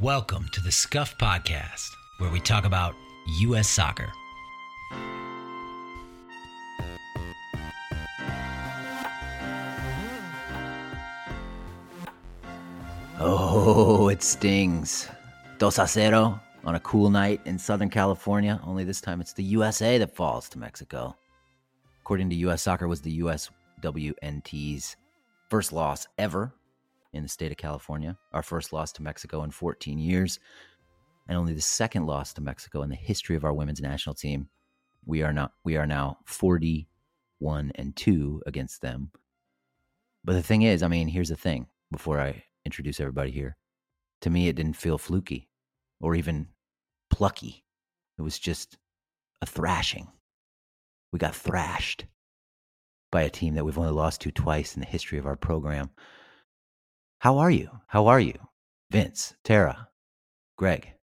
Welcome 0.00 0.48
to 0.52 0.62
the 0.62 0.72
Scuffed 0.72 1.20
Podcast, 1.20 1.90
where 2.16 2.30
we 2.30 2.40
talk 2.40 2.64
about 2.64 2.94
U.S. 3.40 3.68
soccer. 3.68 4.10
Oh, 13.18 14.08
it 14.08 14.22
stings. 14.22 15.06
Dos 15.58 15.78
a 15.78 15.86
cero 15.86 16.40
on 16.64 16.76
a 16.76 16.80
cool 16.80 17.10
night 17.10 17.42
in 17.44 17.58
Southern 17.58 17.90
California. 17.90 18.58
Only 18.64 18.84
this 18.84 19.02
time 19.02 19.20
it's 19.20 19.34
the 19.34 19.44
USA 19.44 19.98
that 19.98 20.16
falls 20.16 20.48
to 20.48 20.58
Mexico. 20.58 21.14
According 22.00 22.30
to 22.30 22.36
U.S. 22.36 22.62
Soccer, 22.62 22.88
was 22.88 23.02
the 23.02 23.20
USWNT's 23.20 24.96
first 25.50 25.74
loss 25.74 26.06
ever 26.16 26.54
in 27.12 27.22
the 27.22 27.28
state 27.28 27.50
of 27.50 27.58
California. 27.58 28.16
Our 28.32 28.42
first 28.42 28.72
loss 28.72 28.92
to 28.92 29.02
Mexico 29.02 29.42
in 29.42 29.50
14 29.50 29.98
years, 29.98 30.38
and 31.28 31.36
only 31.36 31.54
the 31.54 31.60
second 31.60 32.06
loss 32.06 32.32
to 32.34 32.40
Mexico 32.40 32.82
in 32.82 32.90
the 32.90 32.96
history 32.96 33.36
of 33.36 33.44
our 33.44 33.52
women's 33.52 33.80
national 33.80 34.14
team. 34.14 34.48
We 35.04 35.22
are 35.22 35.32
not. 35.32 35.52
We 35.64 35.76
are 35.76 35.86
now 35.86 36.18
41 36.26 37.72
and 37.74 37.96
two 37.96 38.42
against 38.46 38.82
them. 38.82 39.10
But 40.24 40.34
the 40.34 40.42
thing 40.42 40.62
is, 40.62 40.82
I 40.82 40.88
mean, 40.88 41.08
here's 41.08 41.30
the 41.30 41.36
thing. 41.36 41.66
Before 41.90 42.20
I 42.20 42.44
introduce 42.64 43.00
everybody 43.00 43.30
here, 43.30 43.56
to 44.20 44.30
me, 44.30 44.48
it 44.48 44.56
didn't 44.56 44.76
feel 44.76 44.98
fluky 44.98 45.48
or 46.00 46.14
even 46.14 46.48
plucky. 47.10 47.64
It 48.18 48.22
was 48.22 48.38
just 48.38 48.76
a 49.42 49.46
thrashing. 49.46 50.08
We 51.12 51.18
got 51.18 51.34
thrashed 51.34 52.06
by 53.10 53.22
a 53.22 53.30
team 53.30 53.54
that 53.54 53.64
we've 53.64 53.78
only 53.78 53.90
lost 53.90 54.20
to 54.20 54.30
twice 54.30 54.74
in 54.76 54.80
the 54.80 54.86
history 54.86 55.18
of 55.18 55.26
our 55.26 55.36
program. 55.36 55.90
How 57.20 57.36
are 57.36 57.50
you? 57.50 57.68
How 57.86 58.06
are 58.06 58.18
you? 58.18 58.38
Vince, 58.90 59.34
Tara, 59.44 59.88
Greg. 60.56 60.94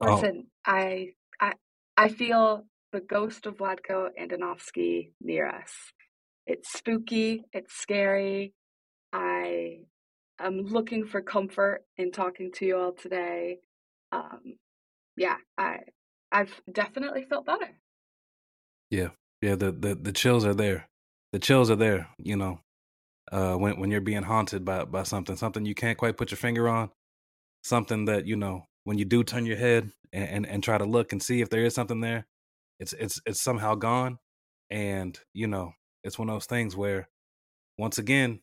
Oh. 0.00 0.16
Listen, 0.16 0.48
I 0.66 1.10
I 1.40 1.52
I 1.96 2.08
feel 2.08 2.64
the 2.90 3.00
ghost 3.00 3.46
of 3.46 3.58
Vlatko 3.58 4.08
Andonovski 4.20 5.12
near 5.20 5.48
us. 5.48 5.70
It's 6.44 6.72
spooky, 6.72 7.44
it's 7.52 7.72
scary. 7.72 8.52
I 9.12 9.82
am 10.40 10.66
looking 10.66 11.06
for 11.06 11.20
comfort 11.22 11.84
in 11.96 12.10
talking 12.10 12.50
to 12.54 12.66
you 12.66 12.78
all 12.78 12.92
today. 12.94 13.58
Um, 14.10 14.56
yeah, 15.16 15.36
I 15.56 15.78
I've 16.32 16.60
definitely 16.72 17.26
felt 17.30 17.46
better. 17.46 17.78
Yeah, 18.90 19.10
yeah. 19.40 19.54
The, 19.54 19.70
the 19.70 19.94
the 19.94 20.12
chills 20.12 20.44
are 20.44 20.54
there. 20.54 20.88
The 21.32 21.38
chills 21.38 21.70
are 21.70 21.76
there. 21.76 22.08
You 22.18 22.34
know, 22.34 22.58
uh, 23.32 23.54
when 23.54 23.78
when 23.80 23.90
you're 23.90 24.00
being 24.00 24.22
haunted 24.24 24.64
by 24.64 24.84
by 24.84 25.04
something, 25.04 25.36
something 25.36 25.64
you 25.66 25.74
can't 25.74 25.98
quite 25.98 26.16
put 26.16 26.30
your 26.30 26.38
finger 26.38 26.68
on, 26.68 26.90
something 27.62 28.06
that 28.06 28.26
you 28.26 28.36
know 28.36 28.68
when 28.84 28.98
you 28.98 29.04
do 29.04 29.24
turn 29.24 29.46
your 29.46 29.56
head 29.58 29.92
and, 30.12 30.28
and, 30.28 30.46
and 30.46 30.64
try 30.64 30.78
to 30.78 30.84
look 30.86 31.12
and 31.12 31.22
see 31.22 31.40
if 31.42 31.50
there 31.50 31.64
is 31.64 31.74
something 31.74 32.00
there, 32.00 32.26
it's 32.80 32.92
it's 32.94 33.20
it's 33.26 33.40
somehow 33.42 33.74
gone, 33.74 34.18
and 34.70 35.18
you 35.34 35.46
know 35.46 35.72
it's 36.04 36.18
one 36.18 36.28
of 36.30 36.34
those 36.34 36.46
things 36.46 36.76
where 36.76 37.08
once 37.78 37.98
again, 37.98 38.40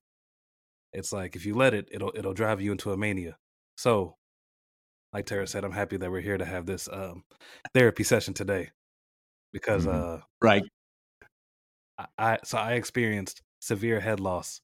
it's 0.94 1.14
like 1.14 1.36
if 1.36 1.46
you 1.46 1.56
let 1.56 1.74
it, 1.74 1.90
it'll 1.92 2.14
it'll 2.16 2.34
drive 2.34 2.62
you 2.62 2.72
into 2.72 2.92
a 2.92 2.98
mania. 2.98 3.38
So, 3.78 4.18
like 5.14 5.26
Tara 5.26 5.48
said, 5.48 5.64
I'm 5.66 5.72
happy 5.72 5.98
that 5.98 6.12
we're 6.12 6.22
here 6.22 6.38
to 6.38 6.46
have 6.46 6.66
this 6.66 6.90
um, 6.92 7.24
therapy 7.74 8.04
session 8.04 8.34
today 8.34 8.72
because 9.54 9.86
Mhm. 9.86 10.20
uh, 10.20 10.22
Right. 10.42 10.64
I, 11.98 12.08
I 12.18 12.40
so 12.44 12.58
I 12.58 12.74
experienced 12.74 13.42
severe 13.62 14.00
head 14.00 14.20
loss, 14.20 14.62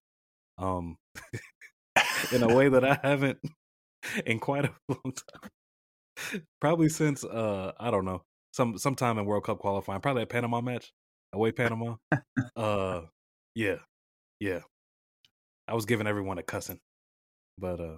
um, 0.62 0.98
in 2.31 2.44
a 2.44 2.56
way 2.56 2.70
that 2.70 2.84
I 2.86 3.00
haven't 3.04 3.40
in 4.26 4.40
quite 4.40 4.66
a 4.66 4.72
long 4.90 5.14
time. 5.14 6.42
Probably 6.59 6.90
since 6.90 7.23
uh 7.23 7.72
I 7.80 7.90
don't 7.92 8.06
know 8.06 8.22
some 8.54 8.77
sometime 8.77 9.17
in 9.17 9.26
World 9.26 9.44
Cup 9.45 9.60
qualifying, 9.60 10.02
probably 10.02 10.23
a 10.23 10.27
Panama 10.27 10.61
match, 10.61 10.92
away 11.33 11.52
Panama. 11.52 11.95
uh, 12.55 13.02
yeah, 13.55 13.77
yeah. 14.39 14.60
I 15.67 15.73
was 15.73 15.86
giving 15.86 16.05
everyone 16.08 16.38
a 16.38 16.44
cussing, 16.44 16.80
but 17.58 17.80
uh, 17.80 17.98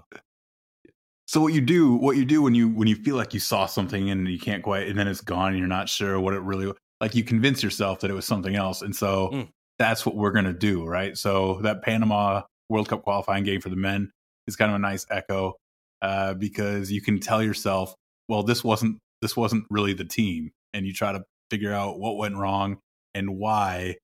So 1.27 1.41
what 1.41 1.53
you 1.53 1.61
do, 1.61 1.95
what 1.95 2.17
you 2.17 2.25
do 2.25 2.41
when 2.41 2.53
you 2.53 2.69
when 2.69 2.87
you 2.87 2.95
feel 2.95 3.15
like 3.15 3.33
you 3.33 3.39
saw 3.39 3.65
something 3.65 4.09
and 4.09 4.27
you 4.27 4.39
can't 4.39 4.63
quite, 4.63 4.87
and 4.87 4.97
then 4.97 5.07
it's 5.07 5.21
gone, 5.21 5.49
and 5.49 5.57
you're 5.59 5.67
not 5.67 5.89
sure 5.89 6.19
what 6.19 6.33
it 6.33 6.41
really 6.41 6.71
like. 7.01 7.15
You 7.15 7.23
convince 7.23 7.63
yourself 7.63 8.01
that 8.01 8.11
it 8.11 8.13
was 8.13 8.25
something 8.25 8.55
else, 8.55 8.81
and 8.83 8.95
so 8.95 9.29
Mm. 9.33 9.49
that's 9.79 10.05
what 10.05 10.15
we're 10.15 10.31
gonna 10.31 10.53
do, 10.53 10.85
right? 10.85 11.17
So 11.17 11.59
that 11.61 11.81
Panama 11.81 12.43
World 12.73 12.89
Cup 12.89 13.03
qualifying 13.03 13.43
game 13.43 13.61
for 13.61 13.69
the 13.69 13.75
men 13.75 14.11
is 14.47 14.55
kind 14.55 14.71
of 14.71 14.75
a 14.75 14.79
nice 14.79 15.05
echo 15.09 15.53
uh, 16.01 16.33
because 16.33 16.91
you 16.91 17.01
can 17.01 17.19
tell 17.19 17.41
yourself, 17.41 17.95
well, 18.27 18.43
this 18.43 18.63
wasn't 18.63 18.97
this 19.21 19.37
wasn't 19.37 19.65
really 19.69 19.93
the 19.93 20.03
team, 20.03 20.51
and 20.73 20.85
you 20.85 20.91
try 20.91 21.13
to 21.13 21.23
figure 21.49 21.71
out 21.71 21.99
what 21.99 22.17
went 22.17 22.35
wrong 22.35 22.79
and 23.13 23.37
why 23.37 23.95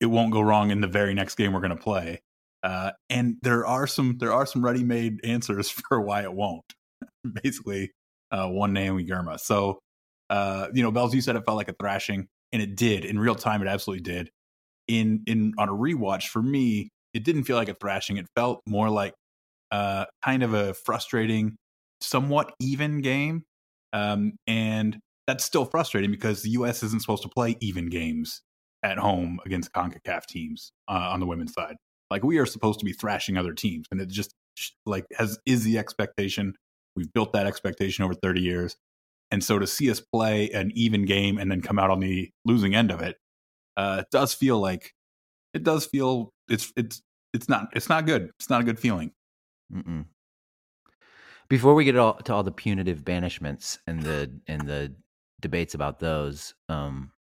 it 0.00 0.06
won't 0.06 0.32
go 0.32 0.40
wrong 0.40 0.70
in 0.70 0.80
the 0.80 0.88
very 0.88 1.12
next 1.12 1.34
game 1.34 1.52
we're 1.52 1.60
going 1.60 1.76
to 1.76 1.82
play. 1.82 2.22
Uh, 2.62 2.92
and 3.10 3.36
there 3.42 3.66
are 3.66 3.86
some 3.86 4.16
there 4.18 4.32
are 4.32 4.46
some 4.46 4.64
ready 4.64 4.82
made 4.82 5.20
answers 5.24 5.70
for 5.88 6.00
why 6.00 6.22
it 6.22 6.32
won't. 6.32 6.64
Basically, 7.42 7.92
uh, 8.32 8.48
one 8.48 8.72
name 8.72 8.98
Girma. 9.06 9.38
So, 9.38 9.78
uh, 10.30 10.68
you 10.72 10.82
know, 10.82 10.90
Belz, 10.90 11.12
you 11.12 11.20
said 11.20 11.36
it 11.36 11.44
felt 11.44 11.58
like 11.58 11.68
a 11.68 11.74
thrashing, 11.78 12.28
and 12.52 12.62
it 12.62 12.76
did 12.76 13.04
in 13.04 13.18
real 13.18 13.34
time. 13.34 13.62
It 13.62 13.68
absolutely 13.68 14.02
did. 14.02 14.30
In 14.88 15.22
in 15.26 15.52
on 15.58 15.68
a 15.68 15.72
rewatch 15.72 16.28
for 16.28 16.42
me, 16.42 16.88
it 17.18 17.24
didn't 17.24 17.44
feel 17.44 17.56
like 17.56 17.68
a 17.68 17.74
thrashing. 17.74 18.16
It 18.16 18.28
felt 18.36 18.62
more 18.64 18.88
like 18.88 19.12
uh, 19.72 20.04
kind 20.24 20.44
of 20.44 20.54
a 20.54 20.72
frustrating, 20.72 21.56
somewhat 22.00 22.54
even 22.60 23.00
game. 23.00 23.42
Um, 23.92 24.34
and 24.46 24.96
that's 25.26 25.44
still 25.44 25.64
frustrating 25.64 26.12
because 26.12 26.42
the 26.42 26.50
U.S. 26.50 26.84
isn't 26.84 27.02
supposed 27.02 27.24
to 27.24 27.28
play 27.28 27.56
even 27.60 27.88
games 27.88 28.40
at 28.84 28.98
home 28.98 29.40
against 29.44 29.72
CONCACAF 29.72 30.26
teams 30.26 30.70
uh, 30.86 31.10
on 31.12 31.18
the 31.18 31.26
women's 31.26 31.52
side. 31.52 31.74
Like 32.08 32.22
we 32.22 32.38
are 32.38 32.46
supposed 32.46 32.78
to 32.78 32.84
be 32.84 32.92
thrashing 32.92 33.36
other 33.36 33.52
teams, 33.52 33.86
and 33.90 34.00
it 34.00 34.08
just 34.08 34.32
like 34.86 35.04
has 35.16 35.40
is 35.44 35.64
the 35.64 35.76
expectation. 35.76 36.54
We've 36.94 37.12
built 37.12 37.32
that 37.32 37.48
expectation 37.48 38.04
over 38.04 38.14
30 38.14 38.40
years, 38.40 38.76
and 39.32 39.42
so 39.42 39.58
to 39.58 39.66
see 39.66 39.90
us 39.90 40.00
play 40.00 40.50
an 40.50 40.70
even 40.74 41.04
game 41.04 41.36
and 41.36 41.50
then 41.50 41.62
come 41.62 41.80
out 41.80 41.90
on 41.90 41.98
the 41.98 42.30
losing 42.44 42.76
end 42.76 42.92
of 42.92 43.02
it, 43.02 43.16
uh, 43.76 44.02
it 44.02 44.06
does 44.12 44.34
feel 44.34 44.60
like 44.60 44.92
it 45.52 45.64
does 45.64 45.84
feel 45.84 46.32
it's 46.48 46.72
it's 46.76 47.02
it's 47.32 47.48
not 47.48 47.68
it's 47.74 47.88
not 47.88 48.06
good. 48.06 48.30
It's 48.38 48.50
not 48.50 48.60
a 48.60 48.64
good 48.64 48.78
feeling. 48.78 49.12
Mm-mm. 49.72 50.06
Before 51.48 51.74
we 51.74 51.84
get 51.84 51.96
all, 51.96 52.14
to 52.14 52.34
all 52.34 52.42
the 52.42 52.52
punitive 52.52 53.04
banishments 53.04 53.78
and 53.86 54.02
the 54.02 54.30
and 54.46 54.62
the 54.68 54.94
debates 55.40 55.74
about 55.74 55.98
those, 55.98 56.54
um, 56.68 57.12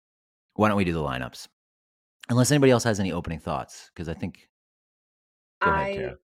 why 0.54 0.68
don't 0.68 0.76
we 0.76 0.84
do 0.84 0.92
the 0.92 1.00
lineups? 1.00 1.48
Unless 2.28 2.50
anybody 2.50 2.72
else 2.72 2.84
has 2.84 2.98
any 2.98 3.12
opening 3.12 3.38
thoughts, 3.38 3.90
because 3.94 4.08
I 4.08 4.14
think. 4.14 4.48
Go 5.62 5.70
ahead, 5.70 5.86
I 5.86 5.92
Tara. 5.92 6.16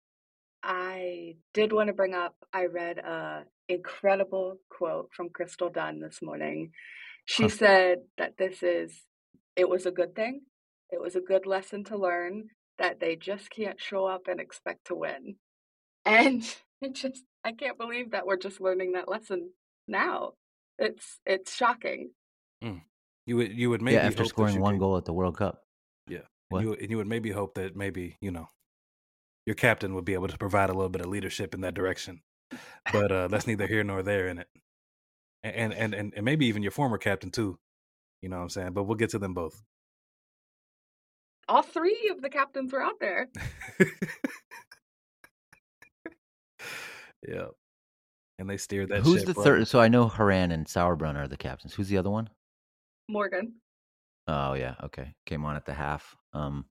I 0.64 1.36
did 1.54 1.74
want 1.74 1.88
to 1.88 1.94
bring 1.94 2.14
up 2.14 2.36
I 2.54 2.66
read 2.66 2.98
a 3.00 3.46
incredible 3.70 4.58
quote 4.70 5.10
from 5.16 5.30
Crystal 5.30 5.70
Dunn 5.70 6.00
this 6.00 6.22
morning. 6.22 6.72
She 7.26 7.44
Huh. 7.44 7.50
said 7.50 7.98
that 8.18 8.38
this 8.38 8.64
is 8.64 9.04
it 9.56 9.70
was 9.70 9.86
a 9.86 9.92
good 9.92 10.16
thing. 10.16 10.42
It 10.92 11.00
was 11.00 11.16
a 11.16 11.22
good 11.22 11.46
lesson 11.46 11.84
to 11.86 11.98
learn 11.98 12.50
that 12.82 13.00
they 13.00 13.16
just 13.16 13.50
can't 13.52 13.80
show 13.80 14.06
up 14.06 14.28
and 14.28 14.40
expect 14.40 14.88
to 14.88 14.96
win. 14.96 15.36
And 16.04 16.44
it 16.82 16.96
just 16.96 17.24
I 17.46 17.54
can't 17.54 17.78
believe 17.78 18.12
that 18.12 18.26
we're 18.26 18.38
just 18.38 18.60
learning 18.60 18.94
that 18.94 19.08
lesson 19.08 19.52
now. 19.88 20.34
It's 20.78 21.20
it's 21.26 21.56
shocking. 21.56 22.12
you 22.62 23.38
would 23.38 23.54
you 23.54 23.70
would 23.70 23.82
maybe 23.82 23.96
yeah, 23.96 24.08
after 24.08 24.24
hope 24.24 24.30
scoring 24.30 24.56
you 24.56 24.62
one 24.62 24.76
could- 24.76 24.80
goal 24.80 24.98
at 24.98 25.06
the 25.06 25.14
World 25.14 25.38
Cup. 25.38 25.62
Yeah. 26.08 26.22
What? 26.50 26.60
And 26.60 26.68
you, 26.68 26.74
and 26.74 26.90
you 26.90 26.98
would 26.98 27.08
maybe 27.08 27.30
hope 27.30 27.54
that 27.56 27.76
maybe, 27.76 28.18
you 28.20 28.32
know, 28.32 28.50
your 29.46 29.56
captain 29.56 29.94
would 29.96 30.06
be 30.06 30.14
able 30.16 30.28
to 30.28 30.38
provide 30.38 30.70
a 30.70 30.74
little 30.74 30.90
bit 30.90 31.02
of 31.02 31.08
leadership 31.08 31.54
in 31.54 31.62
that 31.62 31.74
direction. 31.76 32.22
But 32.92 33.12
uh, 33.12 33.28
that's 33.30 33.48
neither 33.48 33.68
here 33.68 33.84
nor 33.84 34.04
there 34.04 34.28
in 34.28 34.40
it. 34.40 34.48
And, 35.44 35.74
and 35.74 35.94
and 35.94 36.14
and 36.16 36.26
maybe 36.26 36.48
even 36.48 36.62
your 36.62 36.72
former 36.72 36.98
captain 36.98 37.32
too. 37.32 37.58
You 38.22 38.30
know 38.30 38.38
what 38.38 38.44
I'm 38.44 38.50
saying? 38.50 38.74
But 38.74 38.84
we'll 38.84 38.98
get 38.98 39.12
to 39.12 39.20
them 39.20 39.34
both. 39.34 39.62
All 41.52 41.62
three 41.62 42.10
of 42.10 42.22
the 42.22 42.30
captains 42.30 42.72
were 42.72 42.82
out 42.82 42.98
there. 43.02 43.28
yeah. 47.28 47.48
And 48.40 48.50
they 48.50 48.56
steered 48.56 48.88
that 48.88 49.02
Who's 49.02 49.26
the 49.26 49.34
right. 49.34 49.44
third? 49.44 49.68
So 49.68 49.82
I 49.82 49.90
know 49.90 50.08
Horan 50.08 50.52
and 50.52 50.66
Sauerbrunn 50.66 51.18
are 51.18 51.28
the 51.28 51.36
captains. 51.36 51.74
Who's 51.74 51.90
the 51.90 51.98
other 51.98 52.10
one? 52.10 52.30
Morgan. 53.10 53.56
Oh 54.28 54.54
yeah, 54.54 54.76
okay. 54.82 55.14
Came 55.26 55.44
on 55.44 55.58
at 55.58 55.66
the 55.66 55.74
half. 55.74 56.16
Um, 56.32 56.68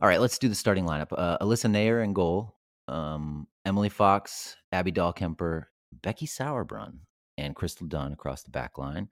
all 0.00 0.08
right, 0.08 0.20
let's 0.20 0.38
do 0.40 0.48
the 0.48 0.56
starting 0.56 0.84
lineup. 0.84 1.12
Uh, 1.16 1.38
Alyssa 1.38 1.70
Naeher 1.70 2.02
in 2.02 2.12
goal. 2.12 2.56
Um, 2.88 3.46
Emily 3.64 3.88
Fox, 3.88 4.56
Abby 4.72 4.90
Dahlkemper, 4.90 5.66
Becky 6.02 6.26
Sauerbrunn, 6.26 6.98
and 7.38 7.54
Crystal 7.54 7.86
Dunn 7.86 8.12
across 8.12 8.42
the 8.42 8.50
back 8.50 8.78
line. 8.78 9.10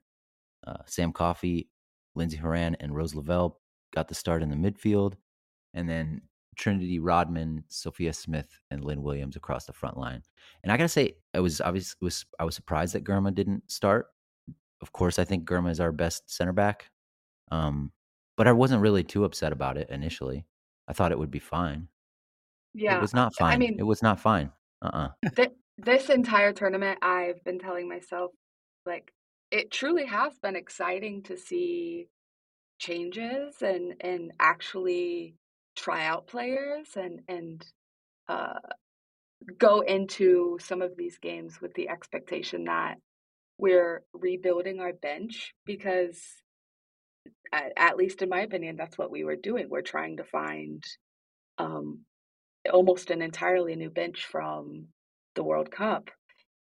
Uh, 0.67 0.83
Sam 0.85 1.13
Coffey, 1.13 1.69
Lindsay 2.13 2.37
Horan, 2.37 2.75
and 2.81 2.93
Rose 2.93 3.15
Lavelle 3.15 3.57
got 3.93 4.07
the 4.07 4.15
start 4.15 4.43
in 4.43 4.49
the 4.49 4.55
midfield, 4.55 5.13
and 5.73 5.87
then 5.89 6.21
Trinity 6.55 6.99
Rodman, 6.99 7.63
Sophia 7.67 8.13
Smith, 8.13 8.59
and 8.71 8.83
Lynn 8.83 9.03
Williams 9.03 9.35
across 9.35 9.65
the 9.65 9.73
front 9.73 9.97
line. 9.97 10.23
And 10.63 10.71
I 10.71 10.77
gotta 10.77 10.89
say, 10.89 11.15
I 11.33 11.39
was 11.39 11.61
obviously 11.61 11.97
was 12.01 12.25
I 12.39 12.45
was 12.45 12.55
surprised 12.55 12.95
that 12.95 13.03
Girma 13.03 13.33
didn't 13.33 13.69
start. 13.69 14.07
Of 14.81 14.91
course, 14.91 15.19
I 15.19 15.23
think 15.23 15.47
Girma 15.47 15.71
is 15.71 15.79
our 15.79 15.91
best 15.91 16.29
center 16.29 16.53
back. 16.53 16.89
Um, 17.51 17.91
but 18.37 18.47
I 18.47 18.51
wasn't 18.51 18.81
really 18.81 19.03
too 19.03 19.23
upset 19.23 19.51
about 19.51 19.77
it 19.77 19.89
initially. 19.89 20.45
I 20.87 20.93
thought 20.93 21.11
it 21.11 21.19
would 21.19 21.31
be 21.31 21.39
fine. 21.39 21.87
Yeah, 22.73 22.97
it 22.97 23.01
was 23.01 23.13
not 23.13 23.33
fine. 23.35 23.53
I 23.53 23.57
mean, 23.57 23.75
it 23.79 23.83
was 23.83 24.01
not 24.01 24.19
fine. 24.19 24.51
Uh 24.81 25.09
uh 25.25 25.29
th- 25.35 25.53
this 25.77 26.09
entire 26.09 26.53
tournament, 26.53 26.99
I've 27.01 27.43
been 27.43 27.59
telling 27.59 27.87
myself, 27.89 28.31
like, 28.85 29.13
it 29.51 29.71
truly 29.71 30.05
has 30.05 30.37
been 30.39 30.55
exciting 30.55 31.23
to 31.23 31.37
see 31.37 32.07
changes 32.77 33.61
and 33.61 33.93
and 34.01 34.31
actually 34.39 35.35
try 35.75 36.05
out 36.05 36.27
players 36.27 36.87
and 36.95 37.21
and 37.27 37.65
uh, 38.27 38.59
go 39.57 39.81
into 39.81 40.57
some 40.61 40.81
of 40.81 40.97
these 40.97 41.17
games 41.19 41.61
with 41.61 41.73
the 41.75 41.89
expectation 41.89 42.65
that 42.65 42.95
we're 43.57 44.03
rebuilding 44.13 44.79
our 44.79 44.93
bench 44.93 45.53
because 45.65 46.19
at, 47.53 47.71
at, 47.77 47.97
least 47.97 48.21
in 48.21 48.29
my 48.29 48.41
opinion 48.41 48.75
that's 48.75 48.97
what 48.97 49.11
we 49.11 49.23
were 49.23 49.35
doing. 49.35 49.67
We're 49.69 49.81
trying 49.81 50.17
to 50.17 50.23
find 50.23 50.83
um, 51.57 52.01
almost 52.71 53.11
an 53.11 53.21
entirely 53.21 53.75
new 53.75 53.89
bench 53.89 54.25
from 54.25 54.87
the 55.35 55.43
world 55.43 55.71
cup. 55.71 56.09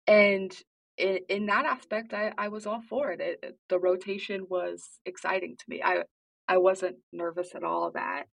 And 0.08 0.52
in, 0.98 1.20
in 1.30 1.46
that 1.48 1.66
aspect 1.66 2.14
I, 2.14 2.34
I 2.38 2.50
was 2.50 2.66
all 2.66 2.82
for 2.82 3.12
it. 3.12 3.22
it 3.22 3.58
the 3.70 3.80
rotation 3.80 4.46
was 4.50 4.84
exciting 5.06 5.56
to 5.58 5.66
me 5.68 5.82
i 5.84 6.04
i 6.48 6.58
wasn't 6.58 6.98
nervous 7.12 7.56
at 7.56 7.64
all 7.64 7.92
that 7.92 8.26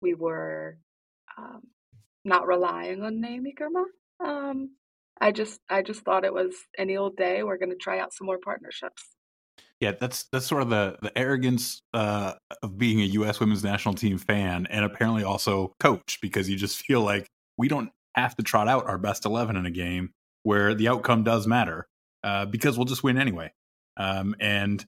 we 0.00 0.14
were 0.14 0.78
um, 1.38 1.62
not 2.24 2.46
relying 2.46 3.02
on 3.02 3.20
Naomi 3.20 3.54
Girma. 3.58 3.84
Um, 4.24 4.70
I 5.20 5.32
just 5.32 5.60
I 5.68 5.82
just 5.82 6.02
thought 6.02 6.24
it 6.24 6.34
was 6.34 6.54
any 6.78 6.96
old 6.96 7.16
day. 7.16 7.42
We're 7.42 7.58
going 7.58 7.70
to 7.70 7.76
try 7.76 7.98
out 8.00 8.14
some 8.14 8.26
more 8.26 8.38
partnerships. 8.42 9.04
Yeah, 9.80 9.92
that's 9.98 10.24
that's 10.32 10.46
sort 10.46 10.62
of 10.62 10.70
the 10.70 10.96
the 11.02 11.16
arrogance 11.16 11.82
uh, 11.94 12.34
of 12.62 12.78
being 12.78 13.00
a 13.00 13.04
U.S. 13.04 13.40
Women's 13.40 13.64
National 13.64 13.94
Team 13.94 14.18
fan, 14.18 14.66
and 14.70 14.84
apparently 14.84 15.24
also 15.24 15.74
coach, 15.80 16.18
because 16.20 16.48
you 16.48 16.56
just 16.56 16.84
feel 16.84 17.02
like 17.02 17.26
we 17.56 17.68
don't 17.68 17.90
have 18.14 18.36
to 18.36 18.42
trot 18.42 18.68
out 18.68 18.86
our 18.86 18.98
best 18.98 19.24
eleven 19.24 19.56
in 19.56 19.66
a 19.66 19.70
game 19.70 20.10
where 20.42 20.74
the 20.74 20.88
outcome 20.88 21.22
does 21.22 21.46
matter, 21.46 21.86
uh, 22.24 22.46
because 22.46 22.76
we'll 22.76 22.84
just 22.84 23.02
win 23.02 23.18
anyway. 23.18 23.52
Um, 23.96 24.34
and 24.40 24.84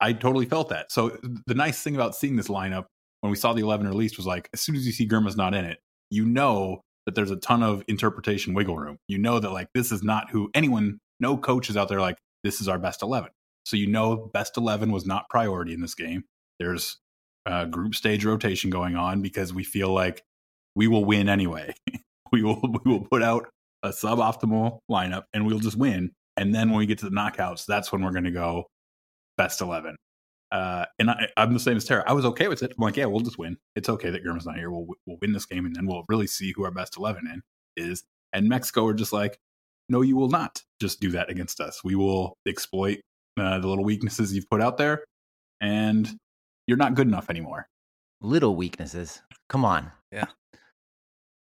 I 0.00 0.12
totally 0.12 0.46
felt 0.46 0.68
that. 0.70 0.92
So 0.92 1.16
the 1.46 1.54
nice 1.54 1.82
thing 1.82 1.94
about 1.94 2.14
seeing 2.14 2.36
this 2.36 2.48
lineup 2.48 2.86
when 3.20 3.30
we 3.30 3.36
saw 3.36 3.52
the 3.52 3.62
11 3.62 3.86
released 3.86 4.16
was 4.16 4.26
like, 4.26 4.48
as 4.52 4.60
soon 4.60 4.74
as 4.74 4.86
you 4.86 4.92
see 4.92 5.06
Girma's 5.06 5.36
not 5.36 5.54
in 5.54 5.64
it, 5.64 5.78
you 6.10 6.24
know 6.24 6.80
that 7.06 7.14
there's 7.14 7.30
a 7.30 7.36
ton 7.36 7.62
of 7.62 7.82
interpretation 7.88 8.54
wiggle 8.54 8.76
room. 8.76 8.98
You 9.08 9.18
know 9.18 9.38
that 9.38 9.52
like 9.52 9.68
this 9.74 9.92
is 9.92 10.02
not 10.02 10.30
who 10.30 10.50
anyone, 10.54 10.98
no 11.20 11.36
coach 11.36 11.70
is 11.70 11.76
out 11.76 11.88
there 11.88 12.00
like, 12.00 12.18
this 12.44 12.60
is 12.60 12.68
our 12.68 12.78
best 12.78 13.02
11. 13.02 13.30
So 13.64 13.76
you 13.76 13.86
know 13.86 14.30
best 14.32 14.56
11 14.56 14.90
was 14.90 15.06
not 15.06 15.28
priority 15.30 15.72
in 15.72 15.80
this 15.80 15.94
game. 15.94 16.24
There's 16.58 16.98
group 17.70 17.94
stage 17.94 18.24
rotation 18.24 18.70
going 18.70 18.96
on 18.96 19.22
because 19.22 19.52
we 19.52 19.64
feel 19.64 19.92
like 19.92 20.22
we 20.74 20.88
will 20.88 21.04
win 21.04 21.28
anyway. 21.28 21.74
we 22.32 22.42
will 22.42 22.60
we 22.62 22.90
will 22.90 23.06
put 23.06 23.22
out 23.22 23.48
a 23.82 23.88
suboptimal 23.88 24.78
lineup 24.90 25.24
and 25.32 25.46
we'll 25.46 25.58
just 25.58 25.76
win. 25.76 26.12
And 26.42 26.52
then 26.52 26.70
when 26.70 26.78
we 26.78 26.86
get 26.86 26.98
to 26.98 27.04
the 27.08 27.14
knockouts, 27.14 27.66
that's 27.66 27.92
when 27.92 28.02
we're 28.02 28.10
going 28.10 28.24
to 28.24 28.32
go 28.32 28.64
best 29.38 29.60
11. 29.60 29.94
Uh, 30.50 30.86
and 30.98 31.08
I, 31.08 31.28
am 31.36 31.52
the 31.52 31.60
same 31.60 31.76
as 31.76 31.84
Tara. 31.84 32.02
I 32.04 32.14
was 32.14 32.24
okay 32.24 32.48
with 32.48 32.64
it. 32.64 32.72
I'm 32.76 32.82
like, 32.82 32.96
yeah, 32.96 33.04
we'll 33.04 33.20
just 33.20 33.38
win. 33.38 33.58
It's 33.76 33.88
okay 33.88 34.10
that 34.10 34.24
Girma's 34.24 34.44
not 34.44 34.56
here. 34.56 34.68
We'll 34.68 34.86
we'll 35.06 35.18
win 35.22 35.32
this 35.32 35.46
game, 35.46 35.64
and 35.64 35.76
then 35.76 35.86
we'll 35.86 36.02
really 36.08 36.26
see 36.26 36.52
who 36.54 36.64
our 36.64 36.72
best 36.72 36.96
eleven 36.96 37.28
in 37.32 37.42
is. 37.76 38.02
And 38.32 38.48
Mexico 38.48 38.84
are 38.86 38.92
just 38.92 39.12
like, 39.12 39.38
no, 39.88 40.02
you 40.02 40.16
will 40.16 40.28
not 40.28 40.60
just 40.80 41.00
do 41.00 41.12
that 41.12 41.30
against 41.30 41.60
us. 41.60 41.84
We 41.84 41.94
will 41.94 42.36
exploit 42.46 42.98
uh, 43.38 43.60
the 43.60 43.68
little 43.68 43.84
weaknesses 43.84 44.34
you've 44.34 44.50
put 44.50 44.60
out 44.60 44.78
there, 44.78 45.04
and 45.60 46.10
you're 46.66 46.76
not 46.76 46.96
good 46.96 47.06
enough 47.06 47.30
anymore. 47.30 47.68
Little 48.20 48.56
weaknesses. 48.56 49.22
Come 49.48 49.64
on. 49.64 49.92
Yeah. 50.10 50.26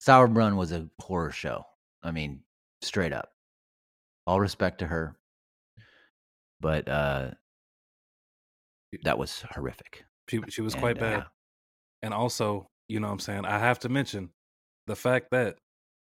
Sauerbrunn 0.01 0.57
was 0.57 0.73
a 0.73 0.89
horror 1.01 1.33
show. 1.33 1.65
I 2.03 2.13
mean, 2.13 2.41
straight 2.81 3.13
up. 3.13 3.36
All 4.27 4.41
respect 4.41 4.79
to 4.79 4.87
her. 4.87 5.17
But 6.61 6.89
uh 6.89 7.31
that 9.05 9.19
was 9.19 9.45
horrific. 9.51 10.05
She 10.29 10.41
she 10.49 10.63
was 10.63 10.75
and, 10.75 10.83
quite 10.83 10.99
bad. 10.99 11.21
Uh, 11.21 11.25
and 12.03 12.15
also, 12.15 12.69
you 12.89 13.01
know 13.01 13.09
what 13.09 13.15
I'm 13.15 13.19
saying, 13.21 13.45
I 13.45 13.59
have 13.59 13.79
to 13.81 13.89
mention 13.89 14.31
the 14.87 14.97
fact 14.97 15.31
that 15.31 15.57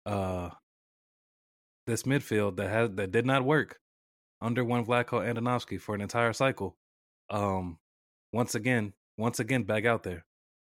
uh 0.04 0.50
this 1.86 2.04
midfield 2.04 2.56
that 2.56 2.70
had 2.70 2.96
that 2.96 3.12
did 3.12 3.26
not 3.26 3.44
work 3.44 3.78
under 4.40 4.64
one 4.64 4.84
Vlatko 4.84 5.24
Andonovski 5.24 5.80
for 5.80 5.94
an 5.94 6.00
entire 6.00 6.32
cycle. 6.32 6.76
Um 7.30 7.78
once 8.32 8.54
again, 8.54 8.92
once 9.18 9.40
again 9.40 9.64
back 9.64 9.84
out 9.84 10.02
there. 10.02 10.24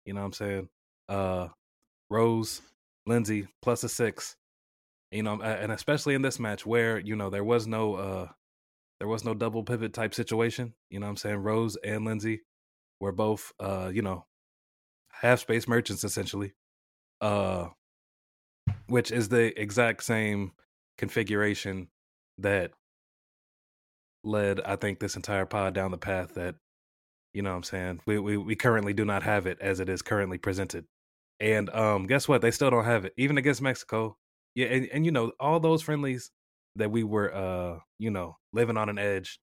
You 0.06 0.13
know 0.13 0.22
what 0.22 0.28
I'm 0.28 0.34
saying? 0.34 0.69
Uh 1.10 1.48
Rose, 2.10 2.62
Lindsay 3.06 3.48
plus 3.62 3.84
a 3.84 3.89
6. 3.89 4.36
You 5.13 5.21
know, 5.21 5.39
and 5.42 5.71
especially 5.71 6.15
in 6.15 6.24
this 6.24 6.39
match 6.39 6.65
where, 6.65 6.98
you 6.98 7.15
know, 7.15 7.30
there 7.30 7.44
was 7.44 7.68
no 7.68 7.95
uh 7.95 8.27
there 9.00 9.07
was 9.07 9.24
no 9.24 9.36
double 9.36 9.63
pivot 9.63 9.94
type 9.94 10.13
situation. 10.15 10.74
You 10.89 11.00
know 11.00 11.07
I'm 11.07 11.18
saying? 11.18 11.38
Rose 11.38 11.77
and 11.83 12.04
Lindsay 12.04 12.42
were 13.00 13.12
both 13.12 13.51
uh, 13.60 13.92
you 13.94 14.01
know, 14.01 14.25
half 15.12 15.42
space 15.42 15.68
merchants 15.68 16.04
essentially. 16.04 16.54
Uh 17.21 17.68
which 18.88 19.12
is 19.12 19.30
the 19.30 19.60
exact 19.62 20.04
same 20.04 20.54
configuration 20.98 21.89
that 22.39 22.71
led 24.24 24.62
I 24.62 24.77
think 24.77 25.00
this 25.00 25.15
entire 25.15 25.45
pod 25.45 25.75
down 25.75 25.92
the 25.92 25.98
path 25.98 26.33
that 26.36 26.56
you 27.33 27.44
know 27.44 27.51
what 27.51 27.57
I'm 27.57 27.63
saying? 27.63 28.01
We 28.07 28.18
we 28.18 28.38
we 28.38 28.56
currently 28.56 28.94
do 28.94 29.06
not 29.06 29.21
have 29.24 29.45
it 29.45 29.60
as 29.62 29.80
it 29.80 29.89
is 29.89 30.01
currently 30.01 30.39
presented. 30.39 30.86
And 31.39 31.69
um 31.69 32.07
guess 32.07 32.27
what? 32.27 32.42
They 32.42 32.51
still 32.51 32.71
don't 32.71 32.86
have 32.86 33.06
it 33.06 33.13
even 33.18 33.38
against 33.38 33.62
Mexico. 33.62 34.18
Yeah, 34.56 34.68
and, 34.68 34.88
and 34.94 35.06
you 35.06 35.12
know, 35.12 35.32
all 35.40 35.60
those 35.60 35.82
friendlies 35.82 36.32
that 36.76 36.92
we 36.92 37.04
were 37.04 37.34
uh, 37.34 37.80
you 38.00 38.12
know, 38.12 38.38
living 38.52 38.78
on 38.78 38.90
an 38.90 39.00
edge, 39.00 39.40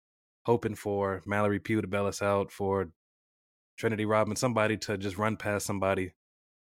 hoping 0.47 0.75
for 0.75 1.23
Mallory 1.27 1.59
Pugh 1.59 1.81
to 1.81 1.89
bail 1.89 2.07
us 2.07 2.23
out, 2.23 2.51
for 2.53 2.89
Trinity 3.79 4.05
Rodman, 4.05 4.37
somebody 4.37 4.77
to 4.79 4.97
just 4.97 5.19
run 5.19 5.37
past 5.37 5.67
somebody 5.67 6.13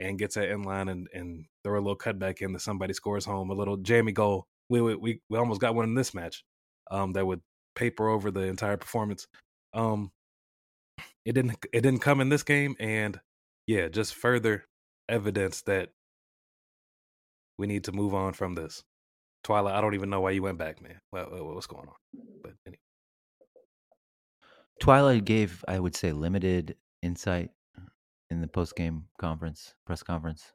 and 0.00 0.19
gets 0.19 0.34
that 0.34 0.50
in 0.50 0.62
line 0.62 0.88
and, 0.88 1.08
and 1.12 1.46
throw 1.64 1.75
a 1.75 1.81
little 1.81 1.96
cutback 1.96 2.40
in 2.43 2.52
that 2.52 2.61
somebody 2.61 2.93
scores 2.93 3.25
home, 3.25 3.50
a 3.50 3.55
little 3.55 3.76
jammy 3.76 4.12
goal. 4.12 4.46
We, 4.69 4.81
we 4.81 5.20
we 5.29 5.39
almost 5.39 5.60
got 5.60 5.74
one 5.74 5.84
in 5.84 5.94
this 5.94 6.15
match 6.15 6.44
um, 6.91 7.12
that 7.12 7.27
would 7.27 7.41
paper 7.74 8.08
over 8.08 8.31
the 8.31 8.43
entire 8.43 8.77
performance. 8.77 9.27
Um, 9.74 10.10
it 11.24 11.32
didn't 11.34 11.56
it 11.72 11.82
didn't 11.82 12.00
come 12.00 12.20
in 12.20 12.29
this 12.29 12.43
game, 12.43 12.74
and 12.81 13.20
yeah, 13.67 13.89
just 13.89 14.15
further 14.15 14.65
evidence 15.08 15.62
that 15.62 15.91
we 17.58 17.67
need 17.67 17.84
to 17.84 17.93
move 17.93 18.15
on 18.15 18.32
from 18.32 18.55
this. 18.55 18.82
Twila, 19.44 19.72
I 19.72 19.81
don't 19.81 19.94
even 19.94 20.10
know 20.10 20.20
why 20.20 20.32
you 20.32 20.43
went 20.43 20.58
back, 20.58 20.82
man. 20.82 21.01
What, 21.10 21.31
what's 21.55 21.67
going 21.67 21.86
on? 21.86 21.94
But 22.43 22.55
anyway. 22.67 22.79
Twila 24.82 25.25
gave, 25.25 25.65
I 25.69 25.79
would 25.79 25.94
say, 25.94 26.13
limited 26.13 26.77
insight 27.03 27.51
in 28.31 28.41
the 28.41 28.48
post 28.48 28.77
game 28.77 29.05
conference, 29.19 29.75
press 29.86 30.03
conference. 30.03 30.53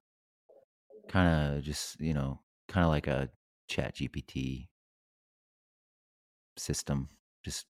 Kind 1.09 1.57
of 1.57 1.63
just, 1.63 1.99
you 1.99 2.13
know, 2.13 2.39
kind 2.67 2.85
of 2.85 2.91
like 2.91 3.07
a 3.07 3.29
chat 3.67 3.95
GPT 3.95 4.67
system, 6.57 7.07
just 7.43 7.65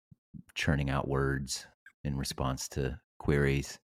churning 0.56 0.90
out 0.90 1.08
words 1.08 1.66
in 2.04 2.18
response 2.18 2.68
to 2.70 3.00
queries. 3.20 3.80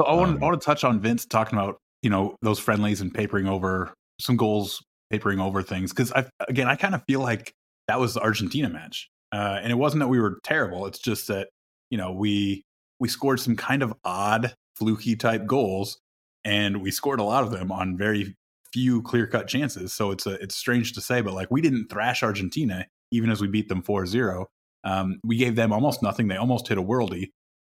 So 0.00 0.06
I 0.06 0.14
want, 0.14 0.36
um, 0.36 0.42
I 0.42 0.46
want 0.46 0.60
to 0.60 0.64
touch 0.64 0.84
on 0.84 1.00
Vince 1.00 1.26
talking 1.26 1.58
about, 1.58 1.76
you 2.00 2.10
know, 2.10 2.36
those 2.42 2.58
friendlies 2.58 3.00
and 3.00 3.12
papering 3.12 3.46
over 3.46 3.92
some 4.22 4.36
goals 4.36 4.82
papering 5.10 5.40
over 5.40 5.62
things 5.62 5.92
because 5.92 6.12
I 6.12 6.26
again 6.48 6.68
I 6.68 6.76
kind 6.76 6.94
of 6.94 7.02
feel 7.06 7.20
like 7.20 7.52
that 7.88 8.00
was 8.00 8.14
the 8.14 8.20
Argentina 8.20 8.68
match, 8.68 9.10
uh, 9.32 9.58
and 9.62 9.70
it 9.70 9.76
wasn't 9.76 10.00
that 10.00 10.08
we 10.08 10.20
were 10.20 10.38
terrible. 10.44 10.86
It's 10.86 10.98
just 10.98 11.28
that 11.28 11.48
you 11.90 11.98
know 11.98 12.12
we 12.12 12.64
we 13.00 13.08
scored 13.08 13.40
some 13.40 13.56
kind 13.56 13.82
of 13.82 13.92
odd 14.04 14.54
fluky 14.76 15.16
type 15.16 15.46
goals, 15.46 15.98
and 16.44 16.82
we 16.82 16.90
scored 16.90 17.20
a 17.20 17.24
lot 17.24 17.44
of 17.44 17.50
them 17.50 17.70
on 17.70 17.96
very 17.96 18.36
few 18.72 19.02
clear 19.02 19.26
cut 19.26 19.48
chances. 19.48 19.92
So 19.92 20.10
it's 20.10 20.26
a 20.26 20.42
it's 20.42 20.56
strange 20.56 20.92
to 20.94 21.00
say, 21.00 21.20
but 21.20 21.34
like 21.34 21.50
we 21.50 21.60
didn't 21.60 21.88
thrash 21.88 22.22
Argentina 22.22 22.86
even 23.12 23.30
as 23.30 23.40
we 23.40 23.46
beat 23.46 23.68
them 23.68 23.82
4-0. 23.82 24.46
Um, 24.84 25.20
we 25.24 25.36
gave 25.36 25.54
them 25.54 25.72
almost 25.72 26.02
nothing. 26.02 26.26
They 26.26 26.36
almost 26.36 26.66
hit 26.66 26.78
a 26.78 26.82
worldie. 26.82 27.30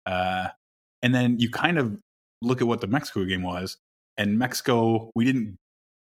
Uh, 0.05 0.47
and 1.01 1.15
then 1.15 1.39
you 1.39 1.49
kind 1.49 1.77
of 1.77 2.01
look 2.41 2.59
at 2.59 2.67
what 2.67 2.81
the 2.81 2.87
Mexico 2.87 3.23
game 3.23 3.43
was, 3.43 3.77
and 4.17 4.39
Mexico, 4.39 5.11
we 5.15 5.23
didn't 5.23 5.57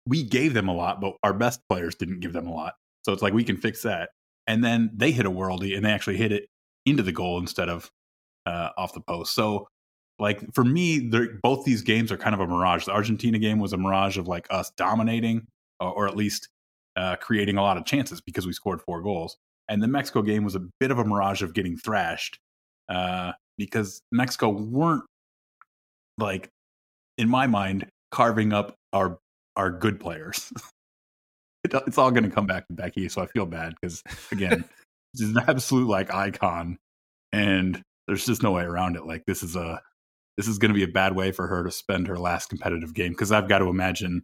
we 0.07 0.24
gave 0.24 0.53
them 0.53 0.67
a 0.67 0.74
lot, 0.74 1.01
but 1.01 1.15
our 1.24 1.33
best 1.33 1.62
players 1.69 1.95
didn't 1.95 2.19
give 2.19 2.33
them 2.33 2.48
a 2.48 2.53
lot. 2.53 2.74
So 3.05 3.13
it's 3.13 3.22
like 3.22 3.33
we 3.33 3.43
can 3.43 3.57
fix 3.57 3.81
that. 3.83 4.10
And 4.48 4.63
then 4.63 4.91
they 4.93 5.12
hit 5.12 5.25
a 5.25 5.31
worldie 5.31 5.75
and 5.75 5.86
they 5.86 5.91
actually 5.91 6.17
hit 6.17 6.31
it 6.31 6.48
into 6.86 7.03
the 7.03 7.12
goal 7.12 7.39
instead 7.39 7.69
of 7.69 7.89
uh, 8.45 8.69
off 8.77 8.93
the 8.93 9.01
post. 9.01 9.33
So 9.33 9.67
like 10.19 10.53
for 10.53 10.63
me, 10.63 11.10
both 11.41 11.65
these 11.65 11.81
games 11.81 12.12
are 12.12 12.17
kind 12.17 12.33
of 12.33 12.41
a 12.41 12.48
mirage. 12.48 12.86
The 12.86 12.91
Argentina 12.91 13.39
game 13.39 13.60
was 13.60 13.74
a 13.74 13.77
mirage 13.77 14.17
of 14.17 14.27
like 14.27 14.48
us 14.50 14.72
dominating, 14.77 15.48
or, 15.79 15.91
or 15.91 16.07
at 16.07 16.15
least 16.15 16.50
uh, 16.95 17.15
creating 17.15 17.57
a 17.57 17.62
lot 17.62 17.77
of 17.77 17.86
chances 17.86 18.22
because 18.22 18.45
we 18.45 18.53
scored 18.53 18.81
four 18.81 19.01
goals. 19.01 19.38
And 19.69 19.81
the 19.81 19.88
Mexico 19.88 20.22
game 20.22 20.43
was 20.43 20.55
a 20.55 20.67
bit 20.79 20.91
of 20.91 21.00
a 21.00 21.05
mirage 21.05 21.41
of 21.41 21.53
getting 21.53 21.77
thrashed 21.77 22.38
uh, 22.89 23.31
because 23.57 24.01
Mexico 24.12 24.50
weren't 24.50 25.03
like, 26.17 26.50
in 27.17 27.29
my 27.29 27.48
mind, 27.48 27.88
carving 28.12 28.51
up 28.53 28.75
our 28.91 29.17
our 29.55 29.72
good 29.72 30.00
players. 30.00 30.51
it's 31.63 31.98
all 31.98 32.12
going 32.12 32.24
to 32.24 32.29
come 32.29 32.45
back 32.45 32.67
to 32.67 32.74
Becky, 32.74 33.07
so 33.10 33.22
I 33.22 33.27
feel 33.27 33.45
bad 33.45 33.74
because 33.79 34.03
again, 34.31 34.65
she's 35.17 35.29
an 35.29 35.43
absolute 35.48 35.88
like 35.88 36.13
icon, 36.13 36.77
and 37.31 37.81
there's 38.07 38.25
just 38.25 38.43
no 38.43 38.51
way 38.51 38.63
around 38.63 38.95
it. 38.95 39.05
Like 39.05 39.24
this 39.25 39.43
is 39.43 39.55
a 39.55 39.81
this 40.38 40.48
is 40.48 40.57
going 40.57 40.69
to 40.69 40.75
be 40.75 40.83
a 40.83 40.88
bad 40.88 41.15
way 41.15 41.31
for 41.31 41.48
her 41.48 41.63
to 41.63 41.72
spend 41.72 42.07
her 42.07 42.17
last 42.17 42.50
competitive 42.50 42.93
game 42.93 43.12
because 43.12 43.31
I've 43.31 43.48
got 43.48 43.60
to 43.60 43.67
imagine 43.67 44.24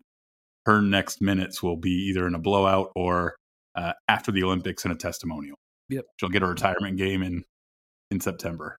her 0.65 0.81
next 0.81 1.21
minutes 1.21 1.63
will 1.63 1.77
be 1.77 2.09
either 2.09 2.27
in 2.27 2.35
a 2.35 2.39
blowout 2.39 2.91
or 2.95 3.35
uh, 3.75 3.93
after 4.07 4.31
the 4.31 4.43
Olympics 4.43 4.85
in 4.85 4.91
a 4.91 4.95
testimonial. 4.95 5.55
Yep, 5.89 6.05
she'll 6.19 6.29
get 6.29 6.43
a 6.43 6.47
retirement 6.47 6.97
game 6.97 7.23
in 7.23 7.43
in 8.11 8.19
September. 8.19 8.77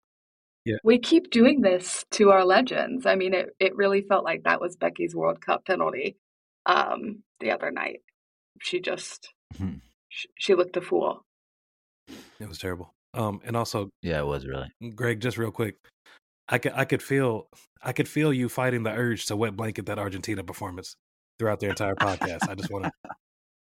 Yeah. 0.67 0.77
We 0.85 0.99
keep 0.99 1.31
doing 1.31 1.63
this 1.63 2.05
to 2.13 2.31
our 2.31 2.45
legends. 2.45 3.07
I 3.07 3.15
mean, 3.15 3.33
it, 3.33 3.49
it 3.59 3.75
really 3.77 4.03
felt 4.03 4.25
like 4.25 4.43
that 4.43 4.61
was 4.61 4.77
Becky's 4.77 5.15
World 5.15 5.41
Cup 5.41 5.65
penalty 5.65 6.17
um, 6.67 7.23
the 7.41 7.51
other 7.51 7.71
night. 7.71 8.01
She 8.63 8.81
just, 8.81 9.33
hmm. 9.57 9.75
she, 10.09 10.29
she 10.39 10.55
looked 10.55 10.77
a 10.77 10.81
fool. 10.81 11.25
It 12.39 12.49
was 12.49 12.59
terrible. 12.59 12.95
Um, 13.15 13.41
and 13.45 13.57
also, 13.57 13.91
yeah, 14.03 14.21
it 14.21 14.27
was 14.27 14.47
really. 14.47 14.69
Greg, 14.95 15.21
just 15.21 15.39
real 15.39 15.51
quick, 15.51 15.77
I 16.49 16.59
could 16.59 16.73
I 16.75 16.85
could 16.85 17.03
feel 17.03 17.49
I 17.83 17.93
could 17.93 18.09
feel 18.09 18.33
you 18.33 18.49
fighting 18.49 18.83
the 18.83 18.91
urge 18.91 19.27
to 19.27 19.37
wet 19.37 19.57
blanket 19.57 19.87
that 19.87 19.99
Argentina 19.99 20.45
performance 20.45 20.97
throughout 21.39 21.61
their 21.61 21.71
entire 21.71 21.95
podcast. 21.95 22.49
I 22.49 22.55
just 22.55 22.71
want 22.71 22.85
to 22.85 22.93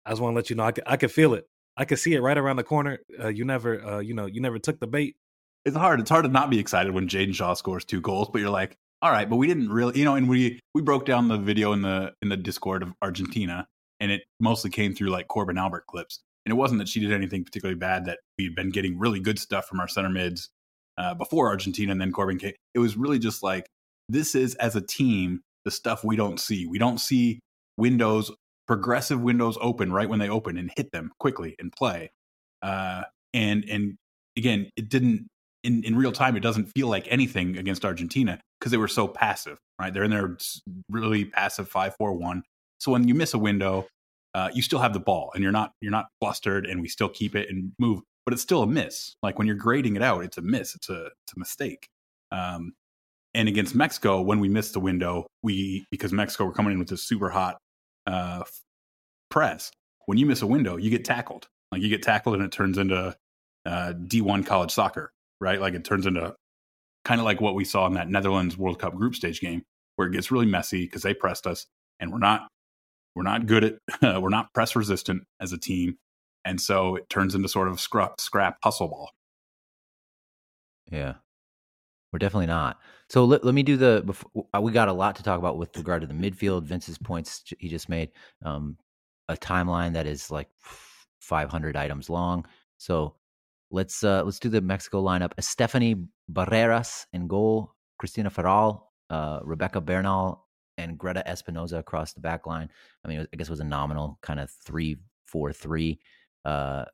I 0.05 0.11
just 0.11 0.23
want 0.23 0.33
to 0.33 0.37
let 0.37 0.51
you 0.51 0.57
know 0.57 0.65
I 0.65 0.73
could 0.73 0.85
I 0.87 0.97
could 0.97 1.13
feel 1.13 1.35
it. 1.35 1.47
I 1.77 1.85
could 1.85 1.99
see 1.99 2.15
it 2.15 2.21
right 2.21 2.37
around 2.37 2.57
the 2.57 2.65
corner. 2.65 2.99
Uh, 3.23 3.29
you 3.29 3.45
never 3.45 3.85
uh, 3.85 3.99
you 4.01 4.15
know 4.15 4.27
you 4.27 4.41
never 4.41 4.59
took 4.59 4.81
the 4.81 4.87
bait. 4.87 5.17
It's 5.65 5.77
hard. 5.77 6.01
It's 6.01 6.11
hard 6.11 6.25
to 6.25 6.31
not 6.31 6.51
be 6.51 6.59
excited 6.59 6.93
when 6.93 7.09
Jaedyn 7.09 7.35
Shaw 7.35 7.55
scores 7.55 7.85
two 7.85 8.01
goals, 8.01 8.31
but 8.33 8.41
you're 8.41 8.51
like, 8.51 8.77
all 9.01 9.11
right, 9.11 9.29
but 9.29 9.37
we 9.37 9.47
didn't 9.47 9.71
really, 9.71 9.99
you 9.99 10.05
know. 10.05 10.15
And 10.15 10.29
we 10.29 10.61
we 10.75 10.83
broke 10.83 11.07
down 11.07 11.29
the 11.29 11.39
video 11.39 11.73
in 11.73 11.83
the 11.83 12.13
in 12.23 12.29
the 12.29 12.37
Discord 12.37 12.83
of 12.83 12.93
Argentina, 13.01 13.67
and 14.01 14.11
it 14.11 14.23
mostly 14.41 14.71
came 14.71 14.95
through 14.95 15.11
like 15.11 15.29
Korbin 15.29 15.59
Albert 15.59 15.87
clips. 15.87 16.21
And 16.45 16.53
it 16.53 16.57
wasn't 16.57 16.79
that 16.79 16.89
she 16.89 17.01
did 17.01 17.13
anything 17.13 17.45
particularly 17.45 17.79
bad. 17.79 18.07
That 18.07 18.19
we'd 18.39 18.55
been 18.55 18.71
getting 18.71 18.99
really 18.99 19.21
good 19.21 19.39
stuff 19.39 19.67
from 19.67 19.81
our 19.81 19.89
center 19.89 20.09
mids 20.09 20.49
uh, 20.99 21.15
before 21.15 21.49
Argentina 21.49 21.93
and 21.93 22.01
then 22.01 22.13
Korbin 22.13 22.41
came. 22.41 22.55
It 22.75 22.81
was 22.81 22.97
really 22.97 23.19
just 23.19 23.43
like 23.43 23.69
this 24.09 24.35
is 24.35 24.55
as 24.57 24.75
a 24.75 24.81
team 24.81 25.43
the 25.65 25.71
stuff 25.71 26.03
we 26.03 26.17
don't 26.17 26.41
see. 26.41 26.67
We 26.67 26.79
don't 26.79 26.99
see 26.99 27.41
windows, 27.77 28.33
progressive 28.67 29.21
windows 29.21 29.57
open 29.61 29.93
right 29.93 30.09
when 30.09 30.19
they 30.19 30.29
open 30.29 30.57
and 30.57 30.71
hit 30.77 30.91
them 30.93 31.13
quickly 31.21 31.55
and 31.59 31.73
play. 31.73 32.11
Uh, 32.63 33.03
and 33.33 33.65
and 33.69 33.97
again, 34.37 34.71
it 34.77 34.89
didn't 34.89 35.29
in 35.63 35.85
in 35.85 35.95
real 35.95 36.13
time. 36.13 36.37
It 36.37 36.41
doesn't 36.41 36.73
feel 36.75 36.89
like 36.89 37.07
anything 37.09 37.57
against 37.57 37.85
Argentina 37.85 38.41
because 38.59 38.73
they 38.73 38.79
were 38.79 38.89
so 38.89 39.09
passive. 39.09 39.59
Right, 39.81 39.93
they're 39.93 40.05
in 40.05 40.11
their 40.11 40.37
really 40.89 41.27
passive 41.27 41.69
five 41.69 41.95
four 41.97 42.13
one. 42.13 42.43
So 42.79 42.93
when 42.93 43.07
you 43.09 43.15
miss 43.15 43.35
a 43.35 43.39
window, 43.39 43.87
uh, 44.35 44.51
you 44.53 44.63
still 44.63 44.79
have 44.79 44.93
the 44.93 45.01
ball 45.01 45.31
and 45.35 45.43
you're 45.43 45.53
not 45.53 45.73
you're 45.81 45.93
not 45.93 46.07
flustered, 46.21 46.67
and 46.67 46.81
we 46.81 46.89
still 46.89 47.09
keep 47.09 47.35
it 47.35 47.49
and 47.49 47.73
move 47.79 48.03
but 48.29 48.35
it's 48.35 48.43
still 48.43 48.63
a 48.63 48.67
miss. 48.67 49.17
Like 49.23 49.39
when 49.39 49.47
you're 49.47 49.57
grading 49.57 49.97
it 49.97 50.03
out, 50.03 50.23
it's 50.23 50.37
a 50.37 50.43
miss. 50.43 50.75
It's 50.75 50.91
a 50.91 51.07
it's 51.07 51.33
a 51.35 51.39
mistake. 51.39 51.89
Um, 52.31 52.75
and 53.33 53.49
against 53.49 53.75
Mexico, 53.75 54.21
when 54.21 54.39
we 54.39 54.51
missed 54.51 54.75
the 54.75 54.81
window, 54.81 55.27
we 55.43 55.87
because 55.91 56.13
Mexico 56.13 56.45
were 56.45 56.53
coming 56.53 56.75
in 56.75 56.79
with 56.79 56.91
this 56.91 57.03
super 57.03 57.31
hot 57.31 57.57
uh, 58.07 58.43
press. 59.31 59.71
When 60.05 60.19
you 60.19 60.27
miss 60.27 60.43
a 60.43 60.47
window, 60.47 60.77
you 60.77 60.91
get 60.91 61.07
tackled. 61.07 61.49
Like 61.73 61.81
you 61.81 61.89
get 61.89 62.03
tackled, 62.03 62.35
and 62.35 62.45
it 62.45 62.53
turns 62.53 62.77
into 62.77 63.17
uh, 63.65 63.95
D1 63.97 64.45
college 64.45 64.73
soccer, 64.73 65.11
right? 65.41 65.59
Like 65.59 65.73
it 65.73 65.87
turns 65.87 66.05
into 66.05 66.35
kind 67.05 67.21
of 67.21 67.25
like 67.25 67.41
what 67.41 67.55
we 67.55 67.65
saw 67.65 67.87
in 67.87 67.95
that 67.95 68.09
Netherlands 68.09 68.57
World 68.57 68.79
Cup 68.79 68.95
group 68.95 69.15
stage 69.15 69.41
game, 69.41 69.63
where 69.97 70.09
it 70.09 70.13
gets 70.13 70.31
really 70.31 70.47
messy 70.47 70.85
because 70.85 71.03
they 71.03 71.15
pressed 71.15 71.47
us, 71.47 71.67
and 72.01 72.13
we're 72.13 72.19
not 72.19 72.49
we're 73.15 73.23
not 73.23 73.47
good 73.47 73.65
at 73.65 73.75
we're 74.23 74.29
not 74.29 74.53
press 74.55 74.77
resistant 74.77 75.23
as 75.41 75.53
a 75.53 75.59
team, 75.59 75.97
and 76.45 76.61
so 76.61 76.97
it 76.97 77.09
turns 77.09 77.35
into 77.35 77.49
sort 77.49 77.69
of 77.69 77.81
scrap 77.81 78.21
scrap 78.21 78.59
hustle 78.63 78.89
ball. 78.89 79.11
Yeah, 80.91 81.15
we're 82.13 82.19
definitely 82.19 82.47
not. 82.47 82.79
So 83.11 83.25
let, 83.25 83.45
let 83.45 83.55
me 83.55 83.63
do 83.63 83.77
the. 83.77 84.03
Before, 84.05 84.47
uh, 84.55 84.61
we 84.61 84.73
got 84.73 84.89
a 84.89 84.93
lot 84.93 85.17
to 85.17 85.23
talk 85.23 85.39
about 85.39 85.59
with 85.59 85.77
regard 85.77 86.03
to 86.03 86.07
the 86.07 86.15
midfield. 86.15 86.65
Vince's 86.65 86.99
points 86.99 87.43
he 87.59 87.69
just 87.69 87.89
made. 87.89 88.11
Um, 88.45 88.77
a 89.29 89.37
timeline 89.37 89.93
that 89.93 90.07
is 90.07 90.31
like 90.31 90.49
500 91.21 91.77
items 91.77 92.09
long. 92.09 92.47
So 92.79 93.15
let's 93.71 94.03
uh, 94.03 94.23
let's 94.25 94.39
do 94.39 94.49
the 94.49 94.61
Mexico 94.61 95.03
lineup. 95.03 95.33
Stephanie 95.41 95.97
Barreras 96.29 97.07
in 97.13 97.27
goal. 97.29 97.75
Cristina 97.99 98.31
Ferral, 98.31 98.83
uh, 99.11 99.41
Rebecca 99.43 99.81
Bernal, 99.81 100.47
and 100.77 100.97
Greta 100.97 101.25
Espinoza 101.27 101.79
across 101.79 102.13
the 102.13 102.21
back 102.21 102.47
line. 102.47 102.71
I 103.05 103.09
mean, 103.09 103.27
I 103.33 103.37
guess 103.37 103.49
it 103.49 103.51
was 103.51 103.61
a 103.61 103.65
nominal 103.65 104.19
kind 104.23 104.41
of 104.41 104.51
three 104.51 104.97
four 105.27 105.53
three 105.53 105.99
uh, 106.45 106.85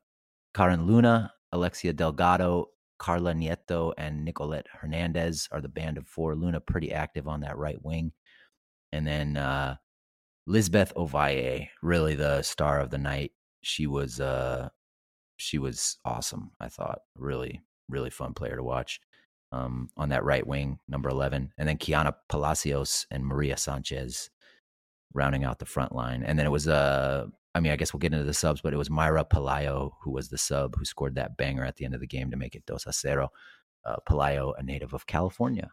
Karen 0.53 0.85
Luna, 0.87 1.31
Alexia 1.51 1.93
Delgado, 1.93 2.69
Carla 2.97 3.33
Nieto, 3.33 3.93
and 3.97 4.25
Nicolette 4.25 4.67
Hernandez 4.71 5.47
are 5.51 5.61
the 5.61 5.69
band 5.69 5.97
of 5.97 6.07
four. 6.07 6.35
Luna 6.35 6.59
pretty 6.59 6.91
active 6.91 7.27
on 7.27 7.41
that 7.41 7.57
right 7.57 7.81
wing. 7.83 8.11
And 8.91 9.05
then 9.05 9.37
uh, 9.37 9.75
Lisbeth 10.47 10.93
Ovalle, 10.95 11.67
really 11.81 12.15
the 12.15 12.41
star 12.41 12.79
of 12.79 12.89
the 12.89 12.97
night. 12.97 13.31
She 13.61 13.87
was 13.87 14.19
uh, 14.19 14.69
she 15.37 15.59
was 15.59 15.97
awesome. 16.05 16.51
I 16.59 16.69
thought 16.69 16.99
really 17.15 17.61
really 17.89 18.09
fun 18.09 18.33
player 18.33 18.55
to 18.55 18.63
watch 18.63 18.99
um, 19.55 19.89
on 19.95 20.09
that 20.09 20.25
right 20.25 20.45
wing, 20.45 20.79
number 20.87 21.09
eleven, 21.09 21.53
and 21.57 21.67
then 21.67 21.77
Kiana 21.77 22.13
Palacios 22.29 23.07
and 23.11 23.25
Maria 23.25 23.57
Sanchez 23.57 24.29
rounding 25.13 25.45
out 25.45 25.59
the 25.59 25.65
front 25.75 25.95
line. 25.95 26.23
And 26.27 26.37
then 26.37 26.45
it 26.45 26.51
was 26.51 26.67
uh, 26.67 27.25
I 27.55 27.61
mean, 27.61 27.71
I 27.71 27.77
guess 27.77 27.93
we'll 27.93 28.05
get 28.05 28.13
into 28.13 28.25
the 28.25 28.33
subs, 28.33 28.61
but 28.61 28.73
it 28.73 28.77
was 28.77 28.89
Mayra 28.89 29.23
Pelayo 29.23 29.91
who 30.01 30.11
was 30.11 30.27
the 30.29 30.37
sub 30.37 30.75
who 30.75 30.85
scored 30.85 31.15
that 31.15 31.37
banger 31.37 31.65
at 31.65 31.75
the 31.77 31.85
end 31.85 31.95
of 31.95 32.01
the 32.01 32.07
game 32.17 32.29
to 32.31 32.37
make 32.37 32.55
it 32.55 32.65
dos 32.65 32.85
a 32.85 32.91
cero. 32.91 33.29
Uh, 33.85 33.97
Pelayo, 34.09 34.53
a 34.57 34.63
native 34.63 34.93
of 34.93 35.05
California. 35.05 35.69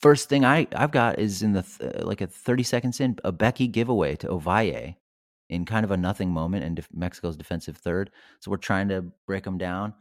First 0.00 0.28
thing 0.28 0.44
I 0.44 0.66
I've 0.74 0.92
got 0.92 1.18
is 1.18 1.42
in 1.42 1.52
the 1.52 1.62
th- 1.62 2.04
like 2.04 2.22
a 2.22 2.26
thirty 2.28 2.62
seconds 2.62 3.00
in 3.00 3.18
a 3.24 3.32
Becky 3.32 3.66
giveaway 3.66 4.16
to 4.16 4.28
Ovalle 4.28 4.96
in 5.48 5.64
kind 5.64 5.84
of 5.84 5.90
a 5.90 5.96
nothing 5.96 6.30
moment 6.30 6.64
in 6.64 6.78
Mexico's 6.92 7.36
defensive 7.36 7.76
third. 7.76 8.10
So 8.40 8.50
we're 8.50 8.58
trying 8.58 8.88
to 8.88 9.06
break 9.26 9.44
them 9.44 9.58
down, 9.58 9.94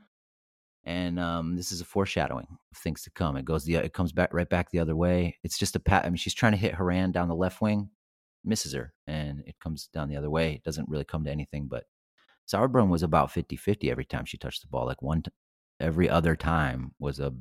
and 0.88 1.20
um, 1.20 1.58
this 1.58 1.74
is 1.74 1.82
a 1.82 1.86
foreshadowing 1.86 2.48
of 2.72 2.78
things 2.78 3.04
to 3.04 3.10
come. 3.12 3.36
It 3.36 3.44
goes 3.44 3.66
the 3.66 3.76
it 3.76 3.94
comes 3.94 4.14
back 4.14 4.34
right 4.34 4.50
back 4.50 4.72
the 4.72 4.80
other 4.80 4.96
way. 4.96 5.38
It's 5.44 5.58
just 5.58 5.76
a 5.76 5.82
pat. 5.82 6.06
I 6.06 6.10
mean, 6.10 6.16
she's 6.16 6.34
trying 6.34 6.54
to 6.54 6.58
hit 6.58 6.76
Horan 6.76 7.12
down 7.12 7.28
the 7.28 7.36
left 7.36 7.62
wing 7.62 7.90
misses 8.46 8.72
her 8.72 8.94
and 9.06 9.44
it 9.46 9.60
comes 9.60 9.88
down 9.94 10.08
the 10.08 10.16
other 10.16 10.30
way. 10.30 10.54
It 10.54 10.64
doesn't 10.64 10.88
really 10.88 11.04
come 11.04 11.26
to 11.26 11.32
anything, 11.32 11.68
but 11.68 11.84
Sauerbrunn 12.50 12.88
was 12.88 13.04
about 13.04 13.32
50 13.32 13.58
50 13.58 13.92
every 13.92 14.06
time 14.06 14.24
she 14.24 14.38
touched 14.38 14.62
the 14.62 14.70
ball. 14.70 14.86
Like 14.86 15.02
one, 15.02 15.24
t- 15.24 15.32
every 15.82 16.10
other 16.10 16.38
time 16.38 16.94
was 17.00 17.20
a, 17.20 17.34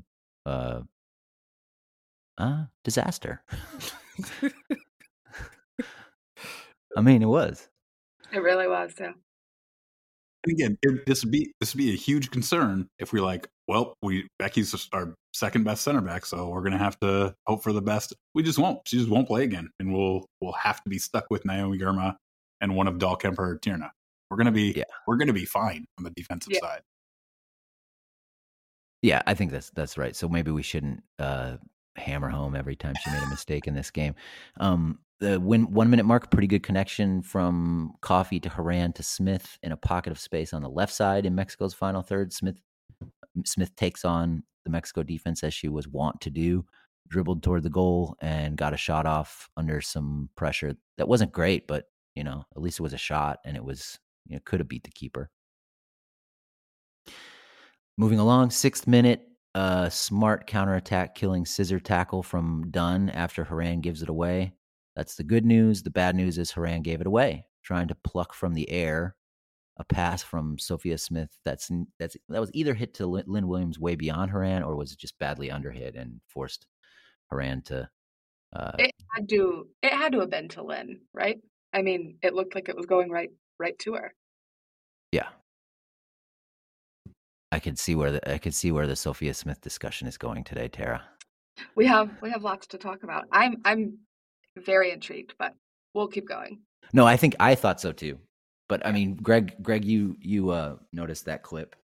uh, 0.44 0.80
uh 2.36 2.64
disaster. 2.82 3.44
I 6.96 7.00
mean, 7.00 7.22
it 7.22 7.26
was. 7.26 7.68
It 8.32 8.40
really 8.40 8.66
was, 8.66 8.92
yeah. 8.98 9.12
And 10.46 10.52
again, 10.52 10.78
it, 10.82 11.06
this 11.06 11.24
would 11.24 11.32
be 11.32 11.52
this 11.60 11.74
would 11.74 11.78
be 11.78 11.92
a 11.92 11.96
huge 11.96 12.30
concern 12.30 12.88
if 12.98 13.12
we 13.12 13.20
like. 13.20 13.48
Well, 13.68 13.94
we 14.00 14.28
Becky's 14.38 14.88
our 14.92 15.14
second 15.34 15.64
best 15.64 15.82
center 15.82 16.00
back, 16.00 16.24
so 16.24 16.48
we're 16.48 16.62
gonna 16.62 16.78
have 16.78 16.98
to 17.00 17.34
hope 17.46 17.62
for 17.62 17.72
the 17.72 17.82
best. 17.82 18.14
We 18.34 18.42
just 18.42 18.58
won't. 18.58 18.86
She 18.86 18.96
just 18.98 19.10
won't 19.10 19.26
play 19.26 19.42
again, 19.42 19.70
and 19.80 19.92
we'll 19.92 20.26
we'll 20.40 20.52
have 20.52 20.82
to 20.84 20.88
be 20.88 20.98
stuck 20.98 21.26
with 21.30 21.44
Naomi 21.44 21.78
Girma 21.78 22.14
and 22.60 22.76
one 22.76 22.86
of 22.86 22.94
Dahlkemper 22.94 23.38
or 23.38 23.58
Tierna. 23.58 23.90
We're 24.30 24.36
gonna 24.36 24.52
be 24.52 24.72
yeah. 24.76 24.84
we're 25.06 25.16
gonna 25.16 25.32
be 25.32 25.44
fine 25.44 25.86
on 25.98 26.04
the 26.04 26.10
defensive 26.10 26.52
yeah. 26.52 26.60
side. 26.60 26.82
Yeah, 29.02 29.22
I 29.26 29.34
think 29.34 29.50
that's 29.50 29.70
that's 29.70 29.98
right. 29.98 30.14
So 30.14 30.28
maybe 30.28 30.52
we 30.52 30.62
shouldn't 30.62 31.02
uh, 31.18 31.56
hammer 31.96 32.28
home 32.28 32.54
every 32.54 32.76
time 32.76 32.94
she 33.02 33.10
made 33.10 33.22
a 33.22 33.28
mistake 33.28 33.66
in 33.66 33.74
this 33.74 33.90
game. 33.90 34.14
Um, 34.60 34.98
the 35.20 35.40
win, 35.40 35.72
one 35.72 35.88
minute 35.88 36.04
mark, 36.04 36.30
pretty 36.30 36.46
good 36.46 36.62
connection 36.62 37.22
from 37.22 37.94
Coffey 38.02 38.38
to 38.40 38.48
Horan 38.48 38.92
to 38.94 39.02
Smith 39.02 39.58
in 39.62 39.72
a 39.72 39.76
pocket 39.76 40.10
of 40.10 40.18
space 40.18 40.52
on 40.52 40.62
the 40.62 40.68
left 40.68 40.92
side 40.92 41.24
in 41.24 41.34
Mexico's 41.34 41.74
final 41.74 42.02
third. 42.02 42.32
Smith 42.32 42.60
Smith 43.44 43.74
takes 43.76 44.04
on 44.04 44.42
the 44.64 44.70
Mexico 44.70 45.02
defense 45.02 45.42
as 45.44 45.54
she 45.54 45.68
was 45.68 45.88
wont 45.88 46.20
to 46.22 46.30
do, 46.30 46.64
dribbled 47.08 47.42
toward 47.42 47.62
the 47.62 47.70
goal 47.70 48.16
and 48.20 48.56
got 48.56 48.74
a 48.74 48.78
shot 48.78 49.06
off 49.06 49.48
under 49.56 49.80
some 49.80 50.28
pressure. 50.36 50.74
That 50.98 51.08
wasn't 51.08 51.32
great, 51.32 51.66
but 51.66 51.84
you 52.14 52.24
know, 52.24 52.44
at 52.54 52.62
least 52.62 52.80
it 52.80 52.82
was 52.82 52.94
a 52.94 52.98
shot 52.98 53.38
and 53.44 53.56
it 53.56 53.64
was 53.64 53.98
you 54.26 54.36
know 54.36 54.40
could 54.44 54.60
have 54.60 54.68
beat 54.68 54.84
the 54.84 54.90
keeper. 54.90 55.30
Moving 57.98 58.18
along, 58.18 58.50
sixth 58.50 58.86
minute, 58.86 59.22
a 59.56 59.90
smart 59.90 60.46
counterattack 60.46 61.14
killing 61.14 61.46
scissor 61.46 61.80
tackle 61.80 62.22
from 62.22 62.70
Dunn 62.70 63.08
after 63.08 63.42
Horan 63.42 63.80
gives 63.80 64.02
it 64.02 64.10
away. 64.10 64.52
That's 64.94 65.14
the 65.14 65.24
good 65.24 65.46
news. 65.46 65.82
The 65.82 65.90
bad 65.90 66.14
news 66.14 66.36
is 66.36 66.50
Horan 66.50 66.82
gave 66.82 67.00
it 67.00 67.06
away, 67.06 67.46
trying 67.62 67.88
to 67.88 67.94
pluck 67.94 68.34
from 68.34 68.52
the 68.52 68.68
air 68.70 69.16
a 69.78 69.84
pass 69.84 70.22
from 70.22 70.58
Sophia 70.58 70.98
Smith. 70.98 71.30
That's 71.44 71.70
that's 71.98 72.16
that 72.28 72.40
was 72.40 72.50
either 72.52 72.74
hit 72.74 72.92
to 72.94 73.06
Lynn 73.06 73.48
Williams 73.48 73.78
way 73.78 73.94
beyond 73.94 74.30
Horan, 74.30 74.62
or 74.62 74.76
was 74.76 74.92
it 74.92 74.98
just 74.98 75.18
badly 75.18 75.48
underhit 75.48 75.98
and 75.98 76.20
forced 76.28 76.66
Horan 77.30 77.62
to. 77.62 77.88
Uh, 78.54 78.72
it 78.78 78.92
had 79.14 79.28
to. 79.30 79.68
It 79.82 79.92
had 79.92 80.12
to 80.12 80.20
have 80.20 80.30
been 80.30 80.48
to 80.50 80.62
Lynn, 80.62 81.00
right? 81.14 81.38
I 81.72 81.80
mean, 81.80 82.18
it 82.22 82.34
looked 82.34 82.54
like 82.54 82.68
it 82.68 82.76
was 82.76 82.86
going 82.86 83.10
right 83.10 83.30
right 83.58 83.78
to 83.80 83.94
her. 83.94 84.14
Yeah, 85.12 85.28
I 87.52 87.58
could 87.58 87.78
see 87.78 87.94
where 87.94 88.12
the 88.12 88.32
I 88.32 88.38
could 88.38 88.54
see 88.54 88.72
where 88.72 88.86
the 88.86 88.96
Sophia 88.96 89.34
Smith 89.34 89.60
discussion 89.60 90.08
is 90.08 90.18
going 90.18 90.44
today, 90.44 90.68
Tara. 90.68 91.02
We 91.74 91.86
have 91.86 92.10
we 92.20 92.30
have 92.30 92.42
lots 92.42 92.66
to 92.68 92.78
talk 92.78 93.02
about. 93.02 93.24
I'm 93.32 93.56
I'm 93.64 93.98
very 94.56 94.90
intrigued, 94.90 95.34
but 95.38 95.54
we'll 95.94 96.08
keep 96.08 96.28
going. 96.28 96.60
No, 96.92 97.06
I 97.06 97.16
think 97.16 97.36
I 97.40 97.54
thought 97.54 97.80
so 97.80 97.92
too. 97.92 98.18
But 98.68 98.84
I 98.84 98.92
mean, 98.92 99.14
Greg, 99.16 99.54
Greg, 99.62 99.84
you 99.84 100.16
you 100.20 100.50
uh 100.50 100.76
noticed 100.92 101.26
that 101.26 101.42
clip. 101.42 101.76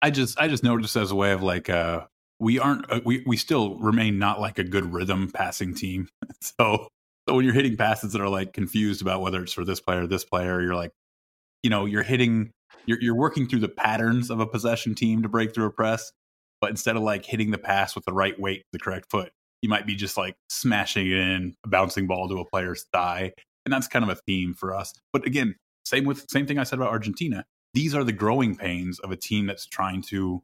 I 0.00 0.10
just 0.10 0.38
I 0.38 0.48
just 0.48 0.62
noticed 0.62 0.96
as 0.96 1.10
a 1.10 1.16
way 1.16 1.32
of 1.32 1.42
like 1.42 1.68
uh 1.68 2.06
we 2.38 2.58
aren't 2.58 2.90
uh, 2.90 3.00
we 3.04 3.24
we 3.26 3.36
still 3.36 3.76
remain 3.76 4.18
not 4.18 4.40
like 4.40 4.58
a 4.58 4.64
good 4.64 4.92
rhythm 4.92 5.30
passing 5.30 5.74
team. 5.74 6.08
so 6.40 6.88
so 7.28 7.34
when 7.34 7.44
you're 7.44 7.54
hitting 7.54 7.76
passes 7.76 8.12
that 8.12 8.22
are 8.22 8.28
like 8.28 8.52
confused 8.52 9.02
about 9.02 9.20
whether 9.20 9.42
it's 9.42 9.52
for 9.52 9.64
this 9.64 9.80
player 9.80 10.04
or 10.04 10.06
this 10.06 10.24
player, 10.24 10.62
you're 10.62 10.74
like, 10.74 10.92
you 11.62 11.70
know, 11.70 11.84
you're 11.84 12.02
hitting 12.02 12.52
you're 12.86 13.00
you're 13.00 13.14
working 13.14 13.48
through 13.48 13.60
the 13.60 13.68
patterns 13.68 14.30
of 14.30 14.40
a 14.40 14.46
possession 14.46 14.94
team 14.94 15.22
to 15.22 15.28
break 15.28 15.54
through 15.54 15.66
a 15.66 15.70
press, 15.70 16.12
but 16.60 16.70
instead 16.70 16.96
of 16.96 17.02
like 17.02 17.24
hitting 17.24 17.50
the 17.50 17.58
pass 17.58 17.94
with 17.94 18.04
the 18.04 18.12
right 18.12 18.38
weight, 18.38 18.64
the 18.72 18.78
correct 18.78 19.10
foot, 19.10 19.30
you 19.62 19.68
might 19.68 19.86
be 19.86 19.94
just 19.94 20.16
like 20.16 20.36
smashing 20.48 21.06
it 21.06 21.18
in 21.18 21.54
a 21.64 21.68
bouncing 21.68 22.06
ball 22.06 22.28
to 22.28 22.40
a 22.40 22.44
player's 22.44 22.86
thigh. 22.92 23.32
And 23.64 23.72
that's 23.72 23.88
kind 23.88 24.04
of 24.04 24.08
a 24.08 24.20
theme 24.26 24.54
for 24.54 24.74
us. 24.74 24.94
But 25.12 25.26
again, 25.26 25.56
same 25.84 26.04
with 26.04 26.24
same 26.30 26.46
thing 26.46 26.58
I 26.58 26.64
said 26.64 26.78
about 26.78 26.90
Argentina. 26.90 27.44
These 27.74 27.94
are 27.94 28.04
the 28.04 28.12
growing 28.12 28.56
pains 28.56 28.98
of 29.00 29.10
a 29.10 29.16
team 29.16 29.46
that's 29.46 29.66
trying 29.66 30.02
to 30.02 30.42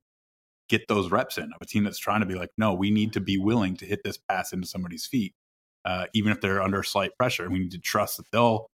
get 0.68 0.88
those 0.88 1.10
reps 1.10 1.38
in, 1.38 1.44
of 1.44 1.60
a 1.60 1.66
team 1.66 1.84
that's 1.84 1.98
trying 1.98 2.20
to 2.20 2.26
be 2.26 2.34
like, 2.34 2.50
no, 2.56 2.74
we 2.74 2.90
need 2.90 3.12
to 3.14 3.20
be 3.20 3.38
willing 3.38 3.76
to 3.76 3.86
hit 3.86 4.00
this 4.04 4.18
pass 4.28 4.52
into 4.52 4.66
somebody's 4.66 5.06
feet, 5.06 5.34
uh, 5.84 6.06
even 6.14 6.32
if 6.32 6.40
they're 6.40 6.62
under 6.62 6.82
slight 6.82 7.12
pressure. 7.18 7.48
We 7.50 7.58
need 7.58 7.72
to 7.72 7.78
trust 7.78 8.16
that 8.18 8.26
they'll, 8.32 8.66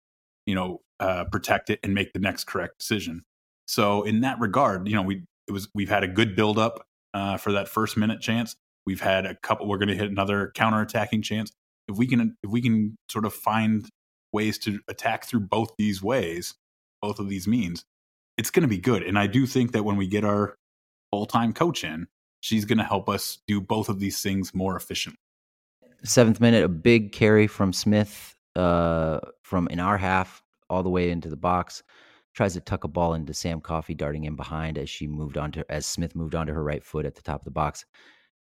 you 0.46 0.54
know, 0.54 0.80
uh, 1.00 1.24
protect 1.24 1.70
it 1.70 1.80
and 1.82 1.94
make 1.94 2.12
the 2.12 2.18
next 2.18 2.44
correct 2.44 2.78
decision. 2.78 3.22
So 3.68 4.02
in 4.02 4.22
that 4.22 4.40
regard, 4.40 4.88
you 4.88 4.94
know, 4.94 5.02
we 5.02 5.22
it 5.46 5.52
was 5.52 5.68
we've 5.74 5.90
had 5.90 6.02
a 6.02 6.08
good 6.08 6.34
buildup 6.34 6.84
uh, 7.12 7.36
for 7.36 7.52
that 7.52 7.68
first 7.68 7.96
minute 7.96 8.20
chance. 8.20 8.56
We've 8.86 9.00
had 9.00 9.26
a 9.26 9.34
couple. 9.34 9.68
We're 9.68 9.78
going 9.78 9.90
to 9.90 9.94
hit 9.94 10.10
another 10.10 10.50
counter 10.54 10.80
attacking 10.80 11.22
chance. 11.22 11.52
If 11.86 11.96
we 11.96 12.06
can, 12.06 12.36
if 12.42 12.50
we 12.50 12.62
can 12.62 12.96
sort 13.10 13.26
of 13.26 13.34
find 13.34 13.86
ways 14.32 14.58
to 14.60 14.80
attack 14.88 15.26
through 15.26 15.40
both 15.40 15.70
these 15.76 16.02
ways, 16.02 16.54
both 17.02 17.18
of 17.18 17.28
these 17.28 17.46
means, 17.46 17.84
it's 18.38 18.50
going 18.50 18.62
to 18.62 18.68
be 18.68 18.78
good. 18.78 19.02
And 19.02 19.18
I 19.18 19.26
do 19.26 19.46
think 19.46 19.72
that 19.72 19.84
when 19.84 19.96
we 19.96 20.06
get 20.06 20.24
our 20.24 20.56
full 21.10 21.26
time 21.26 21.52
coach 21.52 21.84
in, 21.84 22.08
she's 22.40 22.64
going 22.64 22.78
to 22.78 22.84
help 22.84 23.08
us 23.08 23.38
do 23.46 23.60
both 23.60 23.90
of 23.90 24.00
these 24.00 24.22
things 24.22 24.54
more 24.54 24.76
efficiently. 24.76 25.18
Seventh 26.04 26.40
minute, 26.40 26.64
a 26.64 26.68
big 26.68 27.12
carry 27.12 27.46
from 27.46 27.74
Smith 27.74 28.34
uh, 28.56 29.20
from 29.42 29.68
in 29.68 29.78
our 29.78 29.98
half 29.98 30.42
all 30.70 30.82
the 30.82 30.90
way 30.90 31.10
into 31.10 31.28
the 31.28 31.36
box 31.36 31.82
tries 32.34 32.54
to 32.54 32.60
tuck 32.60 32.84
a 32.84 32.88
ball 32.88 33.14
into 33.14 33.34
Sam 33.34 33.60
Coffey 33.60 33.94
darting 33.94 34.24
in 34.24 34.36
behind 34.36 34.78
as 34.78 34.88
she 34.88 35.06
moved 35.06 35.36
on 35.36 35.52
to 35.52 35.64
as 35.70 35.86
Smith 35.86 36.14
moved 36.14 36.34
onto 36.34 36.52
her 36.52 36.62
right 36.62 36.84
foot 36.84 37.06
at 37.06 37.14
the 37.14 37.22
top 37.22 37.40
of 37.40 37.44
the 37.44 37.50
box. 37.50 37.84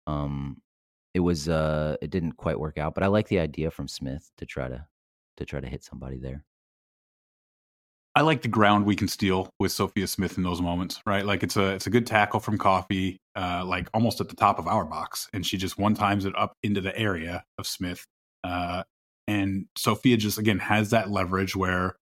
Um, 0.07 0.61
it 1.15 1.21
was 1.21 1.49
uh, 1.49 1.97
it 2.03 2.11
didn't 2.11 2.33
quite 2.33 2.59
work 2.59 2.79
out, 2.79 2.95
but 2.95 3.05
I 3.05 3.07
like 3.07 3.29
the 3.29 3.39
idea 3.39 3.71
from 3.71 3.89
Smith 3.89 4.31
to 4.39 4.47
try 4.47 4.69
to 4.69 4.87
to 5.37 5.45
try 5.45 5.61
to 5.61 5.69
hit 5.69 5.85
somebody 5.85 6.19
there. 6.19 6.45
I 8.17 8.21
like 8.21 8.43
the 8.43 8.49
ground 8.49 8.87
we 8.87 8.95
can 8.95 9.09
steal 9.09 9.51
with 9.59 9.73
Sophia 9.73 10.07
Smith 10.07 10.37
in 10.37 10.45
those 10.45 10.63
moments, 10.63 11.01
right? 11.05 11.27
Like 11.27 11.43
it's 11.43 11.57
a 11.57 11.75
it's 11.75 11.87
a 11.89 11.91
good 11.91 12.07
tackle 12.07 12.41
from 12.41 12.59
Coffey, 12.59 13.21
uh, 13.35 13.65
like 13.65 13.89
almost 13.93 14.21
at 14.21 14.29
the 14.29 14.37
top 14.37 14.59
of 14.59 14.69
our 14.69 14.85
box, 14.85 15.29
and 15.33 15.45
she 15.45 15.57
just 15.57 15.79
one 15.79 15.95
times 15.95 16.25
it 16.25 16.37
up 16.39 16.53
into 16.63 16.81
the 16.81 16.97
area 16.97 17.45
of 17.59 17.67
Smith, 17.67 18.07
uh, 18.45 18.85
and 19.27 19.67
Sophia 19.77 20.17
just 20.17 20.39
again 20.39 20.61
has 20.61 20.91
that 20.91 21.11
leverage 21.11 21.57
where 21.57 21.97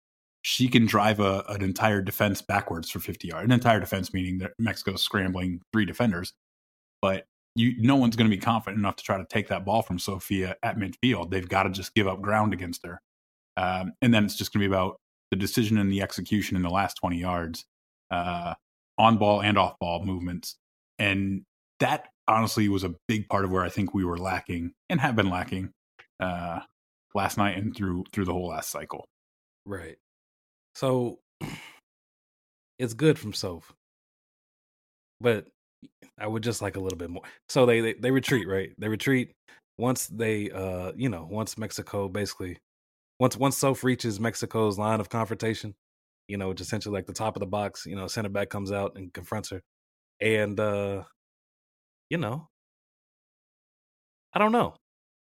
she 0.43 0.69
can 0.69 0.87
drive 0.87 1.21
a, 1.21 1.45
an 1.49 1.63
entire 1.63 2.01
defense 2.01 2.41
backwards 2.41 2.91
for 2.91 2.99
50 2.99 3.29
yards. 3.29 3.45
An 3.45 3.53
entire 3.53 3.81
defense 3.81 4.13
meaning 4.15 4.39
that 4.39 4.53
Mexico's 4.59 5.03
scrambling 5.03 5.61
three 5.73 5.85
defenders, 5.85 6.33
but 7.03 7.27
you 7.55 7.75
no 7.79 7.97
one's 7.97 8.17
going 8.17 8.31
to 8.31 8.37
be 8.37 8.41
confident 8.41 8.79
enough 8.79 8.97
to 8.97 9.05
try 9.05 9.19
to 9.19 9.27
take 9.27 9.49
that 9.49 9.65
ball 9.65 9.83
from 9.83 9.99
Sophia 9.99 10.57
at 10.63 10.79
midfield. 10.79 11.31
They've 11.31 11.49
got 11.49 11.65
to 11.65 11.71
just 11.71 11.95
give 11.95 12.07
up 12.07 12.23
ground 12.23 12.53
against 12.53 12.87
her, 12.87 13.01
um, 13.57 13.93
and 14.01 14.15
then 14.15 14.25
it's 14.25 14.37
just 14.37 14.53
going 14.53 14.63
to 14.63 14.69
be 14.69 14.75
about 14.75 14.97
the 15.31 15.37
decision 15.37 15.79
and 15.79 15.93
the 15.93 16.03
execution 16.03 16.57
in 16.57 16.63
the 16.63 16.71
last 16.71 16.95
20 16.95 17.19
yards, 17.19 17.65
uh, 18.11 18.55
on 18.99 19.17
ball 19.19 19.43
and 19.43 19.59
off 19.59 19.79
ball 19.79 20.05
movements, 20.05 20.57
and 20.99 21.43
that 21.81 22.09
honestly 22.29 22.69
was 22.69 22.85
a 22.85 22.95
big 23.09 23.29
part 23.29 23.45
of 23.45 23.51
where 23.51 23.65
I 23.65 23.69
think 23.69 23.93
we 23.93 24.05
were 24.05 24.19
lacking 24.19 24.73
and 24.89 25.01
have 25.01 25.17
been 25.17 25.31
lacking 25.31 25.73
uh, 26.21 26.61
last 27.15 27.37
night 27.37 27.59
and 27.59 27.77
through 27.77 28.05
through 28.13 28.27
the 28.27 28.33
whole 28.33 28.49
last 28.49 28.71
cycle. 28.71 29.05
Right. 29.67 29.97
So 30.81 31.19
it's 32.79 32.95
good 32.95 33.19
from 33.19 33.35
Soph, 33.35 33.75
but 35.21 35.47
I 36.19 36.27
would 36.27 36.43
just 36.43 36.63
like 36.63 36.77
a 36.77 36.81
little 36.81 36.97
bit 36.97 37.11
more. 37.11 37.23
So 37.51 37.67
they, 37.67 37.83
they 37.83 37.93
they 37.93 38.11
retreat, 38.11 38.49
right? 38.49 38.71
They 38.79 38.89
retreat 38.89 39.33
once 39.77 40.07
they 40.07 40.51
uh 40.51 40.93
you 40.97 41.11
know 41.11 41.29
once 41.31 41.59
Mexico 41.59 42.09
basically 42.09 42.57
once 43.19 43.37
once 43.37 43.59
Soph 43.59 43.85
reaches 43.85 44.19
Mexico's 44.19 44.79
line 44.79 45.01
of 45.01 45.11
confrontation, 45.11 45.75
you 46.29 46.39
know, 46.39 46.51
it's 46.51 46.63
essentially 46.63 46.95
like 46.95 47.05
the 47.05 47.13
top 47.13 47.37
of 47.37 47.41
the 47.41 47.47
box. 47.47 47.85
You 47.85 47.97
know, 47.97 48.07
center 48.07 48.31
back 48.31 48.49
comes 48.49 48.73
out 48.73 48.97
and 48.97 49.13
confronts 49.13 49.51
her, 49.51 49.61
and 50.19 50.59
uh 50.59 51.03
you 52.09 52.17
know, 52.17 52.49
I 54.33 54.39
don't 54.39 54.53
know, 54.53 54.77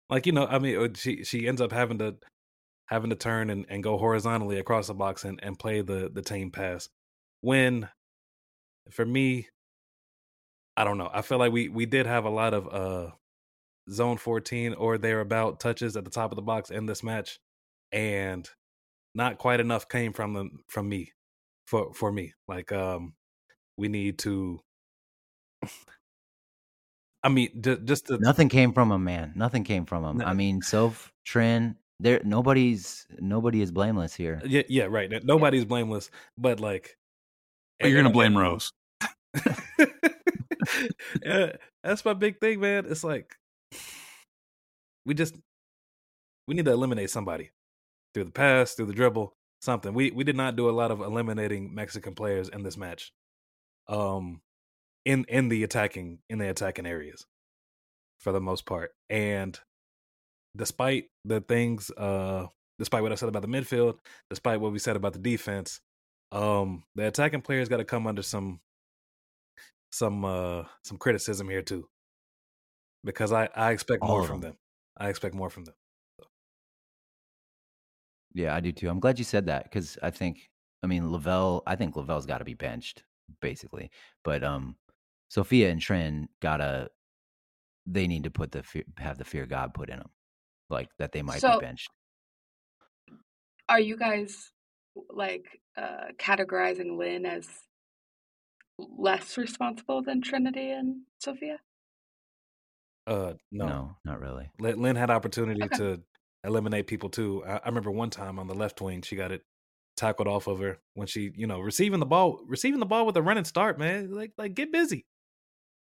like 0.08 0.24
you 0.26 0.32
know, 0.32 0.46
I 0.46 0.60
mean, 0.60 0.78
uh, 0.78 0.88
she 0.94 1.24
she 1.24 1.48
ends 1.48 1.60
up 1.60 1.72
having 1.72 1.98
to 1.98 2.14
having 2.88 3.10
to 3.10 3.16
turn 3.16 3.50
and, 3.50 3.66
and 3.68 3.82
go 3.82 3.98
horizontally 3.98 4.58
across 4.58 4.88
the 4.88 4.94
box 4.94 5.24
and, 5.24 5.38
and 5.42 5.58
play 5.58 5.80
the 5.80 6.10
the 6.12 6.22
tame 6.22 6.50
pass. 6.50 6.88
When 7.40 7.88
for 8.90 9.04
me, 9.04 9.48
I 10.76 10.84
don't 10.84 10.98
know. 10.98 11.10
I 11.12 11.22
feel 11.22 11.38
like 11.38 11.52
we 11.52 11.68
we 11.68 11.86
did 11.86 12.06
have 12.06 12.24
a 12.24 12.30
lot 12.30 12.54
of 12.54 12.68
uh 12.72 13.10
zone 13.90 14.18
14 14.18 14.74
or 14.74 14.98
thereabout 14.98 15.60
touches 15.60 15.96
at 15.96 16.04
the 16.04 16.10
top 16.10 16.32
of 16.32 16.36
the 16.36 16.42
box 16.42 16.70
in 16.70 16.86
this 16.86 17.02
match, 17.02 17.38
and 17.92 18.48
not 19.14 19.38
quite 19.38 19.60
enough 19.60 19.88
came 19.88 20.12
from 20.12 20.32
them 20.34 20.58
from 20.68 20.88
me 20.88 21.12
for 21.66 21.92
for 21.94 22.10
me. 22.10 22.34
Like 22.48 22.72
um 22.72 23.14
we 23.76 23.88
need 23.88 24.18
to 24.20 24.60
I 27.22 27.30
mean, 27.30 27.62
just 27.84 28.06
to, 28.06 28.18
nothing 28.18 28.48
came 28.48 28.72
from 28.72 28.92
him, 28.92 29.02
man. 29.02 29.32
Nothing 29.34 29.64
came 29.64 29.86
from 29.86 30.04
him. 30.04 30.18
No. 30.18 30.24
I 30.24 30.34
mean, 30.34 30.62
Soph, 30.62 31.12
Trin, 31.24 31.76
there 32.00 32.20
nobody's 32.24 33.06
nobody 33.18 33.60
is 33.62 33.70
blameless 33.70 34.14
here. 34.14 34.40
Yeah, 34.44 34.62
yeah, 34.68 34.84
right. 34.84 35.10
Nobody's 35.24 35.64
blameless, 35.64 36.10
but 36.36 36.60
like 36.60 36.96
but 37.80 37.90
you're 37.90 38.02
gonna 38.02 38.12
blame 38.12 38.36
Rose. 38.36 38.72
yeah, 41.24 41.52
that's 41.82 42.04
my 42.04 42.14
big 42.14 42.40
thing, 42.40 42.60
man. 42.60 42.86
It's 42.88 43.04
like 43.04 43.36
we 45.04 45.14
just 45.14 45.34
we 46.46 46.54
need 46.54 46.64
to 46.64 46.72
eliminate 46.72 47.10
somebody 47.10 47.50
through 48.14 48.24
the 48.24 48.30
pass, 48.30 48.74
through 48.74 48.86
the 48.86 48.92
dribble, 48.92 49.34
something. 49.60 49.92
We 49.94 50.10
we 50.10 50.24
did 50.24 50.36
not 50.36 50.56
do 50.56 50.68
a 50.68 50.72
lot 50.72 50.90
of 50.90 51.00
eliminating 51.00 51.74
Mexican 51.74 52.14
players 52.14 52.48
in 52.48 52.62
this 52.62 52.76
match. 52.76 53.12
Um 53.88 54.40
in 55.04 55.24
in 55.28 55.48
the 55.48 55.64
attacking 55.64 56.18
in 56.28 56.38
the 56.38 56.48
attacking 56.48 56.86
areas 56.86 57.26
for 58.20 58.32
the 58.32 58.40
most 58.40 58.66
part. 58.66 58.92
And 59.08 59.58
despite 60.58 61.06
the 61.24 61.40
things, 61.40 61.90
uh, 61.96 62.46
despite 62.78 63.02
what 63.02 63.12
I 63.12 63.14
said 63.14 63.28
about 63.28 63.42
the 63.42 63.48
midfield, 63.48 63.98
despite 64.28 64.60
what 64.60 64.72
we 64.72 64.78
said 64.78 64.96
about 64.96 65.14
the 65.14 65.18
defense, 65.18 65.80
um, 66.32 66.82
the 66.94 67.06
attacking 67.06 67.40
players 67.40 67.68
got 67.68 67.78
to 67.78 67.84
come 67.84 68.06
under 68.06 68.22
some 68.22 68.60
some 69.90 70.22
uh 70.22 70.64
some 70.84 70.98
criticism 70.98 71.48
here 71.48 71.62
too, 71.62 71.88
because 73.04 73.32
I 73.32 73.48
I 73.54 73.70
expect 73.70 74.02
All 74.02 74.08
more 74.08 74.24
from 74.24 74.40
them. 74.40 74.50
them. 74.50 74.58
I 74.98 75.08
expect 75.08 75.34
more 75.34 75.48
from 75.48 75.64
them. 75.64 75.74
Yeah, 78.34 78.54
I 78.54 78.60
do 78.60 78.72
too. 78.72 78.90
I'm 78.90 79.00
glad 79.00 79.18
you 79.18 79.24
said 79.24 79.46
that 79.46 79.64
because 79.64 79.96
I 80.02 80.10
think, 80.10 80.50
I 80.82 80.86
mean, 80.86 81.10
Lavelle. 81.10 81.62
I 81.66 81.76
think 81.76 81.96
Lavelle's 81.96 82.26
got 82.26 82.38
to 82.38 82.44
be 82.44 82.54
benched 82.54 83.04
basically, 83.40 83.90
but 84.24 84.44
um, 84.44 84.76
Sophia 85.30 85.70
and 85.70 85.80
Trin 85.80 86.28
gotta. 86.40 86.90
They 87.86 88.06
need 88.06 88.24
to 88.24 88.30
put 88.30 88.52
the 88.52 88.62
have 88.98 89.16
the 89.16 89.24
fear 89.24 89.46
God 89.46 89.72
put 89.72 89.88
in 89.88 89.96
them 89.96 90.10
like 90.70 90.88
that 90.98 91.12
they 91.12 91.22
might 91.22 91.40
so, 91.40 91.58
be 91.58 91.66
benched. 91.66 91.90
Are 93.68 93.80
you 93.80 93.96
guys 93.96 94.52
like 95.10 95.46
uh, 95.76 96.12
categorizing 96.18 96.96
Lynn 96.96 97.26
as 97.26 97.48
less 98.78 99.36
responsible 99.36 100.02
than 100.02 100.22
Trinity 100.22 100.70
and 100.70 101.02
Sophia? 101.18 101.58
Uh, 103.06 103.34
no, 103.50 103.66
No, 103.66 103.96
not 104.04 104.20
really. 104.20 104.50
Lynn 104.60 104.80
Lynn 104.80 104.96
had 104.96 105.10
opportunity 105.10 105.62
Okay. 105.62 105.76
to 105.78 106.02
eliminate 106.44 106.86
people 106.86 107.08
too. 107.08 107.42
I, 107.46 107.56
I 107.56 107.66
remember 107.66 107.90
one 107.90 108.10
time 108.10 108.38
on 108.38 108.46
the 108.46 108.54
left 108.54 108.80
wing, 108.80 109.02
she 109.02 109.16
got 109.16 109.32
it 109.32 109.42
tackled 109.96 110.28
off 110.28 110.46
of 110.46 110.60
her 110.60 110.78
when 110.94 111.06
she, 111.06 111.32
you 111.34 111.46
know, 111.46 111.58
receiving 111.60 112.00
the 112.00 112.06
ball, 112.06 112.40
receiving 112.46 112.80
the 112.80 112.86
ball 112.86 113.06
with 113.06 113.16
a 113.16 113.22
running 113.22 113.44
start, 113.44 113.78
man. 113.78 114.12
Like, 114.12 114.32
like 114.38 114.54
get 114.54 114.70
busy. 114.70 115.06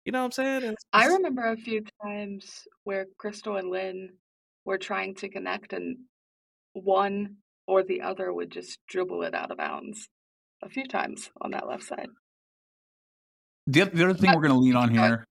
You 0.04 0.12
know 0.12 0.20
what 0.20 0.26
I'm 0.26 0.32
saying? 0.32 0.62
It's- 0.62 0.74
I 0.92 1.06
remember 1.06 1.42
a 1.44 1.56
few 1.56 1.84
times 2.02 2.66
where 2.84 3.06
Crystal 3.18 3.56
and 3.56 3.70
Lynn 3.70 4.14
were 4.66 4.78
trying 4.78 5.14
to 5.14 5.28
connect, 5.28 5.72
and 5.72 5.96
one 6.74 7.36
or 7.66 7.82
the 7.82 8.02
other 8.02 8.32
would 8.32 8.50
just 8.50 8.78
dribble 8.88 9.22
it 9.22 9.34
out 9.34 9.50
of 9.50 9.56
bounds 9.56 10.08
a 10.62 10.68
few 10.68 10.86
times 10.86 11.30
on 11.40 11.52
that 11.52 11.66
left 11.66 11.84
side. 11.84 12.08
The, 13.66 13.84
the 13.84 14.04
other 14.04 14.14
thing 14.14 14.32
we're 14.34 14.42
going 14.42 14.52
to 14.52 14.58
lean 14.58 14.76
on 14.76 14.90
here, 14.90 15.24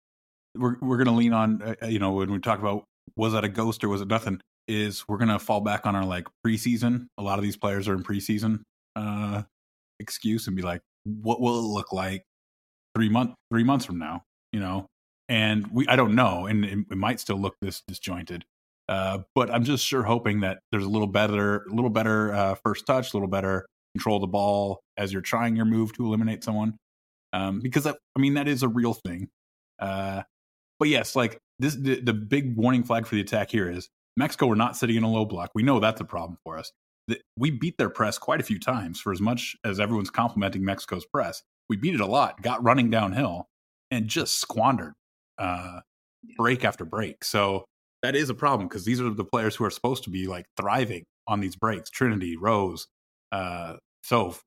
we're 0.56 0.78
we're 0.82 0.98
going 0.98 1.08
to 1.08 1.14
lean 1.14 1.34
on, 1.34 1.62
uh, 1.62 1.76
uh, 1.84 1.88
you 1.88 2.00
know, 2.00 2.12
when 2.12 2.32
we 2.32 2.40
talk 2.40 2.60
about 2.60 2.84
was 3.16 3.34
that 3.34 3.44
a 3.44 3.50
ghost 3.50 3.84
or 3.84 3.90
was 3.90 4.02
it 4.02 4.08
nothing, 4.08 4.42
is 4.68 5.08
we're 5.08 5.18
going 5.18 5.30
to 5.30 5.40
fall 5.40 5.62
back 5.62 5.86
on 5.86 5.96
our 5.96 6.06
like 6.06 6.28
preseason. 6.46 7.08
A 7.18 7.24
lot 7.24 7.38
of 7.38 7.44
these 7.44 7.58
players 7.58 7.88
are 7.88 7.94
in 7.94 8.04
preseason 8.04 8.62
uh, 8.96 9.44
excuse 10.00 10.48
and 10.48 10.56
be 10.56 10.64
like, 10.64 10.82
what 11.04 11.40
will 11.40 11.60
it 11.60 11.68
look 11.68 11.94
like 11.94 12.24
three 12.96 13.10
month 13.10 13.36
three 13.52 13.64
months 13.64 13.86
from 13.86 14.00
now? 14.00 14.24
You 14.52 14.60
know, 14.60 14.88
and 15.30 15.68
we 15.72 15.88
I 15.88 15.96
don't 15.96 16.16
know, 16.16 16.48
and 16.48 16.66
it, 16.66 16.80
it 16.92 16.98
might 16.98 17.20
still 17.20 17.38
look 17.38 17.56
this 17.62 17.82
disjointed. 17.88 18.44
Uh, 18.88 19.20
but 19.34 19.52
I'm 19.52 19.64
just 19.64 19.86
sure 19.86 20.04
hoping 20.04 20.42
that 20.42 20.60
there's 20.72 20.84
a 20.86 20.90
little 20.90 21.08
better, 21.08 21.64
a 21.64 21.74
little 21.74 21.90
better 21.90 22.34
uh, 22.34 22.56
first 22.64 22.86
touch, 22.86 23.14
a 23.14 23.18
little 23.18 23.30
better 23.30 23.66
control 23.96 24.18
of 24.18 24.22
the 24.22 24.28
ball 24.28 24.82
as 24.98 25.12
you're 25.12 25.22
trying 25.22 25.56
your 25.56 25.66
move 25.66 25.94
to 25.94 26.06
eliminate 26.06 26.44
someone 26.44 26.76
um, 27.34 27.62
because 27.62 27.86
that, 27.86 27.98
I 28.16 28.20
mean 28.20 28.36
that 28.36 28.48
is 28.48 28.62
a 28.64 28.68
real 28.68 28.94
thing. 28.94 29.30
Uh, 29.80 30.22
but 30.80 30.90
yes, 30.90 31.16
like 31.16 31.38
this, 31.60 31.76
the, 31.76 32.00
the 32.02 32.14
big 32.14 32.56
warning 32.58 32.84
flag 32.84 33.08
for 33.08 33.16
the 33.16 33.22
attack 33.22 33.50
here 33.50 33.70
is 33.70 33.90
Mexico. 34.18 34.48
We're 34.48 34.56
not 34.56 34.76
sitting 34.78 34.98
in 34.98 35.04
a 35.04 35.10
low 35.12 35.26
block. 35.26 35.52
We 35.56 35.64
know 35.64 35.80
that's 35.80 36.02
a 36.02 36.06
problem 36.06 36.38
for 36.44 36.58
us. 36.58 36.72
The- 37.08 37.22
We 37.38 37.52
beat 37.52 37.78
their 37.78 37.90
press 37.90 38.18
quite 38.18 38.40
a 38.40 38.44
few 38.44 38.60
times. 38.60 39.00
For 39.00 39.12
as 39.12 39.22
much 39.22 39.56
as 39.64 39.80
everyone's 39.80 40.10
complimenting 40.10 40.64
Mexico's 40.64 41.06
press, 41.06 41.42
we 41.70 41.78
beat 41.78 41.96
it 41.96 42.02
a 42.02 42.06
lot. 42.06 42.42
Got 42.42 42.64
running 42.64 42.90
downhill 42.90 43.48
and 43.90 44.08
just 44.08 44.40
squandered 44.40 44.94
uh, 45.38 45.80
break 46.38 46.64
after 46.66 46.86
break. 46.86 47.24
So 47.24 47.66
that 48.06 48.16
is 48.16 48.30
a 48.30 48.36
problem 48.36 48.68
because 48.68 48.86
these 48.86 49.02
are 49.02 49.10
the 49.10 49.26
players 49.26 49.56
who 49.56 49.66
are 49.66 49.72
supposed 49.72 50.04
to 50.04 50.10
be 50.12 50.28
like 50.28 50.46
thriving 50.56 51.04
on 51.28 51.40
these 51.40 51.56
breaks. 51.56 51.90
Trinity, 51.90 52.38
Rose, 52.38 52.86
uh, 53.32 53.78
Soph, 54.04 54.44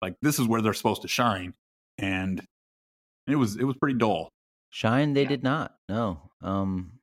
like 0.00 0.14
this 0.22 0.38
is 0.38 0.46
where 0.48 0.62
they're 0.62 0.72
supposed 0.72 1.02
to 1.02 1.08
shine 1.08 1.52
and 1.98 2.42
it 3.26 3.36
was 3.36 3.56
it 3.56 3.64
was 3.64 3.76
pretty 3.76 3.98
dull. 3.98 4.30
Shine, 4.70 5.12
they 5.12 5.22
Yeah. 5.22 5.28
did 5.28 5.42
not. 5.42 5.74
No. 5.88 6.30
Um. 6.40 6.98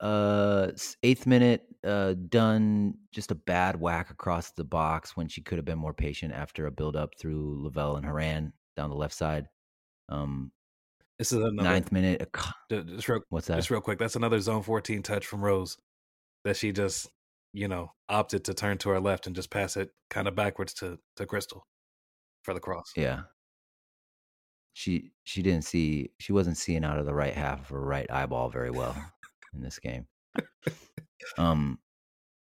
Uh, 0.00 0.72
eighth 1.04 1.26
minute, 1.28 1.62
uh, 1.86 2.14
Dunn 2.28 2.94
just 3.12 3.30
a 3.30 3.36
bad 3.36 3.80
whack 3.80 4.10
across 4.10 4.50
the 4.50 4.64
box 4.64 5.16
when 5.16 5.28
she 5.28 5.42
could 5.42 5.58
have 5.58 5.64
been 5.64 5.78
more 5.78 5.94
patient 5.94 6.34
after 6.34 6.66
a 6.66 6.72
build 6.72 6.96
up 6.96 7.10
through 7.18 7.62
Lavelle 7.62 7.96
and 7.96 8.04
Horan 8.04 8.52
down 8.76 8.90
the 8.90 8.96
left 8.96 9.14
side. 9.14 9.46
Um, 10.08 10.50
This 11.22 11.30
is 11.30 11.38
another. 11.38 11.62
ninth 11.68 11.92
minute, 11.92 12.28
Just 12.68 13.08
real, 13.08 13.20
what's 13.28 13.46
that? 13.46 13.54
just 13.54 13.70
real 13.70 13.80
quick. 13.80 14.00
That's 14.00 14.16
another 14.16 14.40
zone 14.40 14.64
14 14.64 15.02
touch 15.04 15.24
from 15.24 15.40
Rose 15.40 15.78
that 16.42 16.56
she 16.56 16.72
just, 16.72 17.08
you 17.52 17.68
know, 17.68 17.92
opted 18.08 18.42
to 18.46 18.54
turn 18.54 18.76
to 18.78 18.88
her 18.88 18.98
left 18.98 19.28
and 19.28 19.36
just 19.36 19.48
pass 19.48 19.76
it 19.76 19.90
kind 20.10 20.26
of 20.26 20.34
backwards 20.34 20.74
to 20.74 20.98
to 21.14 21.24
Crystal 21.26 21.64
for 22.42 22.54
the 22.54 22.58
cross. 22.60 22.92
Yeah. 22.96 23.20
She 24.72 25.12
she 25.22 25.42
didn't 25.42 25.62
see 25.62 26.10
she 26.18 26.32
wasn't 26.32 26.56
seeing 26.56 26.84
out 26.84 26.98
of 26.98 27.06
the 27.06 27.14
right 27.14 27.34
half 27.34 27.60
of 27.60 27.68
her 27.68 27.80
right 27.80 28.10
eyeball 28.10 28.48
very 28.48 28.72
well 28.72 28.96
in 29.54 29.60
this 29.62 29.78
game. 29.78 30.08
Um 31.38 31.78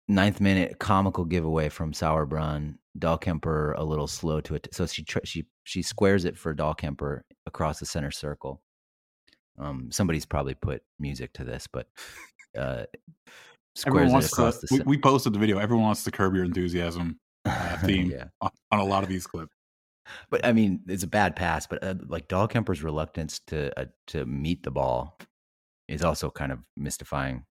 ninth 0.06 0.40
minute 0.40 0.78
comical 0.78 1.24
giveaway 1.24 1.70
from 1.70 1.92
Sauerbrunn. 1.92 2.76
Dahlkemper 2.98 3.74
a 3.76 3.84
little 3.84 4.06
slow 4.06 4.40
to 4.42 4.54
it. 4.56 4.68
So 4.72 4.86
she 4.86 5.04
tr- 5.04 5.24
she 5.24 5.46
she 5.64 5.82
squares 5.82 6.24
it 6.24 6.36
for 6.36 6.54
Dahlkemper 6.54 7.20
across 7.46 7.78
the 7.78 7.86
center 7.86 8.10
circle. 8.10 8.62
Um 9.58 9.90
somebody's 9.92 10.26
probably 10.26 10.54
put 10.54 10.82
music 10.98 11.32
to 11.34 11.44
this, 11.44 11.66
but 11.72 11.86
uh 12.58 12.84
Everyone 13.86 14.08
squares 14.08 14.10
it 14.10 14.12
wants 14.12 14.32
across 14.32 14.58
to. 14.60 14.66
the 14.66 14.84
We, 14.84 14.96
we 14.96 14.98
posted 14.98 15.32
the 15.32 15.38
video. 15.38 15.58
Everyone 15.58 15.84
wants 15.84 16.02
to 16.04 16.10
curb 16.10 16.34
your 16.34 16.44
enthusiasm 16.44 17.18
uh, 17.44 17.76
theme 17.84 18.10
yeah. 18.10 18.24
on, 18.40 18.50
on 18.72 18.80
a 18.80 18.84
lot 18.84 19.02
of 19.02 19.08
these 19.08 19.26
clips. 19.26 19.54
But 20.28 20.44
I 20.44 20.52
mean, 20.52 20.80
it's 20.88 21.04
a 21.04 21.06
bad 21.08 21.36
pass. 21.36 21.66
But 21.66 21.82
uh, 21.84 21.94
like 22.08 22.28
Dahlkemper's 22.28 22.82
reluctance 22.82 23.40
to 23.46 23.78
uh, 23.78 23.84
to 24.08 24.26
meet 24.26 24.62
the 24.64 24.72
ball 24.72 25.18
is 25.88 26.02
also 26.02 26.30
kind 26.30 26.52
of 26.52 26.58
mystifying 26.76 27.44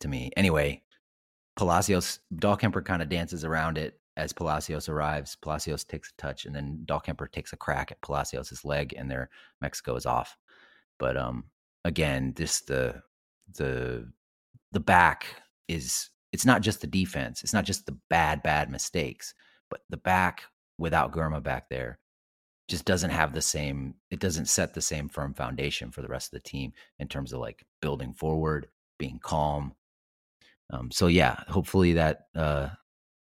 to 0.00 0.08
me. 0.08 0.30
Anyway, 0.36 0.82
Palacios 1.56 2.20
Dahlkemper 2.34 2.84
kind 2.84 3.02
of 3.02 3.08
dances 3.08 3.44
around 3.44 3.78
it 3.78 3.98
as 4.18 4.32
Palacios 4.32 4.88
arrives. 4.88 5.36
Palacios 5.36 5.84
takes 5.84 6.10
a 6.10 6.20
touch, 6.20 6.44
and 6.44 6.54
then 6.54 6.82
Dahlkemper 6.84 7.30
takes 7.30 7.52
a 7.52 7.56
crack 7.56 7.90
at 7.90 8.02
Palacios's 8.02 8.64
leg, 8.64 8.92
and 8.98 9.10
there 9.10 9.30
Mexico 9.62 9.94
is 9.96 10.04
off. 10.04 10.36
But 10.98 11.16
um, 11.16 11.44
again, 11.84 12.34
this 12.36 12.60
the 12.62 13.00
the 13.56 14.10
the 14.72 14.80
back 14.80 15.26
is 15.68 16.10
it's 16.32 16.44
not 16.44 16.60
just 16.60 16.80
the 16.80 16.86
defense. 16.86 17.42
It's 17.42 17.54
not 17.54 17.64
just 17.64 17.86
the 17.86 17.96
bad 18.10 18.42
bad 18.42 18.70
mistakes, 18.70 19.34
but 19.70 19.80
the 19.88 19.96
back 19.96 20.42
without 20.78 21.12
Girma 21.12 21.42
back 21.42 21.68
there 21.70 21.98
just 22.68 22.84
doesn't 22.84 23.10
have 23.10 23.32
the 23.32 23.40
same 23.40 23.94
it 24.10 24.20
doesn't 24.20 24.46
set 24.46 24.74
the 24.74 24.82
same 24.82 25.08
firm 25.08 25.32
foundation 25.34 25.90
for 25.90 26.02
the 26.02 26.08
rest 26.08 26.32
of 26.32 26.42
the 26.42 26.48
team 26.48 26.72
in 26.98 27.08
terms 27.08 27.32
of 27.32 27.40
like 27.40 27.64
building 27.80 28.12
forward 28.12 28.68
being 28.98 29.18
calm 29.22 29.74
um, 30.70 30.90
so 30.90 31.06
yeah 31.06 31.42
hopefully 31.48 31.94
that 31.94 32.26
uh 32.36 32.68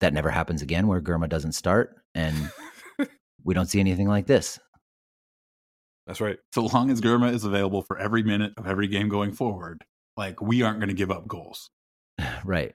that 0.00 0.12
never 0.12 0.30
happens 0.30 0.62
again 0.62 0.86
where 0.86 1.00
Girma 1.00 1.28
doesn't 1.28 1.52
start 1.52 1.96
and 2.14 2.50
we 3.44 3.54
don't 3.54 3.66
see 3.66 3.80
anything 3.80 4.08
like 4.08 4.26
this. 4.26 4.58
That's 6.06 6.20
right. 6.20 6.38
So 6.54 6.62
long 6.66 6.90
as 6.90 7.00
Girma 7.00 7.32
is 7.34 7.44
available 7.44 7.82
for 7.82 7.98
every 7.98 8.22
minute 8.22 8.54
of 8.56 8.66
every 8.66 8.88
game 8.88 9.08
going 9.08 9.32
forward, 9.32 9.84
like 10.16 10.40
we 10.40 10.62
aren't 10.62 10.78
going 10.78 10.88
to 10.88 10.94
give 10.94 11.10
up 11.10 11.28
goals. 11.28 11.70
right. 12.44 12.74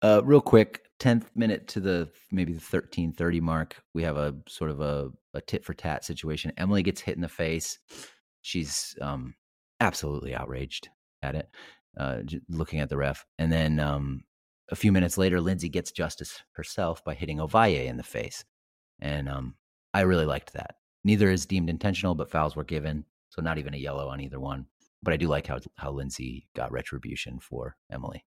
Uh 0.00 0.22
real 0.24 0.40
quick 0.40 0.82
10th 1.00 1.26
minute 1.34 1.68
to 1.68 1.80
the 1.80 2.08
maybe 2.30 2.52
the 2.52 2.58
1330 2.58 3.40
mark 3.40 3.76
we 3.94 4.02
have 4.02 4.16
a 4.16 4.34
sort 4.48 4.70
of 4.70 4.80
a, 4.80 5.10
a 5.34 5.40
tit 5.40 5.64
for 5.64 5.74
tat 5.74 6.04
situation. 6.04 6.52
Emily 6.56 6.82
gets 6.82 7.00
hit 7.00 7.16
in 7.16 7.20
the 7.20 7.28
face. 7.28 7.78
She's 8.42 8.96
um 9.00 9.34
absolutely 9.80 10.34
outraged 10.34 10.88
at 11.22 11.34
it 11.34 11.48
uh 11.98 12.20
looking 12.48 12.80
at 12.80 12.88
the 12.88 12.96
ref. 12.96 13.26
And 13.38 13.52
then 13.52 13.80
um 13.80 14.22
a 14.70 14.76
few 14.76 14.92
minutes 14.92 15.18
later 15.18 15.40
lindsay 15.40 15.68
gets 15.68 15.92
justice 15.92 16.42
herself 16.52 17.04
by 17.04 17.14
hitting 17.14 17.38
ovalle 17.38 17.86
in 17.86 17.96
the 17.96 18.02
face 18.02 18.44
and 19.00 19.28
um 19.28 19.54
i 19.94 20.00
really 20.00 20.26
liked 20.26 20.52
that 20.52 20.76
neither 21.04 21.30
is 21.30 21.46
deemed 21.46 21.70
intentional 21.70 22.14
but 22.14 22.30
fouls 22.30 22.56
were 22.56 22.64
given 22.64 23.04
so 23.30 23.42
not 23.42 23.58
even 23.58 23.74
a 23.74 23.78
yellow 23.78 24.08
on 24.08 24.20
either 24.20 24.40
one 24.40 24.66
but 25.02 25.12
i 25.14 25.16
do 25.16 25.28
like 25.28 25.46
how 25.46 25.58
how 25.76 25.90
lindsay 25.90 26.48
got 26.54 26.72
retribution 26.72 27.38
for 27.38 27.76
emily 27.92 28.24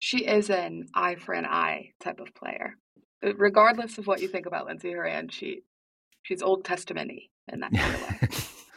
She 0.00 0.24
is 0.24 0.48
an 0.50 0.86
eye 0.94 1.16
for 1.16 1.34
an 1.34 1.44
eye 1.46 1.90
type 2.00 2.20
of 2.20 2.32
player. 2.34 2.76
Uh, 3.24 3.34
Regardless 3.34 3.98
of 3.98 4.06
what 4.06 4.20
you 4.20 4.28
think 4.28 4.46
about 4.46 4.66
Lindsay 4.66 4.92
Horan, 4.92 5.28
she 5.28 5.62
she's 6.22 6.40
Old 6.42 6.64
Testament-y 6.64 7.22
in 7.52 7.60
that 7.60 7.72
kind 7.72 7.94
of 7.94 8.00
way. 8.02 8.28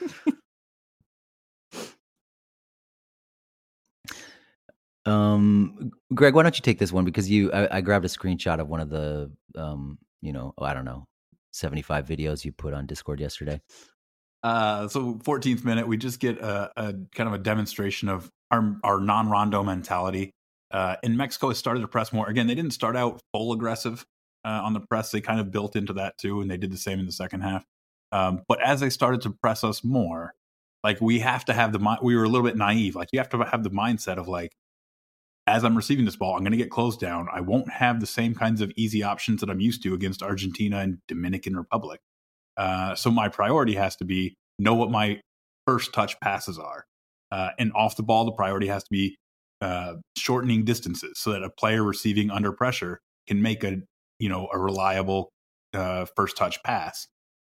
um, 5.06 5.92
Greg, 6.14 6.36
why 6.36 6.44
don't 6.44 6.58
you 6.58 6.62
take 6.62 6.80
this 6.80 6.92
one 6.92 7.06
because 7.06 7.30
you? 7.30 7.52
I, 7.52 7.78
I 7.78 7.82
grabbed 7.82 8.06
a 8.06 8.10
screenshot 8.10 8.60
of 8.60 8.68
one 8.68 8.80
of 8.80 8.90
the, 8.90 9.32
um, 9.56 9.98
you 10.22 10.34
know, 10.34 10.54
I 10.60 10.74
don't 10.74 10.86
know, 10.86 11.06
seventy-five 11.52 12.06
videos 12.06 12.46
you 12.46 12.52
put 12.52 12.74
on 12.74 12.86
Discord 12.86 13.20
yesterday. 13.20 13.62
Uh, 14.44 14.88
so 14.88 15.16
14th 15.24 15.64
minute, 15.64 15.88
we 15.88 15.98
just 15.98 16.20
get 16.20 16.40
a, 16.40 16.72
a 16.76 16.94
kind 17.14 17.28
of 17.28 17.34
a 17.34 17.38
demonstration 17.38 18.10
of 18.10 18.30
our 18.50 18.76
our 18.84 19.00
non-rondo 19.00 19.64
mentality. 19.64 20.32
Uh, 20.72 20.96
in 21.04 21.18
Mexico, 21.18 21.50
has 21.50 21.58
started 21.58 21.82
to 21.82 21.88
press 21.88 22.14
more. 22.14 22.30
Again, 22.30 22.48
they 22.48 22.56
didn't 22.56 22.72
start 22.72 22.96
out 22.96 23.22
full 23.34 23.52
aggressive 23.52 24.06
uh, 24.46 24.62
on 24.64 24.74
the 24.74 24.80
press. 24.80 25.12
They 25.12 25.22
kind 25.22 25.40
of 25.40 25.52
built 25.52 25.76
into 25.76 25.94
that 25.94 26.18
too, 26.18 26.42
and 26.42 26.50
they 26.50 26.58
did 26.58 26.72
the 26.72 26.78
same 26.78 27.00
in 27.00 27.06
the 27.06 27.12
second 27.12 27.42
half. 27.42 27.66
Um, 28.12 28.44
but 28.48 28.62
as 28.62 28.80
they 28.80 28.90
started 28.90 29.22
to 29.22 29.32
press 29.32 29.64
us 29.64 29.84
more, 29.84 30.34
like 30.84 31.00
we 31.02 31.20
have 31.20 31.46
to 31.46 31.54
have 31.54 31.72
the 31.72 31.80
mi- 31.80 31.98
we 32.02 32.16
were 32.16 32.24
a 32.24 32.30
little 32.30 32.46
bit 32.46 32.58
naive. 32.58 32.96
Like 32.96 33.10
you 33.12 33.20
have 33.20 33.30
to 33.30 33.40
have 33.40 33.64
the 33.64 33.70
mindset 33.70 34.18
of 34.18 34.28
like, 34.28 34.54
as 35.48 35.64
I'm 35.64 35.76
receiving 35.76 36.06
this 36.06 36.16
ball, 36.16 36.36
I'm 36.36 36.44
going 36.44 36.52
to 36.52 36.58
get 36.58 36.70
closed 36.70 37.00
down. 37.00 37.28
I 37.34 37.42
won't 37.42 37.70
have 37.72 38.00
the 38.00 38.06
same 38.06 38.36
kinds 38.36 38.62
of 38.62 38.72
easy 38.76 39.04
options 39.04 39.42
that 39.42 39.50
I'm 39.50 39.60
used 39.60 39.84
to 39.84 39.94
against 39.94 40.22
Argentina 40.22 40.80
and 40.80 41.00
Dominican 41.08 41.56
Republic. 41.56 42.00
Uh, 42.58 42.96
so 42.96 43.10
my 43.10 43.28
priority 43.28 43.76
has 43.76 43.96
to 43.98 44.06
be 44.06 44.36
know 44.60 44.76
what 44.76 44.92
my 44.92 45.20
first 45.66 45.94
touch 45.94 46.20
passes 46.20 46.60
are, 46.60 46.86
uh, 47.32 47.50
and 47.58 47.72
off 47.74 47.96
the 47.96 48.04
ball, 48.04 48.26
the 48.26 48.32
priority 48.32 48.68
has 48.68 48.84
to 48.84 48.90
be 48.92 49.16
uh, 49.62 49.96
shortening 50.18 50.66
distances 50.66 51.20
so 51.20 51.32
that 51.32 51.44
a 51.44 51.50
player 51.50 51.84
receiving 51.84 52.30
under 52.30 52.52
pressure 52.52 53.00
can 53.28 53.42
make 53.42 53.64
a 53.64 53.78
you 54.20 54.30
know 54.30 54.50
a 54.54 54.60
reliable 54.60 55.32
uh, 55.74 56.06
first 56.16 56.38
touch 56.38 56.62
pass 56.64 57.08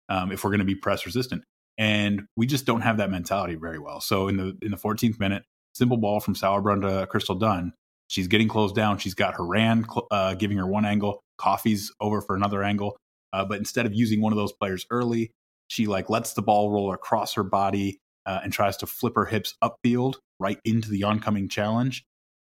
um, 0.09 0.31
if 0.31 0.43
we're 0.43 0.49
going 0.51 0.59
to 0.59 0.65
be 0.65 0.75
press 0.75 1.05
resistant. 1.05 1.43
and 1.77 2.23
we 2.35 2.45
just 2.45 2.65
don't 2.65 2.81
have 2.81 2.97
that 2.97 3.09
mentality 3.09 3.55
very 3.55 3.79
well. 3.79 4.01
So 4.01 4.27
in 4.27 4.37
the 4.37 4.57
in 4.61 4.71
the 4.71 4.77
14th 4.77 5.19
minute, 5.19 5.43
simple 5.73 5.97
ball 5.97 6.19
from 6.19 6.35
Sauerbrunn 6.35 6.81
to 6.81 7.07
Crystal 7.07 7.35
Dunn. 7.35 7.73
She's 8.07 8.27
getting 8.27 8.47
closed 8.47 8.75
down. 8.75 8.97
She's 8.97 9.13
got 9.13 9.35
Horan 9.35 9.85
uh, 10.09 10.33
giving 10.33 10.57
her 10.57 10.67
one 10.67 10.85
angle, 10.85 11.21
Coffey's 11.37 11.91
over 12.01 12.21
for 12.21 12.35
another 12.35 12.63
angle. 12.63 12.97
Uh, 13.31 13.45
but 13.45 13.59
instead 13.59 13.85
of 13.85 13.93
using 13.93 14.21
one 14.21 14.33
of 14.33 14.37
those 14.37 14.51
players 14.53 14.85
early, 14.89 15.31
she 15.67 15.85
like 15.85 16.09
lets 16.09 16.33
the 16.33 16.41
ball 16.41 16.71
roll 16.71 16.91
across 16.91 17.35
her 17.35 17.43
body 17.43 17.99
uh, 18.25 18.39
and 18.43 18.51
tries 18.51 18.77
to 18.77 18.87
flip 18.87 19.13
her 19.15 19.25
hips 19.25 19.55
upfield 19.63 20.15
right 20.39 20.59
into 20.65 20.89
the 20.89 21.03
oncoming 21.03 21.47
challenge, 21.47 22.03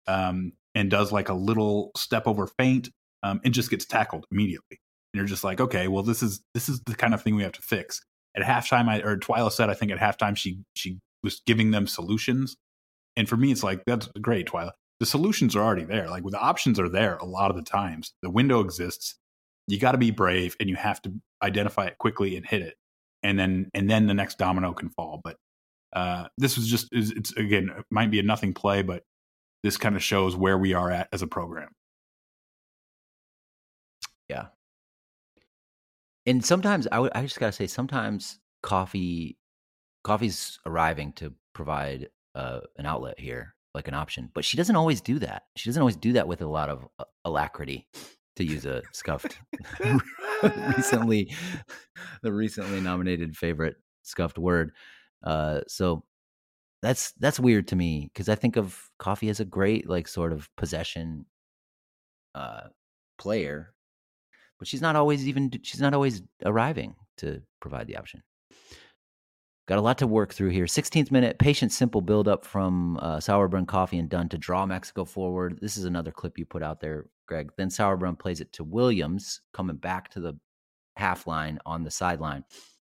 um, 0.07 0.51
and 0.75 0.91
does 0.91 1.11
like 1.11 1.29
a 1.29 1.33
little 1.33 1.91
step 1.95 2.27
over 2.27 2.47
feint 2.47 2.89
um, 3.21 3.39
and 3.45 3.53
just 3.53 3.69
gets 3.69 3.85
tackled 3.85 4.25
immediately. 4.31 4.77
And 5.13 5.19
you're 5.19 5.27
just 5.27 5.43
like, 5.43 5.61
okay, 5.61 5.87
well 5.87 6.03
this 6.03 6.21
is 6.21 6.41
this 6.53 6.67
is 6.67 6.81
the 6.85 6.95
kind 6.95 7.13
of 7.13 7.21
thing 7.21 7.35
we 7.35 7.43
have 7.43 7.53
to 7.53 7.61
fix. 7.61 8.01
At 8.35 8.43
halftime, 8.43 8.89
I 8.89 8.99
or 9.01 9.17
Twila 9.17 9.51
said, 9.51 9.69
I 9.69 9.73
think 9.75 9.91
at 9.91 9.99
halftime 9.99 10.35
she 10.35 10.59
she 10.75 10.99
was 11.23 11.41
giving 11.45 11.71
them 11.71 11.87
solutions, 11.87 12.55
and 13.15 13.27
for 13.27 13.37
me, 13.37 13.51
it's 13.51 13.63
like 13.63 13.83
that's 13.85 14.07
great, 14.21 14.47
Twila. 14.47 14.71
The 14.99 15.05
solutions 15.05 15.55
are 15.55 15.63
already 15.63 15.85
there. 15.85 16.09
Like 16.09 16.23
the 16.23 16.39
options 16.39 16.79
are 16.79 16.89
there 16.89 17.17
a 17.17 17.25
lot 17.25 17.51
of 17.51 17.57
the 17.57 17.63
times. 17.63 18.13
The 18.21 18.29
window 18.29 18.59
exists. 18.59 19.15
You 19.67 19.79
got 19.79 19.93
to 19.93 19.97
be 19.97 20.11
brave, 20.11 20.55
and 20.59 20.69
you 20.69 20.75
have 20.75 21.01
to 21.03 21.13
identify 21.41 21.85
it 21.85 21.97
quickly 21.97 22.35
and 22.35 22.45
hit 22.45 22.61
it, 22.61 22.75
and 23.23 23.37
then 23.37 23.69
and 23.73 23.89
then 23.89 24.07
the 24.07 24.13
next 24.13 24.37
domino 24.37 24.73
can 24.73 24.89
fall. 24.89 25.21
But 25.23 25.37
uh, 25.93 26.27
this 26.37 26.57
was 26.57 26.67
just 26.67 26.89
it's 26.91 27.31
again 27.37 27.69
it 27.77 27.85
might 27.91 28.11
be 28.11 28.19
a 28.19 28.23
nothing 28.23 28.53
play, 28.53 28.81
but 28.81 29.03
this 29.63 29.77
kind 29.77 29.95
of 29.95 30.03
shows 30.03 30.35
where 30.35 30.57
we 30.57 30.73
are 30.73 30.91
at 30.91 31.07
as 31.13 31.21
a 31.21 31.27
program. 31.27 31.69
Yeah. 34.29 34.47
And 36.25 36.43
sometimes 36.43 36.87
I, 36.87 36.95
w- 36.95 37.11
I 37.15 37.21
just 37.23 37.39
gotta 37.39 37.51
say, 37.51 37.67
sometimes 37.67 38.39
Coffey, 38.61 39.37
Coffey's 40.03 40.59
arriving 40.65 41.13
to 41.13 41.33
provide 41.53 42.09
uh, 42.35 42.61
an 42.77 42.85
outlet 42.85 43.19
here, 43.19 43.55
like 43.73 43.87
an 43.87 43.93
option. 43.93 44.29
But 44.33 44.45
she 44.45 44.57
doesn't 44.57 44.75
always 44.75 45.01
do 45.01 45.19
that. 45.19 45.43
She 45.55 45.69
doesn't 45.69 45.81
always 45.81 45.95
do 45.95 46.13
that 46.13 46.27
with 46.27 46.41
a 46.41 46.47
lot 46.47 46.69
of 46.69 46.87
uh, 46.99 47.05
alacrity, 47.25 47.87
to 48.35 48.43
use 48.43 48.65
a 48.65 48.81
scuffed 48.91 49.37
recently, 50.75 51.31
the 52.21 52.33
recently 52.33 52.81
nominated 52.81 53.37
favorite 53.37 53.75
scuffed 54.01 54.37
word. 54.37 54.71
Uh, 55.23 55.61
so 55.67 56.03
that's 56.81 57.11
that's 57.13 57.39
weird 57.39 57.67
to 57.69 57.75
me 57.75 58.09
because 58.13 58.29
I 58.29 58.35
think 58.35 58.57
of 58.57 58.89
Coffey 58.99 59.29
as 59.29 59.39
a 59.39 59.45
great 59.45 59.87
like 59.87 60.07
sort 60.07 60.33
of 60.33 60.49
possession 60.57 61.25
uh, 62.35 62.67
player, 63.17 63.73
but 64.59 64.67
she's 64.67 64.81
not 64.81 64.95
always 64.95 65.27
even 65.27 65.51
she's 65.61 65.81
not 65.81 65.93
always 65.93 66.21
arriving 66.45 66.95
to 67.17 67.41
provide 67.61 67.87
the 67.87 67.97
option. 67.97 68.21
Got 69.65 69.77
a 69.77 69.81
lot 69.81 69.97
to 69.99 70.07
work 70.07 70.33
through 70.33 70.49
here. 70.49 70.65
16th 70.65 71.09
minute, 71.09 71.39
patient, 71.39 71.71
simple 71.71 72.01
build 72.01 72.27
up 72.27 72.43
from 72.43 72.97
uh, 72.97 73.17
Sauerbrunn, 73.17 73.65
Coffey, 73.65 73.97
and 73.97 74.09
Dunn 74.09 74.27
to 74.29 74.37
draw 74.37 74.65
Mexico 74.65 75.05
forward. 75.05 75.59
This 75.61 75.77
is 75.77 75.85
another 75.85 76.11
clip 76.11 76.37
you 76.37 76.45
put 76.45 76.61
out 76.61 76.81
there, 76.81 77.05
Greg. 77.27 77.49
Then 77.55 77.69
Sauerbrunn 77.69 78.19
plays 78.19 78.41
it 78.41 78.51
to 78.53 78.65
Williams, 78.65 79.39
coming 79.53 79.77
back 79.77 80.09
to 80.11 80.19
the 80.19 80.37
half 80.97 81.27
line 81.27 81.59
on 81.65 81.85
the 81.85 81.91
sideline. 81.91 82.43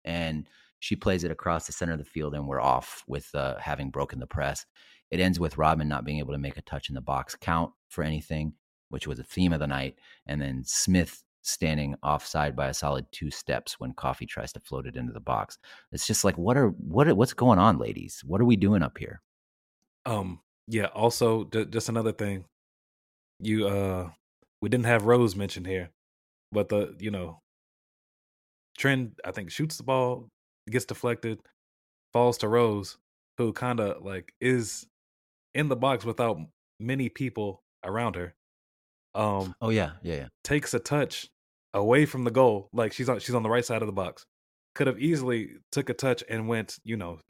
And 0.04 0.48
she 0.80 0.96
plays 0.96 1.22
it 1.22 1.30
across 1.30 1.66
the 1.66 1.72
center 1.72 1.92
of 1.92 1.98
the 1.98 2.04
field, 2.04 2.34
and 2.34 2.48
we're 2.48 2.60
off 2.60 3.04
with 3.06 3.32
uh, 3.32 3.58
having 3.58 3.90
broken 3.90 4.18
the 4.18 4.26
press. 4.26 4.66
It 5.12 5.20
ends 5.20 5.38
with 5.38 5.58
Rodman 5.58 5.88
not 5.88 6.04
being 6.04 6.18
able 6.18 6.32
to 6.32 6.38
make 6.38 6.56
a 6.56 6.62
touch 6.62 6.88
in 6.88 6.96
the 6.96 7.00
box 7.00 7.36
count 7.40 7.70
for 7.88 8.02
anything, 8.02 8.54
which 8.88 9.06
was 9.06 9.20
a 9.20 9.24
theme 9.24 9.52
of 9.52 9.60
the 9.60 9.68
night. 9.68 9.94
And 10.26 10.40
then 10.40 10.64
Smith 10.64 11.22
standing 11.46 11.94
offside 12.02 12.56
by 12.56 12.68
a 12.68 12.74
solid 12.74 13.06
two 13.12 13.30
steps 13.30 13.78
when 13.78 13.92
Coffey 13.92 14.26
tries 14.26 14.52
to 14.52 14.60
float 14.60 14.86
it 14.86 14.96
into 14.96 15.12
the 15.12 15.20
box. 15.20 15.58
It's 15.92 16.06
just 16.06 16.24
like 16.24 16.36
what 16.36 16.56
are 16.56 16.68
what 16.68 17.08
are, 17.08 17.14
what's 17.14 17.32
going 17.32 17.58
on, 17.58 17.78
ladies? 17.78 18.22
What 18.24 18.40
are 18.40 18.44
we 18.44 18.56
doing 18.56 18.82
up 18.82 18.98
here? 18.98 19.22
Um, 20.04 20.40
yeah. 20.66 20.86
Also, 20.86 21.44
d- 21.44 21.66
just 21.66 21.88
another 21.88 22.12
thing, 22.12 22.44
you 23.40 23.66
uh, 23.66 24.10
we 24.60 24.68
didn't 24.68 24.86
have 24.86 25.06
Rose 25.06 25.36
mentioned 25.36 25.66
here, 25.66 25.90
but 26.52 26.68
the 26.68 26.94
you 26.98 27.10
know, 27.10 27.40
Trin 28.76 29.12
I 29.24 29.30
think 29.30 29.50
shoots 29.50 29.76
the 29.76 29.84
ball, 29.84 30.28
gets 30.68 30.84
deflected, 30.84 31.40
falls 32.12 32.38
to 32.38 32.48
Rose, 32.48 32.98
who 33.38 33.52
kind 33.52 33.80
of 33.80 34.04
like 34.04 34.32
is 34.40 34.86
in 35.54 35.68
the 35.68 35.76
box 35.76 36.04
without 36.04 36.38
many 36.80 37.08
people 37.08 37.62
around 37.84 38.16
her. 38.16 38.34
Um, 39.14 39.54
oh 39.60 39.70
yeah, 39.70 39.92
yeah, 40.02 40.16
yeah. 40.16 40.28
Takes 40.44 40.74
a 40.74 40.78
touch 40.78 41.30
away 41.76 42.06
from 42.06 42.24
the 42.24 42.30
goal. 42.30 42.68
Like 42.72 42.92
she's 42.92 43.08
on 43.08 43.20
she's 43.20 43.34
on 43.34 43.42
the 43.42 43.50
right 43.50 43.64
side 43.64 43.82
of 43.82 43.86
the 43.86 43.92
box. 43.92 44.26
Could 44.74 44.88
have 44.88 44.98
easily 44.98 45.50
took 45.70 45.88
a 45.90 45.94
touch 45.94 46.24
and 46.28 46.48
went, 46.48 46.78
you 46.84 46.96
know, 46.96 47.20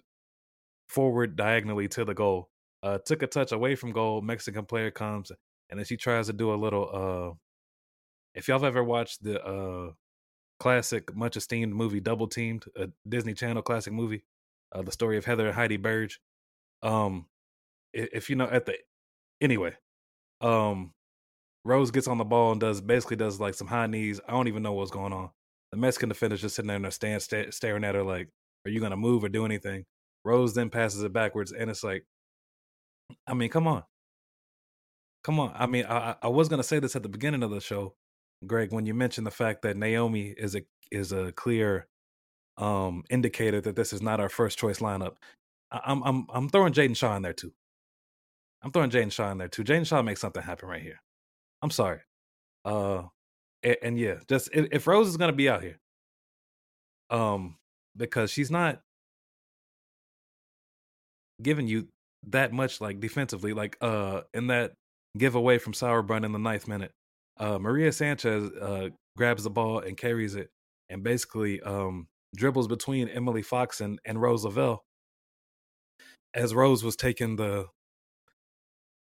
forward 0.88 1.36
diagonally 1.36 1.88
to 1.88 2.04
the 2.04 2.14
goal. 2.14 2.48
Uh 2.82 2.98
took 3.04 3.22
a 3.22 3.26
touch 3.26 3.52
away 3.52 3.74
from 3.74 3.92
goal. 3.92 4.22
Mexican 4.22 4.64
player 4.64 4.90
comes 4.90 5.32
and 5.68 5.78
then 5.78 5.84
she 5.84 5.96
tries 5.96 6.28
to 6.28 6.32
do 6.32 6.54
a 6.54 6.56
little 6.56 6.88
uh 6.92 7.34
if 8.34 8.48
y'all 8.48 8.58
have 8.58 8.64
ever 8.68 8.84
watched 8.84 9.22
the 9.22 9.42
uh 9.44 9.90
classic 10.60 11.14
much 11.14 11.36
esteemed 11.36 11.74
movie 11.74 12.00
Double 12.00 12.28
Teamed, 12.28 12.64
a 12.76 12.88
Disney 13.08 13.34
Channel 13.34 13.62
classic 13.62 13.92
movie, 13.92 14.24
uh 14.72 14.82
the 14.82 14.92
story 14.92 15.18
of 15.18 15.24
Heather 15.24 15.46
and 15.48 15.54
Heidi 15.56 15.76
Burge. 15.76 16.20
Um 16.82 17.26
if 17.92 18.30
you 18.30 18.36
know 18.36 18.46
at 18.46 18.66
the 18.66 18.76
anyway, 19.40 19.74
um 20.40 20.92
Rose 21.66 21.90
gets 21.92 22.08
on 22.08 22.18
the 22.18 22.24
ball 22.24 22.52
and 22.52 22.60
does 22.62 22.80
basically 22.80 23.16
does 23.18 23.40
like 23.40 23.54
some 23.54 23.68
high 23.68 23.88
knees. 23.88 24.20
I 24.28 24.32
don't 24.32 24.48
even 24.48 24.64
know 24.64 24.74
what's 24.74 24.92
going 24.92 25.14
on. 25.14 25.30
The 25.72 25.78
Mexican 25.78 26.10
defender's 26.10 26.42
just 26.42 26.56
sitting 26.56 26.68
there 26.68 26.76
in 26.76 26.82
their 26.82 26.92
stand, 26.92 27.22
st- 27.22 27.54
staring 27.54 27.84
at 27.84 27.96
her 27.96 28.04
like, 28.04 28.30
"Are 28.66 28.70
you 28.70 28.80
gonna 28.80 28.96
move 28.96 29.24
or 29.24 29.30
do 29.30 29.46
anything?" 29.46 29.86
Rose 30.24 30.54
then 30.54 30.70
passes 30.70 31.02
it 31.04 31.12
backwards, 31.12 31.52
and 31.52 31.70
it's 31.70 31.84
like, 31.84 32.06
I 33.26 33.34
mean, 33.34 33.50
come 33.50 33.68
on, 33.68 33.84
come 35.24 35.40
on. 35.40 35.52
I 35.56 35.66
mean, 35.66 35.86
I, 35.86 36.16
I 36.22 36.28
was 36.28 36.48
gonna 36.48 36.62
say 36.64 36.80
this 36.80 36.96
at 36.96 37.02
the 37.04 37.10
beginning 37.10 37.42
of 37.44 37.50
the 37.50 37.60
show, 37.60 37.96
Greg, 38.46 38.72
when 38.72 38.86
you 38.86 38.94
mentioned 38.94 39.26
the 39.26 39.32
fact 39.32 39.62
that 39.62 39.76
Naomi 39.76 40.34
is 40.36 40.56
a 40.56 40.62
is 40.92 41.12
a 41.12 41.32
clear 41.32 41.88
um 42.58 43.04
indicator 43.10 43.60
that 43.62 43.76
this 43.76 43.92
is 43.92 44.02
not 44.02 44.20
our 44.20 44.30
first 44.30 44.58
choice 44.58 44.80
lineup. 44.80 45.16
I, 45.72 45.80
I'm 45.86 46.02
I'm 46.04 46.26
I'm 46.32 46.48
throwing 46.50 46.72
Jaedyn 46.74 46.96
Shaw 46.96 47.16
in 47.16 47.22
there 47.22 47.34
too. 47.34 47.52
I'm 48.62 48.72
throwing 48.72 48.90
Jaedyn 48.90 49.12
Shaw 49.12 49.30
in 49.32 49.38
there 49.38 49.48
too. 49.48 49.64
Jaedyn 49.64 49.86
Shaw 49.86 50.02
makes 50.02 50.20
something 50.20 50.42
happen 50.42 50.68
right 50.68 50.82
here. 50.82 51.00
I'm 51.62 51.70
sorry. 51.70 52.00
Uh, 52.64 53.04
and, 53.62 53.76
and 53.82 53.98
yeah, 53.98 54.16
just 54.28 54.50
if, 54.52 54.68
if 54.72 54.86
Rose 54.86 55.08
is 55.08 55.16
gonna 55.16 55.32
be 55.32 55.48
out 55.48 55.62
here, 55.62 55.78
um, 57.10 57.56
because 57.96 58.30
she's 58.30 58.50
not 58.50 58.80
giving 61.42 61.68
you 61.68 61.88
that 62.28 62.52
much 62.52 62.80
like 62.80 63.00
defensively, 63.00 63.52
like 63.52 63.76
uh, 63.80 64.22
in 64.34 64.48
that 64.48 64.72
giveaway 65.16 65.58
from 65.58 65.72
Sauerbrunn 65.72 66.24
in 66.24 66.32
the 66.32 66.38
ninth 66.38 66.68
minute, 66.68 66.92
uh, 67.38 67.58
Maria 67.58 67.92
Sanchez 67.92 68.50
uh 68.60 68.88
grabs 69.16 69.44
the 69.44 69.50
ball 69.50 69.80
and 69.80 69.96
carries 69.96 70.34
it, 70.34 70.50
and 70.88 71.02
basically 71.02 71.60
um 71.62 72.06
dribbles 72.34 72.68
between 72.68 73.08
Emily 73.08 73.42
Fox 73.42 73.80
and 73.80 73.98
and 74.04 74.20
Rose 74.20 74.44
Lavelle, 74.44 74.82
as 76.34 76.54
Rose 76.54 76.84
was 76.84 76.96
taking 76.96 77.36
the 77.36 77.66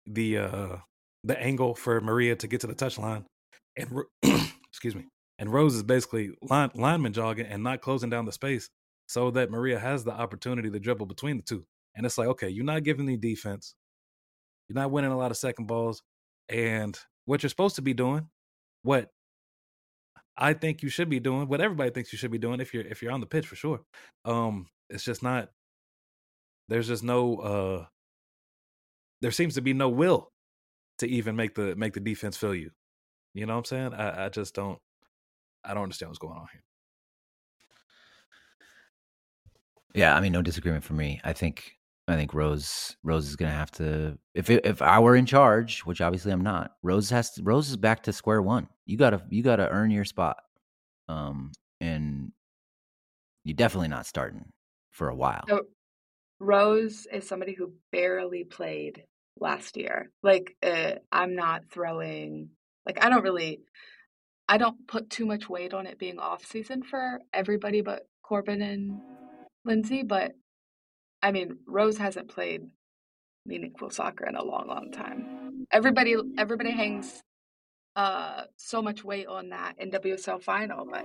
the 0.07 0.39
uh 0.39 0.77
the 1.27 1.41
angle 1.41 1.75
for 1.75 2.01
Maria 2.01 2.37
to 2.37 2.47
get 2.47 2.61
to 2.63 2.69
the 2.69 2.75
touchline, 2.75 3.25
and 3.77 3.91
excuse 4.69 4.95
me, 4.95 5.07
and 5.39 5.53
Rose 5.53 5.75
is 5.75 5.83
basically 5.83 6.31
line, 6.43 6.71
lineman 6.75 7.13
jogging 7.13 7.47
and 7.47 7.63
not 7.63 7.81
closing 7.81 8.11
down 8.11 8.25
the 8.25 8.33
space 8.33 8.71
so 9.09 9.31
that 9.33 9.51
Maria 9.51 9.79
has 9.79 10.05
the 10.05 10.13
opportunity 10.13 10.71
to 10.71 10.81
dribble 10.81 11.07
between 11.07 11.37
the 11.37 11.43
two. 11.43 11.65
And 11.97 12.07
it's 12.07 12.19
like, 12.19 12.29
okay, 12.29 12.49
you're 12.49 12.65
not 12.65 12.85
giving 12.85 13.07
me 13.07 13.17
defense, 13.17 13.75
you're 14.69 14.81
not 14.81 14.91
winning 14.91 15.11
a 15.11 15.19
lot 15.19 15.33
of 15.33 15.37
second 15.37 15.67
balls, 15.67 16.03
and 16.49 16.99
what 17.25 17.43
you're 17.43 17.51
supposed 17.51 17.77
to 17.77 17.83
be 17.83 17.95
doing, 17.95 18.29
what 18.83 19.11
I 20.39 20.53
think 20.53 20.83
you 20.83 20.89
should 20.89 21.09
be 21.11 21.21
doing, 21.21 21.49
what 21.49 21.61
everybody 21.61 21.91
thinks 21.91 22.13
you 22.13 22.19
should 22.19 22.31
be 22.31 22.39
doing 22.39 22.61
if 22.61 22.73
you're 22.73 22.87
if 22.87 23.03
you're 23.03 23.13
on 23.13 23.21
the 23.21 23.27
pitch 23.27 23.47
for 23.47 23.57
sure. 23.57 23.81
Um, 24.25 24.69
it's 24.91 25.05
just 25.05 25.23
not. 25.23 25.51
There's 26.69 26.89
just 26.89 27.03
no. 27.03 27.37
uh 27.37 27.87
There 29.23 29.33
seems 29.33 29.55
to 29.55 29.63
be 29.63 29.73
no 29.73 29.89
will 29.89 30.31
to 30.99 31.09
even 31.09 31.37
make 31.37 31.55
the 31.55 31.75
make 31.77 31.95
the 31.95 32.01
defense 32.01 32.37
feel 32.37 32.55
you. 32.55 32.71
You 33.35 33.47
know 33.47 33.55
what 33.55 33.59
I'm 33.59 33.65
saying? 33.65 33.95
I, 33.95 34.27
I 34.27 34.29
just 34.29 34.55
don't 34.55 34.79
I 35.65 35.75
don't 35.75 35.83
understand 35.83 36.11
what's 36.11 36.19
going 36.19 36.37
on 36.37 36.47
here. 36.53 36.63
Yeah, 39.95 40.15
I 40.15 40.21
mean, 40.21 40.33
no 40.33 40.43
disagreement 40.43 40.85
for 40.85 40.95
me. 40.95 41.21
I 41.25 41.33
think 41.33 41.73
I 42.09 42.17
think 42.17 42.35
Rose 42.35 42.97
Rose 43.03 43.29
is 43.29 43.37
going 43.37 43.51
to 43.51 43.57
have 43.57 43.71
to 43.73 44.19
if 44.35 44.51
it, 44.51 44.65
if 44.65 44.81
I 44.83 44.99
were 44.99 45.17
in 45.17 45.27
charge, 45.27 45.81
which 45.81 46.01
obviously 46.01 46.33
I'm 46.33 46.43
not. 46.43 46.73
Rose 46.83 47.11
has 47.11 47.33
to, 47.33 47.43
Rose 47.43 47.69
is 47.69 47.77
back 47.77 48.03
to 48.05 48.13
square 48.13 48.43
one. 48.43 48.69
You 48.85 48.97
got 48.97 49.11
to 49.11 49.23
you 49.31 49.43
got 49.43 49.57
to 49.57 49.69
earn 49.69 49.91
your 49.91 50.05
spot. 50.05 50.39
Um 51.09 51.53
and 51.81 52.33
you're 53.45 53.55
definitely 53.55 53.89
not 53.89 54.07
starting 54.07 54.45
for 54.91 55.09
a 55.09 55.15
while. 55.15 55.45
So 55.49 55.63
Rose 56.41 57.07
is 57.13 57.27
somebody 57.27 57.55
who 57.55 57.73
barely 57.93 58.45
played 58.45 59.05
last 59.39 59.77
year. 59.77 60.11
Like 60.23 60.57
uh, 60.63 60.93
I'm 61.13 61.35
not 61.35 61.63
throwing 61.71 62.51
like 62.87 63.03
I 63.05 63.09
don't 63.09 63.23
really 63.23 63.61
I 64.49 64.59
don't 64.59 64.87
put 64.87 65.11
too 65.11 65.27
much 65.27 65.49
weight 65.49 65.75
on 65.75 65.87
it 65.87 65.99
being 65.99 66.19
off 66.19 66.45
season 66.45 66.83
for 66.83 67.21
everybody 67.33 67.81
but 67.81 68.07
Korbin 68.29 68.63
and 68.63 69.01
Lindsay, 69.65 70.03
but 70.03 70.33
I 71.23 71.33
mean, 71.33 71.59
Rose 71.67 71.99
hasn't 71.99 72.29
played 72.29 72.63
meaningful 73.45 73.91
soccer 73.91 74.27
in 74.27 74.37
a 74.37 74.45
long, 74.45 74.67
long 74.69 74.91
time. 74.93 75.67
Everybody, 75.71 76.17
everybody 76.39 76.71
hangs 76.71 77.23
uh, 77.95 78.43
so 78.57 78.83
much 78.83 79.05
weight 79.05 79.27
on 79.27 79.51
that 79.51 79.75
NWSL 79.81 80.43
final, 80.43 80.87
but 80.91 81.05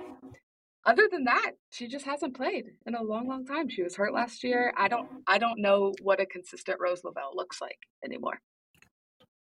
other 0.85 1.07
than 1.11 1.25
that, 1.25 1.51
she 1.69 1.87
just 1.87 2.05
hasn't 2.05 2.35
played 2.35 2.65
in 2.85 2.95
a 2.95 3.01
long, 3.03 3.27
long 3.27 3.45
time. 3.45 3.69
She 3.69 3.83
was 3.83 3.95
hurt 3.95 4.13
last 4.13 4.43
year. 4.43 4.73
I 4.77 4.87
don't, 4.87 5.07
I 5.27 5.37
don't 5.37 5.59
know 5.61 5.93
what 6.01 6.19
a 6.19 6.25
consistent 6.25 6.79
Rose 6.79 7.03
Lavelle 7.03 7.31
looks 7.35 7.61
like 7.61 7.77
anymore. 8.03 8.39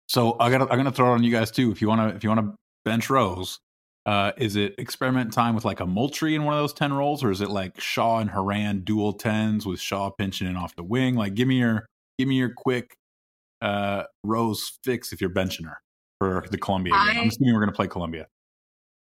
So 0.09 0.37
I 0.39 0.51
got, 0.51 0.63
I'm 0.71 0.77
gonna 0.77 0.93
throw 0.93 1.11
it 1.13 1.15
on 1.15 1.25
you 1.25 1.33
guys 1.33 1.51
too. 1.51 1.71
If 1.73 1.81
you 1.81 1.89
wanna, 1.89 2.09
if 2.09 2.23
you 2.23 2.29
wanna 2.29 2.55
bench 2.85 3.09
Rose, 3.09 3.59
uh, 4.07 4.33
is 4.37 4.55
it 4.57 4.75
experiment 4.77 5.33
time 5.33 5.55
with 5.55 5.65
like 5.65 5.81
a 5.81 5.87
Moultrie 5.87 6.35
in 6.35 6.45
one 6.45 6.53
of 6.53 6.61
those 6.61 6.75
10 6.75 6.93
roles, 6.93 7.25
or 7.25 7.31
is 7.31 7.41
it 7.41 7.49
like 7.49 7.81
Shaw 7.81 8.19
and 8.19 8.29
Horan 8.31 8.81
dual 8.81 9.15
tens 9.15 9.65
with 9.65 9.81
Shaw 9.81 10.11
pinching 10.11 10.47
in 10.47 10.57
off 10.57 10.77
the 10.77 10.83
wing? 10.85 11.15
Like 11.15 11.35
give 11.35 11.49
me 11.49 11.59
your 11.59 11.87
give 12.19 12.29
me 12.29 12.37
your 12.37 12.53
quick 12.55 12.95
uh 13.63 14.03
Rose 14.25 14.79
fix 14.85 15.13
if 15.15 15.23
you're 15.23 15.31
benching 15.31 15.65
her 15.65 15.81
for 16.21 16.45
the 16.51 16.59
Colombia 16.59 16.93
game. 16.93 17.01
I- 17.01 17.21
I'm 17.23 17.29
assuming 17.29 17.55
we're 17.55 17.61
gonna 17.61 17.73
play 17.73 17.89
Colombia. 17.89 18.27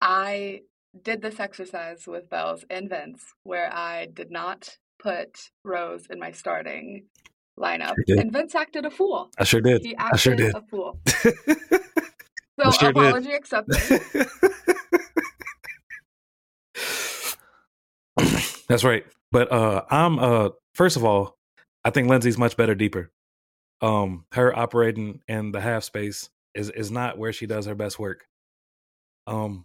I 0.01 0.62
did 1.03 1.22
this 1.22 1.38
exercise 1.40 2.07
with 2.07 2.29
Belz 2.31 2.64
and 2.70 2.88
Vince 2.88 3.22
where 3.44 3.72
I 3.72 4.07
did 4.07 4.31
not 4.31 4.77
put 4.98 5.51
Rose 5.64 6.07
in 6.11 6.18
my 6.18 6.33
starting 6.33 7.05
lineup, 7.59 7.94
Sure 8.09 8.18
and 8.18 8.33
Vince 8.33 8.55
acted 8.55 8.85
a 8.87 8.90
fool. 8.90 9.31
I 9.38 9.44
sure 9.44 9.61
did. 9.61 9.83
He 9.85 9.96
I 9.96 10.16
sure 10.16 10.33
acted 10.35 10.46
did. 10.46 10.55
a 10.55 10.62
fool. 10.62 11.01
So 12.61 12.70
sure 12.72 12.92
did. 12.92 13.05
apology 13.07 13.33
accepted. 13.33 13.77
That's 18.68 18.83
right. 18.85 19.07
But 19.31 19.53
uh 19.53 19.85
I'm 19.90 20.18
uh 20.18 20.48
first 20.74 20.96
of 20.96 21.05
all, 21.05 21.37
I 21.85 21.90
think 21.90 22.09
Lindsey's 22.09 22.37
much 22.38 22.57
better 22.57 22.74
deeper. 22.74 23.12
Um 23.81 24.24
her 24.33 24.57
operating 24.57 25.20
in 25.29 25.53
the 25.53 25.61
half 25.61 25.85
space 25.85 26.31
is 26.55 26.68
is 26.70 26.90
not 26.90 27.16
where 27.16 27.33
she 27.33 27.46
does 27.46 27.66
her 27.66 27.77
best 27.77 27.98
work. 27.98 28.27
Um 29.29 29.64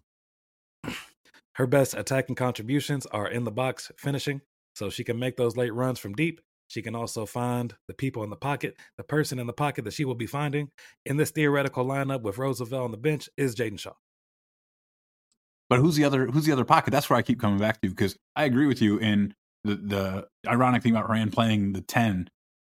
her 1.56 1.68
best 1.68 1.94
attacking 1.94 2.36
contributions 2.36 3.06
are 3.08 3.28
in 3.28 3.44
the 3.44 3.52
box 3.52 3.92
finishing, 3.98 4.42
so 4.76 4.89
she 4.89 5.04
can 5.04 5.20
make 5.20 5.38
those 5.38 5.58
late 5.58 5.74
runs 5.74 6.00
from 6.00 6.13
deep. 6.13 6.42
She 6.68 6.82
can 6.82 6.96
also 6.96 7.26
find 7.26 7.76
the 7.88 7.94
people 7.94 8.24
in 8.24 8.30
the 8.30 8.36
pocket. 8.36 8.76
The 8.98 9.04
person 9.04 9.38
in 9.38 9.48
the 9.48 9.54
pocket 9.54 9.86
that 9.86 9.94
she 9.94 10.06
will 10.06 10.16
be 10.16 10.26
finding 10.26 10.72
in 11.06 11.18
this 11.18 11.32
theoretical 11.32 11.86
lineup 11.86 12.22
with 12.22 12.38
Rose 12.38 12.60
Lavelle 12.60 12.86
on 12.86 12.92
the 12.92 12.98
bench 12.98 13.30
is 13.38 13.54
Jaedyn 13.54 13.78
Shaw. 13.78 13.94
But 15.70 15.80
who's 15.80 15.96
the 15.96 16.06
other 16.06 16.28
who's 16.28 16.46
the 16.46 16.52
other 16.52 16.66
pocket? 16.66 16.92
That's 16.92 17.10
where 17.10 17.18
I 17.18 17.22
keep 17.22 17.39
coming 17.39 17.60
back 17.60 17.82
to 17.82 17.89
because 17.89 18.18
I 18.36 18.46
agree 18.46 18.68
with 18.68 18.82
you 18.82 18.98
in 18.98 19.34
the 19.63 19.76
the 19.76 20.28
ironic 20.48 20.84
thing 20.84 20.94
about 20.94 21.10
Rand 21.10 21.34
playing 21.34 21.74
the 21.74 21.82
10 21.82 22.30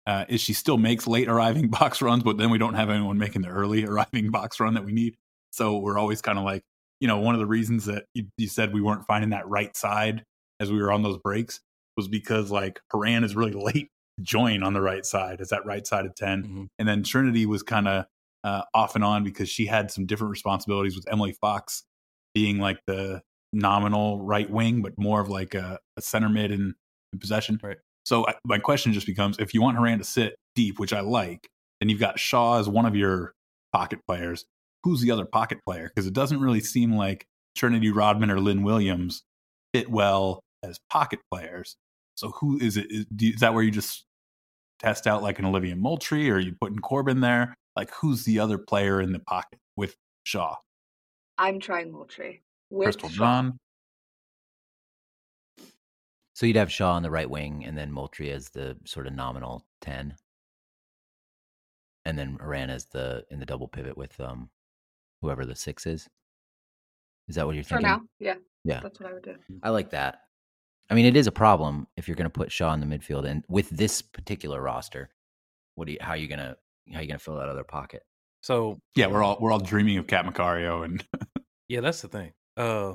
uh, 0.10 0.26
is 0.28 0.42
she 0.42 0.54
still 0.54 0.78
makes 0.78 1.06
late 1.06 1.28
arriving 1.28 1.68
box 1.80 2.02
runs, 2.02 2.24
but 2.24 2.38
then 2.38 2.50
we 2.50 2.58
don't 2.58 2.74
have 2.74 2.90
anyone 2.90 3.18
making 3.18 3.44
the 3.44 3.50
early 3.50 3.86
arriving 3.86 4.32
box 4.32 4.60
run 4.60 4.74
that 4.74 4.84
we 4.86 4.92
need. 4.92 5.16
So 5.52 5.78
we're 5.78 5.98
always 5.98 6.22
kind 6.22 6.38
of 6.38 6.44
like, 6.44 6.64
you 7.00 7.08
know, 7.08 7.20
one 7.20 7.36
of 7.36 7.40
the 7.40 7.48
reasons 7.48 7.86
that 7.86 8.06
you, 8.14 8.26
you 8.38 8.48
said 8.48 8.74
we 8.74 8.82
weren't 8.82 9.06
finding 9.06 9.30
that 9.32 9.48
right 9.48 9.76
side 9.76 10.24
as 10.60 10.72
we 10.72 10.82
were 10.82 10.92
on 10.92 11.04
those 11.04 11.18
breaks 11.18 11.62
was 11.96 12.08
because 12.08 12.52
like 12.52 12.80
Horan 12.92 13.24
is 13.24 13.36
really 13.36 13.52
late 13.74 13.90
to 14.18 14.24
join 14.24 14.64
on 14.64 14.74
the 14.74 14.82
right 14.82 15.06
side 15.06 15.42
as 15.42 15.50
that 15.50 15.66
right 15.66 15.86
side 15.86 16.06
of 16.06 16.16
10. 16.16 16.44
Mhm. 16.44 16.68
And 16.78 16.88
then 16.88 17.04
Trinity 17.04 17.46
was 17.46 17.64
kind 17.64 17.88
of 17.88 18.06
uh, 18.44 18.64
off 18.74 18.96
and 18.96 19.04
on 19.04 19.24
because 19.24 19.50
she 19.50 19.66
had 19.66 19.92
some 19.92 20.06
different 20.06 20.32
responsibilities 20.32 20.96
with 20.96 21.06
Emily 21.12 21.34
Fox 21.34 21.84
being 22.34 22.58
like 22.58 22.80
the 22.86 23.22
nominal 23.52 24.22
right 24.22 24.50
wing, 24.50 24.82
but 24.82 24.94
more 24.98 25.20
of 25.20 25.30
like 25.30 25.56
a, 25.56 25.80
a 25.98 26.02
center 26.02 26.30
mid 26.30 26.52
in, 26.52 26.74
in 27.14 27.20
possession. 27.20 27.60
Right. 27.62 27.78
So 28.06 28.28
I, 28.28 28.36
my 28.46 28.60
question 28.60 28.94
just 28.94 29.06
becomes: 29.06 29.38
if 29.40 29.54
you 29.54 29.62
want 29.62 29.78
Horan 29.78 29.98
to 30.00 30.06
sit 30.06 30.36
deep, 30.56 30.80
which 30.80 30.94
I 30.94 31.02
like, 31.02 31.50
then 31.80 31.90
you've 31.90 32.00
got 32.00 32.20
Shaw 32.20 32.60
as 32.60 32.70
one 32.70 32.86
of 32.86 32.96
your 32.96 33.34
pocket 33.74 34.00
players. 34.08 34.46
Who's 34.84 35.02
the 35.02 35.12
other 35.12 35.26
pocket 35.26 35.60
player? 35.66 35.92
Because 35.94 36.08
it 36.08 36.14
doesn't 36.14 36.40
really 36.40 36.62
seem 36.62 36.96
like 36.96 37.26
Trinity 37.56 37.92
Rodman 37.92 38.32
or 38.32 38.40
Lynn 38.40 38.64
Williams 38.64 39.24
fit 39.74 39.90
well 39.90 40.42
as 40.64 40.80
pocket 40.90 41.20
players. 41.32 41.76
So 42.16 42.30
who 42.40 42.58
is 42.60 42.78
it? 42.78 42.88
Is, 42.90 43.06
do 43.16 43.28
you- 43.28 43.34
is 43.34 43.40
that 43.42 43.54
where 43.54 43.64
you 43.64 43.72
just 43.72 44.06
test 44.80 45.08
out 45.08 45.22
like 45.22 45.40
an 45.40 45.46
Olivia 45.46 45.76
Moultrie, 45.76 46.30
or 46.30 46.36
are 46.36 46.40
you 46.40 46.54
putting 46.60 46.80
Korbin 46.80 47.22
there? 47.22 47.56
Like 47.76 47.92
who's 47.94 48.24
the 48.24 48.40
other 48.40 48.58
player 48.58 49.02
in 49.02 49.12
the 49.12 49.20
pocket 49.20 49.60
with 49.76 49.96
Shaw? 50.24 50.56
I'm 51.38 51.60
trying 51.60 51.92
Moultrie. 51.92 52.42
With 52.70 52.86
Crystal 52.86 53.10
Shaw. 53.10 53.18
John. 53.18 53.58
So 56.34 56.46
you'd 56.46 56.56
have 56.56 56.72
Shaw 56.72 56.94
on 56.94 57.04
the 57.04 57.12
right 57.12 57.30
wing, 57.30 57.66
and 57.66 57.78
then 57.78 57.92
Moultrie 57.92 58.32
as 58.32 58.50
the 58.50 58.78
sort 58.86 59.08
of 59.08 59.14
nominal 59.14 59.66
ten, 59.82 60.16
and 62.06 62.18
then 62.18 62.38
Horan 62.40 62.70
as 62.70 62.86
the 62.86 63.26
in 63.30 63.40
the 63.40 63.46
double 63.46 63.68
pivot 63.68 63.98
with 63.98 64.18
um 64.22 64.50
whoever 65.22 65.46
the 65.46 65.56
six 65.56 65.86
is. 65.86 66.08
Is 67.28 67.36
that 67.36 67.46
what 67.46 67.56
you're 67.56 67.64
For 67.64 67.76
thinking? 67.76 67.88
now, 67.88 68.02
yeah. 68.20 68.36
Yeah. 68.64 68.80
That's 68.82 69.00
what 69.00 69.10
I 69.10 69.14
would 69.14 69.24
do. 69.24 69.36
I 69.64 69.70
like 69.70 69.92
that. 69.92 70.22
I 70.90 70.96
mean, 70.96 71.06
it 71.06 71.16
is 71.16 71.28
a 71.28 71.32
problem 71.32 71.88
if 71.98 72.08
you're 72.08 72.16
going 72.16 72.30
to 72.30 72.30
put 72.32 72.52
Shaw 72.52 72.74
in 72.74 72.80
the 72.80 72.86
midfield, 72.88 73.26
and 73.26 73.44
with 73.48 73.70
this 73.70 74.02
particular 74.02 74.62
roster, 74.62 75.10
what 75.76 75.86
do 75.86 75.94
you? 75.94 76.00
How 76.02 76.12
are 76.12 76.18
you 76.18 76.28
gonna? 76.28 76.58
How 76.92 77.00
are 77.00 77.02
you 77.04 77.08
gonna 77.08 77.20
fill 77.20 77.36
that 77.36 77.48
other 77.48 77.64
pocket? 77.64 78.02
So 78.42 78.80
Yeah, 78.96 79.08
we're 79.08 79.22
all 79.24 79.38
we're 79.40 79.52
all 79.52 79.60
dreaming 79.60 79.98
of 79.98 80.08
Cat 80.08 80.26
Macario 80.26 80.84
and 80.84 81.06
Yeah, 81.68 81.82
that's 81.82 82.02
the 82.02 82.08
thing. 82.08 82.34
Uh, 82.58 82.94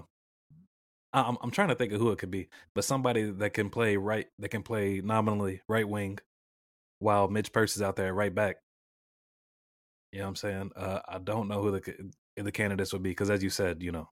I- 1.12 1.22
I'm 1.22 1.38
I'm 1.42 1.50
trying 1.52 1.68
to 1.68 1.74
think 1.76 1.92
of 1.92 2.00
who 2.00 2.10
it 2.10 2.18
could 2.18 2.30
be, 2.32 2.48
but 2.74 2.84
somebody 2.84 3.30
that 3.30 3.50
can 3.50 3.70
play 3.70 3.96
right, 3.96 4.26
that 4.40 4.48
can 4.48 4.62
play 4.64 5.00
nominally 5.00 5.60
right 5.68 5.88
wing, 5.88 6.18
while 6.98 7.28
Mitch 7.28 7.52
Purse 7.52 7.76
is 7.76 7.82
out 7.82 7.94
there 7.96 8.12
right 8.12 8.34
back. 8.34 8.56
You 10.14 10.20
know 10.20 10.26
what 10.26 10.28
I'm 10.28 10.36
saying? 10.36 10.70
Uh, 10.76 11.00
I 11.08 11.18
don't 11.18 11.48
know 11.48 11.60
who 11.60 11.72
the 11.72 12.12
the 12.36 12.52
candidates 12.52 12.92
would 12.92 13.02
be 13.02 13.10
because, 13.10 13.30
as 13.30 13.42
you 13.42 13.50
said, 13.50 13.82
you 13.82 13.90
know, 13.90 14.08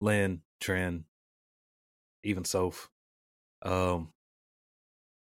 Lynn, 0.00 0.40
Trin, 0.62 1.04
even 2.24 2.46
Soph, 2.46 2.88
um, 3.60 4.08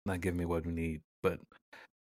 not 0.07 0.21
giving 0.21 0.39
me 0.39 0.45
what 0.45 0.67
we 0.67 0.73
need, 0.73 1.01
but 1.21 1.41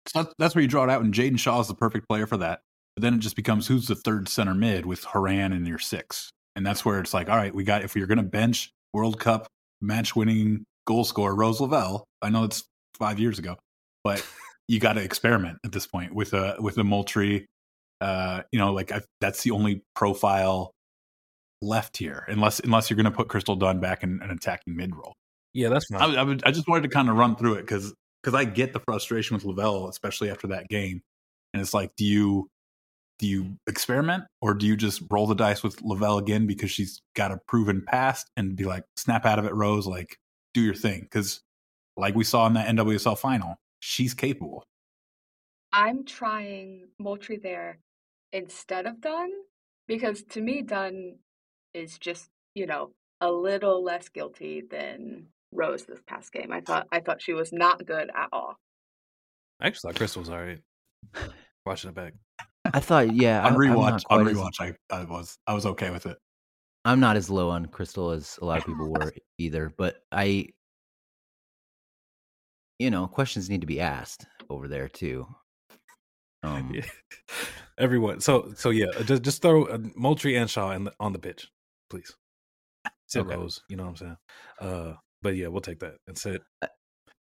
so 0.07 0.23
that's, 0.23 0.35
that's 0.39 0.55
where 0.55 0.63
you 0.63 0.69
draw 0.69 0.85
it 0.85 0.91
out. 0.91 1.03
And 1.03 1.13
Jaedyn 1.13 1.39
Shaw 1.39 1.61
is 1.61 1.69
the 1.69 1.75
perfect 1.75 2.09
player 2.09 2.27
for 2.27 2.39
that. 2.39 2.61
But 2.97 3.03
then 3.03 3.13
it 3.13 3.19
just 3.19 3.37
becomes 3.37 3.67
who's 3.67 3.89
the 3.89 3.95
third 3.95 4.27
center 4.27 4.55
mid 4.55 4.87
with 4.87 5.05
Horan 5.05 5.53
in 5.53 5.67
your 5.67 5.79
six, 5.79 6.31
and 6.57 6.65
that's 6.65 6.87
where 6.87 7.01
it's 7.01 7.13
like, 7.13 7.29
all 7.29 7.37
right, 7.37 7.55
we 7.55 7.63
got 7.63 7.85
if 7.85 7.95
you're 7.95 8.07
going 8.07 8.17
to 8.17 8.25
bench 8.25 8.71
World 8.95 9.21
Cup 9.21 9.49
match 9.83 10.17
winning 10.17 10.65
goal 10.87 11.05
scorer 11.05 11.35
Rose 11.35 11.61
Lavelle. 11.61 12.05
I 12.23 12.31
know 12.31 12.45
it's 12.45 12.65
five 12.99 13.19
years 13.19 13.39
ago, 13.39 13.59
but 14.03 14.27
you 14.67 14.81
got 14.81 14.95
to 14.95 15.03
experiment 15.03 15.59
at 15.63 15.73
this 15.73 15.87
point 15.87 16.15
with 16.15 16.33
a 16.33 16.57
with 16.59 16.79
a 16.79 16.85
Moultrie. 16.85 17.45
Uh, 18.01 18.43
you 18.53 18.59
know, 18.59 18.73
like 18.73 18.93
I, 18.93 19.03
that's 19.21 19.43
the 19.43 19.51
only 19.51 19.83
profile 19.95 20.73
left 21.63 21.97
here, 21.97 22.25
unless 22.29 22.61
unless 22.61 22.91
you're 22.91 22.97
going 22.97 23.05
to 23.05 23.11
put 23.11 23.29
Crystal 23.29 23.57
Dunn 23.57 23.81
back 23.81 24.03
in 24.03 24.21
an 24.23 24.31
attacking 24.31 24.77
mid 24.77 24.95
role. 24.95 25.15
yeah, 25.55 25.69
that's 25.69 25.87
fine. 25.87 26.01
I, 26.01 26.21
I, 26.21 26.23
would, 26.23 26.43
I 26.45 26.51
just 26.51 26.69
wanted 26.69 26.83
to 26.83 26.89
kind 26.89 27.09
of 27.09 27.17
run 27.17 27.37
through 27.37 27.55
it 27.55 27.63
because 27.63 27.93
because 28.23 28.35
I 28.35 28.45
get 28.45 28.73
the 28.73 28.81
frustration 28.81 29.35
with 29.37 29.45
Lavelle, 29.45 29.89
especially 29.89 30.31
after 30.31 30.49
that 30.49 30.69
game. 30.69 31.01
And 31.53 31.61
it's 31.61 31.75
like, 31.75 31.91
do 31.97 32.05
you 32.05 32.49
do 33.19 33.27
you 33.27 33.57
experiment 33.67 34.25
or 34.41 34.55
do 34.55 34.67
you 34.67 34.77
just 34.77 35.03
roll 35.11 35.27
the 35.27 35.35
dice 35.35 35.63
with 35.63 35.83
Lavelle 35.83 36.19
again 36.19 36.47
because 36.47 36.71
she's 36.71 37.01
got 37.17 37.33
a 37.33 37.39
proven 37.49 37.83
past 37.85 38.31
and 38.37 38.55
be 38.55 38.65
like, 38.65 38.85
snap 38.97 39.27
out 39.27 39.41
of 39.41 39.45
it, 39.45 39.55
Rose, 39.55 39.87
like 39.87 40.17
do 40.55 40.61
your 40.61 40.75
thing 40.75 41.01
because 41.01 41.41
like 41.97 42.15
we 42.15 42.25
saw 42.25 42.47
in 42.47 42.55
that 42.55 42.69
NWSL 42.69 43.19
final, 43.19 43.57
she's 43.81 44.15
capable. 44.15 44.63
I'm 45.73 46.05
trying 46.05 46.89
Moultrie 46.99 47.39
there 47.39 47.79
instead 48.33 48.87
of 48.87 49.01
Dunn 49.01 49.31
because 49.87 50.23
to 50.25 50.41
me 50.41 50.63
Dunn 50.63 51.17
is 51.75 51.99
just 51.99 52.29
you 52.55 52.67
know 52.67 52.93
a 53.21 53.31
little 53.31 53.83
less 53.83 54.09
guilty 54.09 54.63
than 54.71 55.27
Rose 55.53 55.85
this 55.85 56.01
past 56.07 56.33
game. 56.33 56.53
I 56.53 56.61
thought 56.61 56.87
I 56.93 57.01
thought 57.01 57.23
she 57.23 57.33
was 57.33 57.53
not 57.53 57.85
good 57.87 58.11
at 58.15 58.29
all. 58.33 58.57
I 59.61 59.67
actually 59.67 59.93
thought 59.93 59.99
Crystal 59.99 60.21
was 60.21 60.29
all 60.29 60.39
right. 60.41 60.61
Watching 61.67 61.91
it 61.91 61.95
back. 61.97 62.15
I 62.73 62.81
thought, 62.81 63.15
yeah, 63.15 63.41
on 63.41 63.47
I- 63.47 63.49
I'm 63.49 63.57
rewatch, 63.57 63.93
on 64.11 64.25
quite 64.25 64.29
as- 64.29 64.77
I, 64.91 64.97
I 65.01 65.05
was 65.05 65.39
I 65.47 65.55
was 65.55 65.67
okay 65.67 65.91
with 65.91 66.07
it. 66.07 66.17
I'm 66.85 67.01
not 67.01 67.17
as 67.17 67.29
low 67.29 67.51
on 67.51 67.67
Crystal 67.67 68.11
as 68.13 68.39
a 68.41 68.45
lot 68.45 68.59
of 68.59 68.65
people 68.67 68.91
were 68.91 69.13
either, 69.39 69.73
but 69.77 69.97
I, 70.13 70.47
you 72.79 72.91
know, 72.91 73.07
questions 73.07 73.51
need 73.51 73.61
to 73.63 73.67
be 73.67 73.81
asked 73.81 74.27
over 74.49 74.69
there 74.69 74.89
too. 74.89 75.27
Um, 76.45 76.71
Yeah. 76.73 76.83
Everyone. 77.79 78.21
So 78.21 78.53
so 78.57 78.71
yeah, 78.71 78.87
uh, 78.99 79.03
just 79.05 79.23
just 79.23 79.43
throw 79.43 79.65
uh, 79.67 79.79
Moultrie 79.95 80.37
and 80.37 80.49
Shaw 80.51 80.73
in 80.73 80.85
the, 80.85 80.93
on 81.01 81.13
the 81.13 81.19
pitch, 81.19 81.49
please. 81.91 82.15
Sit 83.07 83.21
Okay. 83.27 83.37
Rose. 83.37 83.63
You 83.69 83.77
know 83.77 83.85
what 83.85 83.89
I'm 83.91 83.97
saying? 83.97 84.17
Uh, 84.61 84.93
but 85.23 85.37
yeah, 85.37 85.47
we'll 85.49 85.61
take 85.61 85.79
that 85.81 85.95
and 86.07 86.17
sit. 86.19 86.43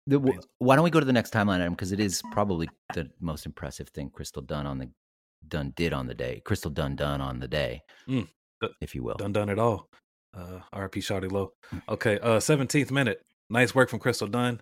the, 0.06 0.18
w- 0.18 0.40
why 0.58 0.74
don't 0.74 0.84
we 0.84 0.90
go 0.90 0.98
to 1.00 1.06
the 1.06 1.12
next 1.12 1.32
timeline 1.32 1.60
item 1.60 1.74
because 1.74 1.92
it 1.92 2.00
is 2.00 2.22
probably 2.32 2.68
the 2.94 3.08
most 3.20 3.46
impressive 3.46 3.88
thing 3.90 4.10
Crystal 4.10 4.42
Dunn 4.42 4.66
on 4.66 4.78
the 4.78 4.90
Dunn 5.46 5.72
did 5.76 5.92
on 5.92 6.06
the 6.06 6.14
day. 6.14 6.42
Crystal 6.44 6.70
Dunn 6.70 6.96
done 6.96 7.20
on 7.20 7.38
the 7.38 7.48
day, 7.48 7.82
Mm, 8.08 8.28
if 8.80 8.94
you 8.94 9.02
will. 9.02 9.14
Done 9.16 9.32
done 9.32 9.48
it 9.48 9.58
all. 9.58 9.88
Uh, 10.36 10.60
RP 10.74 10.96
Shawty 10.98 11.30
Lo. 11.30 11.52
Okay. 11.88 12.18
Uh, 12.20 12.38
17th 12.38 12.90
minute. 12.90 13.22
Nice 13.48 13.74
work 13.74 13.88
from 13.90 13.98
Crystal 13.98 14.28
Dunn. 14.28 14.60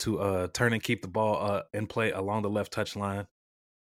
to 0.00 0.18
uh, 0.18 0.48
turn 0.54 0.72
and 0.72 0.82
keep 0.82 1.02
the 1.02 1.08
ball 1.08 1.36
uh, 1.44 1.62
in 1.74 1.86
play 1.86 2.10
along 2.12 2.42
the 2.42 2.48
left 2.50 2.72
touch 2.72 2.96
line. 2.96 3.26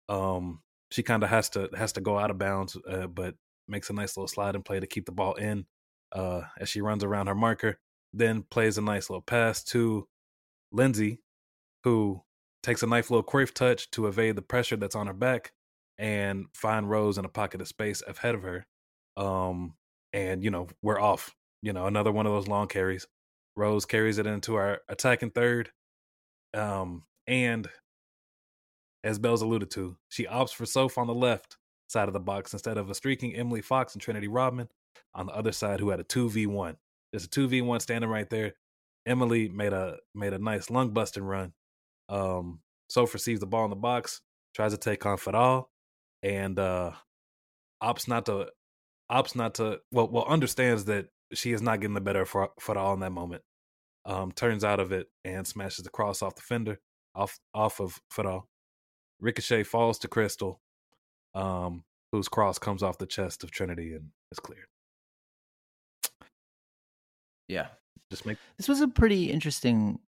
Um, 0.08 0.62
she 0.92 1.04
kind 1.04 1.24
of 1.24 1.30
has 1.30 1.50
to 1.52 1.70
has 1.76 1.94
to 1.94 2.02
go 2.02 2.18
out 2.18 2.32
of 2.32 2.38
bounds, 2.38 2.78
uh, 2.90 3.08
but 3.08 3.36
makes 3.68 3.90
a 3.90 3.94
nice 3.94 4.18
little 4.18 4.28
slide 4.28 4.56
and 4.56 4.66
play 4.66 4.80
to 4.80 4.88
keep 4.88 5.06
the 5.06 5.12
ball 5.12 5.36
in 5.36 5.66
uh, 6.12 6.42
as 6.60 6.70
she 6.70 6.82
runs 6.82 7.04
around 7.04 7.28
her 7.28 7.36
marker. 7.36 7.80
Then 8.14 8.44
plays 8.44 8.78
a 8.78 8.82
nice 8.82 9.10
little 9.10 9.22
pass 9.22 9.64
to 9.66 10.08
Lindsey, 10.72 11.22
who 11.84 12.24
takes 12.64 12.82
a 12.84 12.88
nice 12.88 13.10
little 13.10 13.24
quiff 13.24 13.54
touch 13.54 13.90
to 13.92 14.08
evade 14.08 14.36
the 14.36 14.42
pressure 14.42 14.76
that's 14.78 14.96
on 14.96 15.08
her 15.08 15.14
back 15.14 15.54
and 15.98 16.46
find 16.54 16.90
Rose 16.90 17.18
in 17.18 17.26
a 17.26 17.30
pocket 17.30 17.62
of 17.62 17.68
space 17.68 18.02
ahead 18.08 18.34
of 18.34 18.42
her. 18.44 18.66
Um, 19.18 19.76
and 20.14 20.44
you 20.44 20.50
know 20.50 20.68
we're 20.82 21.00
off. 21.00 21.36
You 21.62 21.74
know 21.74 21.86
another 21.86 22.12
one 22.12 22.26
of 22.26 22.32
those 22.32 22.48
long 22.48 22.68
carries. 22.68 23.06
Rose 23.56 23.86
carries 23.86 24.18
it 24.18 24.26
into 24.26 24.56
our 24.56 24.80
attacking 24.88 25.32
third, 25.32 25.72
um, 26.54 27.04
and 27.28 27.68
as 29.04 29.20
Belz 29.20 29.42
alluded 29.42 29.72
to, 29.72 29.98
she 30.10 30.26
opts 30.26 30.54
for 30.54 30.66
Soph 30.66 30.98
on 30.98 31.08
the 31.08 31.14
left 31.14 31.58
side 31.88 32.08
of 32.08 32.14
the 32.14 32.20
box 32.20 32.54
instead 32.54 32.78
of 32.78 32.90
a 32.90 32.96
streaking 32.96 33.36
Emily 33.36 33.62
Fox 33.62 33.94
and 33.94 34.02
Trinity 34.02 34.28
Rodman 34.28 34.70
on 35.14 35.26
the 35.26 35.34
other 35.34 35.52
side, 35.52 35.80
who 35.80 35.90
had 35.90 36.00
a 36.00 36.04
two 36.04 36.30
v 36.30 36.46
one. 36.46 36.78
There's 37.12 37.26
a 37.26 37.30
two 37.30 37.48
v 37.48 37.62
one 37.62 37.80
standing 37.80 38.10
right 38.10 38.30
there. 38.30 38.54
Emily 39.06 39.50
made 39.50 39.74
a 39.74 39.98
made 40.14 40.34
a 40.34 40.40
nice 40.40 40.70
lung 40.70 40.92
busting 40.92 41.24
run. 41.24 41.54
Um, 42.10 42.60
Soph 42.90 43.14
receives 43.14 43.40
the 43.40 43.48
ball 43.48 43.66
in 43.66 43.70
the 43.70 43.76
box, 43.76 44.22
tries 44.56 44.72
to 44.72 44.78
take 44.78 45.06
on 45.06 45.18
Fadal, 45.18 45.66
and 46.22 46.60
uh, 46.60 46.92
opts 47.82 48.08
not 48.08 48.26
to 48.28 48.50
opts 49.12 49.36
not 49.36 49.56
to 49.56 49.80
well 49.92 50.10
well 50.10 50.26
understands 50.26 50.86
that 50.86 51.08
she 51.34 51.54
is 51.54 51.62
not 51.62 51.80
getting 51.80 51.94
the 51.96 52.02
better 52.02 52.26
for 52.26 52.50
Fadal 52.60 52.94
in 52.94 53.00
that 53.00 53.12
moment. 53.12 53.44
Um, 54.06 54.32
turns 54.32 54.64
out 54.64 54.80
of 54.80 54.92
it 54.92 55.08
and 55.24 55.46
smashes 55.46 55.84
the 55.84 55.90
cross 55.90 56.22
off 56.22 56.36
the 56.36 56.42
fender 56.42 56.80
off 57.16 57.40
off 57.54 57.80
of 57.80 58.00
Fadal. 58.14 58.44
Ricochet 59.20 59.64
falls 59.64 60.00
to 60.00 60.08
Crystal, 60.08 60.60
um, 61.36 61.84
whose 62.12 62.28
cross 62.28 62.60
comes 62.60 62.84
off 62.84 62.98
the 62.98 63.06
chest 63.06 63.44
of 63.44 63.52
Trinity 63.52 63.94
and 63.94 64.10
is 64.32 64.40
cleared. 64.40 64.68
Yeah, 67.48 67.68
just 68.12 68.26
make 68.26 68.38
this 68.58 68.68
was 68.68 68.82
a 68.82 68.88
pretty 68.88 69.32
interesting 69.32 70.00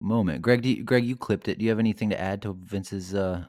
moment. 0.00 0.42
Greg, 0.42 0.64
you, 0.64 0.82
Greg, 0.82 1.04
you 1.04 1.16
clipped 1.16 1.48
it. 1.48 1.58
Do 1.58 1.64
you 1.64 1.70
have 1.70 1.78
anything 1.78 2.10
to 2.10 2.20
add 2.20 2.42
to 2.42 2.54
Vince's 2.54 3.14
uh, 3.14 3.44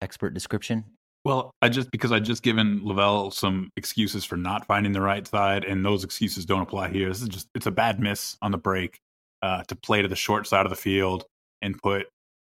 expert 0.00 0.34
description? 0.34 0.84
Well, 1.24 1.50
I 1.60 1.68
just 1.68 1.90
because 1.90 2.12
I 2.12 2.20
just 2.20 2.42
given 2.42 2.80
Lavelle 2.82 3.30
some 3.30 3.70
excuses 3.76 4.24
for 4.24 4.36
not 4.36 4.66
finding 4.66 4.92
the 4.92 5.02
right 5.02 5.26
side, 5.26 5.64
and 5.64 5.84
those 5.84 6.04
excuses 6.04 6.46
don't 6.46 6.62
apply 6.62 6.88
here. 6.90 7.08
This 7.08 7.22
is 7.22 7.28
just 7.28 7.48
it's 7.54 7.66
a 7.66 7.70
bad 7.70 8.00
miss 8.00 8.36
on 8.40 8.50
the 8.50 8.58
break 8.58 8.98
uh, 9.42 9.62
to 9.64 9.76
play 9.76 10.00
to 10.00 10.08
the 10.08 10.16
short 10.16 10.46
side 10.46 10.64
of 10.64 10.70
the 10.70 10.76
field 10.76 11.24
and 11.60 11.78
put 11.82 12.06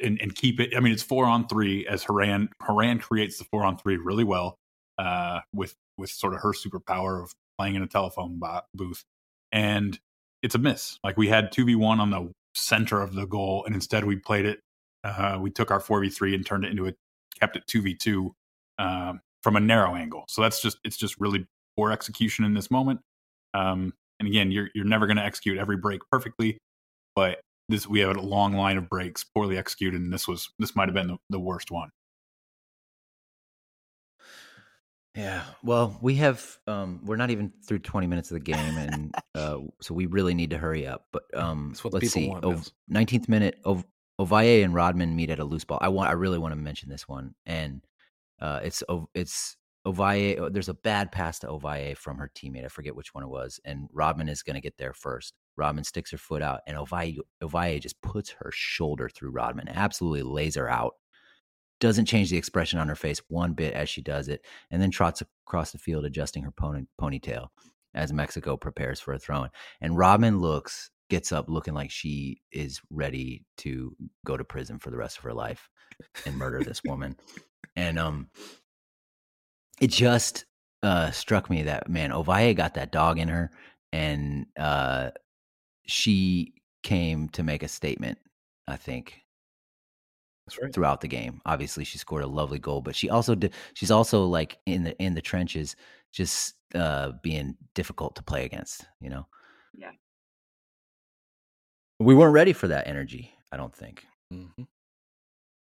and, 0.01 0.19
and 0.21 0.35
keep 0.35 0.59
it. 0.59 0.75
I 0.75 0.79
mean, 0.79 0.93
it's 0.93 1.03
four 1.03 1.25
on 1.25 1.47
three 1.47 1.87
as 1.87 2.03
Horan 2.03 2.49
Horan 2.61 2.99
creates 2.99 3.37
the 3.37 3.45
four 3.45 3.63
on 3.63 3.77
three 3.77 3.97
really 3.97 4.23
well 4.23 4.57
uh, 4.97 5.41
with 5.53 5.75
with 5.97 6.09
sort 6.09 6.33
of 6.33 6.41
her 6.41 6.53
superpower 6.53 7.21
of 7.21 7.33
playing 7.57 7.75
in 7.75 7.83
a 7.83 7.87
telephone 7.87 8.39
bo- 8.39 8.61
booth, 8.73 9.03
and 9.51 9.99
it's 10.41 10.55
a 10.55 10.59
miss. 10.59 10.97
Like 11.03 11.17
we 11.17 11.27
had 11.27 11.51
two 11.51 11.65
v 11.65 11.75
one 11.75 11.99
on 11.99 12.09
the 12.09 12.31
center 12.55 13.01
of 13.01 13.13
the 13.13 13.25
goal, 13.25 13.63
and 13.65 13.75
instead 13.75 14.05
we 14.05 14.15
played 14.15 14.45
it. 14.45 14.59
Uh, 15.03 15.37
we 15.41 15.49
took 15.49 15.71
our 15.71 15.79
four 15.79 16.01
v 16.01 16.09
three 16.09 16.35
and 16.35 16.45
turned 16.45 16.65
it 16.65 16.71
into 16.71 16.87
a 16.87 16.93
kept 17.39 17.55
it 17.55 17.63
two 17.67 17.81
v 17.81 17.95
two 17.95 18.33
um, 18.79 19.21
from 19.43 19.55
a 19.55 19.59
narrow 19.59 19.95
angle. 19.95 20.25
So 20.27 20.41
that's 20.41 20.61
just 20.61 20.77
it's 20.83 20.97
just 20.97 21.19
really 21.19 21.45
poor 21.77 21.91
execution 21.91 22.45
in 22.45 22.53
this 22.53 22.69
moment. 22.69 23.01
Um, 23.53 23.93
and 24.19 24.27
again, 24.27 24.51
you're 24.51 24.69
you're 24.75 24.85
never 24.85 25.07
going 25.07 25.17
to 25.17 25.25
execute 25.25 25.57
every 25.57 25.77
break 25.77 26.01
perfectly, 26.11 26.57
but 27.15 27.39
this 27.71 27.87
we 27.87 27.99
have 28.01 28.15
a 28.15 28.21
long 28.21 28.53
line 28.53 28.77
of 28.77 28.89
breaks 28.89 29.23
poorly 29.23 29.57
executed, 29.57 30.01
and 30.01 30.13
this 30.13 30.27
was 30.27 30.49
this 30.59 30.75
might 30.75 30.87
have 30.87 30.95
been 30.95 31.07
the, 31.07 31.17
the 31.29 31.39
worst 31.39 31.71
one. 31.71 31.89
Yeah. 35.15 35.43
Well, 35.61 35.97
we 36.01 36.15
have 36.15 36.57
um 36.67 37.01
we're 37.03 37.17
not 37.17 37.31
even 37.31 37.51
through 37.65 37.79
20 37.79 38.07
minutes 38.07 38.31
of 38.31 38.35
the 38.35 38.39
game 38.39 38.77
and 38.77 39.15
uh 39.35 39.57
so 39.81 39.93
we 39.93 40.05
really 40.05 40.33
need 40.33 40.51
to 40.51 40.57
hurry 40.57 40.87
up. 40.87 41.07
But 41.11 41.23
um 41.33 41.73
let's 41.91 42.11
see. 42.11 42.29
Want, 42.29 42.45
oh, 42.45 42.61
19th 42.91 43.27
minute 43.27 43.59
Ov- 43.65 43.85
Ovalle 44.19 44.63
and 44.63 44.73
Rodman 44.73 45.15
meet 45.15 45.29
at 45.29 45.39
a 45.39 45.43
loose 45.43 45.65
ball. 45.65 45.79
I 45.81 45.89
want 45.89 46.09
I 46.09 46.13
really 46.13 46.37
want 46.37 46.53
to 46.53 46.59
mention 46.59 46.89
this 46.89 47.07
one. 47.07 47.35
And 47.45 47.81
uh 48.39 48.61
it's 48.63 48.83
it's 49.13 49.57
Ovalle 49.85 50.39
uh, 50.39 50.49
there's 50.49 50.69
a 50.69 50.73
bad 50.73 51.11
pass 51.11 51.39
to 51.39 51.47
Ovalle 51.47 51.97
from 51.97 52.17
her 52.17 52.31
teammate. 52.33 52.63
I 52.63 52.69
forget 52.69 52.95
which 52.95 53.13
one 53.13 53.23
it 53.23 53.29
was 53.29 53.59
and 53.65 53.89
Rodman 53.91 54.29
is 54.29 54.43
going 54.43 54.55
to 54.55 54.61
get 54.61 54.77
there 54.77 54.93
first. 54.93 55.33
Rodman 55.57 55.83
sticks 55.83 56.11
her 56.11 56.17
foot 56.17 56.41
out 56.41 56.61
and 56.65 56.77
Ovalle 56.77 57.17
Ovalle 57.41 57.79
just 57.79 58.01
puts 58.01 58.31
her 58.39 58.51
shoulder 58.53 59.09
through 59.09 59.31
Rodman. 59.31 59.67
Absolutely 59.69 60.23
lays 60.23 60.55
her 60.55 60.69
out 60.69 60.93
doesn't 61.81 62.05
change 62.05 62.29
the 62.29 62.37
expression 62.37 62.79
on 62.79 62.87
her 62.87 62.95
face 62.95 63.21
one 63.27 63.53
bit 63.53 63.73
as 63.73 63.89
she 63.89 64.01
does 64.01 64.29
it, 64.29 64.45
and 64.69 64.81
then 64.81 64.91
trots 64.91 65.21
across 65.45 65.71
the 65.71 65.77
field 65.77 66.05
adjusting 66.05 66.43
her 66.43 66.51
pony, 66.51 66.83
ponytail 67.01 67.47
as 67.93 68.13
Mexico 68.13 68.55
prepares 68.55 69.01
for 69.01 69.13
a 69.13 69.19
throw 69.19 69.43
in. 69.43 69.49
And 69.81 69.97
Rodman 69.97 70.39
looks, 70.39 70.91
gets 71.09 71.33
up 71.33 71.49
looking 71.49 71.73
like 71.73 71.91
she 71.91 72.41
is 72.51 72.79
ready 72.89 73.43
to 73.57 73.93
go 74.25 74.37
to 74.37 74.45
prison 74.45 74.79
for 74.79 74.91
the 74.91 74.97
rest 74.97 75.17
of 75.17 75.23
her 75.25 75.33
life 75.33 75.67
and 76.25 76.37
murder 76.37 76.63
this 76.63 76.81
woman. 76.85 77.17
And 77.75 77.99
um, 77.99 78.29
it 79.81 79.89
just 79.89 80.45
uh, 80.83 81.11
struck 81.11 81.49
me 81.49 81.63
that 81.63 81.89
man, 81.89 82.11
Ovalle 82.11 82.55
got 82.55 82.75
that 82.75 82.91
dog 82.91 83.19
in 83.19 83.27
her, 83.27 83.51
and 83.91 84.45
uh, 84.57 85.09
she 85.85 86.53
came 86.83 87.29
to 87.29 87.43
make 87.43 87.63
a 87.63 87.67
statement. 87.67 88.17
I 88.67 88.75
think 88.75 89.21
right. 90.61 90.73
throughout 90.73 91.01
the 91.01 91.07
game. 91.07 91.41
Obviously, 91.45 91.83
she 91.83 91.97
scored 91.97 92.23
a 92.23 92.27
lovely 92.27 92.59
goal, 92.59 92.81
but 92.81 92.95
she 92.95 93.09
also 93.09 93.35
did. 93.35 93.53
She's 93.73 93.91
also 93.91 94.25
like 94.25 94.57
in 94.65 94.83
the 94.83 95.01
in 95.01 95.13
the 95.13 95.21
trenches, 95.21 95.75
just 96.11 96.55
uh, 96.75 97.11
being 97.21 97.55
difficult 97.73 98.15
to 98.15 98.23
play 98.23 98.45
against. 98.45 98.85
You 98.99 99.09
know. 99.09 99.27
Yeah. 99.77 99.91
We 101.99 102.15
weren't 102.15 102.33
ready 102.33 102.53
for 102.53 102.67
that 102.67 102.87
energy. 102.87 103.31
I 103.51 103.57
don't 103.57 103.75
think. 103.75 104.05
Mm-hmm. 104.33 104.63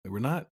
We 0.05 0.11
were 0.11 0.19
not. 0.19 0.47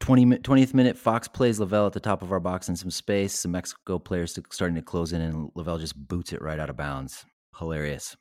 20, 0.00 0.38
20th 0.38 0.72
minute, 0.72 0.96
Fox 0.96 1.28
plays 1.28 1.60
Lavelle 1.60 1.86
at 1.86 1.92
the 1.92 2.00
top 2.00 2.22
of 2.22 2.32
our 2.32 2.40
box 2.40 2.70
in 2.70 2.74
some 2.74 2.90
space. 2.90 3.34
Some 3.38 3.50
Mexico 3.50 3.98
players 3.98 4.36
starting 4.50 4.76
to 4.76 4.82
close 4.82 5.12
in, 5.12 5.20
and 5.20 5.50
Lavelle 5.54 5.78
just 5.78 6.08
boots 6.08 6.32
it 6.32 6.40
right 6.40 6.58
out 6.58 6.70
of 6.70 6.76
bounds. 6.76 7.26
Hilarious. 7.58 8.16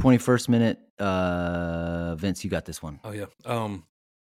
21st 0.00 0.48
minute. 0.48 0.78
Uh, 0.98 2.14
Vince, 2.16 2.42
you 2.42 2.50
got 2.50 2.64
this 2.64 2.82
one. 2.82 3.00
Oh 3.04 3.12
yeah. 3.12 3.26
Um, 3.44 3.84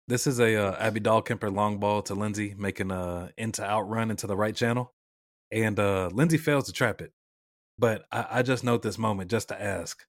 this 0.08 0.26
is 0.26 0.40
a 0.40 0.56
uh, 0.56 0.76
Abby 0.78 1.00
Dahlkemper 1.00 1.54
long 1.54 1.78
ball 1.78 2.02
to 2.02 2.14
Lindsey, 2.14 2.54
making 2.58 2.90
a 2.90 3.30
into 3.36 3.64
out 3.64 3.88
run 3.88 4.10
into 4.10 4.26
the 4.26 4.36
right 4.36 4.54
channel, 4.54 4.92
and 5.52 5.78
uh, 5.78 6.08
Lindsey 6.12 6.38
fails 6.38 6.66
to 6.66 6.72
trap 6.72 7.00
it. 7.00 7.12
But 7.78 8.04
I, 8.10 8.26
I 8.30 8.42
just 8.42 8.64
note 8.64 8.82
this 8.82 8.98
moment 8.98 9.30
just 9.30 9.48
to 9.48 9.62
ask, 9.62 10.04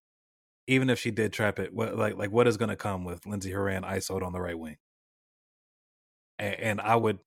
even 0.68 0.90
if 0.90 1.00
she 1.00 1.12
did 1.12 1.34
trap 1.34 1.60
it, 1.60 1.74
what 1.74 1.96
like 1.96 2.18
like 2.18 2.32
what 2.32 2.48
is 2.48 2.58
going 2.58 2.70
to 2.70 2.76
come 2.76 3.04
with 3.04 3.26
Lindsey 3.28 3.52
Horan 3.52 3.84
isoed 3.84 4.24
on 4.24 4.34
the 4.34 4.42
right 4.42 4.58
wing? 4.58 4.78
And 6.40 6.82
I 6.82 6.96
would, 6.96 7.20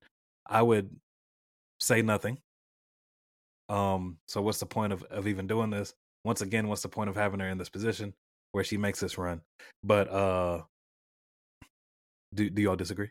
I 0.45 0.61
would 0.61 0.89
say 1.79 2.01
nothing. 2.01 2.39
Um, 3.69 4.17
so 4.27 4.41
what's 4.41 4.59
the 4.59 4.65
point 4.65 4.93
of 4.93 5.03
of 5.03 5.27
even 5.27 5.47
doing 5.47 5.69
this? 5.69 5.93
Once 6.23 6.41
again, 6.41 6.67
what's 6.67 6.81
the 6.81 6.89
point 6.89 7.09
of 7.09 7.15
having 7.15 7.39
her 7.39 7.47
in 7.47 7.57
this 7.57 7.69
position? 7.69 8.13
where 8.55 8.63
she 8.63 8.77
makes 8.77 9.01
this 9.01 9.17
run. 9.17 9.41
But 9.83 10.09
uh 10.09 10.61
do 12.33 12.49
do 12.49 12.61
y'all 12.61 12.77
disagree? 12.77 13.09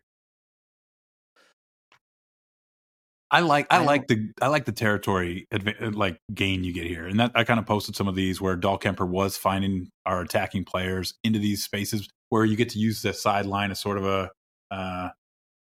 I 3.31 3.41
like 3.41 3.67
I, 3.69 3.85
like 3.85 4.07
the 4.07 4.31
I 4.41 4.47
like 4.47 4.65
the 4.65 4.73
territory 4.73 5.47
uh, 5.53 5.59
like 5.93 6.19
gain 6.33 6.65
you 6.65 6.73
get 6.73 6.87
here, 6.87 7.07
and 7.07 7.21
that 7.21 7.33
I 7.35 7.45
kind 7.45 7.61
of 7.61 7.67
posted 7.67 7.95
some 7.95 8.09
of 8.09 8.15
these 8.15 8.41
where 8.41 8.57
Dahlkemper 8.57 9.07
was 9.07 9.37
finding 9.37 9.91
our 10.07 10.23
attacking 10.23 10.65
players 10.65 11.13
into 11.25 11.39
these 11.39 11.63
spaces 11.63 12.09
where 12.31 12.47
you 12.47 12.57
get 12.57 12.71
to 12.71 12.79
use 12.79 13.03
the 13.03 13.13
sideline 13.13 13.71
as 13.71 13.81
sort 13.81 13.99
of 13.99 14.07
a 14.07 14.31
uh, 14.71 15.09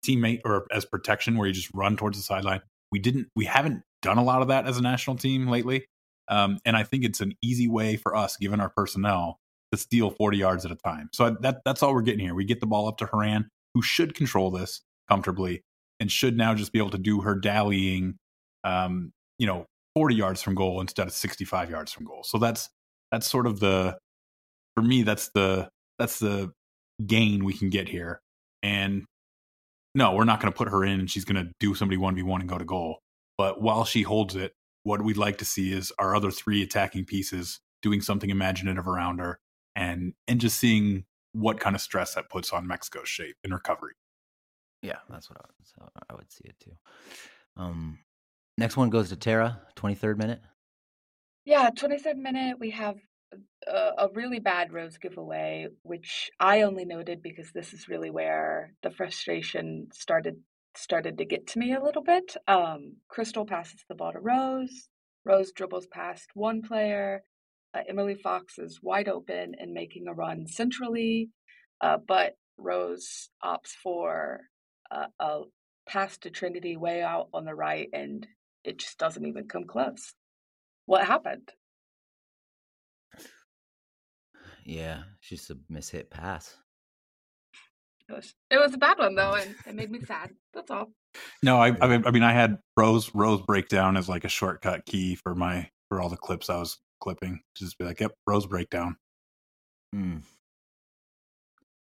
teammate 0.07 0.43
or 0.45 0.67
as 0.71 0.85
protection, 0.85 1.37
where 1.37 1.49
you 1.49 1.55
just 1.55 1.71
run 1.75 1.97
towards 1.97 2.17
the 2.17 2.23
sideline. 2.23 2.61
We 2.93 2.99
didn't 3.01 3.29
we 3.35 3.47
haven't 3.47 3.83
done 4.05 4.19
a 4.19 4.25
lot 4.25 4.43
of 4.43 4.49
that 4.49 4.67
as 4.67 4.79
a 4.79 4.83
national 4.83 5.17
team 5.17 5.49
lately, 5.49 5.87
um, 6.29 6.59
and 6.65 6.77
I 6.77 6.85
think 6.85 7.05
it's 7.05 7.21
an 7.21 7.35
easy 7.43 7.69
way 7.69 7.97
for 7.97 8.15
us, 8.15 8.37
given 8.37 8.61
our 8.61 8.71
personnel, 8.71 9.39
to 9.73 9.79
steal 9.79 10.11
40 10.11 10.39
yards 10.39 10.65
at 10.65 10.71
a 10.71 10.77
time. 10.77 11.09
So 11.13 11.37
that 11.41 11.63
that's 11.65 11.83
all 11.83 11.95
we're 11.95 12.03
getting 12.03 12.21
here. 12.21 12.35
We 12.35 12.45
get 12.45 12.61
the 12.61 12.67
ball 12.67 12.87
up 12.87 12.99
to 12.99 13.07
Horan, 13.07 13.49
who 13.75 13.83
should 13.83 14.15
control 14.15 14.51
this 14.51 14.83
comfortably 15.09 15.63
and 16.01 16.11
should 16.11 16.37
now 16.37 16.55
just 16.55 16.73
be 16.73 16.79
able 16.79 16.91
to 16.91 16.99
do 16.99 17.21
her 17.21 17.35
dallying, 17.35 18.17
um, 18.63 19.13
you 19.39 19.47
know, 19.47 19.67
40 19.95 20.15
yards 20.15 20.43
from 20.43 20.55
goal 20.55 20.81
instead 20.81 21.07
of 21.07 21.13
65 21.13 21.71
yards 21.71 21.93
from 21.93 22.05
goal. 22.05 22.23
So 22.25 22.39
that's 22.39 22.69
that's 23.11 23.29
sort 23.29 23.47
of 23.47 23.61
the 23.61 23.97
for 24.75 24.83
me 24.83 25.03
that's 25.03 25.31
the 25.31 25.69
that's 25.99 26.19
the 26.19 26.53
gain 27.07 27.45
we 27.45 27.53
can 27.53 27.71
get 27.71 27.89
here. 27.89 28.21
And 28.63 29.05
no, 29.95 30.15
we're 30.15 30.25
not 30.25 30.41
going 30.41 30.53
to 30.53 30.57
put 30.57 30.69
her 30.69 30.85
in 30.85 31.01
and 31.01 31.11
she's 31.11 31.25
going 31.25 31.45
to 31.45 31.53
do 31.61 31.75
somebody 31.75 32.01
1v1 32.01 32.41
and 32.41 32.49
go 32.49 32.59
to 32.59 32.65
goal. 32.65 32.99
But 33.37 33.61
while 33.61 33.85
she 33.85 34.03
holds 34.03 34.37
it, 34.37 34.55
what 34.83 35.03
we'd 35.03 35.17
like 35.17 35.39
to 35.39 35.45
see 35.45 35.73
is 35.73 35.93
our 35.99 36.15
other 36.15 36.31
three 36.31 36.63
attacking 36.63 37.07
pieces 37.07 37.61
doing 37.83 38.01
something 38.01 38.31
imaginative 38.31 38.87
around 38.87 39.19
her, 39.19 39.41
and 39.75 40.15
and 40.29 40.41
just 40.41 40.59
seeing 40.59 41.05
what 41.33 41.59
kind 41.59 41.75
of 41.75 41.83
stress 41.83 42.15
that 42.15 42.31
puts 42.31 42.53
on 42.53 42.67
Mexico's 42.67 43.09
shape 43.09 43.37
in 43.43 43.53
recovery. 43.53 43.95
Yeah, 44.83 44.99
that's 45.09 45.29
what 45.29 45.41
I, 45.41 45.49
so 45.65 45.89
I 46.09 46.15
would 46.15 46.31
see 46.31 46.45
it 46.45 46.57
too. 46.61 46.73
Um, 47.57 47.99
next 48.59 48.77
one 48.77 48.91
goes 48.91 49.09
to 49.09 49.17
Tara, 49.17 49.63
23rd 49.77 50.19
minute. 50.19 50.41
Yeah, 51.45 51.71
23rd 51.71 52.17
minute, 52.17 52.59
we 52.61 52.71
have 52.71 52.97
a, 53.67 53.91
a 53.99 54.09
really 54.13 54.41
bad 54.41 54.73
rose 54.73 54.99
giveaway, 54.99 55.69
which 55.83 56.31
I 56.39 56.63
only 56.63 56.85
noted 56.85 57.23
because 57.23 57.51
this 57.53 57.73
is 57.73 57.89
really 57.89 58.11
where 58.11 58.75
the 58.83 58.91
frustration 58.91 59.89
started 59.93 60.37
started 60.77 61.19
to 61.19 61.25
get 61.25 61.47
to 61.49 61.59
me 61.59 61.75
a 61.75 61.83
little 61.83 62.03
bit. 62.03 62.37
Um, 62.47 62.97
Crystal 63.09 63.47
passes 63.47 63.85
the 63.89 63.95
ball 63.95 64.13
to 64.13 64.21
Rose. 64.21 64.89
Rose 65.25 65.53
dribbles 65.53 65.87
past 65.87 66.31
one 66.35 66.63
player. 66.63 67.23
Uh, 67.75 67.81
Emily 67.89 68.15
Fox 68.15 68.59
is 68.59 68.81
wide 68.83 69.09
open 69.09 69.55
and 69.59 69.73
making 69.73 70.07
a 70.07 70.15
run 70.15 70.47
centrally, 70.47 71.31
uh, 71.81 71.99
but 72.07 72.37
Rose 72.57 73.31
opts 73.43 73.71
for 73.83 74.41
uh, 74.91 75.07
a 75.19 75.41
pass 75.89 76.19
to 76.19 76.31
Trinity 76.31 76.77
way 76.77 77.03
out 77.03 77.29
on 77.33 77.45
the 77.45 77.55
right, 77.55 77.89
and 77.93 78.27
it 78.65 78.79
just 78.79 78.99
doesn't 78.99 79.27
even 79.27 79.49
come 79.49 79.65
close. 79.65 80.15
What 80.87 81.07
happened? 81.07 81.51
Yeah, 84.65 85.03
it's 85.19 85.29
just 85.29 85.51
a 85.51 85.57
mishit 85.71 86.11
pass. 86.11 86.57
It 88.09 88.13
was 88.13 88.35
it 88.51 88.59
was 88.59 88.75
a 88.75 88.79
bad 88.79 88.99
one 88.99 89.15
though, 89.15 89.35
and 89.35 89.55
it 89.67 89.75
made 89.75 89.91
me 89.91 90.01
sad. 90.01 90.31
That's 90.53 90.71
all. 90.71 90.91
No, 91.43 91.59
I, 91.59 91.75
I 91.81 91.87
mean, 91.89 92.05
I 92.07 92.11
mean, 92.11 92.23
I 92.23 92.33
had 92.33 92.59
Rose 92.77 93.15
Rose 93.15 93.41
breakdown 93.41 93.97
as 93.97 94.09
like 94.09 94.25
a 94.25 94.29
shortcut 94.29 94.85
key 94.85 95.15
for 95.15 95.35
my 95.35 95.71
for 95.89 96.01
all 96.01 96.09
the 96.09 96.17
clips 96.17 96.51
I 96.51 96.59
was 96.59 96.79
clipping. 97.01 97.41
To 97.57 97.65
Just 97.65 97.79
be 97.79 97.85
like, 97.85 98.01
yep, 98.01 98.13
Rose 98.27 98.47
breakdown. 98.47 98.97
Mm. 99.95 100.23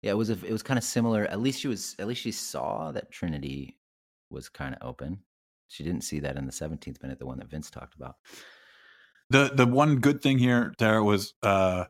Yeah, 0.02 0.12
it 0.12 0.16
was 0.16 0.30
a, 0.30 0.34
it 0.44 0.52
was 0.52 0.62
kind 0.62 0.78
of 0.78 0.84
similar. 0.84 1.24
At 1.24 1.40
least 1.40 1.60
she 1.60 1.68
was 1.68 1.94
at 1.98 2.06
least 2.06 2.22
she 2.22 2.32
saw 2.32 2.92
that 2.92 3.10
Trinity 3.10 3.76
was 4.30 4.48
kind 4.48 4.74
of 4.74 4.86
open. 4.86 5.18
She 5.68 5.84
didn't 5.84 6.02
see 6.02 6.20
that 6.20 6.36
in 6.36 6.46
the 6.46 6.52
17th 6.52 7.02
minute, 7.02 7.18
the 7.18 7.26
one 7.26 7.38
that 7.38 7.50
Vince 7.50 7.70
talked 7.70 7.94
about. 7.94 8.16
The 9.30 9.50
the 9.52 9.66
one 9.66 9.96
good 9.96 10.22
thing 10.22 10.38
here, 10.38 10.72
Tara, 10.78 11.04
was 11.04 11.34
uh 11.42 11.84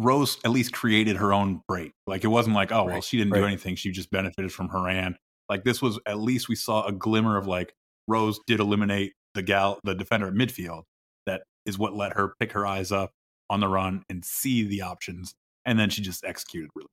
Rose 0.00 0.38
at 0.44 0.50
least 0.50 0.72
created 0.72 1.16
her 1.16 1.32
own 1.32 1.62
break. 1.68 1.92
Like 2.06 2.24
it 2.24 2.28
wasn't 2.28 2.56
like, 2.56 2.72
oh, 2.72 2.84
well, 2.84 3.00
she 3.00 3.18
didn't 3.18 3.32
right. 3.32 3.40
do 3.40 3.46
anything. 3.46 3.76
She 3.76 3.90
just 3.90 4.10
benefited 4.10 4.52
from 4.52 4.68
Horan. 4.68 5.16
Like 5.48 5.64
this 5.64 5.82
was 5.82 5.98
at 6.06 6.18
least 6.18 6.48
we 6.48 6.54
saw 6.54 6.86
a 6.86 6.92
glimmer 6.92 7.36
of 7.36 7.46
like 7.46 7.74
Rose 8.08 8.40
did 8.46 8.60
eliminate 8.60 9.12
the 9.34 9.42
gal, 9.42 9.78
the 9.84 9.94
defender 9.94 10.28
at 10.28 10.34
midfield. 10.34 10.84
That 11.26 11.42
is 11.66 11.78
what 11.78 11.94
let 11.94 12.14
her 12.14 12.34
pick 12.40 12.52
her 12.52 12.66
eyes 12.66 12.92
up 12.92 13.12
on 13.50 13.60
the 13.60 13.68
run 13.68 14.04
and 14.08 14.24
see 14.24 14.62
the 14.62 14.82
options, 14.82 15.34
and 15.66 15.78
then 15.78 15.90
she 15.90 16.02
just 16.02 16.24
executed 16.24 16.70
really. 16.74 16.88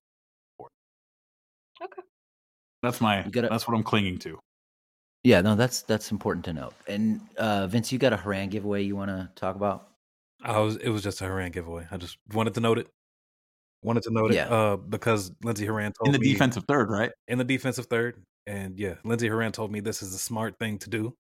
poorly. 0.58 0.72
Okay. 1.84 2.02
That's 2.84 3.00
my. 3.00 3.22
Gotta- 3.24 3.50
that's 3.50 3.68
what 3.68 3.76
I'm 3.76 3.84
clinging 3.84 4.18
to. 4.20 4.40
Yeah, 5.24 5.42
no, 5.42 5.56
that's 5.56 5.82
that's 5.82 6.12
important 6.12 6.46
to 6.46 6.54
note. 6.54 6.74
And 6.88 7.22
uh 7.38 7.68
Vince, 7.68 7.92
you 7.92 8.00
got 8.00 8.14
a 8.14 8.18
Horan 8.18 8.50
giveaway 8.50 8.84
you 8.84 8.96
want 8.96 9.10
to 9.10 9.30
talk 9.36 9.56
about? 9.56 9.90
I 10.44 10.60
was 10.60 10.78
it 10.78 10.90
was 10.90 11.04
just 11.04 11.22
a 11.22 11.26
Horan 11.26 11.52
giveaway. 11.52 11.88
I 11.92 11.98
just 11.98 12.18
wanted 12.34 12.54
to 12.54 12.60
note 12.60 12.80
it. 12.80 12.88
Wanted 13.84 14.04
to 14.04 14.12
note 14.12 14.34
Yeah. 14.34 14.46
it 14.46 14.52
uh, 14.52 14.78
because 14.78 15.32
Lindsey 15.44 15.66
Horan 15.66 15.94
told 15.94 16.08
In 16.08 16.12
the 16.14 16.20
me 16.20 16.34
defensive 16.34 16.66
third, 16.68 16.90
right? 16.90 17.12
in 17.28 17.38
the 17.38 17.44
defensive 17.44 17.86
third, 17.86 18.24
and 18.46 18.78
yeah, 18.80 18.96
Lindsey 19.04 19.28
Horan 19.28 19.52
told 19.52 19.72
me 19.72 19.80
this 19.80 20.02
is 20.02 20.14
a 20.14 20.18
smart 20.20 20.58
thing 20.60 20.80
to 20.80 20.90
do, 20.90 21.16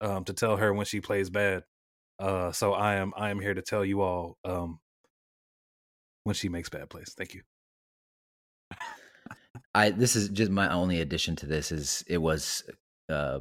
um, 0.00 0.24
to 0.24 0.32
tell 0.32 0.56
her 0.56 0.74
when 0.74 0.86
she 0.86 1.00
plays 1.00 1.30
bad. 1.30 1.64
Uh, 2.18 2.50
so 2.52 2.72
I 2.74 2.94
am 2.96 3.12
I 3.16 3.30
am 3.30 3.38
here 3.40 3.54
to 3.54 3.62
tell 3.62 3.84
you 3.84 4.00
all 4.02 4.38
um, 4.44 4.80
when 6.24 6.34
she 6.34 6.48
makes 6.48 6.68
bad 6.68 6.90
plays. 6.90 7.14
Thank 7.16 7.34
you. 7.34 7.42
I 9.74 9.90
this 9.90 10.16
is 10.16 10.28
just 10.30 10.50
my 10.50 10.72
only 10.72 11.00
addition 11.00 11.36
to 11.36 11.46
this 11.46 11.70
is 11.72 12.02
it 12.06 12.18
was 12.18 12.64
uh 13.08 13.40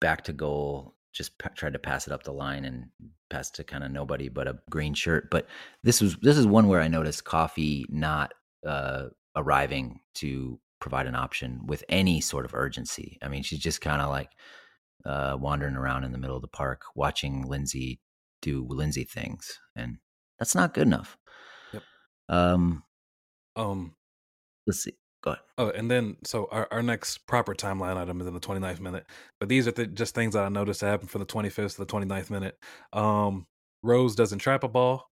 back 0.00 0.24
to 0.24 0.32
goal 0.32 0.95
just 1.16 1.38
pa- 1.38 1.48
tried 1.54 1.72
to 1.72 1.78
pass 1.78 2.06
it 2.06 2.12
up 2.12 2.22
the 2.22 2.32
line 2.32 2.64
and 2.64 2.86
pass 3.30 3.50
to 3.50 3.64
kind 3.64 3.82
of 3.82 3.90
nobody 3.90 4.28
but 4.28 4.46
a 4.46 4.58
green 4.70 4.94
shirt 4.94 5.28
but 5.30 5.46
this 5.82 6.00
was 6.00 6.16
this 6.18 6.36
is 6.36 6.46
one 6.46 6.68
where 6.68 6.80
I 6.80 6.88
noticed 6.88 7.24
Coffey 7.24 7.86
not 7.88 8.34
uh 8.66 9.06
arriving 9.34 10.00
to 10.14 10.60
provide 10.80 11.06
an 11.06 11.14
option 11.14 11.60
with 11.66 11.82
any 11.88 12.20
sort 12.20 12.44
of 12.44 12.54
urgency. 12.54 13.18
I 13.22 13.28
mean 13.28 13.42
she's 13.42 13.58
just 13.60 13.80
kind 13.80 14.02
of 14.02 14.10
like 14.10 14.30
uh 15.04 15.36
wandering 15.40 15.76
around 15.76 16.04
in 16.04 16.12
the 16.12 16.18
middle 16.18 16.36
of 16.36 16.42
the 16.42 16.48
park 16.48 16.82
watching 16.94 17.46
Lindsey 17.48 18.00
do 18.42 18.66
Lindsey 18.68 19.04
things 19.04 19.58
and 19.74 19.98
that's 20.38 20.54
not 20.54 20.74
good 20.74 20.86
enough. 20.86 21.16
Yep. 21.72 21.82
Um 22.28 22.82
Um, 23.56 23.94
let's 24.66 24.84
see. 24.84 24.92
Go 25.26 25.32
ahead. 25.32 25.42
Oh, 25.58 25.70
and 25.70 25.90
then 25.90 26.16
so 26.22 26.48
our, 26.52 26.68
our 26.70 26.82
next 26.82 27.26
proper 27.26 27.52
timeline 27.52 27.96
item 27.96 28.20
is 28.20 28.28
in 28.28 28.34
the 28.34 28.40
29th 28.40 28.78
minute. 28.78 29.06
But 29.40 29.48
these 29.48 29.66
are 29.66 29.72
the, 29.72 29.86
just 29.86 30.14
things 30.14 30.34
that 30.34 30.44
I 30.44 30.48
noticed 30.48 30.82
happen 30.82 31.08
from 31.08 31.18
the 31.18 31.26
25th 31.26 31.74
to 31.74 31.78
the 31.78 31.86
29th 31.86 32.30
minute. 32.30 32.56
Um, 32.92 33.46
Rose 33.82 34.14
doesn't 34.14 34.38
trap 34.38 34.62
a 34.62 34.68
ball. 34.68 35.10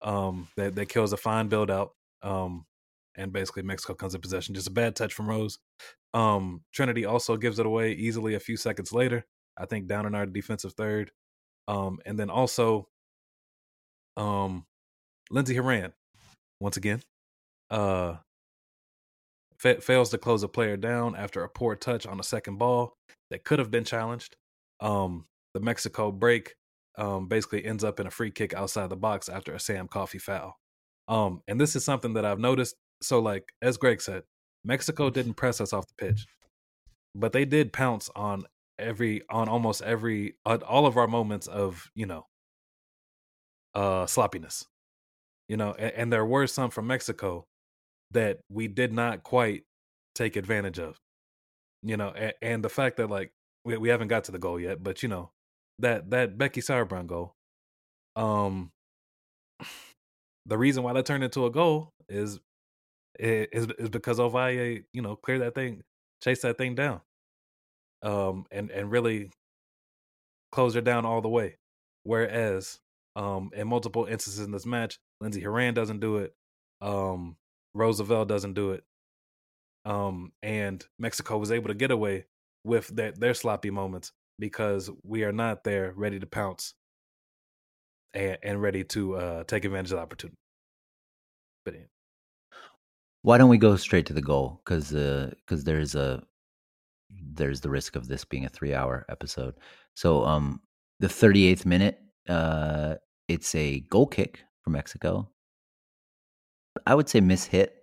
Um, 0.00 0.48
that, 0.56 0.74
that 0.74 0.88
kills 0.88 1.12
a 1.12 1.18
fine 1.18 1.48
build 1.48 1.70
out. 1.70 1.90
Um, 2.22 2.64
and 3.14 3.30
basically 3.30 3.62
Mexico 3.62 3.92
comes 3.92 4.14
in 4.14 4.22
possession. 4.22 4.54
Just 4.54 4.68
a 4.68 4.72
bad 4.72 4.96
touch 4.96 5.12
from 5.12 5.28
Rose. 5.28 5.58
Um, 6.14 6.62
Trinity 6.72 7.04
also 7.04 7.36
gives 7.36 7.58
it 7.58 7.66
away 7.66 7.92
easily 7.92 8.34
a 8.34 8.40
few 8.40 8.56
seconds 8.56 8.90
later. 8.90 9.26
I 9.58 9.66
think 9.66 9.86
down 9.86 10.06
in 10.06 10.14
our 10.14 10.24
defensive 10.24 10.72
third. 10.72 11.10
Um, 11.68 11.98
and 12.06 12.18
then 12.18 12.30
also, 12.30 12.88
um, 14.16 14.64
Lindsey 15.30 15.56
Horan, 15.56 15.92
once 16.58 16.78
again, 16.78 17.02
uh, 17.70 18.16
fa- 19.62 19.80
fails 19.80 20.10
to 20.10 20.18
close 20.18 20.42
a 20.42 20.48
player 20.48 20.76
down 20.76 21.14
after 21.14 21.44
a 21.44 21.48
poor 21.48 21.76
touch 21.76 22.06
on 22.06 22.18
a 22.18 22.24
second 22.24 22.58
ball 22.58 22.96
that 23.30 23.44
could 23.44 23.60
have 23.60 23.70
been 23.70 23.84
challenged. 23.84 24.36
Um, 24.80 25.26
the 25.54 25.60
Mexico 25.60 26.10
break 26.10 26.56
um, 26.98 27.28
basically 27.28 27.64
ends 27.64 27.84
up 27.84 28.00
in 28.00 28.06
a 28.06 28.10
free 28.10 28.30
kick 28.30 28.52
outside 28.52 28.90
the 28.90 28.96
box 28.96 29.28
after 29.28 29.54
a 29.54 29.60
Sam 29.60 29.86
Coffey 29.86 30.18
foul. 30.18 30.58
Um, 31.08 31.42
and 31.46 31.60
this 31.60 31.76
is 31.76 31.84
something 31.84 32.14
that 32.14 32.24
I've 32.24 32.40
noticed. 32.40 32.74
So, 33.00 33.20
like 33.20 33.52
as 33.62 33.76
Greg 33.76 34.00
said, 34.00 34.24
Mexico 34.64 35.10
didn't 35.10 35.34
press 35.34 35.60
us 35.60 35.72
off 35.72 35.86
the 35.86 36.06
pitch, 36.06 36.26
but 37.14 37.32
they 37.32 37.44
did 37.44 37.72
pounce 37.72 38.10
on 38.14 38.44
every 38.78 39.22
on 39.30 39.48
almost 39.48 39.82
every 39.82 40.34
all 40.44 40.86
of 40.86 40.96
our 40.96 41.06
moments 41.06 41.46
of 41.46 41.90
you 41.94 42.06
know 42.06 42.26
uh 43.74 44.06
sloppiness. 44.06 44.66
You 45.48 45.56
know, 45.56 45.74
and, 45.78 45.92
and 45.92 46.12
there 46.12 46.24
were 46.24 46.46
some 46.46 46.70
from 46.70 46.86
Mexico 46.86 47.46
that 48.12 48.40
we 48.50 48.68
did 48.68 48.92
not 48.92 49.22
quite 49.22 49.64
take 50.14 50.36
advantage 50.36 50.78
of. 50.78 50.98
You 51.82 51.96
know, 51.96 52.10
and, 52.10 52.32
and 52.40 52.64
the 52.64 52.68
fact 52.68 52.96
that 52.98 53.10
like 53.10 53.32
we, 53.64 53.76
we 53.76 53.88
haven't 53.88 54.08
got 54.08 54.24
to 54.24 54.32
the 54.32 54.38
goal 54.38 54.60
yet, 54.60 54.82
but 54.82 55.02
you 55.02 55.08
know 55.08 55.30
that 55.80 56.10
that 56.10 56.38
Becky 56.38 56.60
Sauerbrunn 56.60 57.06
goal, 57.06 57.34
um, 58.16 58.70
the 60.46 60.58
reason 60.58 60.82
why 60.82 60.92
that 60.92 61.06
turned 61.06 61.24
into 61.24 61.46
a 61.46 61.50
goal 61.50 61.90
is 62.08 62.40
is 63.18 63.66
is 63.78 63.88
because 63.88 64.18
Ovalle, 64.18 64.84
you 64.92 65.02
know, 65.02 65.16
cleared 65.16 65.42
that 65.42 65.54
thing, 65.54 65.82
chased 66.22 66.42
that 66.42 66.58
thing 66.58 66.74
down, 66.74 67.00
um, 68.02 68.46
and 68.50 68.70
and 68.70 68.90
really 68.90 69.30
closed 70.52 70.76
her 70.76 70.80
down 70.80 71.04
all 71.04 71.20
the 71.20 71.28
way. 71.28 71.56
Whereas, 72.04 72.78
um, 73.16 73.50
in 73.54 73.68
multiple 73.68 74.04
instances 74.04 74.44
in 74.44 74.52
this 74.52 74.66
match, 74.66 74.98
Lindsey 75.20 75.40
Horan 75.40 75.74
doesn't 75.74 76.00
do 76.00 76.18
it. 76.18 76.34
Um, 76.80 77.36
Rose 77.74 77.98
Lavelle 77.98 78.24
doesn't 78.24 78.54
do 78.54 78.72
it. 78.72 78.84
Um, 79.84 80.32
and 80.42 80.84
Mexico 80.98 81.38
was 81.38 81.50
able 81.50 81.68
to 81.68 81.74
get 81.74 81.90
away 81.90 82.26
with 82.64 82.88
their, 82.88 83.12
their 83.12 83.34
sloppy 83.34 83.70
moments 83.70 84.12
because 84.38 84.90
we 85.02 85.24
are 85.24 85.32
not 85.32 85.64
there 85.64 85.92
ready 85.96 86.20
to 86.20 86.26
pounce 86.26 86.74
and, 88.14 88.38
and 88.42 88.62
ready 88.62 88.84
to 88.84 89.16
uh, 89.16 89.44
take 89.44 89.64
advantage 89.64 89.90
of 89.90 89.96
the 89.96 90.02
opportunity. 90.02 90.36
But 91.64 91.74
yeah. 91.74 91.80
Why 93.22 93.38
don't 93.38 93.48
we 93.48 93.58
go 93.58 93.76
straight 93.76 94.06
to 94.06 94.12
the 94.12 94.22
goal? 94.22 94.60
Because 94.64 94.90
because 94.90 95.64
there's 95.64 95.94
a 95.94 96.22
there's 97.34 97.60
the 97.60 97.70
risk 97.70 97.94
of 97.94 98.08
this 98.08 98.24
being 98.24 98.44
a 98.44 98.48
three 98.48 98.74
hour 98.74 99.06
episode. 99.08 99.54
So 99.94 100.24
um 100.24 100.60
the 100.98 101.08
38th 101.08 101.66
minute, 101.66 101.98
uh, 102.28 102.94
it's 103.28 103.54
a 103.54 103.80
goal 103.80 104.06
kick 104.06 104.44
for 104.62 104.70
Mexico. 104.70 105.28
I 106.86 106.94
would 106.94 107.08
say 107.08 107.20
miss 107.20 107.44
hit, 107.46 107.82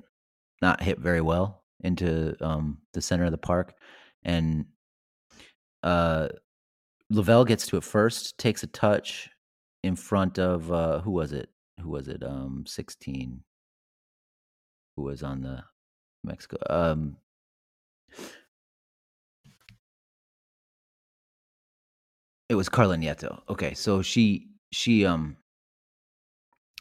not 0.61 0.81
hit 0.81 0.99
very 0.99 1.21
well 1.21 1.63
into 1.81 2.35
um 2.45 2.79
the 2.93 3.01
center 3.01 3.25
of 3.25 3.31
the 3.31 3.37
park, 3.37 3.73
and 4.23 4.65
uh 5.83 6.29
Lavelle 7.09 7.45
gets 7.45 7.67
to 7.67 7.77
it 7.77 7.83
first, 7.83 8.37
takes 8.37 8.63
a 8.63 8.67
touch 8.67 9.29
in 9.83 9.95
front 9.95 10.39
of 10.39 10.71
uh 10.71 11.01
who 11.01 11.11
was 11.11 11.31
it? 11.33 11.49
Who 11.81 11.89
was 11.89 12.07
it? 12.07 12.23
Um 12.23 12.65
16 12.67 13.43
who 14.95 15.03
was 15.03 15.23
on 15.23 15.41
the 15.41 15.63
Mexico. 16.25 16.57
Um, 16.69 17.17
it 22.49 22.55
was 22.55 22.67
Carla 22.67 22.97
Nieto. 22.97 23.41
Okay, 23.49 23.73
so 23.73 24.01
she 24.01 24.49
she 24.71 25.05
um 25.05 25.37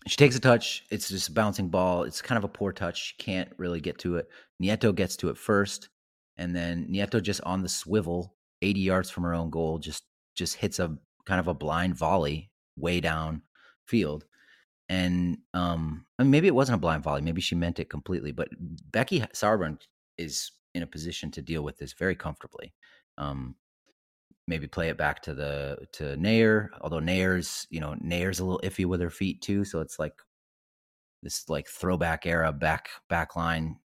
She 0.09 0.17
takes 0.17 0.37
a 0.37 0.41
touch. 0.41 0.85
It's 0.91 1.09
just 1.09 1.29
a 1.29 1.33
bouncing 1.33 1.69
ball. 1.69 2.05
It's 2.05 2.23
kind 2.23 2.39
of 2.39 2.45
a 2.45 2.49
poor 2.49 2.73
touch. 2.73 3.09
She 3.09 3.15
can't 3.19 3.51
really 3.59 3.81
get 3.81 3.99
to 3.99 4.17
it. 4.17 4.29
Nieto 4.63 4.95
gets 4.95 5.17
to 5.17 5.29
it 5.29 5.37
first, 5.37 5.91
and 6.37 6.55
then 6.55 6.89
Nieto 6.91 7.23
just 7.23 7.41
on 7.43 7.63
the 7.63 7.69
swivel, 7.69 8.35
80 8.63 8.81
yards 8.81 9.11
from 9.11 9.25
her 9.25 9.35
own 9.35 9.51
goal, 9.51 9.79
just 9.79 10.05
just 10.35 10.57
hits 10.57 10.79
a 10.79 10.97
kind 11.27 11.41
of 11.41 11.49
a 11.49 11.55
blind 11.55 11.95
volley 11.97 12.51
way 12.77 13.01
down 13.01 13.43
field. 13.87 14.25
And 14.89 15.39
um, 15.53 16.07
I 16.19 16.23
mean, 16.23 16.31
maybe 16.31 16.47
it 16.47 16.55
wasn't 16.55 16.77
a 16.77 16.81
blind 16.81 17.03
volley. 17.03 17.21
Maybe 17.21 17.43
she 17.43 17.55
meant 17.55 17.79
it 17.79 17.91
completely. 17.91 18.33
But 18.33 18.49
Becky 18.91 19.21
Sauerbrunn 19.21 19.79
is 20.17 20.53
in 20.75 20.83
a 20.83 20.87
position 20.87 21.31
to 21.33 21.43
deal 21.43 21.63
with 21.63 21.77
this 21.77 21.93
very 21.93 22.15
comfortably. 22.15 22.73
Um, 23.19 23.55
maybe 24.49 24.67
play 24.67 24.89
it 24.89 24.97
back 24.97 25.23
to 25.23 25.35
the 25.35 25.87
to 25.93 26.17
Naeher, 26.17 26.71
although 26.81 27.01
Naeher's 27.01 27.67
you 27.71 27.81
know 27.81 27.95
Naeher's 28.03 28.41
a 28.41 28.45
little 28.45 28.61
iffy 28.65 28.87
with 28.87 29.01
her 29.01 29.11
feet 29.11 29.43
too, 29.43 29.65
so 29.65 29.81
it's 29.81 29.99
like 29.99 30.15
this 31.23 31.49
like 31.49 31.69
throwback 31.69 32.27
era 32.27 32.53
back 32.53 32.89
back 33.09 33.37
line 33.37 33.77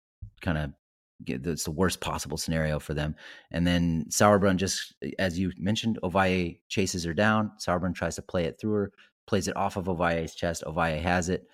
kind 0.40 0.58
of 0.58 0.70
it's 1.26 1.64
the 1.64 1.70
worst 1.70 2.00
possible 2.00 2.36
scenario 2.36 2.78
for 2.80 2.94
them. 2.94 3.14
And 3.52 3.66
then 3.66 4.06
Sauerbrunn 4.08 4.56
just 4.56 4.94
as 5.18 5.38
you 5.38 5.52
mentioned, 5.58 5.98
Ovalle 6.02 6.58
chases 6.68 7.04
her 7.04 7.14
down. 7.14 7.52
Sauerbrunn 7.58 7.94
tries 7.94 8.16
to 8.16 8.22
play 8.22 8.44
it 8.44 8.58
through 8.60 8.72
her, 8.72 8.92
plays 9.26 9.48
it 9.48 9.56
off 9.56 9.76
of 9.76 9.86
Ovalle's 9.86 10.34
chest. 10.34 10.64
Ovalle 10.66 11.00
has 11.00 11.28
it. 11.28 11.46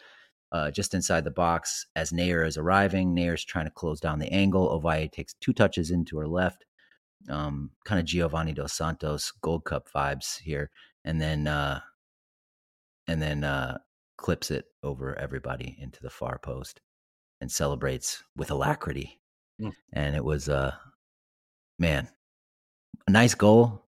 Uh, 0.50 0.70
just 0.70 0.94
inside 0.94 1.24
the 1.24 1.30
box 1.30 1.86
as 1.94 2.10
Naeher 2.10 2.46
is 2.46 2.56
arriving. 2.56 3.14
Naeher's 3.14 3.44
trying 3.44 3.66
to 3.66 3.70
close 3.70 4.00
down 4.00 4.18
the 4.18 4.32
angle. 4.32 4.70
Ovalle 4.70 5.12
takes 5.12 5.34
two 5.34 5.52
touches 5.52 5.90
into 5.90 6.16
her 6.16 6.26
left 6.26 6.64
um, 7.28 7.70
kind 7.84 7.98
of 8.00 8.06
Giovanni 8.06 8.52
dos 8.52 8.72
Santos 8.72 9.32
Gold 9.42 9.64
Cup 9.64 9.88
vibes 9.94 10.40
here, 10.40 10.70
and 11.04 11.20
then 11.20 11.46
uh, 11.46 11.80
and 13.06 13.20
then 13.20 13.44
uh, 13.44 13.78
clips 14.16 14.50
it 14.50 14.66
over 14.82 15.18
everybody 15.18 15.76
into 15.80 15.98
the 16.02 16.10
far 16.10 16.38
post 16.38 16.80
and 17.40 17.50
celebrates 17.50 18.22
with 18.36 18.50
alacrity. 18.50 19.20
Mm. 19.60 19.72
And 19.92 20.16
it 20.16 20.24
was 20.24 20.48
uh, 20.48 20.74
man, 21.78 22.08
a 23.06 23.10
nice 23.10 23.34
goal. 23.34 23.84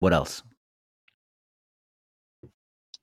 What 0.00 0.12
else? 0.12 0.42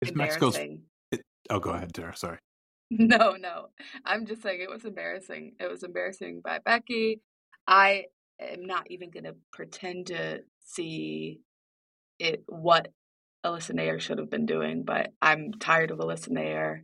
It's 0.02 0.16
Mexico's. 0.16 0.58
It, 0.58 1.22
oh, 1.50 1.60
go 1.60 1.72
ahead, 1.72 1.94
Tara. 1.94 2.16
Sorry. 2.16 2.38
No, 2.94 3.38
no. 3.40 3.68
I'm 4.04 4.26
just 4.26 4.42
saying 4.42 4.60
it 4.60 4.70
was 4.70 4.84
embarrassing. 4.84 5.54
It 5.62 5.72
was 5.72 5.84
embarrassing 5.84 6.42
by 6.44 6.60
Becky. 6.60 7.22
I 7.68 8.06
am 8.40 8.66
not 8.66 8.90
even 8.90 9.12
going 9.12 9.26
to 9.26 9.36
pretend 9.52 10.08
to 10.08 10.42
see 10.60 11.42
it 12.20 12.44
what 12.48 12.90
Alyssa 13.46 13.74
Naeher 13.74 14.00
should 14.00 14.20
have 14.20 14.30
been 14.30 14.46
doing, 14.46 14.84
but 14.84 15.12
I'm 15.22 15.54
tired 15.54 15.92
of 15.92 16.00
Alyssa 16.00 16.30
Naeher, 16.30 16.82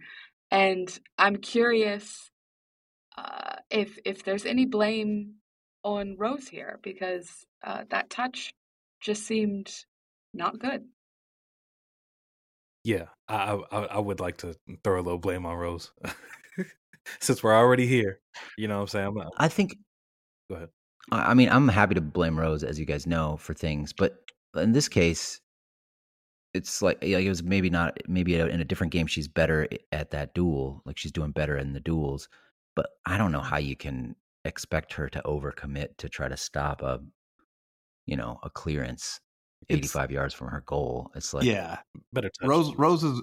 and 0.50 1.00
I'm 1.18 1.38
curious 1.38 2.32
uh, 3.18 3.56
if 3.70 3.98
if 4.06 4.24
there's 4.24 4.46
any 4.46 4.66
blame 4.66 5.36
on 5.84 6.16
Rose 6.18 6.48
here 6.48 6.80
because 6.82 7.46
uh, 7.64 7.84
that 7.90 8.10
touch 8.10 8.54
just 9.02 9.26
seemed 9.26 9.72
not 10.34 10.60
good. 10.60 10.84
Yeah, 12.84 13.06
I, 13.28 13.60
I 13.72 13.78
I 13.78 14.00
would 14.00 14.20
like 14.20 14.38
to 14.38 14.56
throw 14.84 15.00
a 15.00 15.04
little 15.04 15.20
blame 15.20 15.46
on 15.46 15.58
Rose 15.58 15.92
since 17.20 17.44
we're 17.44 17.56
already 17.56 17.86
here. 17.86 18.20
You 18.58 18.68
know 18.68 18.76
what 18.76 18.82
I'm 18.82 18.88
saying? 18.88 19.08
I'm, 19.08 19.30
I 19.38 19.48
think 19.48 19.78
Go 20.50 20.56
ahead. 20.56 20.70
I 21.12 21.34
mean, 21.34 21.50
I'm 21.50 21.68
happy 21.68 21.96
to 21.96 22.02
blame 22.02 22.38
Rose, 22.38 22.64
as 22.64 22.80
you 22.80 22.86
guys 22.86 23.08
know, 23.08 23.38
for 23.38 23.54
things, 23.54 23.94
but 23.94 24.20
in 24.56 24.74
this 24.74 24.90
case, 24.90 25.40
it's 26.54 26.82
like, 26.82 26.98
like 27.02 27.26
it 27.26 27.30
was 27.30 27.44
maybe 27.44 27.70
not 27.70 27.98
maybe 28.08 28.36
in 28.36 28.60
a 28.60 28.66
different 28.66 28.92
game 28.92 29.08
she's 29.08 29.28
better 29.28 29.68
at 29.92 30.12
that 30.12 30.34
duel, 30.34 30.82
like 30.86 30.98
she's 30.98 31.12
doing 31.12 31.32
better 31.32 31.58
in 31.58 31.74
the 31.74 31.80
duels, 31.80 32.28
but 32.76 32.90
I 33.06 33.18
don't 33.18 33.32
know 33.32 33.42
how 33.42 33.58
you 33.58 33.76
can 33.76 34.16
expect 34.44 34.94
her 34.94 35.08
to 35.10 35.22
overcommit 35.24 35.98
to 35.98 36.10
try 36.10 36.28
to 36.28 36.38
stop 36.38 36.82
a, 36.82 37.00
you 38.06 38.18
know, 38.18 38.40
a 38.44 38.50
clearance 38.50 39.20
85 39.70 40.04
it's, 40.04 40.14
yards 40.14 40.34
from 40.34 40.48
her 40.50 40.64
goal. 40.66 41.12
It's 41.16 41.34
like 41.34 41.46
yeah, 41.46 41.80
better. 42.14 42.30
Touch. 42.30 42.48
Rose 42.48 42.76
Rose 42.76 43.04
is 43.04 43.22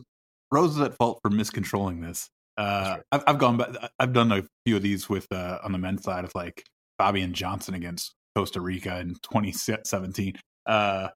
Rose 0.51 0.77
is 0.77 0.81
at 0.81 0.95
fault 0.97 1.21
for 1.23 1.31
miscontrolling 1.31 2.03
this. 2.03 2.29
Uh, 2.57 2.97
right. 2.97 3.03
I've, 3.13 3.25
I've 3.27 3.39
gone. 3.39 3.77
I've 3.99 4.13
done 4.13 4.33
a 4.33 4.43
few 4.65 4.77
of 4.77 4.83
these 4.83 5.09
with 5.09 5.27
uh, 5.33 5.59
on 5.65 5.73
the 5.73 5.79
men's 5.79 6.03
side 6.03 6.25
of 6.25 6.33
like 6.35 6.65
Fabian 6.99 7.33
Johnson 7.33 7.75
against 7.75 8.15
Costa 8.37 8.61
Rica 8.61 8.99
in 9.01 9.15
2017. 9.23 10.35
Uh, 10.67 11.09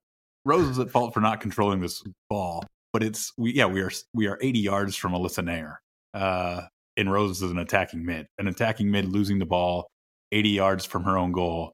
Rose 0.45 0.69
is 0.69 0.79
at 0.79 0.89
fault 0.89 1.13
for 1.13 1.19
not 1.19 1.41
controlling 1.41 1.81
this 1.81 2.03
ball, 2.29 2.63
but 2.93 3.03
it's 3.03 3.33
we 3.37 3.53
yeah 3.53 3.65
we 3.65 3.81
are 3.81 3.91
we 4.13 4.27
are 4.27 4.37
80 4.41 4.59
yards 4.59 4.95
from 4.95 5.13
Alyssa 5.13 5.43
Naeher. 5.43 5.75
Uh, 6.13 6.67
and 6.97 7.11
Rose 7.11 7.41
is 7.41 7.51
an 7.51 7.59
attacking 7.59 8.05
mid, 8.05 8.27
an 8.37 8.47
attacking 8.47 8.89
mid 8.89 9.05
losing 9.05 9.39
the 9.39 9.45
ball 9.45 9.87
80 10.31 10.49
yards 10.49 10.85
from 10.85 11.03
her 11.03 11.17
own 11.17 11.31
goal. 11.31 11.73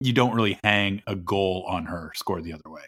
You 0.00 0.12
don't 0.12 0.34
really 0.34 0.58
hang 0.64 1.02
a 1.06 1.14
goal 1.14 1.64
on 1.68 1.86
her. 1.86 2.12
Score 2.14 2.40
the 2.40 2.52
other 2.52 2.70
way. 2.70 2.82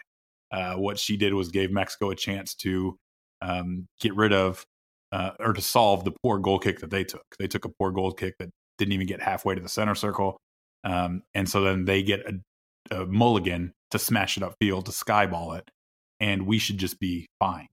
Uh, 0.51 0.75
what 0.75 0.99
she 0.99 1.17
did 1.17 1.35
was 1.35 1.49
gave 1.49 1.71
Mexico 1.71 2.11
a 2.11 2.17
chance 2.17 2.55
to 2.57 2.97
um, 3.41 3.87
get 4.01 4.15
rid 4.15 4.33
of 4.33 4.65
uh, 5.13 5.31
or 5.39 5.53
to 5.53 5.61
solve 5.61 6.05
the 6.05 6.13
poor 6.23 6.39
goal 6.39 6.59
kick 6.59 6.81
that 6.81 6.91
they 6.91 7.05
took. 7.05 7.25
They 7.39 7.47
took 7.47 7.65
a 7.65 7.69
poor 7.69 7.91
goal 7.91 8.13
kick 8.13 8.35
that 8.39 8.51
didn't 8.83 8.95
even 8.95 9.07
get 9.07 9.23
halfway 9.23 9.55
to 9.55 9.61
the 9.61 9.69
center 9.69 9.95
circle. 9.95 10.37
Um, 10.85 11.23
and 11.35 11.49
so 11.49 11.63
then 11.63 11.85
they 11.85 12.03
get 12.03 12.21
a, 12.27 13.01
a 13.03 13.07
mulligan 13.07 13.73
to 13.93 13.99
smash 13.99 14.37
it 14.37 14.43
upfield, 14.43 14.87
to 14.87 14.91
skyball 14.91 15.57
it, 15.57 15.71
and 16.19 16.47
we 16.47 16.59
should 16.59 16.79
just 16.79 16.99
be 16.99 17.29
fine. 17.39 17.69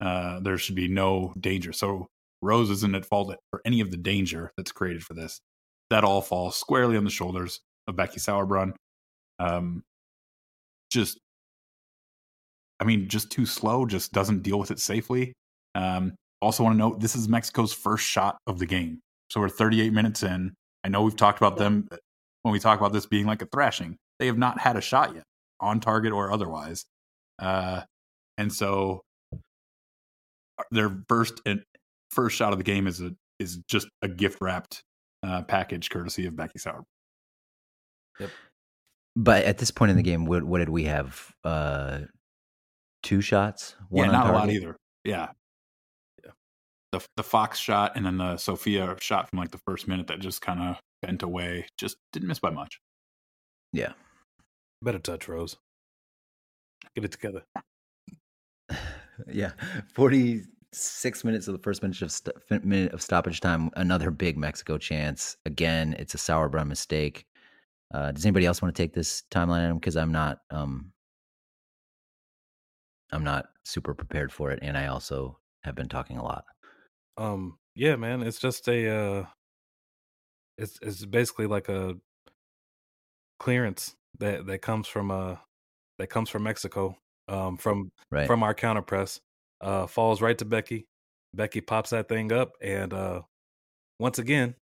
Uh, 0.00 0.40
there 0.40 0.58
should 0.58 0.74
be 0.74 0.88
no 0.88 1.32
danger. 1.40 1.72
So 1.72 2.08
Rose 2.42 2.70
isn't 2.70 2.94
at 2.94 3.06
fault 3.06 3.34
for 3.50 3.62
any 3.64 3.80
of 3.80 3.90
the 3.90 3.96
danger 3.96 4.52
that's 4.56 4.72
created 4.72 5.02
for 5.02 5.14
this. 5.14 5.40
That 5.88 6.04
all 6.04 6.20
falls 6.20 6.56
squarely 6.56 6.96
on 6.96 7.04
the 7.04 7.10
shoulders 7.10 7.60
of 7.86 7.96
Becky 7.96 8.20
Sauerbrunn. 8.20 8.72
Um, 9.38 9.82
just, 10.90 11.18
I 12.78 12.84
mean, 12.84 13.08
just 13.08 13.30
too 13.30 13.46
slow. 13.46 13.86
Just 13.86 14.12
doesn't 14.12 14.42
deal 14.42 14.58
with 14.58 14.70
it 14.70 14.78
safely. 14.78 15.32
Um, 15.74 16.14
also, 16.42 16.62
want 16.64 16.74
to 16.74 16.78
note 16.78 17.00
this 17.00 17.16
is 17.16 17.28
Mexico's 17.28 17.72
first 17.72 18.04
shot 18.04 18.38
of 18.46 18.58
the 18.58 18.66
game. 18.66 19.00
So 19.30 19.40
we're 19.40 19.48
38 19.48 19.92
minutes 19.92 20.22
in. 20.22 20.54
I 20.84 20.88
know 20.88 21.02
we've 21.02 21.16
talked 21.16 21.38
about 21.38 21.56
them 21.56 21.88
when 22.42 22.52
we 22.52 22.58
talk 22.58 22.78
about 22.78 22.92
this 22.92 23.06
being 23.06 23.26
like 23.26 23.42
a 23.42 23.46
thrashing. 23.46 23.96
They 24.18 24.26
have 24.26 24.38
not 24.38 24.60
had 24.60 24.76
a 24.76 24.80
shot 24.80 25.14
yet, 25.14 25.24
on 25.60 25.80
target 25.80 26.12
or 26.12 26.32
otherwise. 26.32 26.84
Uh, 27.38 27.82
and 28.38 28.52
so 28.52 29.02
uh, 29.32 30.62
their 30.70 31.02
first 31.08 31.40
and 31.46 31.62
first 32.10 32.36
shot 32.36 32.52
of 32.52 32.58
the 32.58 32.64
game 32.64 32.86
is 32.86 33.00
a 33.00 33.12
is 33.38 33.58
just 33.68 33.88
a 34.02 34.08
gift 34.08 34.38
wrapped 34.40 34.82
uh, 35.22 35.42
package 35.42 35.90
courtesy 35.90 36.26
of 36.26 36.36
Becky 36.36 36.58
Sauer. 36.58 36.84
Yep. 38.18 38.30
But 39.16 39.44
at 39.44 39.58
this 39.58 39.70
point 39.70 39.90
in 39.90 39.96
the 39.96 40.02
game, 40.02 40.24
what, 40.24 40.44
what 40.44 40.58
did 40.58 40.68
we 40.68 40.84
have? 40.84 41.32
Uh, 41.42 42.00
two 43.02 43.20
shots. 43.20 43.76
One 43.88 44.06
yeah, 44.06 44.12
not 44.12 44.30
a 44.30 44.32
lot 44.32 44.50
either. 44.50 44.76
Yeah, 45.04 45.28
the 46.92 47.06
the 47.16 47.22
Fox 47.22 47.58
shot 47.58 47.92
and 47.96 48.04
then 48.04 48.18
the 48.18 48.36
Sophia 48.36 48.96
shot 49.00 49.28
from 49.28 49.38
like 49.38 49.50
the 49.50 49.60
first 49.66 49.88
minute 49.88 50.06
that 50.08 50.20
just 50.20 50.40
kind 50.40 50.60
of 50.60 50.80
bent 51.02 51.22
away. 51.22 51.66
Just 51.78 51.96
didn't 52.12 52.28
miss 52.28 52.38
by 52.38 52.50
much. 52.50 52.80
Yeah. 53.72 53.92
Better 54.82 54.98
touch, 54.98 55.28
Rose. 55.28 55.56
Get 56.94 57.04
it 57.04 57.12
together. 57.12 57.44
yeah. 59.32 59.52
46 59.94 61.24
minutes 61.24 61.48
of 61.48 61.52
the 61.52 61.62
first 61.62 61.82
minute 61.82 62.02
of, 62.02 62.10
st- 62.10 62.64
minute 62.64 62.92
of 62.92 63.02
stoppage 63.02 63.40
time. 63.40 63.70
Another 63.76 64.10
big 64.10 64.36
Mexico 64.36 64.78
chance. 64.78 65.36
Again, 65.46 65.94
it's 65.98 66.14
a 66.14 66.18
Sauerbrunn 66.18 66.68
mistake. 66.68 67.26
Uh, 67.92 68.12
does 68.12 68.24
anybody 68.24 68.46
else 68.46 68.62
want 68.62 68.74
to 68.74 68.82
take 68.82 68.92
this 68.92 69.24
timeline 69.30 69.74
Because 69.74 69.96
I'm 69.96 70.12
not. 70.12 70.40
Um, 70.50 70.92
I'm 73.12 73.24
not 73.24 73.46
super 73.64 73.92
prepared 73.92 74.32
for 74.32 74.52
it, 74.52 74.60
and 74.62 74.78
I 74.78 74.86
also 74.86 75.36
have 75.62 75.74
been 75.74 75.88
talking 75.88 76.16
a 76.16 76.22
lot. 76.22 76.44
Um, 77.20 77.58
yeah, 77.74 77.96
man, 77.96 78.22
it's 78.22 78.38
just 78.38 78.66
a 78.66 78.88
uh 78.88 79.26
it's 80.56 80.78
it's 80.80 81.04
basically 81.04 81.46
like 81.46 81.68
a 81.68 81.96
clearance 83.38 83.94
that 84.18 84.46
that 84.46 84.62
comes 84.62 84.88
from 84.88 85.10
uh 85.10 85.36
that 85.98 86.08
comes 86.08 86.30
from 86.30 86.44
Mexico, 86.44 86.96
um 87.28 87.58
from 87.58 87.92
right. 88.10 88.26
from 88.26 88.42
our 88.42 88.54
counter 88.54 88.80
press. 88.80 89.20
Uh 89.60 89.86
falls 89.86 90.22
right 90.22 90.38
to 90.38 90.46
Becky. 90.46 90.86
Becky 91.34 91.60
pops 91.60 91.90
that 91.90 92.08
thing 92.08 92.32
up 92.32 92.52
and 92.62 92.94
uh 92.94 93.20
once 93.98 94.18
again 94.18 94.54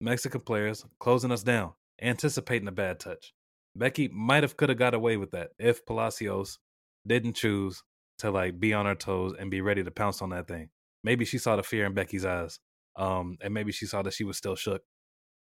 Mexican 0.00 0.40
players 0.40 0.86
closing 0.98 1.30
us 1.30 1.42
down, 1.42 1.74
anticipating 2.00 2.68
a 2.68 2.72
bad 2.72 2.98
touch. 2.98 3.34
Becky 3.76 4.08
might 4.08 4.44
have 4.44 4.56
could 4.56 4.70
have 4.70 4.78
got 4.78 4.94
away 4.94 5.18
with 5.18 5.32
that 5.32 5.50
if 5.58 5.84
Palacios 5.84 6.58
didn't 7.06 7.34
choose 7.34 7.82
to 8.18 8.30
like 8.30 8.58
be 8.58 8.72
on 8.72 8.86
her 8.86 8.94
toes 8.94 9.34
and 9.38 9.50
be 9.50 9.60
ready 9.60 9.84
to 9.84 9.90
pounce 9.90 10.22
on 10.22 10.30
that 10.30 10.48
thing 10.48 10.70
maybe 11.04 11.24
she 11.24 11.38
saw 11.38 11.56
the 11.56 11.62
fear 11.62 11.86
in 11.86 11.94
Becky's 11.94 12.24
eyes. 12.24 12.58
Um, 12.96 13.38
and 13.42 13.54
maybe 13.54 13.72
she 13.72 13.86
saw 13.86 14.02
that 14.02 14.14
she 14.14 14.24
was 14.24 14.38
still 14.38 14.56
shook 14.56 14.82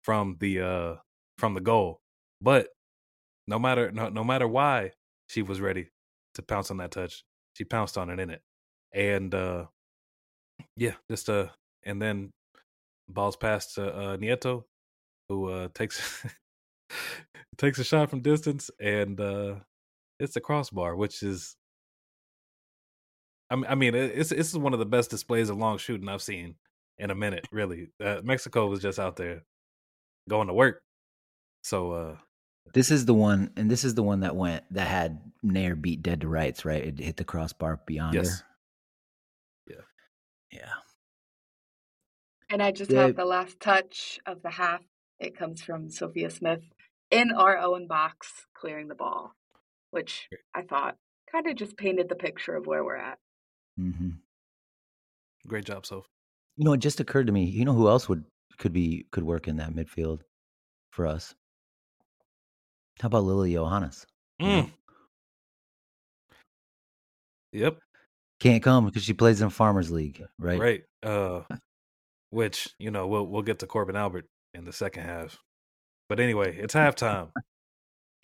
from 0.04 0.36
the 0.40 0.60
uh 0.60 0.94
from 1.38 1.54
the 1.54 1.60
goal. 1.60 2.00
But 2.40 2.68
no 3.46 3.58
matter 3.58 3.90
no, 3.92 4.08
no 4.10 4.24
matter 4.24 4.48
why 4.48 4.92
she 5.28 5.42
was 5.42 5.60
ready 5.60 5.90
to 6.34 6.42
pounce 6.42 6.70
on 6.70 6.78
that 6.78 6.90
touch, 6.92 7.24
she 7.54 7.64
pounced 7.64 7.98
on 7.98 8.10
it 8.10 8.20
in 8.20 8.30
it. 8.30 8.42
and 8.92 9.34
uh, 9.34 9.66
yeah, 10.76 10.94
just 11.10 11.28
uh, 11.30 11.48
and 11.84 12.00
then 12.02 12.30
balls 13.08 13.36
passed 13.36 13.74
to 13.76 13.94
uh, 13.94 14.16
Nieto, 14.16 14.64
who 15.28 15.48
uh, 15.50 15.68
takes 15.74 16.26
takes 17.58 17.78
a 17.78 17.84
shot 17.84 18.10
from 18.10 18.22
distance 18.22 18.70
and 18.80 19.20
uh, 19.20 19.56
it's 20.20 20.36
a 20.36 20.40
crossbar, 20.40 20.96
which 20.96 21.22
is. 21.22 21.56
I 23.52 23.74
mean, 23.74 23.94
it's 23.94 24.30
this 24.30 24.48
is 24.48 24.58
one 24.58 24.72
of 24.72 24.78
the 24.78 24.86
best 24.86 25.10
displays 25.10 25.50
of 25.50 25.58
long 25.58 25.78
shooting 25.78 26.08
I've 26.08 26.22
seen 26.22 26.56
in 26.98 27.10
a 27.10 27.14
minute. 27.14 27.46
Really, 27.52 27.88
uh, 28.02 28.20
Mexico 28.24 28.66
was 28.66 28.80
just 28.80 28.98
out 28.98 29.16
there 29.16 29.42
going 30.28 30.48
to 30.48 30.54
work. 30.54 30.82
So 31.62 31.92
uh 31.92 32.16
this 32.74 32.90
is 32.90 33.04
the 33.06 33.14
one, 33.14 33.50
and 33.56 33.70
this 33.70 33.84
is 33.84 33.94
the 33.94 34.02
one 34.02 34.20
that 34.20 34.36
went 34.36 34.64
that 34.72 34.86
had 34.86 35.20
Naeher 35.44 35.80
beat 35.80 36.02
dead 36.02 36.20
to 36.22 36.28
rights, 36.28 36.64
right? 36.64 36.82
It 36.84 36.98
hit 36.98 37.16
the 37.16 37.24
crossbar 37.24 37.80
beyond 37.86 38.14
Yes. 38.14 38.40
her. 38.40 38.46
Yeah. 39.68 40.58
Yeah. 40.60 40.72
And 42.48 42.62
I 42.62 42.70
just 42.70 42.90
Yeah. 42.90 43.02
have 43.06 43.16
the 43.16 43.24
last 43.24 43.60
touch 43.60 44.20
of 44.26 44.42
the 44.42 44.50
half. 44.50 44.82
It 45.18 45.36
comes 45.36 45.62
from 45.62 45.90
Sophia 45.90 46.30
Smith 46.30 46.62
in 47.10 47.32
our 47.32 47.58
own 47.58 47.86
box, 47.86 48.46
clearing 48.54 48.88
the 48.88 48.94
ball, 48.94 49.34
which 49.90 50.28
I 50.54 50.62
thought 50.62 50.96
kind 51.30 51.46
of 51.46 51.56
just 51.56 51.76
painted 51.76 52.08
the 52.08 52.14
picture 52.14 52.54
of 52.54 52.66
where 52.66 52.84
we're 52.84 52.96
at. 52.96 53.18
Hmm 53.76 54.10
great 55.46 55.64
job, 55.64 55.86
Soph. 55.86 56.08
You 56.56 56.64
know, 56.64 56.72
it 56.72 56.78
just 56.78 57.00
occurred 57.00 57.26
to 57.26 57.32
me. 57.32 57.44
You 57.44 57.64
know 57.64 57.72
who 57.72 57.88
else 57.88 58.08
would 58.08 58.24
could 58.58 58.72
be 58.72 59.06
could 59.10 59.24
work 59.24 59.48
in 59.48 59.56
that 59.56 59.74
midfield 59.74 60.20
for 60.90 61.06
us? 61.06 61.34
How 63.00 63.06
about 63.06 63.24
Lily 63.24 63.52
Yohannes? 63.52 64.04
Mm. 64.40 64.70
Yep. 67.52 67.78
Can't 68.40 68.62
come 68.62 68.86
because 68.86 69.02
she 69.02 69.14
plays 69.14 69.40
in 69.40 69.50
Farmers 69.50 69.90
League, 69.90 70.22
right? 70.38 70.60
Right. 70.60 70.82
Uh 71.02 71.42
which, 72.30 72.70
you 72.78 72.90
know, 72.90 73.06
we'll 73.06 73.26
we'll 73.26 73.42
get 73.42 73.58
to 73.60 73.66
Korbin 73.66 73.96
Albert 73.96 74.26
in 74.54 74.64
the 74.64 74.72
second 74.72 75.04
half. 75.04 75.38
But 76.08 76.20
anyway, 76.20 76.56
it's 76.56 76.74
halftime. 76.74 77.30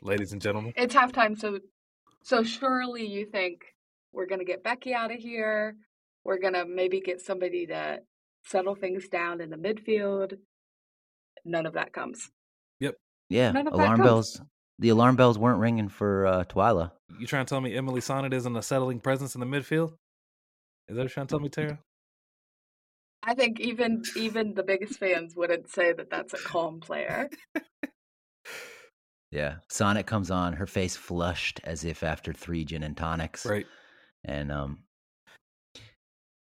Ladies 0.02 0.32
and 0.32 0.40
gentlemen. 0.40 0.72
It's 0.76 0.94
halftime, 0.94 1.38
so 1.38 1.58
so 2.22 2.42
surely 2.42 3.06
you 3.06 3.26
think 3.26 3.62
we're 4.12 4.26
gonna 4.26 4.44
get 4.44 4.62
Becky 4.62 4.94
out 4.94 5.10
of 5.12 5.18
here. 5.18 5.76
We're 6.24 6.38
gonna 6.38 6.64
maybe 6.66 7.00
get 7.00 7.20
somebody 7.20 7.66
to 7.66 8.00
settle 8.44 8.74
things 8.74 9.08
down 9.08 9.40
in 9.40 9.50
the 9.50 9.56
midfield. 9.56 10.34
None 11.44 11.66
of 11.66 11.74
that 11.74 11.92
comes. 11.92 12.30
Yep. 12.80 12.94
Yeah. 13.28 13.52
None 13.52 13.68
of 13.68 13.74
Alarm 13.74 13.96
comes. 13.98 14.06
bells. 14.06 14.42
The 14.80 14.90
alarm 14.90 15.16
bells 15.16 15.38
weren't 15.38 15.58
ringing 15.58 15.88
for 15.88 16.26
uh, 16.26 16.44
Twila. 16.44 16.92
You 17.18 17.26
trying 17.26 17.44
to 17.44 17.50
tell 17.50 17.60
me 17.60 17.74
Emily 17.74 18.00
Sonnett 18.00 18.32
isn't 18.32 18.56
a 18.56 18.62
settling 18.62 19.00
presence 19.00 19.34
in 19.34 19.40
the 19.40 19.46
midfield? 19.46 19.94
Is 20.88 20.94
that 20.94 20.96
what 20.96 21.02
you're 21.02 21.08
trying 21.08 21.26
to 21.26 21.30
tell 21.32 21.40
me, 21.40 21.48
Tara? 21.50 21.78
I 23.24 23.34
think 23.34 23.58
even 23.60 24.02
even 24.16 24.54
the 24.54 24.62
biggest 24.62 24.98
fans 25.00 25.34
wouldn't 25.34 25.68
say 25.68 25.92
that 25.92 26.10
that's 26.10 26.34
a 26.34 26.38
calm 26.38 26.80
player. 26.80 27.28
Yeah. 29.30 29.56
Sonnett 29.70 30.06
comes 30.06 30.30
on, 30.30 30.54
her 30.54 30.66
face 30.66 30.96
flushed 30.96 31.60
as 31.64 31.84
if 31.84 32.02
after 32.02 32.32
three 32.32 32.64
gin 32.64 32.82
and 32.82 32.96
tonics. 32.96 33.44
Right. 33.44 33.66
And 34.28 34.52
um 34.52 34.78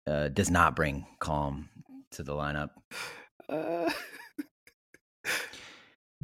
uh, 0.07 0.29
does 0.29 0.51
not 0.51 0.75
bring 0.77 1.05
calm 1.21 1.69
to 2.13 2.23
the 2.23 2.33
lineup. 2.33 2.71
Uh, 3.49 3.91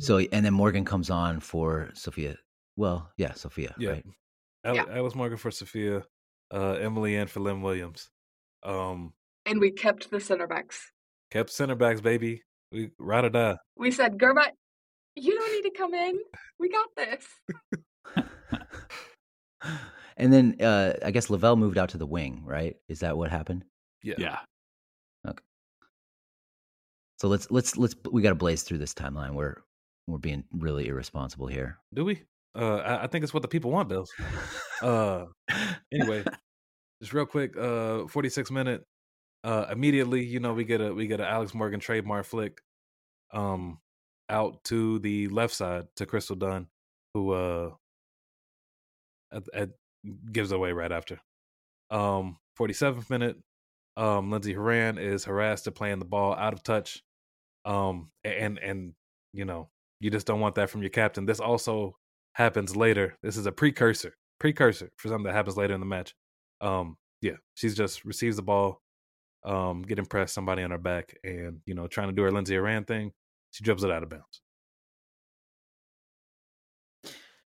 So 0.01 0.19
and 0.19 0.47
then 0.47 0.55
Morgan 0.55 0.85
comes 0.85 1.11
on 1.11 1.41
for 1.41 1.91
Sophia. 1.95 2.37
Well, 2.77 3.11
yeah, 3.17 3.33
Sophia. 3.35 3.75
Yeah. 3.79 3.91
Right. 3.91 4.05
Al- 4.65 4.77
Yeah. 4.77 4.85
Alex 4.91 5.15
Morgan 5.17 5.37
for 5.39 5.51
Sophia, 5.51 6.05
uh, 6.55 6.75
Emily 6.75 7.17
and 7.17 7.29
for 7.29 7.41
Lynn 7.41 7.63
Williams. 7.63 8.09
Um, 8.63 9.13
And 9.47 9.59
we 9.59 9.73
kept 9.73 10.09
the 10.11 10.21
center 10.21 10.47
backs. 10.47 10.93
kept 11.33 11.51
center 11.51 11.75
backs, 11.75 12.01
baby. 12.01 12.43
We 12.71 12.91
ride 13.01 13.25
or 13.25 13.31
die. 13.31 13.57
We 13.77 13.91
said, 13.91 14.19
Girma, 14.19 14.47
you 15.17 15.35
don't 15.35 15.53
need 15.53 15.69
to 15.69 15.77
come 15.77 15.95
in. 15.95 16.19
We 16.61 16.69
got 16.69 16.89
this. 16.97 17.27
and 20.19 20.33
then 20.33 20.57
uh 20.61 20.95
I 21.05 21.11
guess 21.11 21.31
Lavelle 21.31 21.57
moved 21.57 21.79
out 21.79 21.91
to 21.91 21.99
the 21.99 22.07
wing, 22.07 22.43
right? 22.45 22.77
Is 22.89 23.01
that 23.01 23.17
what 23.17 23.31
happened? 23.31 23.65
Yeah. 24.03 24.15
Yeah. 24.19 24.39
Okay. 25.27 25.43
So 27.19 27.29
let's 27.29 27.51
let's 27.51 27.77
let's 27.77 27.95
we 28.11 28.23
got 28.23 28.31
to 28.31 28.35
blaze 28.35 28.63
through 28.63 28.79
this 28.79 28.95
timeline. 28.95 29.35
We're 29.35 29.57
we're 30.07 30.19
being 30.19 30.45
really 30.53 30.89
irresponsible 30.89 31.47
here. 31.47 31.79
Do 31.95 32.05
we? 32.05 32.23
Uh, 32.55 32.77
I, 32.77 33.05
I 33.05 33.07
think 33.07 33.25
it's 33.25 33.35
what 33.35 33.43
the 33.43 33.49
people 33.49 33.71
want, 33.71 33.89
Belz. 33.89 34.09
Uh, 34.83 35.27
anyway, 35.93 36.25
just 37.03 37.13
real 37.13 37.27
quick. 37.27 37.57
Uh, 37.57 38.07
forty 38.07 38.29
six 38.29 38.51
minute. 38.51 38.85
Uh, 39.45 39.67
immediately, 39.71 40.25
you 40.25 40.41
know, 40.41 40.53
we 40.53 40.65
get 40.65 40.81
a 40.81 40.93
we 40.93 41.07
get 41.07 41.21
a 41.21 41.27
Alex 41.27 41.55
Morgan 41.55 41.81
trademark 41.81 42.25
flick, 42.25 42.61
um, 43.33 43.79
out 44.29 44.63
to 44.65 44.99
the 45.01 45.29
left 45.29 45.55
side 45.55 45.87
to 45.97 46.07
Crystal 46.07 46.37
Dunn, 46.37 46.67
who 47.15 47.33
uh, 47.33 47.71
at, 49.33 49.43
at, 49.55 49.71
gives 50.33 50.53
away 50.53 50.73
right 50.73 50.93
after. 50.93 51.21
Um, 51.91 52.39
forty 52.57 52.75
seventh 52.75 53.11
minute. 53.11 53.37
Um, 53.97 54.31
Lindsey 54.31 54.53
Horan 54.53 54.99
is 54.99 55.25
harassed 55.25 55.65
to 55.65 55.73
playing 55.73 55.99
the 55.99 56.05
ball 56.05 56.35
out 56.35 56.53
of 56.53 56.63
touch. 56.63 57.03
Um, 57.65 58.11
and 58.25 58.59
and 58.59 58.95
you 59.33 59.45
know 59.45 59.69
you 60.01 60.11
just 60.11 60.27
don't 60.27 60.41
want 60.41 60.55
that 60.57 60.71
from 60.71 60.83
your 60.83 60.91
captain. 60.91 61.27
This 61.27 61.41
also 61.41 61.97
happens 62.35 62.77
later. 62.77 63.17
This 63.23 63.37
is 63.37 63.47
a 63.47 63.53
precursor, 63.53 64.15
precursor 64.39 64.91
for 64.97 65.09
something 65.09 65.25
that 65.25 65.35
happens 65.35 65.57
later 65.57 65.75
in 65.75 65.81
the 65.81 65.87
match. 65.87 66.15
Um, 66.61 66.97
yeah, 67.21 67.37
she's 67.55 67.75
just 67.75 68.05
receives 68.05 68.37
the 68.37 68.43
ball, 68.43 68.81
um, 69.45 69.83
getting 69.83 70.07
pressed, 70.07 70.35
somebody 70.35 70.63
on 70.63 70.71
her 70.71 70.79
back, 70.79 71.17
and 71.25 71.61
you 71.67 71.75
know 71.75 71.87
trying 71.89 72.09
to 72.09 72.15
do 72.15 72.23
her 72.23 72.31
Lindsey 72.31 72.55
Horan 72.55 72.85
thing. 72.85 73.13
She 73.51 73.65
dribbles 73.65 73.85
it 73.85 73.91
out 73.91 74.03
of 74.03 74.11
bounds. 74.11 74.41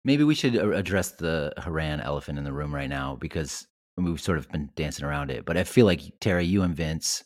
Maybe 0.05 0.25
we 0.25 0.35
should 0.35 0.57
uh, 0.57 0.71
address 0.71 1.13
the 1.13 1.53
Horan 1.59 2.01
elephant 2.01 2.39
in 2.39 2.45
the 2.45 2.53
room 2.53 2.75
right 2.75 2.89
now 2.89 3.17
because 3.17 3.67
we've 3.97 4.21
sort 4.21 4.39
of 4.39 4.49
been 4.51 4.71
dancing 4.77 5.05
around 5.05 5.31
it. 5.31 5.45
But 5.45 5.57
I 5.57 5.65
feel 5.65 5.87
like 5.87 6.03
Tara, 6.21 6.43
you 6.43 6.63
and 6.63 6.75
Vince 6.75 7.25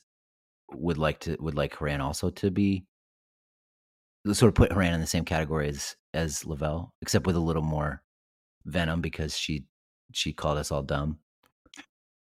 would 0.73 0.99
like 0.99 1.21
to 1.21 1.37
would 1.39 1.55
like 1.55 1.75
Horan 1.75 2.01
also 2.01 2.31
to 2.31 2.51
be 2.51 2.87
sort 4.33 4.49
of 4.49 4.55
put 4.55 4.73
Horan 4.73 4.95
in 4.95 5.01
the 5.01 5.07
same 5.07 5.25
category 5.25 5.69
as 5.69 5.97
as 6.15 6.45
Lavelle, 6.47 6.93
except 7.03 7.27
with 7.27 7.37
a 7.37 7.41
little 7.41 7.63
more 7.63 8.03
venom 8.65 9.01
because 9.01 9.37
she 9.37 9.65
she 10.13 10.33
called 10.33 10.59
us 10.59 10.71
all 10.71 10.83
dumb. 10.83 11.19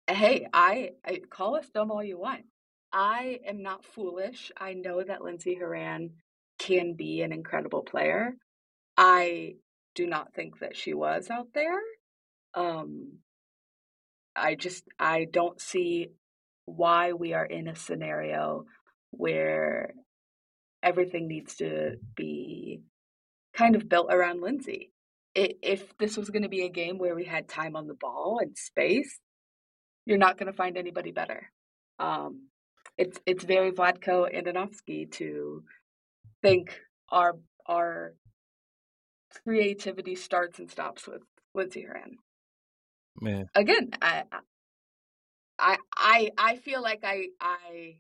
Hey, 0.08 0.48
I, 0.52 0.92
I 1.06 1.20
call 1.30 1.54
us 1.54 1.68
dumb 1.72 1.90
all 1.90 2.02
you 2.02 2.18
want. 2.18 2.42
I 2.92 3.40
am 3.46 3.62
not 3.62 3.84
foolish. 3.84 4.50
I 4.58 4.74
know 4.74 5.02
that 5.02 5.22
Lindsey 5.22 5.54
Horan 5.54 6.10
can 6.58 6.94
be 6.94 7.22
an 7.22 7.32
incredible 7.32 7.82
player. 7.82 8.34
I 8.96 9.54
do 9.94 10.06
not 10.06 10.34
think 10.34 10.60
that 10.60 10.76
she 10.76 10.94
was 10.94 11.30
out 11.30 11.48
there. 11.54 11.80
Um, 12.54 13.18
I 14.34 14.54
just 14.54 14.84
I 14.98 15.26
don't 15.30 15.60
see 15.60 16.08
why 16.64 17.12
we 17.12 17.34
are 17.34 17.44
in 17.44 17.68
a 17.68 17.76
scenario 17.76 18.64
where 19.10 19.94
everything 20.82 21.28
needs 21.28 21.56
to 21.56 21.96
be 22.16 22.82
kind 23.54 23.76
of 23.76 23.88
built 23.88 24.08
around 24.10 24.40
Lindsey. 24.40 24.90
If 25.34 25.96
this 25.98 26.16
was 26.16 26.30
going 26.30 26.42
to 26.42 26.48
be 26.48 26.62
a 26.62 26.70
game 26.70 26.98
where 26.98 27.14
we 27.14 27.24
had 27.24 27.48
time 27.48 27.74
on 27.74 27.86
the 27.86 27.94
ball 27.94 28.38
and 28.40 28.56
space, 28.56 29.18
you're 30.04 30.18
not 30.18 30.36
going 30.38 30.50
to 30.50 30.56
find 30.56 30.76
anybody 30.76 31.10
better. 31.10 31.50
Um, 31.98 32.48
it's 32.98 33.18
it's 33.24 33.44
very 33.44 33.72
Vlatko 33.72 34.28
Andonovski 34.34 35.10
to 35.12 35.62
think 36.42 36.78
our 37.08 37.38
our 37.66 38.14
creativity 39.44 40.14
starts 40.14 40.58
and 40.58 40.70
stops 40.70 41.06
with 41.06 41.22
Lindsey 41.54 41.82
Horan. 41.82 42.16
Man, 43.20 43.46
Again, 43.54 43.90
I 44.00 44.24
I 45.58 45.76
I 45.96 46.30
I 46.38 46.56
feel 46.56 46.82
like 46.82 47.00
I 47.04 47.26
I 47.40 47.96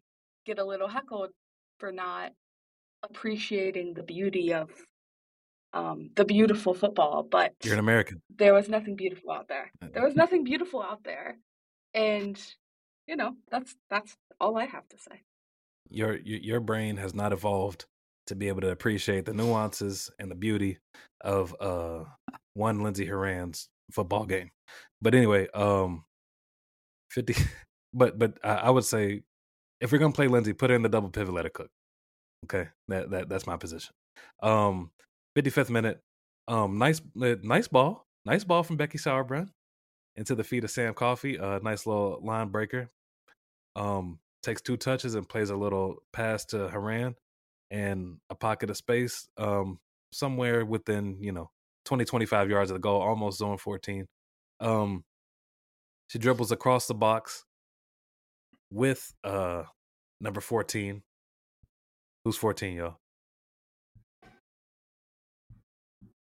get 0.46 0.58
a 0.58 0.64
little 0.64 0.88
heckled 0.88 1.30
for 1.78 1.92
not 1.92 2.32
appreciating 3.02 3.94
the 3.94 4.02
beauty 4.02 4.54
of 4.54 4.70
um, 5.74 6.10
the 6.16 6.24
beautiful 6.24 6.74
football, 6.74 7.22
but 7.22 7.54
you're 7.64 7.74
an 7.74 7.80
American. 7.80 8.20
there 8.36 8.52
was 8.54 8.68
nothing 8.68 8.94
beautiful 8.96 9.30
out 9.30 9.48
there. 9.48 9.70
Uh, 9.82 9.88
There 9.92 10.04
was 10.04 10.14
nothing 10.22 10.44
beautiful 10.44 10.82
out 10.82 11.02
there, 11.04 11.38
and 11.94 12.40
you 13.06 13.16
know 13.16 13.36
that's 13.50 13.74
that's 13.90 14.16
all 14.40 14.56
I 14.56 14.66
have 14.66 14.88
to 14.88 14.98
say. 14.98 15.22
Your 15.88 16.16
your 16.16 16.38
your 16.40 16.60
brain 16.60 16.96
has 16.96 17.14
not 17.14 17.32
evolved 17.32 17.86
to 18.26 18.34
be 18.34 18.48
able 18.48 18.60
to 18.62 18.70
appreciate 18.70 19.24
the 19.26 19.34
nuances 19.34 20.10
and 20.18 20.30
the 20.30 20.34
beauty 20.34 20.78
of 21.22 21.54
uh 21.60 22.04
one 22.54 22.82
Lindsey 22.82 23.06
Horan's 23.06 23.68
football 23.92 24.24
game. 24.26 24.50
But 25.00 25.14
anyway, 25.14 25.48
um, 25.54 26.04
fifty. 27.10 27.34
But 27.94 28.18
but 28.18 28.38
I, 28.42 28.54
I 28.54 28.70
would 28.70 28.86
say 28.86 29.20
if 29.82 29.92
we're 29.92 29.98
gonna 29.98 30.14
play 30.14 30.26
Lindsey, 30.26 30.54
put 30.54 30.70
in 30.70 30.80
the 30.80 30.88
double 30.88 31.10
pivot, 31.10 31.34
let 31.34 31.44
her 31.44 31.50
cook. 31.50 31.68
Okay, 32.46 32.68
that 32.88 33.10
that 33.10 33.28
that's 33.28 33.46
my 33.46 33.58
position. 33.58 33.92
Um, 34.42 34.90
fifty 35.34 35.50
fifth 35.50 35.68
minute. 35.68 36.00
Um, 36.48 36.78
nice 36.78 37.02
uh, 37.22 37.34
nice 37.42 37.68
ball, 37.68 38.06
nice 38.24 38.44
ball 38.44 38.62
from 38.62 38.78
Becky 38.78 38.96
Sauerbrunn. 38.96 39.50
into 40.16 40.34
the 40.34 40.42
feet 40.44 40.64
of 40.64 40.70
Sam 40.70 40.94
Coffey. 40.94 41.36
A 41.36 41.60
nice 41.62 41.86
little 41.86 42.18
line 42.22 42.48
breaker. 42.48 42.88
Um, 43.76 44.18
takes 44.42 44.62
two 44.62 44.78
touches 44.78 45.14
and 45.14 45.28
plays 45.28 45.50
a 45.50 45.56
little 45.56 46.02
pass 46.14 46.46
to 46.46 46.68
Horan 46.70 47.14
and 47.72 48.18
a 48.30 48.34
pocket 48.36 48.70
of 48.70 48.76
space 48.76 49.28
um, 49.38 49.78
somewhere 50.12 50.64
within, 50.64 51.16
you 51.20 51.32
know, 51.32 51.50
20, 51.86 52.04
25 52.04 52.50
yards 52.50 52.70
of 52.70 52.76
the 52.76 52.80
goal, 52.80 53.00
almost 53.00 53.38
zone 53.38 53.58
14. 53.58 54.06
Um, 54.60 55.04
she 56.08 56.18
dribbles 56.18 56.52
across 56.52 56.86
the 56.86 56.94
box 56.94 57.44
with 58.70 59.12
uh, 59.24 59.62
number 60.20 60.40
14. 60.40 61.02
Who's 62.24 62.36
14, 62.36 62.76
y'all? 62.76 62.96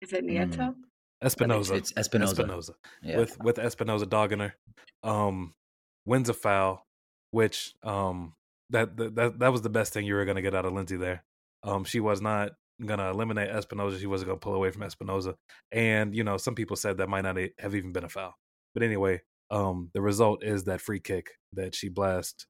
Is 0.02 0.14
it 0.14 0.26
Nieto? 0.26 0.58
Mm. 0.58 0.76
Espinoza. 1.24 1.76
It's 1.78 1.94
Espinoza. 1.94 2.36
Espinoza. 2.36 2.72
Yeah. 3.02 3.18
With 3.20 3.40
with 3.42 3.56
Espinoza 3.56 4.10
dogging 4.10 4.40
her. 4.40 4.56
Um 5.04 5.54
wins 6.06 6.28
a 6.28 6.34
foul, 6.34 6.86
which 7.32 7.74
um 7.84 8.34
that 8.72 8.98
that 8.98 9.40
that 9.40 9.52
was 9.52 9.62
the 9.62 9.70
best 9.70 9.94
thing 9.94 10.06
you 10.06 10.16
were 10.16 10.26
gonna 10.26 10.42
get 10.42 10.56
out 10.56 10.66
of 10.66 10.74
Lindsey 10.74 10.98
there. 10.98 11.24
Um 11.64 11.84
she 11.84 12.00
was 12.00 12.22
not 12.22 12.52
gonna 12.86 13.10
eliminate 13.12 13.50
Espinoza, 13.50 14.00
she 14.00 14.08
wasn't 14.08 14.30
gonna 14.30 14.40
pull 14.40 14.56
away 14.56 14.72
from 14.72 14.82
Espinoza. 14.84 15.36
And, 15.72 16.16
you 16.16 16.24
know, 16.24 16.38
some 16.38 16.56
people 16.56 16.76
said 16.76 16.98
that 16.98 17.10
might 17.10 17.22
not 17.22 17.38
have 17.60 17.76
even 17.76 17.92
been 17.94 18.04
a 18.04 18.10
foul. 18.10 18.34
But 18.74 18.84
anyway, 18.84 19.22
um 19.52 19.90
the 19.94 20.02
result 20.02 20.44
is 20.44 20.66
that 20.66 20.82
free 20.82 21.00
kick 21.00 21.32
that 21.54 21.76
she 21.76 21.90
blast 21.90 22.48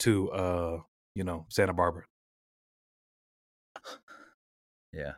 to 0.00 0.30
uh, 0.32 0.78
you 1.14 1.24
know, 1.24 1.46
Santa 1.50 1.72
Barbara. 1.74 2.04
yeah. 4.92 5.12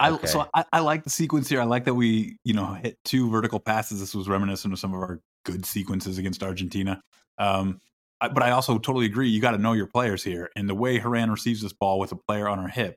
I 0.00 0.10
Okay. 0.10 0.26
so 0.26 0.46
I, 0.54 0.64
I 0.72 0.80
like 0.80 1.02
the 1.04 1.10
sequence 1.10 1.48
here. 1.48 1.60
I 1.60 1.64
like 1.64 1.84
that 1.84 1.94
we 1.94 2.38
you 2.44 2.54
know 2.54 2.74
hit 2.74 2.98
two 3.04 3.30
vertical 3.30 3.58
passes. 3.60 4.00
This 4.00 4.14
was 4.14 4.28
reminiscent 4.28 4.72
of 4.72 4.78
some 4.78 4.94
of 4.94 5.00
our 5.00 5.20
good 5.44 5.66
sequences 5.66 6.18
against 6.18 6.42
Argentina. 6.42 7.00
Um, 7.38 7.80
I, 7.80 7.80
but 8.20 8.42
I 8.42 8.50
also 8.50 8.78
totally 8.78 9.06
agree. 9.06 9.28
You 9.28 9.40
got 9.40 9.52
to 9.52 9.58
know 9.58 9.72
your 9.72 9.86
players 9.86 10.24
here, 10.24 10.50
and 10.56 10.68
the 10.68 10.74
way 10.74 10.98
Horan 10.98 11.30
receives 11.30 11.62
this 11.62 11.72
ball 11.72 11.98
with 11.98 12.12
a 12.12 12.16
player 12.16 12.48
on 12.48 12.58
her 12.58 12.68
hip 12.68 12.96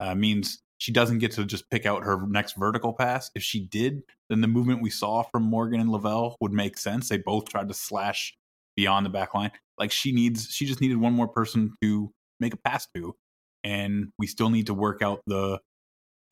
uh, 0.00 0.14
means 0.14 0.62
she 0.78 0.92
doesn't 0.92 1.18
get 1.18 1.32
to 1.32 1.44
just 1.44 1.70
pick 1.70 1.86
out 1.86 2.04
her 2.04 2.26
next 2.26 2.56
vertical 2.56 2.92
pass. 2.92 3.30
If 3.34 3.42
she 3.42 3.60
did, 3.60 4.02
then 4.28 4.40
the 4.40 4.48
movement 4.48 4.82
we 4.82 4.90
saw 4.90 5.22
from 5.22 5.44
Morgan 5.44 5.80
and 5.80 5.90
Lavelle 5.90 6.36
would 6.40 6.52
make 6.52 6.76
sense. 6.76 7.08
They 7.08 7.18
both 7.18 7.48
tried 7.48 7.68
to 7.68 7.74
slash 7.74 8.34
beyond 8.76 9.06
the 9.06 9.10
back 9.10 9.34
line. 9.34 9.52
Like 9.78 9.92
she 9.92 10.12
needs, 10.12 10.48
she 10.50 10.66
just 10.66 10.80
needed 10.80 10.96
one 10.96 11.12
more 11.12 11.28
person 11.28 11.74
to 11.82 12.12
make 12.40 12.54
a 12.54 12.56
pass 12.56 12.88
to, 12.94 13.14
and 13.62 14.08
we 14.18 14.26
still 14.26 14.50
need 14.50 14.66
to 14.66 14.74
work 14.74 15.02
out 15.02 15.20
the 15.26 15.60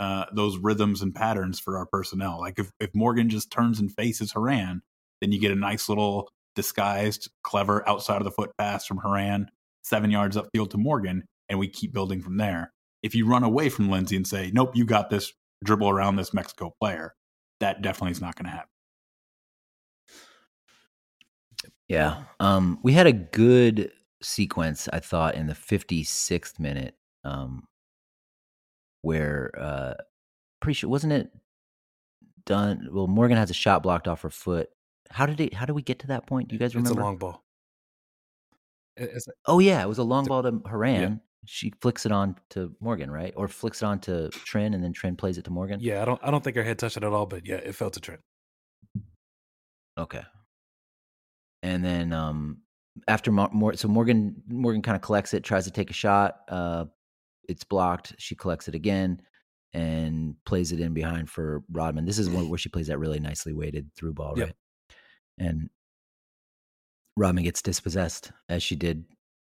uh, 0.01 0.25
those 0.33 0.57
rhythms 0.57 1.03
and 1.03 1.15
patterns 1.15 1.61
for 1.61 1.77
our 1.77 1.87
personnel. 1.87 2.41
Like 2.41 2.59
if, 2.59 2.71
if 2.81 2.91
Morgan 2.95 3.29
just 3.29 3.53
turns 3.53 3.79
and 3.79 3.93
faces 3.93 4.33
Horan, 4.33 4.81
then 5.21 5.31
you 5.31 5.39
get 5.39 5.53
a 5.53 5.57
nice 5.57 5.91
little 5.91 6.31
disguised, 6.55 7.31
clever 7.43 7.89
outside 7.89 8.19
of 8.19 8.25
the 8.25 8.31
foot 8.31 8.51
pass 8.59 8.87
from 8.87 8.99
Horan, 8.99 9.51
seven 9.83 10.11
yards 10.11 10.37
upfield 10.37 10.71
to 10.71 10.79
Morgan, 10.79 11.25
and 11.49 11.59
we 11.59 11.69
keep 11.69 11.93
building 11.93 12.21
from 12.21 12.37
there. 12.37 12.73
If 13.03 13.15
you 13.15 13.27
run 13.27 13.45
away 13.45 13.69
from 13.69 13.91
Lindsey 13.91 14.17
and 14.17 14.27
say, 14.27 14.51
nope, 14.53 14.73
you 14.75 14.85
got 14.85 15.11
this, 15.11 15.33
dribble 15.65 15.89
around 15.89 16.17
this 16.17 16.35
Mexico 16.35 16.75
player, 16.81 17.15
that 17.61 17.83
definitely 17.83 18.13
is 18.13 18.21
not 18.21 18.37
going 18.37 18.47
to 18.47 18.51
happen. 18.51 18.69
Yeah. 21.89 22.23
Um, 22.39 22.79
we 22.83 22.93
had 22.93 23.07
a 23.07 23.13
good 23.13 23.91
sequence, 24.23 24.89
I 24.93 25.01
thought, 25.01 25.35
in 25.35 25.47
the 25.47 25.55
56th 25.55 26.61
minute, 26.61 26.95
um, 27.25 27.65
where 29.03 29.51
uh, 29.59 29.95
pretty 30.61 30.75
sure 30.75 30.91
wasn't 30.91 31.15
it 31.15 31.31
Dunn? 32.47 32.89
Well, 32.93 33.07
Morgan 33.07 33.37
has 33.37 33.51
a 33.51 33.55
shot 33.55 33.83
blocked 33.83 34.09
off 34.09 34.23
her 34.23 34.31
foot. 34.31 34.71
How 35.11 35.27
did 35.27 35.41
it? 35.41 35.55
How 35.55 35.67
did 35.67 35.73
we 35.73 35.83
get 35.83 35.99
to 36.01 36.07
that 36.09 36.27
point? 36.27 36.49
Do 36.49 36.55
you 36.55 36.59
guys 36.59 36.75
remember? 36.75 36.93
It's 36.93 37.01
a 37.01 37.03
long 37.05 37.17
ball. 37.17 37.45
It's, 38.97 39.27
oh 39.47 39.59
yeah, 39.59 39.83
it 39.83 39.89
was 39.89 39.99
a 39.99 40.03
long 40.03 40.25
ball 40.27 40.43
to 40.43 40.61
Horan. 40.67 41.21
She 41.47 41.73
flicks 41.81 42.05
it 42.05 42.13
on 42.13 42.37
to 42.51 42.75
Morgan, 42.81 43.11
right? 43.11 43.33
Or 43.35 43.49
flicks 43.49 43.83
it 43.83 43.87
on 43.87 43.99
to 44.01 44.29
Trin, 44.31 44.75
and 44.75 44.85
then 44.85 44.93
Trin 44.93 45.17
plays 45.17 45.39
it 45.39 45.45
to 45.45 45.51
Morgan. 45.51 45.81
yeah, 45.81 46.03
I 46.03 46.05
don't 46.05 46.21
I 46.23 46.31
don't 46.31 46.45
think 46.45 46.57
her 46.57 46.63
head 46.63 46.79
touched 46.79 46.97
it 46.99 47.05
at 47.05 47.13
all, 47.13 47.27
but 47.27 47.47
yeah, 47.47 47.57
it 47.57 47.75
fell 47.75 47.91
to 47.91 48.01
Trin. 48.01 48.19
Okay. 49.99 50.23
And 51.63 51.85
then 51.85 52.13
um 52.13 52.59
after 53.09 53.33
Mo- 53.33 53.73
so 53.75 53.89
Morgan 53.89 54.43
Morgan 54.49 54.83
kind 54.83 54.97
of 54.97 55.03
collects 55.03 55.35
it, 55.35 55.43
tries 55.45 55.65
to 55.65 55.71
take 55.71 55.91
a 55.91 55.95
shot. 55.95 56.41
Uh 56.49 56.87
it's 57.49 57.65
blocked. 57.65 58.15
She 58.19 58.35
collects 58.35 58.69
it 58.69 58.75
again 58.75 59.21
and 59.73 60.35
plays 60.45 60.73
it 60.73 60.81
in 60.81 60.93
behind 60.95 61.29
for 61.31 61.63
Rodman. 61.73 62.05
This 62.05 62.19
is 62.19 62.29
one 62.31 62.49
where 62.51 62.59
she 62.59 62.69
plays 62.69 62.87
that 62.89 62.99
really 62.99 63.19
nicely 63.21 63.53
weighted 63.53 63.91
through 63.97 64.13
ball, 64.15 64.35
Yep. 64.37 64.47
right? 64.49 64.57
And 65.41 65.71
Rodman 67.17 67.45
gets 67.45 67.63
dispossessed 67.63 68.31
as 68.49 68.63
she 68.63 68.77
did 68.77 69.05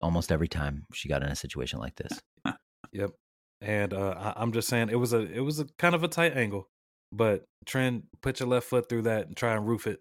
almost 0.01 0.31
every 0.31 0.47
time 0.47 0.85
she 0.93 1.07
got 1.07 1.23
in 1.23 1.29
a 1.29 1.35
situation 1.35 1.79
like 1.79 1.95
this. 1.95 2.19
Yep. 2.91 3.11
And 3.59 3.93
uh, 3.93 4.15
I, 4.17 4.41
I'm 4.41 4.53
just 4.53 4.69
saying 4.69 4.87
it 4.89 4.95
was 4.95 5.11
a 5.11 5.19
it 5.19 5.41
was 5.41 5.59
a 5.59 5.65
kind 5.77 5.95
of 5.95 6.03
a 6.03 6.07
tight 6.07 6.37
angle, 6.37 6.69
but 7.11 7.43
Trin 7.65 8.03
put 8.21 8.39
your 8.39 8.47
left 8.47 8.67
foot 8.67 8.87
through 8.87 9.01
that 9.01 9.27
and 9.27 9.35
try 9.35 9.53
and 9.53 9.67
roof 9.67 9.85
it, 9.85 9.99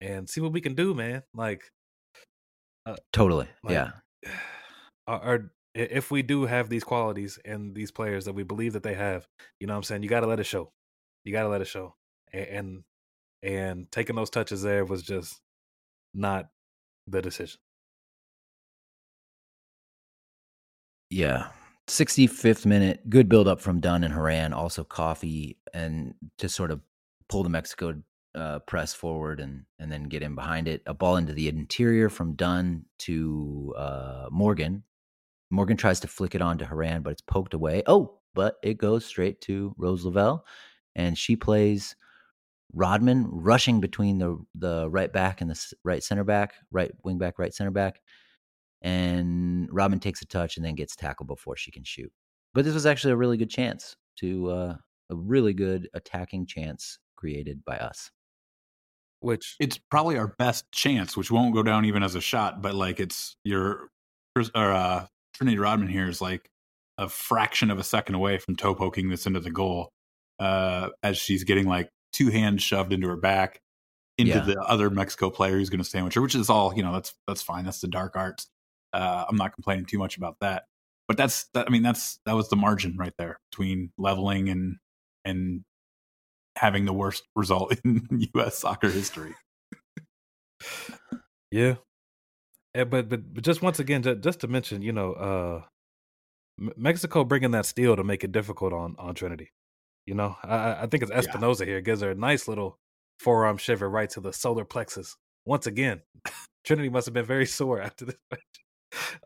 and 0.00 0.28
see 0.28 0.40
what 0.40 0.52
we 0.52 0.60
can 0.60 0.74
do, 0.74 0.94
man. 0.94 1.22
Like, 1.32 1.62
Totally. 3.12 3.46
Like- 3.62 3.72
yeah. 3.72 3.90
are 5.06 5.50
if 5.74 6.10
we 6.10 6.22
do 6.22 6.46
have 6.46 6.68
these 6.68 6.82
qualities 6.82 7.38
and 7.44 7.72
these 7.72 7.92
players 7.92 8.24
that 8.24 8.32
we 8.32 8.42
believe 8.42 8.72
that 8.72 8.82
they 8.82 8.94
have, 8.94 9.26
you 9.60 9.68
know, 9.68 9.74
what 9.74 9.78
I'm 9.78 9.82
saying 9.84 10.02
you 10.02 10.08
got 10.08 10.20
to 10.20 10.26
let 10.26 10.40
it 10.40 10.46
show. 10.46 10.72
You 11.24 11.32
got 11.32 11.42
to 11.42 11.48
let 11.48 11.60
it 11.60 11.66
show, 11.66 11.94
A- 12.32 12.54
and 12.54 12.82
and 13.42 13.90
taking 13.90 14.16
those 14.16 14.30
touches 14.30 14.62
there 14.62 14.84
was 14.84 15.02
just 15.02 15.40
not 16.14 16.48
the 17.06 17.22
decision. 17.22 17.60
Yeah. 21.10 21.48
65th 21.86 22.66
minute, 22.66 23.08
good 23.08 23.28
build 23.28 23.48
up 23.48 23.60
from 23.60 23.80
Dunn 23.80 24.04
and 24.04 24.12
Horan, 24.12 24.52
also 24.52 24.84
Coffey, 24.84 25.56
and 25.72 26.14
to 26.36 26.48
sort 26.48 26.70
of 26.70 26.80
pull 27.28 27.42
the 27.42 27.48
Mexico 27.48 27.94
uh, 28.34 28.58
press 28.60 28.92
forward 28.92 29.40
and 29.40 29.64
and 29.78 29.90
then 29.90 30.04
get 30.04 30.22
in 30.22 30.34
behind 30.34 30.68
it. 30.68 30.82
A 30.86 30.92
ball 30.92 31.16
into 31.16 31.32
the 31.32 31.48
interior 31.48 32.10
from 32.10 32.34
Dunn 32.34 32.84
to 33.00 33.74
uh, 33.76 34.28
Morgan. 34.30 34.82
Morgan 35.50 35.78
tries 35.78 35.98
to 36.00 36.08
flick 36.08 36.34
it 36.34 36.42
on 36.42 36.58
to 36.58 36.66
Horan, 36.66 37.02
but 37.02 37.10
it's 37.10 37.22
poked 37.22 37.54
away. 37.54 37.82
Oh, 37.86 38.18
but 38.34 38.58
it 38.62 38.76
goes 38.76 39.06
straight 39.06 39.40
to 39.42 39.74
Rose 39.78 40.04
Lavelle, 40.04 40.44
and 40.94 41.16
she 41.16 41.36
plays 41.36 41.96
Rodman 42.74 43.26
rushing 43.30 43.80
between 43.80 44.18
the 44.18 44.38
the 44.54 44.90
right 44.90 45.12
back 45.12 45.40
and 45.40 45.50
the 45.50 45.72
right 45.84 46.02
center 46.02 46.24
back, 46.24 46.54
right 46.70 46.92
wing 47.04 47.18
back, 47.18 47.38
right 47.38 47.54
center 47.54 47.70
back 47.70 48.00
and 48.82 49.68
Rodman 49.72 50.00
takes 50.00 50.22
a 50.22 50.26
touch 50.26 50.56
and 50.56 50.64
then 50.64 50.74
gets 50.74 50.94
tackled 50.94 51.26
before 51.26 51.56
she 51.56 51.70
can 51.70 51.84
shoot. 51.84 52.12
But 52.54 52.64
this 52.64 52.74
was 52.74 52.86
actually 52.86 53.12
a 53.12 53.16
really 53.16 53.36
good 53.36 53.50
chance 53.50 53.96
to 54.20 54.50
uh, 54.50 54.76
a 55.10 55.16
really 55.16 55.52
good 55.52 55.88
attacking 55.94 56.46
chance 56.46 56.98
created 57.16 57.64
by 57.64 57.76
us. 57.76 58.10
Which 59.20 59.56
It's 59.58 59.78
probably 59.78 60.16
our 60.16 60.28
best 60.38 60.70
chance, 60.70 61.16
which 61.16 61.30
won't 61.30 61.54
go 61.54 61.62
down 61.62 61.84
even 61.84 62.02
as 62.02 62.14
a 62.14 62.20
shot, 62.20 62.62
but 62.62 62.74
like 62.74 63.00
it's 63.00 63.36
your 63.44 63.88
or 64.54 64.72
uh, 64.72 65.06
Trinity 65.34 65.58
Rodman 65.58 65.88
here 65.88 66.08
is 66.08 66.20
like 66.20 66.48
a 66.96 67.08
fraction 67.08 67.70
of 67.70 67.78
a 67.78 67.84
second 67.84 68.14
away 68.14 68.38
from 68.38 68.54
toe 68.54 68.74
poking 68.74 69.08
this 69.08 69.26
into 69.26 69.40
the 69.40 69.50
goal 69.50 69.90
uh, 70.38 70.90
as 71.02 71.18
she's 71.18 71.42
getting 71.42 71.66
like 71.66 71.90
two 72.12 72.30
hands 72.30 72.62
shoved 72.62 72.92
into 72.92 73.08
her 73.08 73.16
back 73.16 73.60
into 74.16 74.32
Yeah. 74.32 74.40
the 74.44 74.60
other 74.60 74.90
Mexico 74.90 75.30
player 75.30 75.52
who's 75.56 75.70
going 75.70 75.82
to 75.82 75.88
sandwich 75.88 76.14
her, 76.14 76.22
which 76.22 76.34
is 76.34 76.50
all 76.50 76.74
you 76.74 76.82
know. 76.82 76.92
That's 76.92 77.14
that's 77.26 77.42
fine. 77.42 77.64
That's 77.64 77.80
the 77.80 77.88
dark 77.88 78.16
arts. 78.16 78.48
Uh, 78.92 79.24
I'm 79.28 79.36
not 79.36 79.54
complaining 79.54 79.84
too 79.84 79.98
much 79.98 80.16
about 80.16 80.36
that, 80.40 80.64
but 81.06 81.16
that's 81.16 81.46
that. 81.54 81.66
I 81.66 81.70
mean, 81.70 81.82
that's 81.82 82.18
that 82.26 82.34
was 82.34 82.48
the 82.48 82.56
margin 82.56 82.96
right 82.96 83.12
there 83.18 83.38
between 83.50 83.92
leveling 83.98 84.48
and 84.48 84.76
and 85.24 85.64
having 86.56 86.84
the 86.86 86.92
worst 86.92 87.22
result 87.36 87.74
in 87.84 88.06
U.S. 88.34 88.58
soccer 88.58 88.90
history. 88.90 89.34
Yeah, 91.50 91.76
Eh, 92.74 92.84
but 92.84 93.08
but 93.08 93.32
but 93.32 93.42
just 93.44 93.62
once 93.62 93.78
again, 93.78 94.02
just, 94.02 94.20
just 94.20 94.40
to 94.40 94.48
mention, 94.48 94.82
you 94.82 94.92
know, 94.92 95.12
uh, 95.14 95.62
Mexico 96.76 97.24
bringing 97.24 97.52
that 97.52 97.64
steel 97.66 97.96
to 97.96 98.04
make 98.04 98.24
it 98.24 98.32
difficult 98.32 98.72
on 98.72 98.96
on 98.98 99.14
Trinity. 99.14 99.50
You 100.08 100.14
know, 100.14 100.36
I 100.42 100.84
I- 100.84 100.86
think 100.86 101.02
it's 101.02 101.12
Espinoza 101.12 101.66
here 101.66 101.82
gives 101.82 102.00
her 102.00 102.10
a 102.12 102.14
nice 102.14 102.48
little 102.48 102.78
forearm 103.20 103.58
shiver 103.58 103.90
right 103.90 104.08
to 104.10 104.20
the 104.20 104.32
solar 104.32 104.64
plexus. 104.64 105.16
Once 105.44 105.66
again, 105.66 106.00
Trinity 106.64 106.88
must 106.88 107.04
have 107.06 107.12
been 107.12 107.26
very 107.26 107.44
sore 107.58 107.82
after 107.82 108.06
this 108.06 108.16
match. 108.30 108.40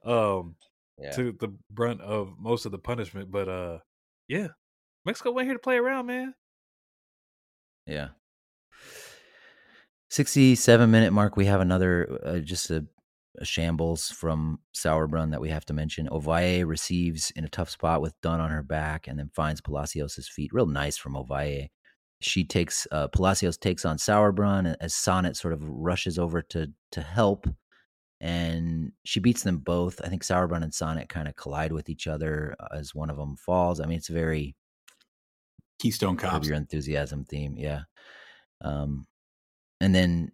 Um, 0.05 0.57
to 1.15 1.33
the 1.39 1.55
brunt 1.71 2.01
of 2.01 2.35
most 2.39 2.67
of 2.67 2.73
the 2.73 2.79
punishment, 2.79 3.31
but 3.31 3.49
uh, 3.49 3.79
yeah, 4.29 4.49
Mexico 5.05 5.31
went 5.31 5.47
here 5.47 5.55
to 5.55 5.61
play 5.61 5.77
around, 5.77 6.07
man. 6.07 6.35
Yeah. 7.87 8.09
67 10.11 10.91
minute 10.91 11.13
mark, 11.13 11.37
we 11.37 11.47
have 11.47 11.61
another, 11.61 12.21
uh, 12.25 12.39
just 12.39 12.71
a 12.71 12.87
shambles 13.43 14.11
from 14.11 14.61
Sauerbrunn 14.75 15.31
that 15.31 15.41
we 15.41 15.49
have 15.49 15.65
to 15.67 15.73
mention. 15.73 16.09
Ovalle 16.09 16.67
receives 16.67 17.31
in 17.33 17.45
a 17.45 17.49
tough 17.49 17.71
spot 17.71 18.03
with 18.03 18.21
Dunn 18.21 18.41
on 18.41 18.51
her 18.51 18.63
back 18.63 19.09
and 19.09 19.19
then 19.19 19.31
finds 19.35 19.61
Palacios' 19.61 20.29
feet. 20.29 20.53
Real 20.53 20.67
nice 20.67 20.97
from 20.97 21.15
Ovalle. 21.15 21.71
she 22.21 22.45
takes 22.45 22.87
uh, 22.93 23.09
Palacios 23.09 23.57
takes 23.57 23.85
on 23.85 23.97
Sauerbrunn 23.97 24.77
as 24.81 24.93
Sonnett 24.95 25.37
sort 25.37 25.55
of 25.55 25.63
rushes 25.67 26.19
over 26.19 26.43
to 26.43 26.71
to 26.93 27.01
help, 27.01 27.47
and 28.21 28.93
she 29.05 29.21
beats 29.21 29.43
them 29.43 29.59
both. 29.59 30.01
I 30.05 30.09
think 30.09 30.23
Sauerbrunn 30.23 30.63
and 30.63 30.73
Sonnett 30.73 31.09
kind 31.09 31.29
of 31.29 31.37
collide 31.37 31.73
with 31.73 31.89
each 31.89 32.07
other 32.07 32.55
as 32.75 32.95
one 32.95 33.11
of 33.11 33.17
them 33.17 33.37
falls. 33.37 33.81
I 33.81 33.87
mean, 33.87 33.99
it's 33.99 34.09
very 34.09 34.55
Keystone 35.81 36.17
Cops. 36.17 36.47
Your 36.47 36.57
Enthusiasm 36.57 37.25
theme, 37.25 37.57
yeah. 37.57 37.81
Um, 38.61 39.07
and 39.81 39.95
then 39.95 40.33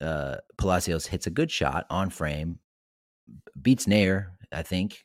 uh, 0.00 0.36
Palacios 0.56 1.06
hits 1.06 1.26
a 1.26 1.30
good 1.30 1.50
shot 1.50 1.86
on 1.90 2.10
frame, 2.10 2.58
beats 3.60 3.86
Naeher, 3.86 4.28
I 4.52 4.62
think, 4.62 5.04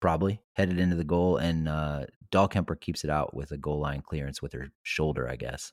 probably 0.00 0.40
headed 0.54 0.78
into 0.78 0.96
the 0.96 1.04
goal, 1.04 1.36
and 1.36 1.68
uh, 1.68 2.06
Dahlkemper 2.30 2.80
keeps 2.80 3.04
it 3.04 3.10
out 3.10 3.34
with 3.34 3.50
a 3.52 3.58
goal 3.58 3.80
line 3.80 4.02
clearance 4.02 4.40
with 4.40 4.52
her 4.52 4.68
shoulder, 4.82 5.28
I 5.28 5.36
guess. 5.36 5.72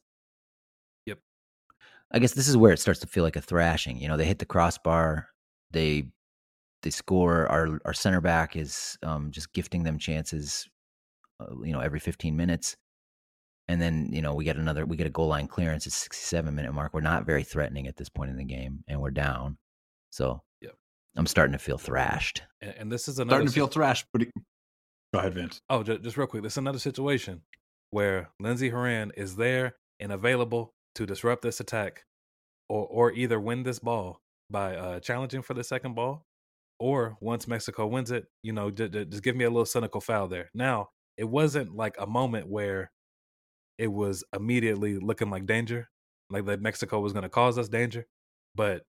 Yep. 1.06 1.20
I 2.12 2.20
guess 2.20 2.34
this 2.34 2.48
is 2.48 2.58
where 2.58 2.74
it 2.74 2.80
starts 2.80 3.00
to 3.02 3.08
feel 3.08 3.24
like 3.24 3.36
a 3.36 3.42
thrashing. 3.42 4.00
You 4.00 4.08
know, 4.08 4.18
they 4.18 4.26
hit 4.26 4.40
the 4.40 4.46
crossbar, 4.46 5.30
they 5.72 6.10
they 6.82 6.90
score. 6.90 7.48
Our 7.48 7.80
our 7.86 7.94
center 7.94 8.22
back 8.22 8.56
is 8.56 8.98
um, 9.04 9.32
just 9.32 9.54
gifting 9.54 9.84
them 9.84 9.98
chances, 10.00 10.68
uh, 11.40 11.48
you 11.64 11.74
know, 11.74 11.80
every 11.82 12.00
15 12.00 12.36
minutes. 12.36 12.78
And 13.68 13.82
then 13.82 14.10
you 14.12 14.22
know 14.22 14.36
we 14.36 14.44
get 14.44 14.58
another 14.58 14.86
we 14.86 14.98
get 14.98 15.08
a 15.08 15.12
goal 15.12 15.28
line 15.28 15.48
clearance 15.48 15.88
at 15.88 15.94
67 15.94 16.54
minute 16.54 16.74
mark. 16.74 16.94
We're 16.94 17.02
not 17.02 17.26
very 17.26 17.44
threatening 17.44 17.88
at 17.88 17.98
this 17.98 18.10
point 18.10 18.32
in 18.32 18.38
the 18.38 18.44
game, 18.44 18.84
and 18.88 19.02
we're 19.02 19.12
down. 19.12 19.58
So 20.12 20.44
Yep. 20.62 20.74
I'm 21.18 21.28
starting 21.28 21.54
to 21.54 21.60
feel 21.60 21.78
thrashed. 21.78 22.44
And, 22.62 22.74
and 22.78 22.92
this 22.92 23.08
is 23.08 23.20
another 23.20 23.38
Starting 23.38 23.48
to 23.48 23.54
feel 23.54 23.68
thrashed, 23.68 24.06
but 24.14 24.24
go 25.14 25.20
ahead, 25.20 25.34
Vince. 25.34 25.62
Oh, 25.70 25.84
just, 25.84 26.04
just 26.04 26.18
real 26.18 26.28
quick. 26.28 26.44
This 26.44 26.54
is 26.54 26.58
another 26.58 26.80
situation 26.80 27.42
where 27.92 28.30
Lindsey 28.40 28.70
Horan 28.70 29.12
is 29.16 29.36
there 29.36 29.76
and 30.00 30.12
available 30.12 30.74
to 30.96 31.06
disrupt 31.06 31.42
this 31.42 31.60
attack, 31.60 32.04
or 32.70 32.86
or 32.88 33.12
either 33.14 33.40
win 33.40 33.64
this 33.64 33.80
ball 33.80 34.22
by 34.50 34.76
uh, 34.76 35.00
challenging 35.00 35.42
for 35.42 35.54
the 35.54 35.64
second 35.64 35.96
ball, 35.96 36.26
or 36.80 37.18
once 37.22 37.48
Mexico 37.48 37.88
wins 37.88 38.12
it, 38.12 38.26
you 38.44 38.54
know, 38.54 38.72
just, 38.72 38.92
just 38.94 39.24
give 39.24 39.36
me 39.36 39.46
a 39.46 39.50
little 39.50 39.66
cynical 39.66 40.02
foul 40.02 40.28
there. 40.28 40.50
Now, 40.54 40.90
it 41.18 41.26
wasn't 41.26 41.76
like 41.76 41.96
a 42.00 42.06
moment 42.06 42.48
where 42.48 42.92
it 43.78 43.88
was 43.88 44.24
immediately 44.34 44.98
looking 44.98 45.30
like 45.30 45.46
danger, 45.46 45.90
like 46.30 46.46
that 46.46 46.62
Mexico 46.62 47.00
was 47.00 47.14
going 47.14 47.24
to 47.24 47.30
cause 47.30 47.58
us 47.58 47.68
danger, 47.70 48.06
but 48.56 48.84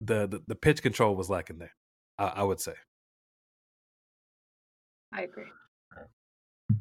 the, 0.00 0.26
the 0.26 0.42
the 0.46 0.54
pitch 0.54 0.82
control 0.82 1.16
was 1.16 1.30
lacking 1.30 1.58
there. 1.58 1.72
I, 2.18 2.26
I 2.26 2.42
would 2.42 2.60
say. 2.60 2.74
I 5.12 5.22
agree. 5.22 5.44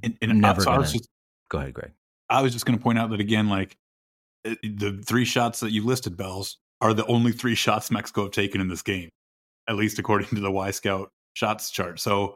And, 0.04 0.18
and 0.22 0.42
never 0.42 0.62
so 0.62 0.72
I 0.72 0.78
was 0.78 0.90
gonna- 0.90 0.98
just 1.00 1.10
Go 1.50 1.60
ahead, 1.60 1.74
Greg. 1.74 1.92
I 2.30 2.42
was 2.42 2.54
just 2.54 2.66
going 2.66 2.78
to 2.78 2.84
point 2.84 2.98
out 2.98 3.12
that 3.12 3.20
again, 3.20 3.50
like 3.50 3.78
uh, 4.46 4.56
the 4.64 5.02
three 5.06 5.26
shots 5.26 5.60
that 5.60 5.72
you 5.72 5.86
listed, 5.86 6.18
Belz, 6.18 6.56
are 6.82 6.94
the 6.94 7.06
only 7.06 7.32
three 7.32 7.54
shots 7.56 7.92
Mexico 7.92 8.24
have 8.24 8.32
taken 8.32 8.60
in 8.62 8.68
this 8.68 8.82
game, 8.82 9.10
at 9.70 9.76
least 9.76 10.00
according 10.00 10.28
to 10.30 10.40
the 10.40 10.50
Wyscout 10.50 11.08
shots 11.36 11.70
chart. 11.70 12.00
So, 12.00 12.34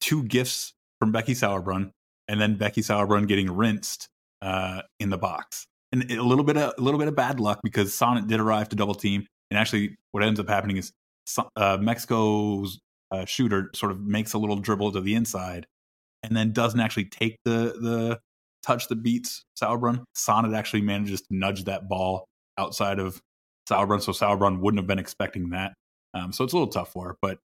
two 0.00 0.22
gifts 0.22 0.72
from 0.98 1.12
Becky 1.12 1.34
Sauerbrunn, 1.34 1.90
and 2.28 2.40
then 2.40 2.56
Becky 2.56 2.80
Sauerbrunn 2.80 3.28
getting 3.28 3.50
rinsed 3.50 4.08
uh, 4.42 4.82
in 5.00 5.10
the 5.10 5.18
box, 5.18 5.66
and 5.92 6.10
a 6.10 6.22
little 6.22 6.44
bit 6.44 6.56
of 6.56 6.74
a 6.78 6.80
little 6.80 6.98
bit 6.98 7.08
of 7.08 7.16
bad 7.16 7.40
luck 7.40 7.60
because 7.62 7.92
Sonnett 7.92 8.28
did 8.28 8.40
arrive 8.40 8.68
to 8.70 8.76
double 8.76 8.94
team, 8.94 9.26
and 9.50 9.58
actually, 9.58 9.96
what 10.12 10.22
ends 10.22 10.40
up 10.40 10.48
happening 10.48 10.76
is 10.76 10.92
uh, 11.56 11.78
Mexico's 11.80 12.78
uh, 13.10 13.24
shooter 13.24 13.70
sort 13.74 13.92
of 13.92 14.00
makes 14.00 14.32
a 14.32 14.38
little 14.38 14.56
dribble 14.56 14.92
to 14.92 15.00
the 15.00 15.14
inside, 15.14 15.66
and 16.22 16.36
then 16.36 16.52
doesn't 16.52 16.80
actually 16.80 17.06
take 17.06 17.36
the 17.44 17.74
the 17.80 18.20
touch 18.64 18.88
that 18.88 19.02
beats 19.02 19.44
Sauerbrunn. 19.60 20.04
Sonnett 20.16 20.56
actually 20.56 20.82
manages 20.82 21.20
to 21.22 21.28
nudge 21.30 21.64
that 21.64 21.88
ball 21.88 22.26
outside 22.58 22.98
of 22.98 23.20
Sauerbrunn, 23.68 24.02
so 24.02 24.12
Sauerbrunn 24.12 24.60
wouldn't 24.60 24.80
have 24.80 24.86
been 24.86 24.98
expecting 24.98 25.50
that. 25.50 25.74
Um, 26.14 26.32
so 26.32 26.44
it's 26.44 26.52
a 26.52 26.56
little 26.56 26.72
tough 26.72 26.92
for 26.92 27.08
her, 27.08 27.16
but 27.20 27.38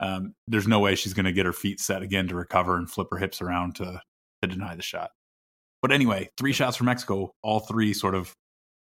um, 0.00 0.34
there's 0.48 0.68
no 0.68 0.80
way 0.80 0.94
she's 0.94 1.14
going 1.14 1.26
to 1.26 1.32
get 1.32 1.46
her 1.46 1.52
feet 1.52 1.80
set 1.80 2.02
again 2.02 2.28
to 2.28 2.34
recover 2.34 2.76
and 2.76 2.90
flip 2.90 3.08
her 3.10 3.18
hips 3.18 3.40
around 3.40 3.76
to 3.76 4.00
to 4.42 4.48
deny 4.48 4.74
the 4.74 4.82
shot. 4.82 5.10
But 5.82 5.92
anyway, 5.92 6.30
three 6.36 6.52
shots 6.52 6.76
for 6.76 6.84
Mexico, 6.84 7.32
all 7.42 7.60
three 7.60 7.92
sort 7.92 8.14
of 8.14 8.32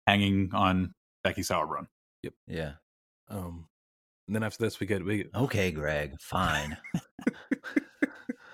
hanging 0.08 0.50
on 0.54 0.94
Becky 1.24 1.42
Sauerbrunn. 1.42 1.88
Yep. 2.24 2.34
Yeah. 2.48 2.72
Um, 3.30 3.68
and 4.28 4.36
then 4.36 4.44
after 4.44 4.64
this, 4.64 4.80
we 4.80 4.88
get 4.88 5.06
we 5.06 5.26
Okay, 5.36 5.72
Greg. 5.72 6.16
Fine. 6.20 6.78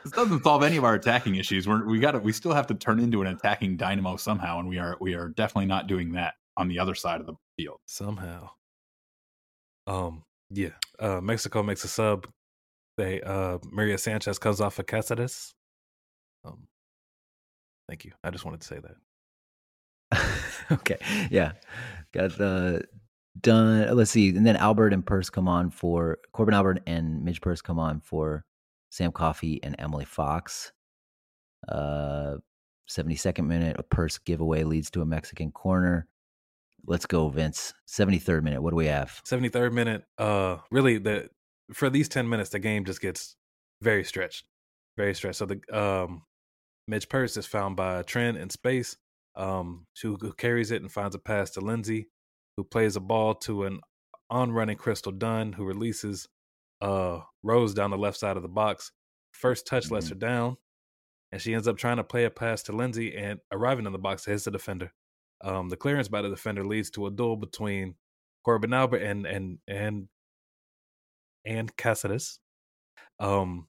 This 0.08 0.16
doesn't 0.16 0.44
solve 0.44 0.64
any 0.64 0.78
of 0.78 0.86
our 0.86 0.94
attacking 0.94 1.36
issues. 1.36 1.68
We're, 1.68 1.86
we 1.86 2.00
got 2.00 2.12
to, 2.12 2.20
we 2.20 2.32
still 2.32 2.54
have 2.54 2.68
to 2.68 2.74
turn 2.76 3.02
into 3.02 3.22
an 3.22 3.28
attacking 3.28 3.76
dynamo 3.76 4.16
somehow, 4.16 4.58
and 4.60 4.70
we 4.70 4.78
are 4.78 4.96
we 5.02 5.16
are 5.16 5.28
definitely 5.28 5.66
not 5.66 5.88
doing 5.88 6.14
that 6.14 6.36
on 6.56 6.70
the 6.70 6.80
other 6.80 6.96
side 6.96 7.20
of 7.20 7.28
the 7.28 7.34
field. 7.58 7.80
somehow. 7.88 8.52
Um, 9.86 10.24
yeah. 10.50 10.70
Uh, 10.98 11.20
Mexico 11.20 11.62
makes 11.62 11.84
a 11.84 11.90
sub. 11.90 12.26
They 12.96 13.20
uh, 13.22 13.58
Maria 13.70 13.98
Sanchez 13.98 14.40
comes 14.40 14.62
off 14.62 14.80
of 14.80 14.86
Cáceres. 14.86 15.52
Um, 16.46 16.70
thank 17.88 18.06
you. 18.06 18.12
I 18.24 18.30
just 18.30 18.46
wanted 18.46 18.62
to 18.62 18.68
say 18.68 18.80
that. 18.80 18.96
okay. 20.72 20.98
Yeah. 21.30 21.54
Got 22.14 22.38
the 22.38 22.84
done. 23.42 23.96
Let's 23.96 24.12
see. 24.12 24.30
And 24.30 24.46
then 24.46 24.56
Albert 24.56 24.94
and 24.94 25.06
Purce 25.06 25.30
come 25.30 25.48
on 25.48 25.70
for 25.70 26.18
Korbin 26.34 26.54
Albert 26.54 26.82
and 26.88 27.24
Midge 27.24 27.42
Purce 27.42 27.62
come 27.62 27.80
on 27.80 28.00
for 28.00 28.46
Sam 28.90 29.12
Coffey 29.12 29.62
and 29.64 29.76
Emily 29.80 30.06
Fox. 30.06 30.72
Uh, 31.68 32.38
72nd 32.90 33.46
minute, 33.46 33.76
a 33.78 33.84
Purce 33.84 34.18
giveaway 34.18 34.64
leads 34.64 34.90
to 34.92 35.02
a 35.02 35.06
Mexican 35.06 35.52
corner. 35.52 36.08
Let's 36.86 37.06
go, 37.06 37.28
Vince. 37.28 37.74
73rd 37.88 38.44
minute. 38.44 38.62
What 38.62 38.70
do 38.70 38.78
we 38.78 38.86
have? 38.86 39.22
73rd 39.26 39.74
minute. 39.74 40.04
Uh, 40.18 40.58
really, 40.72 40.98
the 40.98 41.30
for 41.74 41.90
these 41.90 42.08
10 42.08 42.30
minutes, 42.30 42.50
the 42.50 42.60
game 42.60 42.86
just 42.86 43.02
gets 43.02 43.36
very 43.82 44.06
stretched, 44.06 44.48
very 44.96 45.14
stretched. 45.14 45.38
So 45.38 45.46
the 45.46 45.60
um, 45.78 46.22
Midge 46.88 47.10
Purce 47.10 47.38
is 47.38 47.46
found 47.46 47.76
by 47.76 48.02
Trin 48.04 48.36
in 48.38 48.50
space. 48.50 48.98
Um, 49.36 49.86
who, 50.02 50.18
who 50.20 50.34
carries 50.34 50.72
it 50.72 50.82
and 50.82 50.92
finds 50.92 51.14
a 51.14 51.20
pass 51.20 51.52
to 51.52 51.62
Lindsey, 51.62 52.10
who 52.56 52.64
plays 52.64 52.96
a 52.96 53.00
ball 53.00 53.36
to 53.36 53.66
an 53.66 53.82
on 54.32 54.52
running 54.52 54.78
Crystal 54.78 55.12
Dunn, 55.12 55.54
who 55.54 55.64
releases 55.64 56.28
uh 56.82 57.20
Rose 57.44 57.74
down 57.76 57.92
the 57.92 57.98
left 57.98 58.18
side 58.18 58.36
of 58.36 58.42
the 58.44 58.50
box. 58.50 58.92
First 59.34 59.68
touch 59.68 59.92
lets 59.92 60.08
Mhm. 60.08 60.10
her 60.10 60.16
down, 60.16 60.58
and 61.32 61.40
she 61.42 61.54
ends 61.54 61.68
up 61.68 61.78
trying 61.78 61.98
to 61.98 62.04
play 62.04 62.26
a 62.26 62.32
pass 62.32 62.64
to 62.64 62.72
Lindsey 62.72 63.16
and 63.16 63.40
arriving 63.52 63.86
in 63.86 63.92
the 63.94 64.00
box 64.00 64.26
hits 64.26 64.46
the 64.46 64.52
defender. 64.52 64.92
Um, 65.42 65.70
the 65.70 65.78
clearance 65.78 66.08
by 66.08 66.24
the 66.24 66.30
defender 66.30 66.66
leads 66.66 66.90
to 66.92 67.06
a 67.06 67.12
duel 67.12 67.36
between 67.36 67.96
Korbin 68.46 68.76
Albert 68.76 69.04
and 69.04 69.28
and 69.28 69.60
and 69.68 70.08
and 71.46 71.76
Cáceres. 71.78 72.40
Um, 73.20 73.68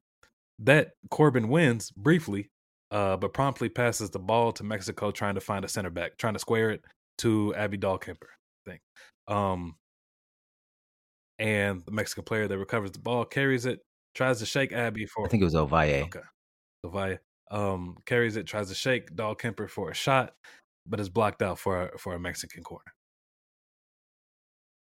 that 0.60 0.92
Korbin 1.10 1.48
wins 1.48 1.90
briefly, 1.90 2.50
uh, 2.90 3.16
but 3.16 3.32
promptly 3.32 3.68
passes 3.68 4.10
the 4.10 4.18
ball 4.18 4.52
to 4.52 4.64
Mexico, 4.64 5.10
trying 5.10 5.34
to 5.34 5.40
find 5.40 5.64
a 5.64 5.68
center 5.68 5.90
back, 5.90 6.16
trying 6.18 6.34
to 6.34 6.38
square 6.38 6.70
it 6.70 6.82
to 7.18 7.54
Abby 7.54 7.78
Dahlkemper. 7.78 8.28
I 8.66 8.70
think. 8.70 8.80
Um, 9.26 9.76
and 11.38 11.82
the 11.84 11.92
Mexican 11.92 12.24
player 12.24 12.48
that 12.48 12.58
recovers 12.58 12.92
the 12.92 12.98
ball 12.98 13.24
carries 13.24 13.66
it, 13.66 13.80
tries 14.14 14.38
to 14.40 14.46
shake 14.46 14.72
Abby 14.72 15.06
for. 15.06 15.26
I 15.26 15.28
think 15.28 15.42
it 15.42 15.44
was 15.44 15.54
Ovalle. 15.54 16.04
Okay. 16.04 16.20
Levi 16.84 17.16
um, 17.50 17.96
carries 18.06 18.36
it, 18.36 18.46
tries 18.46 18.68
to 18.68 18.74
shake 18.74 19.14
Dahlkemper 19.14 19.68
for 19.68 19.90
a 19.90 19.94
shot, 19.94 20.34
but 20.86 21.00
is 21.00 21.08
blocked 21.08 21.42
out 21.42 21.58
for 21.58 21.82
a, 21.82 21.98
for 21.98 22.14
a 22.14 22.20
Mexican 22.20 22.62
corner. 22.62 22.92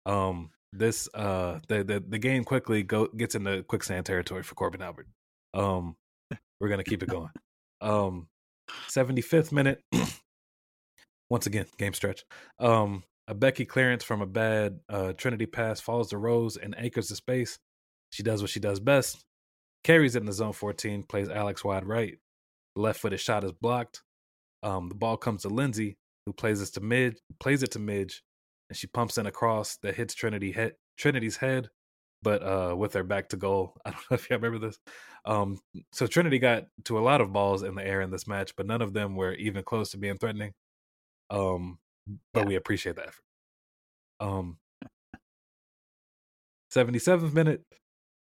Um, 0.05 0.51
this 0.71 1.09
uh, 1.13 1.59
the, 1.67 1.83
the 1.83 2.03
the 2.07 2.19
game 2.19 2.43
quickly 2.43 2.83
go 2.83 3.07
gets 3.07 3.33
into 3.33 3.63
quicksand 3.63 4.05
territory 4.05 4.43
for 4.43 4.55
Korbin 4.55 4.81
Albert. 4.81 5.07
Um, 5.53 5.95
we're 6.59 6.69
gonna 6.69 6.83
keep 6.83 7.01
it 7.01 7.09
going. 7.09 7.29
Um, 7.81 8.27
75th 8.89 9.51
minute. 9.51 9.81
Once 11.29 11.47
again, 11.47 11.65
game 11.77 11.93
stretch. 11.93 12.23
Um, 12.59 13.03
a 13.27 13.33
Becky 13.33 13.65
clearance 13.65 14.03
from 14.03 14.21
a 14.21 14.27
bad 14.27 14.79
uh, 14.89 15.13
Trinity 15.13 15.45
pass 15.45 15.81
falls 15.81 16.09
to 16.09 16.17
Rose 16.17 16.57
and 16.57 16.77
anchors 16.77 17.07
the 17.07 17.15
space. 17.15 17.57
She 18.11 18.23
does 18.23 18.41
what 18.41 18.51
she 18.51 18.59
does 18.59 18.79
best, 18.79 19.23
carries 19.83 20.15
it 20.15 20.19
in 20.19 20.25
the 20.25 20.33
zone 20.33 20.53
14, 20.53 21.03
plays 21.03 21.29
Alex 21.29 21.63
wide 21.63 21.85
right. 21.85 22.17
Left 22.75 22.99
footed 22.99 23.19
shot 23.19 23.43
is 23.43 23.51
blocked. 23.51 24.03
Um, 24.61 24.89
the 24.89 24.95
ball 24.95 25.17
comes 25.17 25.41
to 25.41 25.49
Lindsey, 25.49 25.97
who 26.25 26.33
plays 26.33 26.61
it 26.61 26.73
to 26.73 26.81
Midge, 26.81 27.17
plays 27.39 27.63
it 27.63 27.71
to 27.71 27.79
Midge, 27.79 28.21
and 28.69 28.77
she 28.77 28.87
pumps 28.87 29.17
in 29.17 29.25
a 29.25 29.31
cross 29.31 29.77
that 29.81 29.95
hits 29.95 30.13
Trinity 30.13 30.51
head, 30.51 30.73
Trinity's 30.97 31.37
head, 31.37 31.69
but 32.25 32.43
uh, 32.43 32.75
with 32.75 32.91
their 32.91 33.05
back 33.05 33.29
to 33.29 33.37
goal. 33.37 33.77
I 33.85 33.91
don't 33.91 34.01
know 34.11 34.15
if 34.15 34.29
you 34.29 34.35
remember 34.35 34.59
this. 34.59 34.79
Um, 35.25 35.59
so 35.93 36.07
Trinity 36.07 36.39
got 36.39 36.65
to 36.85 36.99
a 36.99 37.01
lot 37.01 37.21
of 37.21 37.31
balls 37.31 37.63
in 37.63 37.75
the 37.75 37.85
air 37.87 38.01
in 38.01 38.11
this 38.11 38.27
match, 38.27 38.55
but 38.57 38.67
none 38.67 38.81
of 38.81 38.93
them 38.93 39.15
were 39.15 39.33
even 39.35 39.63
close 39.63 39.91
to 39.91 39.97
being 39.99 40.17
threatening. 40.17 40.53
Um, 41.29 41.79
but 42.33 42.41
Yeah. 42.41 42.47
we 42.47 42.55
appreciate 42.55 42.97
the 42.97 43.07
effort. 43.07 43.23
Um, 44.19 44.59
77th 46.71 47.33
minute. 47.33 47.63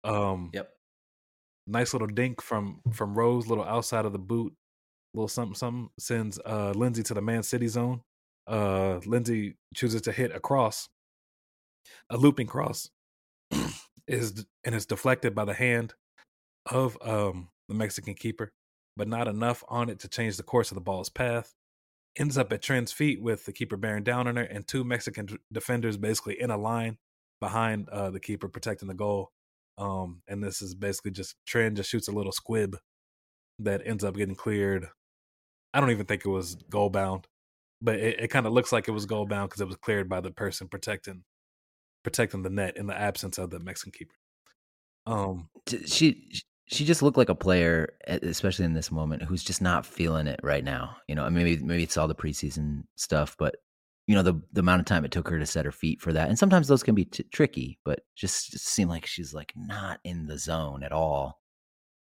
Um, 0.04 0.50
Yep. 0.54 0.74
nice 1.68 1.94
little 1.94 2.08
dink 2.08 2.42
from 2.42 2.82
from 2.94 3.16
Rose, 3.16 3.48
little 3.48 3.64
outside 3.66 4.06
of 4.06 4.14
the 4.14 4.20
boot. 4.20 4.54
little 5.14 5.28
something 5.28 5.56
something 5.56 5.90
sends 6.00 6.40
uh 6.46 6.72
Lindsey 6.76 7.04
to 7.04 7.14
the 7.14 7.22
Man 7.22 7.44
City 7.44 7.68
zone. 7.68 8.02
Uh 8.48 9.00
Lindsey 9.06 9.58
chooses 9.76 10.02
to 10.04 10.12
hit 10.12 10.32
a 10.36 10.40
cross, 10.40 10.90
a 12.10 12.18
looping 12.18 12.48
cross, 12.48 12.90
is 14.12 14.46
and 14.64 14.76
is 14.76 14.86
deflected 14.86 15.34
by 15.34 15.46
the 15.46 15.54
hand 15.54 15.94
of 16.70 16.98
um 17.02 17.50
the 17.68 17.76
Mexican 17.76 18.14
keeper, 18.14 18.52
but 18.98 19.08
not 19.08 19.28
enough 19.28 19.64
on 19.70 19.90
it 19.90 20.00
to 20.00 20.08
change 20.08 20.38
the 20.38 20.44
course 20.44 20.72
of 20.72 20.76
the 20.76 20.82
ball's 20.82 21.10
path. 21.10 21.54
Ends 22.18 22.38
up 22.38 22.52
at 22.52 22.62
Trin's 22.62 22.92
feet 22.92 23.22
with 23.22 23.46
the 23.46 23.54
keeper 23.54 23.78
bearing 23.78 24.04
down 24.04 24.28
on 24.28 24.36
her 24.36 24.44
and 24.44 24.68
two 24.68 24.84
Mexican 24.84 25.30
defenders 25.52 25.96
basically 25.96 26.40
in 26.40 26.52
a 26.52 26.58
line 26.58 26.98
behind 27.40 27.88
uh, 27.90 28.10
the 28.10 28.20
keeper 28.20 28.50
protecting 28.50 28.90
the 28.90 28.94
goal. 28.94 29.32
Um, 29.78 30.22
and 30.28 30.44
this 30.44 30.62
is 30.62 30.76
basically 30.76 31.12
just 31.12 31.36
Trin 31.48 31.76
just 31.76 31.90
shoots 31.90 32.10
a 32.10 32.12
little 32.12 32.34
squib 32.34 32.78
that 33.60 33.82
ends 33.86 34.04
up 34.04 34.16
getting 34.16 34.36
cleared. 34.36 34.90
I 35.74 35.80
don't 35.80 35.92
even 35.92 36.06
think 36.06 36.26
it 36.26 36.30
was 36.30 36.56
goal 36.70 36.90
bound, 36.90 37.28
but 37.82 37.96
it, 37.96 38.20
it 38.20 38.28
kind 38.28 38.46
of 38.46 38.52
looks 38.52 38.74
like 38.74 38.90
it 38.90 38.92
was 38.92 39.06
goal 39.06 39.26
bound 39.26 39.50
because 39.50 39.62
it 39.62 39.68
was 39.68 39.78
cleared 39.78 40.10
by 40.10 40.20
the 40.20 40.32
person 40.32 40.68
protecting 40.68 41.24
protecting 42.04 42.44
the 42.44 42.50
net 42.50 42.78
in 42.78 42.88
the 42.88 42.98
absence 42.98 43.38
of 43.38 43.50
the 43.50 43.60
Mexican 43.60 43.92
keeper. 43.92 44.16
Um, 45.06 45.50
She 45.86 46.32
she 46.68 46.86
just 46.86 47.02
looked 47.02 47.18
like 47.18 47.30
a 47.30 47.36
player, 47.36 47.94
especially 48.08 48.66
in 48.66 48.74
this 48.74 48.92
moment, 48.92 49.24
who's 49.24 49.44
just 49.44 49.62
not 49.62 49.86
feeling 49.86 50.28
it 50.28 50.40
right 50.42 50.64
now. 50.64 50.96
You 51.08 51.16
know, 51.16 51.30
maybe 51.30 51.58
maybe 51.58 51.84
it's 51.84 51.98
all 51.98 52.08
the 52.08 52.16
preseason 52.16 52.84
stuff, 52.96 53.36
but 53.38 53.56
you 54.08 54.16
know 54.16 54.24
the 54.24 54.42
the 54.54 54.62
amount 54.62 54.80
of 54.80 54.86
time 54.86 55.06
it 55.06 55.12
took 55.12 55.28
her 55.28 55.40
to 55.40 55.46
set 55.46 55.66
her 55.66 55.72
feet 55.72 56.02
for 56.02 56.14
that, 56.14 56.30
and 56.30 56.40
sometimes 56.40 56.68
those 56.68 56.84
can 56.84 56.96
be 56.96 57.06
t- 57.06 57.24
tricky. 57.32 57.80
But 57.84 58.02
just, 58.16 58.52
just 58.52 58.68
seemed 58.68 58.90
like 58.90 59.06
she's 59.06 59.34
like 59.34 59.54
not 59.56 60.00
in 60.04 60.28
the 60.28 60.38
zone 60.38 60.84
at 60.84 60.92
all. 60.92 61.40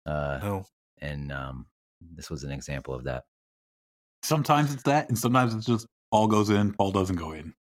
Uh, 0.06 0.40
no, 0.42 0.66
and 1.00 1.32
um, 1.32 1.68
this 2.02 2.30
was 2.30 2.44
an 2.44 2.52
example 2.52 2.94
of 2.94 3.06
that. 3.06 3.24
Sometimes 4.24 4.74
it's 4.74 4.84
that, 4.84 5.10
and 5.10 5.18
sometimes 5.18 5.54
it's 5.54 5.66
just 5.66 5.88
ball 6.12 6.28
goes 6.28 6.50
in, 6.50 6.72
ball 6.72 6.92
doesn't 6.92 7.16
go 7.16 7.32
in. 7.32 7.54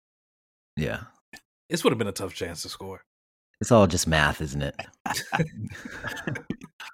Yeah, 0.76 1.02
this 1.70 1.82
would 1.84 1.90
have 1.92 1.98
been 1.98 2.08
a 2.08 2.12
tough 2.12 2.34
chance 2.34 2.62
to 2.62 2.68
score. 2.68 3.02
it's 3.60 3.72
all 3.72 3.86
just 3.86 4.06
math, 4.06 4.40
isn't 4.40 4.62
it? 4.62 4.74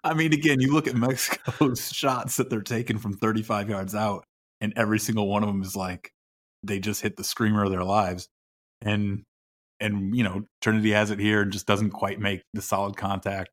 I 0.04 0.14
mean, 0.14 0.32
again, 0.32 0.60
you 0.60 0.72
look 0.72 0.86
at 0.86 0.94
Mexico's 0.96 1.92
shots 1.92 2.36
that 2.36 2.48
they're 2.50 2.62
taking 2.62 2.98
from 2.98 3.14
35 3.14 3.68
yards 3.68 3.94
out, 3.94 4.24
and 4.60 4.72
every 4.76 4.98
single 4.98 5.28
one 5.28 5.42
of 5.42 5.48
them 5.48 5.62
is 5.62 5.76
like 5.76 6.10
they 6.62 6.78
just 6.78 7.02
hit 7.02 7.16
the 7.16 7.24
screamer 7.24 7.64
of 7.64 7.70
their 7.70 7.84
lives. 7.84 8.28
And 8.82 9.22
and 9.80 10.14
you 10.16 10.22
know, 10.24 10.44
Trinity 10.60 10.92
has 10.92 11.10
it 11.10 11.18
here 11.18 11.42
and 11.42 11.52
just 11.52 11.66
doesn't 11.66 11.90
quite 11.90 12.20
make 12.20 12.42
the 12.54 12.62
solid 12.62 12.96
contact 12.96 13.50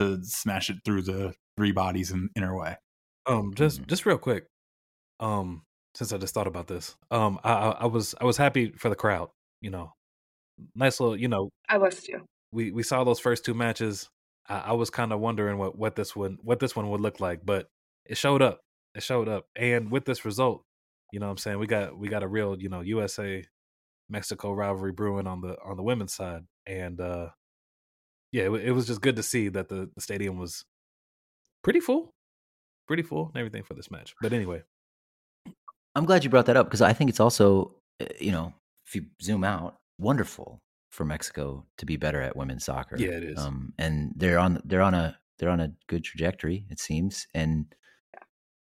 to 0.00 0.22
smash 0.24 0.70
it 0.70 0.76
through 0.84 1.02
the 1.02 1.34
three 1.56 1.72
bodies 1.72 2.10
in, 2.10 2.28
in 2.36 2.42
her 2.42 2.54
way. 2.56 2.76
Um, 3.26 3.52
just 3.54 3.82
Mhm. 3.82 3.86
just 3.86 4.06
real 4.06 4.18
quick, 4.18 4.46
um, 5.20 5.62
since 5.94 6.12
I 6.12 6.18
just 6.18 6.34
thought 6.34 6.46
about 6.46 6.66
this, 6.68 6.94
um, 7.10 7.38
I, 7.44 7.52
I 7.52 7.70
I 7.70 7.86
was 7.86 8.14
I 8.20 8.24
was 8.24 8.36
happy 8.36 8.72
for 8.72 8.88
the 8.88 8.96
crowd. 8.96 9.30
You 9.60 9.70
know, 9.70 9.92
nice 10.74 11.00
little. 11.00 11.16
You 11.16 11.28
know, 11.28 11.50
I 11.68 11.78
was 11.78 12.02
too. 12.02 12.20
we 12.52 12.70
we 12.70 12.82
saw 12.82 13.04
those 13.04 13.20
first 13.20 13.44
two 13.44 13.54
matches. 13.54 14.08
I, 14.48 14.58
I 14.58 14.72
was 14.72 14.90
kind 14.90 15.12
of 15.12 15.20
wondering 15.20 15.58
what 15.58 15.76
what 15.76 15.96
this 15.96 16.14
one 16.14 16.38
what 16.42 16.60
this 16.60 16.74
one 16.76 16.90
would 16.90 17.00
look 17.00 17.20
like, 17.20 17.40
but 17.44 17.68
it 18.06 18.16
showed 18.16 18.42
up. 18.42 18.60
It 18.94 19.02
showed 19.02 19.28
up, 19.28 19.46
and 19.56 19.90
with 19.90 20.04
this 20.04 20.24
result, 20.24 20.64
you 21.12 21.20
know, 21.20 21.26
what 21.26 21.32
I'm 21.32 21.38
saying 21.38 21.58
we 21.58 21.66
got 21.66 21.96
we 21.96 22.08
got 22.08 22.22
a 22.22 22.28
real 22.28 22.60
you 22.60 22.68
know 22.68 22.80
USA 22.80 23.44
Mexico 24.08 24.52
rivalry 24.52 24.92
brewing 24.92 25.26
on 25.26 25.40
the 25.40 25.56
on 25.64 25.76
the 25.76 25.82
women's 25.82 26.12
side, 26.12 26.42
and 26.66 27.00
uh 27.00 27.28
yeah, 28.32 28.44
it, 28.44 28.50
it 28.50 28.72
was 28.72 28.86
just 28.86 29.00
good 29.00 29.16
to 29.16 29.22
see 29.22 29.48
that 29.48 29.68
the, 29.68 29.90
the 29.94 30.00
stadium 30.00 30.38
was 30.38 30.64
pretty 31.62 31.80
full, 31.80 32.14
pretty 32.86 33.02
full, 33.02 33.26
and 33.28 33.36
everything 33.36 33.62
for 33.62 33.74
this 33.74 33.90
match. 33.90 34.14
But 34.20 34.32
anyway, 34.32 34.62
I'm 35.94 36.04
glad 36.04 36.24
you 36.24 36.30
brought 36.30 36.46
that 36.46 36.56
up 36.56 36.66
because 36.66 36.82
I 36.82 36.92
think 36.92 37.10
it's 37.10 37.20
also, 37.20 37.74
uh, 38.00 38.06
you 38.18 38.32
know, 38.32 38.54
if 38.86 38.94
you 38.94 39.06
zoom 39.22 39.44
out, 39.44 39.76
wonderful 40.00 40.62
for 40.90 41.04
Mexico 41.04 41.64
to 41.78 41.86
be 41.86 41.96
better 41.96 42.20
at 42.20 42.36
women's 42.36 42.64
soccer. 42.64 42.96
Yeah, 42.98 43.10
it 43.10 43.24
is. 43.24 43.38
Um, 43.38 43.72
and 43.78 44.12
they're 44.16 44.38
on 44.38 44.60
they're 44.64 44.82
on 44.82 44.94
a 44.94 45.18
they're 45.38 45.50
on 45.50 45.60
a 45.60 45.72
good 45.86 46.04
trajectory, 46.04 46.66
it 46.68 46.78
seems, 46.80 47.26
and 47.34 47.66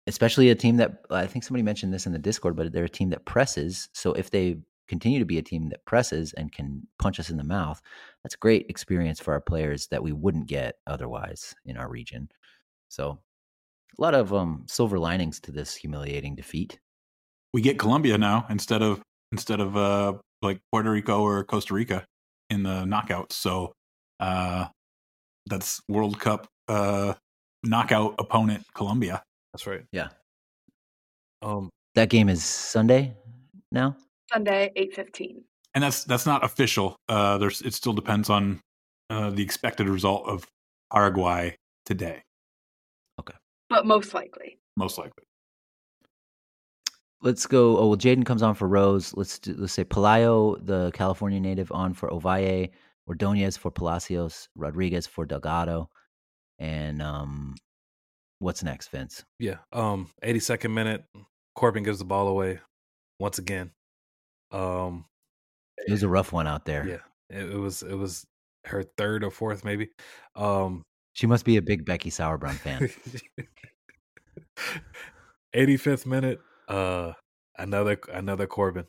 especially 0.08 0.50
a 0.50 0.56
team 0.56 0.78
that 0.78 1.04
I 1.10 1.26
think 1.28 1.44
somebody 1.44 1.64
mentioned 1.64 1.94
this 1.94 2.06
in 2.06 2.12
the 2.12 2.20
Discord, 2.20 2.56
but 2.56 2.72
they're 2.72 2.86
a 2.86 2.90
team 2.90 3.10
that 3.10 3.26
presses. 3.26 3.90
So 3.94 4.14
if 4.14 4.30
they 4.30 4.58
continue 4.88 5.20
to 5.20 5.26
be 5.26 5.38
a 5.38 5.44
team 5.44 5.70
that 5.70 5.86
presses 5.86 6.34
and 6.34 6.52
can 6.52 6.86
punch 7.00 7.20
us 7.20 7.30
in 7.30 7.38
the 7.38 7.44
mouth, 7.44 7.82
that's 8.24 8.36
a 8.36 8.40
great 8.40 8.66
experience 8.70 9.20
for 9.20 9.34
our 9.34 9.40
players 9.42 9.88
that 9.88 10.04
we 10.04 10.12
wouldn't 10.12 10.48
get 10.48 10.76
otherwise 10.86 11.56
in 11.66 11.78
our 11.78 11.90
region. 11.90 12.30
So 12.90 13.20
a 13.98 14.02
lot 14.02 14.16
of 14.16 14.34
um, 14.34 14.66
silver 14.68 15.00
linings 15.00 15.40
to 15.42 15.52
this 15.52 15.76
humiliating 15.76 16.36
defeat. 16.36 16.80
We 17.54 17.62
get 17.62 17.80
Colombia 17.80 18.18
now 18.18 18.46
instead 18.50 18.82
of 18.82 19.02
instead 19.32 19.62
of 19.62 19.78
uh 19.78 20.14
like 20.42 20.60
Puerto 20.72 20.90
Rico 20.92 21.22
or 21.22 21.44
Costa 21.44 21.74
Rica 21.74 22.06
in 22.50 22.64
the 22.64 22.84
knockouts. 22.86 23.34
So 23.34 23.74
uh 24.20 24.68
that's 25.48 25.82
World 25.90 26.20
Cup 26.20 26.48
uh 26.68 27.14
knockout 27.64 28.16
opponent 28.20 28.64
Colombia. 28.74 29.24
that's 29.54 29.68
right. 29.68 29.84
Yeah. 29.92 30.10
Um, 31.42 31.70
That 31.96 32.10
game 32.10 32.30
is 32.30 32.44
Sunday 32.44 33.14
now. 33.72 33.96
Sunday, 34.32 34.72
eight 34.76 34.94
fifteen. 34.96 35.44
and 35.74 35.84
that's 35.84 36.04
that's 36.06 36.26
not 36.26 36.44
official. 36.44 36.96
Uh, 37.10 37.38
there's 37.38 37.62
it 37.62 37.74
still 37.74 37.94
depends 37.94 38.30
on 38.30 38.62
uh, 39.10 39.30
the 39.30 39.44
expected 39.44 39.90
result 39.90 40.26
of 40.28 40.46
Paraguay 40.94 41.56
today, 41.86 42.22
Okay. 43.20 43.34
But 43.70 43.86
most 43.86 44.14
likely. 44.14 44.58
most 44.78 44.98
likely. 44.98 45.24
Let's 47.24 47.46
go. 47.46 47.78
Oh 47.78 47.88
well, 47.88 47.98
Jaedyn 47.98 48.26
comes 48.26 48.42
on 48.42 48.56
for 48.56 48.68
Rose. 48.68 49.14
Let's 49.16 49.38
do, 49.40 49.54
let's 49.58 49.74
say 49.74 49.84
Pelayo, 49.84 50.58
the 50.66 50.92
California 50.94 51.40
native, 51.40 51.72
on 51.72 51.94
for 51.94 52.10
Ovalle, 52.10 52.70
Ordonez 53.08 53.58
for 53.58 53.70
Palacios, 53.72 54.50
Rodriguez 54.56 55.06
for 55.08 55.26
Delgado, 55.26 55.90
and 56.58 57.02
um, 57.02 57.56
what's 58.40 58.64
next, 58.64 58.90
Vince? 58.90 59.24
yeah. 59.40 59.58
Um, 59.72 60.10
82nd 60.24 60.72
minute, 60.74 61.04
Korbin 61.58 61.84
gives 61.86 62.00
the 62.00 62.06
ball 62.06 62.28
away 62.28 62.60
once 63.20 63.38
again. 63.38 63.72
Um, 64.52 65.06
It 65.78 65.92
was 65.92 66.04
a 66.04 66.10
rough 66.10 66.32
one 66.34 66.48
out 66.48 66.66
there. 66.66 66.88
yeah, 66.88 67.38
it, 67.40 67.52
it 67.52 67.58
was 67.58 67.84
it 67.84 67.96
was 67.96 68.26
her 68.66 68.84
third 68.98 69.24
or 69.24 69.30
fourth 69.32 69.64
maybe. 69.64 69.90
Um, 70.36 70.84
She 71.14 71.28
must 71.28 71.46
be 71.46 71.58
a 71.58 71.62
big 71.62 71.86
Becky 71.86 72.10
Sauerbrunn 72.10 72.56
fan. 72.56 72.90
85th 75.56 76.06
minute, 76.06 76.40
uh, 76.72 77.14
another 77.58 78.00
another 78.12 78.48
Korbin, 78.48 78.86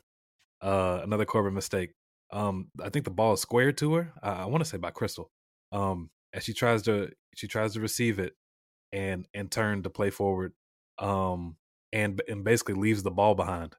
uh, 0.61 1.01
another 1.03 1.25
Korbin 1.25 1.53
mistake. 1.53 1.91
Um, 2.31 2.69
I 2.83 2.89
think 2.89 3.05
the 3.05 3.11
ball 3.11 3.33
is 3.33 3.41
squared 3.41 3.77
to 3.79 3.93
her. 3.95 4.13
I, 4.23 4.43
I 4.43 4.45
want 4.45 4.63
to 4.63 4.69
say 4.69 4.77
by 4.77 4.91
Crystal. 4.91 5.29
Um, 5.71 6.09
and 6.33 6.43
she 6.43 6.53
tries 6.53 6.83
to 6.83 7.11
she 7.35 7.47
tries 7.47 7.73
to 7.73 7.81
receive 7.81 8.19
it, 8.19 8.33
and 8.91 9.27
and 9.33 9.51
turn 9.51 9.83
to 9.83 9.89
play 9.89 10.09
forward. 10.09 10.53
Um, 10.99 11.57
and 11.91 12.21
and 12.27 12.43
basically 12.43 12.75
leaves 12.75 13.03
the 13.03 13.11
ball 13.11 13.35
behind. 13.35 13.75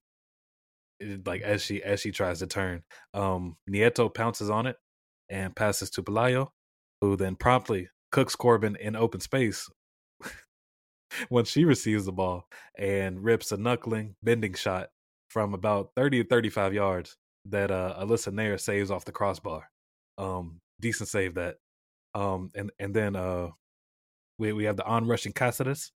It- 1.01 1.27
like 1.27 1.43
as 1.43 1.63
she 1.63 1.83
as 1.83 2.01
she 2.01 2.13
tries 2.13 2.41
to 2.41 2.47
turn, 2.47 2.85
um, 3.15 3.57
Nieto 3.69 4.13
pounces 4.13 4.51
on 4.51 4.67
it 4.67 4.77
and 5.29 5.57
passes 5.57 5.91
to 5.91 6.03
Pelayo, 6.03 6.49
who 7.01 7.17
then 7.17 7.37
promptly 7.37 7.89
cooks 8.13 8.37
Korbin 8.37 8.77
in 8.77 8.95
open 8.97 9.21
space 9.21 9.69
once 11.31 11.49
she 11.51 11.65
receives 11.65 12.05
the 12.05 12.13
ball 12.13 12.49
and 12.77 13.23
rips 13.23 13.53
a 13.53 13.57
knuckling 13.57 14.17
bending 14.23 14.55
shot 14.55 14.89
from 15.29 15.55
about 15.55 15.91
30 15.97 16.23
to 16.23 16.29
35 16.29 16.75
yards 16.75 17.17
that 17.47 17.71
uh, 17.71 17.97
Alyssa 18.01 18.33
Naeher 18.33 18.61
saves 18.61 18.91
off 18.91 19.05
the 19.05 19.13
crossbar. 19.13 19.71
Um, 20.17 20.61
decent 20.81 21.09
save 21.09 21.35
that. 21.35 21.57
Um, 22.15 22.51
and 22.55 22.71
and 22.79 22.95
then 22.95 23.17
uh, 23.17 23.49
we 24.39 24.53
we 24.53 24.65
have 24.65 24.77
the 24.77 24.85
onrushing 24.85 25.33
Cáceres, 25.33 25.91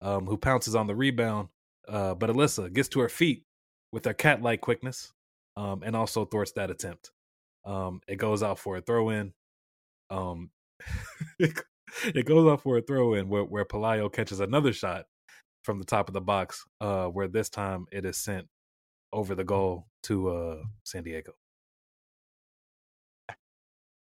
um, 0.00 0.26
who 0.26 0.36
pounces 0.36 0.74
on 0.74 0.86
the 0.86 0.94
rebound, 0.94 1.48
uh, 1.88 2.14
but 2.14 2.30
Alyssa 2.30 2.72
gets 2.72 2.88
to 2.90 3.00
her 3.00 3.08
feet 3.08 3.44
with 3.92 4.04
her 4.04 4.14
cat-like 4.14 4.60
quickness, 4.60 5.12
um, 5.56 5.82
and 5.84 5.96
also 5.96 6.24
thwarts 6.24 6.52
that 6.52 6.70
attempt. 6.70 7.10
Um, 7.64 8.00
it 8.06 8.16
goes 8.16 8.42
out 8.42 8.58
for 8.58 8.76
a 8.76 8.80
throw 8.80 9.10
in. 9.10 9.32
Um, 10.10 10.50
goes 12.24 12.46
off 12.46 12.62
for 12.62 12.78
a 12.78 12.82
throw 12.82 13.14
in 13.14 13.28
where, 13.28 13.44
where 13.44 13.64
Pelayo 13.64 14.12
catches 14.12 14.40
another 14.40 14.72
shot 14.72 15.06
from 15.62 15.78
the 15.78 15.84
top 15.84 16.08
of 16.08 16.14
the 16.14 16.20
box, 16.20 16.64
uh, 16.80 17.06
where 17.06 17.28
this 17.28 17.48
time 17.48 17.86
it 17.90 18.04
is 18.04 18.18
sent 18.18 18.46
over 19.12 19.34
the 19.34 19.44
goal 19.44 19.86
to 20.04 20.28
uh, 20.28 20.62
San 20.84 21.04
Diego. 21.04 21.32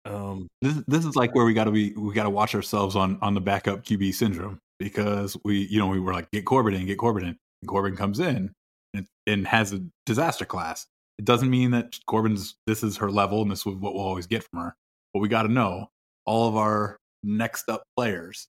Um, 0.07 0.49
This 0.63 0.83
this 0.89 1.05
is 1.05 1.15
like 1.15 1.35
where 1.35 1.45
we 1.45 1.53
got 1.53 1.65
to 1.65 1.71
be 1.71 1.93
we 1.93 2.15
got 2.15 2.23
to 2.23 2.31
watch 2.31 2.55
ourselves 2.55 2.97
on 2.97 3.19
on 3.21 3.35
the 3.35 3.41
backup 3.41 3.85
QB 3.85 4.15
syndrome 4.15 4.59
because 4.79 5.37
we 5.45 5.67
you 5.67 5.79
know 5.79 5.89
we 5.89 6.01
were 6.01 6.13
like 6.13 6.31
get 6.31 6.47
Korbin 6.47 6.75
in 6.75 6.87
get 6.87 6.99
Korbin 6.99 7.23
in 7.23 7.29
and 7.63 7.69
Korbin 7.69 7.97
comes 7.97 8.19
in 8.19 8.53
and, 8.95 9.07
and 9.27 9.47
has 9.47 9.73
a 9.73 9.83
disaster 10.07 10.47
class. 10.47 10.87
It 11.19 11.27
doesn't 11.27 11.51
mean 11.51 11.73
that 11.73 11.99
Korbin's 12.09 12.57
this 12.67 12.83
is 12.83 12.97
her 12.97 13.11
level 13.11 13.43
and 13.43 13.51
this 13.51 13.61
is 13.61 13.67
what 13.67 13.95
we'll 13.95 14.03
always 14.03 14.27
get 14.27 14.43
from 14.45 14.61
her. 14.61 14.77
But 15.13 15.21
we 15.21 15.29
got 15.29 15.43
to 15.43 15.53
know 15.53 15.91
all 16.25 16.49
of 16.49 16.57
our 16.57 16.97
next 17.23 17.69
up 17.69 17.85
players 17.97 18.49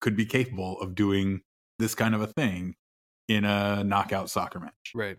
could 0.00 0.16
be 0.16 0.26
capable 0.26 0.80
of 0.80 0.94
doing 0.94 1.40
this 1.78 1.94
kind 1.94 2.14
of 2.14 2.20
a 2.20 2.26
thing 2.26 2.74
in 3.28 3.44
a 3.44 3.82
knockout 3.84 4.30
soccer 4.30 4.60
match. 4.60 4.92
Right. 4.94 5.18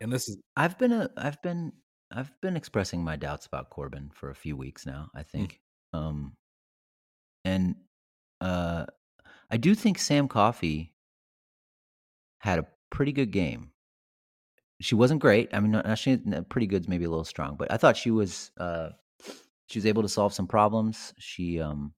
And 0.00 0.12
this 0.12 0.28
is 0.28 0.36
I've 0.56 0.78
been 0.78 0.92
a 0.92 1.10
I've 1.16 1.40
been 1.42 1.72
I've 2.12 2.32
been 2.40 2.56
expressing 2.56 3.02
my 3.02 3.16
doubts 3.16 3.46
about 3.46 3.70
Korbin 3.70 4.12
for 4.12 4.30
a 4.30 4.34
few 4.34 4.56
weeks 4.56 4.86
now, 4.86 5.10
I 5.14 5.22
think. 5.22 5.60
Um 5.92 6.32
and 7.44 7.76
uh 8.40 8.86
I 9.50 9.56
do 9.56 9.74
think 9.74 9.98
Sam 9.98 10.28
Coffey 10.28 10.92
had 12.38 12.58
a 12.58 12.66
pretty 12.90 13.12
good 13.12 13.30
game. 13.30 13.70
She 14.80 14.94
wasn't 14.94 15.20
great. 15.20 15.48
I 15.54 15.60
mean, 15.60 15.70
not, 15.70 15.86
not 15.86 15.98
she 15.98 16.18
pretty 16.48 16.66
good's 16.66 16.88
maybe 16.88 17.04
a 17.04 17.10
little 17.10 17.24
strong, 17.24 17.56
but 17.56 17.72
I 17.72 17.76
thought 17.76 17.96
she 17.96 18.10
was 18.10 18.50
uh 18.58 18.90
she 19.66 19.78
was 19.78 19.86
able 19.86 20.02
to 20.02 20.08
solve 20.08 20.32
some 20.32 20.46
problems. 20.46 21.12
She 21.18 21.60
um 21.60 21.92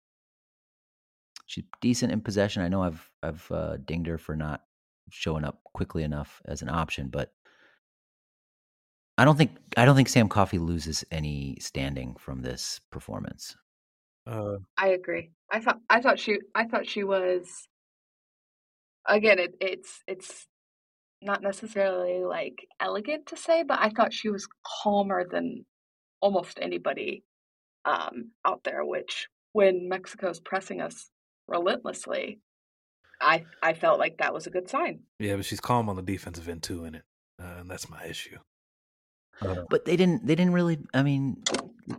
she's 1.45 1.65
decent 1.81 2.11
in 2.11 2.21
possession. 2.21 2.61
I 2.61 2.67
know 2.67 2.83
I've 2.83 3.09
I've 3.23 3.51
uh, 3.51 3.77
dinged 3.77 4.07
her 4.07 4.17
for 4.17 4.35
not 4.35 4.63
showing 5.09 5.43
up 5.43 5.61
quickly 5.73 6.03
enough 6.03 6.41
as 6.45 6.61
an 6.61 6.69
option, 6.69 7.09
but 7.09 7.31
I 9.17 9.25
don't 9.25 9.37
think 9.37 9.51
I 9.75 9.85
don't 9.85 9.95
think 9.95 10.09
Sam 10.09 10.29
Coffey 10.29 10.59
loses 10.59 11.03
any 11.11 11.57
standing 11.59 12.15
from 12.19 12.41
this 12.41 12.79
performance. 12.91 13.55
uh 14.25 14.57
I 14.77 14.89
agree. 14.89 15.31
I 15.51 15.59
thought 15.59 15.79
I 15.89 16.01
thought 16.01 16.19
she 16.19 16.39
I 16.55 16.65
thought 16.65 16.87
she 16.87 17.03
was 17.03 17.67
again 19.07 19.39
it, 19.39 19.55
it's 19.61 20.03
it's 20.07 20.47
not 21.21 21.41
necessarily 21.41 22.23
like 22.23 22.67
elegant 22.79 23.27
to 23.27 23.37
say, 23.37 23.63
but 23.63 23.79
I 23.81 23.89
thought 23.89 24.13
she 24.13 24.29
was 24.29 24.47
calmer 24.83 25.25
than 25.29 25.65
almost 26.21 26.59
anybody 26.61 27.23
um, 27.87 28.31
out 28.45 28.61
there. 28.63 28.83
Which 28.85 29.27
when 29.53 29.87
Mexico's 29.89 30.39
pressing 30.39 30.81
us 30.81 31.09
relentlessly, 31.47 32.39
I 33.21 33.45
I 33.63 33.73
felt 33.73 33.99
like 33.99 34.17
that 34.17 34.33
was 34.33 34.45
a 34.47 34.51
good 34.51 34.69
sign. 34.69 34.99
yeah, 35.19 35.35
but 35.35 35.45
she's 35.45 35.59
calm 35.59 35.89
on 35.89 35.95
the 35.95 36.01
defensive 36.03 36.47
end 36.49 36.63
too 36.63 36.85
in 36.85 36.95
it. 36.95 37.03
Uh, 37.41 37.55
and 37.59 37.69
that's 37.69 37.89
my 37.89 38.03
issue. 38.05 38.37
Uh, 39.41 39.63
But 39.69 39.85
they 39.85 39.95
didn't 39.95 40.25
they 40.25 40.35
didn't 40.35 40.53
really 40.53 40.79
I 40.93 41.03
mean 41.03 41.43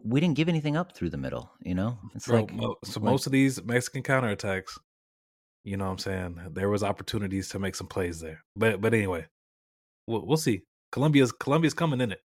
we 0.04 0.20
didn't 0.20 0.36
give 0.36 0.48
anything 0.48 0.76
up 0.76 0.92
through 0.94 1.10
the 1.10 1.16
middle, 1.16 1.50
you 1.62 1.74
know? 1.74 1.98
It's 2.14 2.26
bro, 2.26 2.40
like 2.40 2.52
mo- 2.52 2.76
so 2.84 3.00
like- 3.00 3.04
most 3.10 3.26
of 3.26 3.32
these 3.32 3.62
Mexican 3.64 4.02
counterattacks, 4.02 4.78
you 5.64 5.76
know 5.76 5.84
what 5.86 5.92
I'm 5.92 5.98
saying? 5.98 6.40
There 6.52 6.68
was 6.68 6.82
opportunities 6.82 7.48
to 7.50 7.58
make 7.58 7.74
some 7.76 7.86
plays 7.86 8.20
there. 8.20 8.44
But 8.56 8.80
but 8.80 8.92
anyway, 8.94 9.26
we'll, 10.08 10.26
we'll 10.26 10.36
see. 10.36 10.62
Colombia's 10.92 11.32
Colombia's 11.32 11.74
coming 11.74 12.00
in 12.00 12.12
it. 12.12 12.20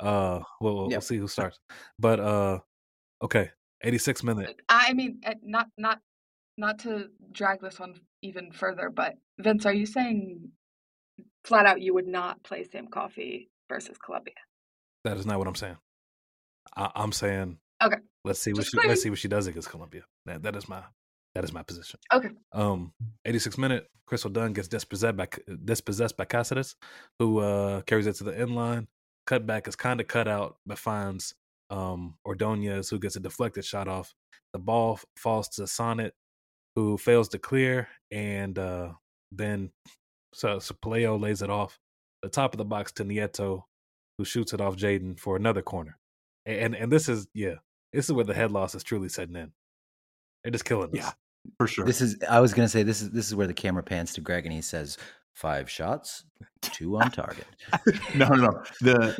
Uh 0.00 0.40
we'll, 0.60 0.74
we'll, 0.74 0.84
Yep. 0.84 0.90
we'll 0.90 1.00
see 1.02 1.16
who 1.18 1.28
starts. 1.28 1.58
But 1.98 2.18
uh 2.20 2.58
okay, 3.22 3.50
86 3.82 4.22
minute. 4.22 4.60
I 4.68 4.92
mean, 4.92 5.20
uh, 5.26 5.34
not 5.42 5.68
not 5.76 6.00
not 6.56 6.78
to 6.80 7.08
drag 7.32 7.60
this 7.60 7.78
one 7.78 7.94
even 8.22 8.52
further, 8.52 8.90
but 8.90 9.14
Vince, 9.38 9.66
are 9.66 9.74
you 9.74 9.86
saying 9.86 10.50
flat 11.44 11.66
out 11.66 11.80
you 11.80 11.94
would 11.94 12.06
not 12.06 12.42
play 12.42 12.64
Sam 12.64 12.88
Coffey 12.88 13.50
versus 13.68 13.98
Colombia? 13.98 14.34
That 15.04 15.16
is 15.16 15.26
not 15.26 15.38
what 15.38 15.48
I'm 15.48 15.54
saying. 15.54 15.76
I, 16.76 16.90
I'm 16.94 17.12
saying 17.12 17.58
Okay. 17.82 17.96
Let's 18.24 18.40
see 18.40 18.52
what 18.52 18.64
Just 18.64 18.70
she 18.72 18.88
let's 18.88 19.02
see 19.02 19.10
what 19.10 19.18
she 19.18 19.28
does 19.28 19.46
against 19.46 19.70
Colombia. 19.70 20.02
That 20.24 20.42
that 20.42 20.56
is 20.56 20.68
my 20.68 20.82
that 21.34 21.44
is 21.44 21.52
my 21.52 21.62
position. 21.62 22.00
Okay. 22.12 22.30
Um, 22.52 22.92
86 23.24 23.58
minute, 23.58 23.86
Crystal 24.06 24.30
Dunn 24.30 24.52
gets 24.52 24.68
dispossessed 24.68 25.16
by 25.16 25.28
dispossessed 25.64 26.16
by 26.16 26.24
Cáceres, 26.24 26.74
who 27.18 27.40
uh 27.40 27.82
carries 27.82 28.06
it 28.06 28.16
to 28.16 28.24
the 28.24 28.38
end 28.38 28.54
line. 28.54 28.88
Cutback 29.28 29.68
is 29.68 29.76
kind 29.76 30.00
of 30.00 30.06
cut 30.06 30.28
out, 30.28 30.56
but 30.66 30.78
finds 30.78 31.34
um 31.70 32.16
Ordonez, 32.24 32.88
who 32.88 32.98
gets 32.98 33.16
a 33.16 33.20
deflected 33.20 33.64
shot 33.64 33.88
off. 33.88 34.14
The 34.52 34.58
ball 34.58 34.94
f- 34.94 35.04
falls 35.16 35.48
to 35.50 35.62
Sonnett, 35.62 36.12
who 36.74 36.96
fails 36.98 37.28
to 37.30 37.38
clear, 37.38 37.88
and 38.10 38.58
uh 38.58 38.92
then 39.32 39.70
so, 40.34 40.58
so 40.58 40.74
Pelayo 40.74 41.20
lays 41.20 41.42
it 41.42 41.50
off 41.50 41.78
the 42.22 42.28
top 42.28 42.52
of 42.54 42.58
the 42.58 42.64
box 42.64 42.92
to 42.92 43.04
Nieto, 43.04 43.62
who 44.18 44.24
shoots 44.24 44.52
it 44.52 44.60
off 44.60 44.76
Jaedyn 44.76 45.18
for 45.18 45.36
another 45.36 45.62
corner. 45.62 45.98
And, 46.44 46.58
and 46.58 46.74
and 46.74 46.92
this 46.92 47.08
is 47.08 47.26
yeah, 47.34 47.54
this 47.92 48.06
is 48.06 48.12
where 48.12 48.24
the 48.24 48.34
head 48.34 48.52
loss 48.52 48.74
is 48.74 48.82
truly 48.82 49.08
setting 49.08 49.36
in. 49.36 49.52
They're 50.42 50.52
just 50.52 50.64
killing 50.64 50.90
us. 50.90 50.96
Yeah. 50.96 51.12
For 51.58 51.66
sure. 51.66 51.84
This 51.84 52.00
is 52.00 52.16
I 52.28 52.40
was 52.40 52.52
gonna 52.52 52.68
say 52.68 52.82
this 52.82 53.00
is 53.00 53.10
this 53.10 53.26
is 53.26 53.34
where 53.34 53.46
the 53.46 53.54
camera 53.54 53.82
pans 53.82 54.12
to 54.14 54.20
Greg 54.20 54.46
and 54.46 54.52
he 54.52 54.62
says 54.62 54.98
five 55.34 55.70
shots, 55.70 56.24
two 56.62 56.96
on 56.98 57.10
target. 57.10 57.46
no, 58.14 58.26
no, 58.28 58.36
no. 58.36 58.62
The 58.80 59.16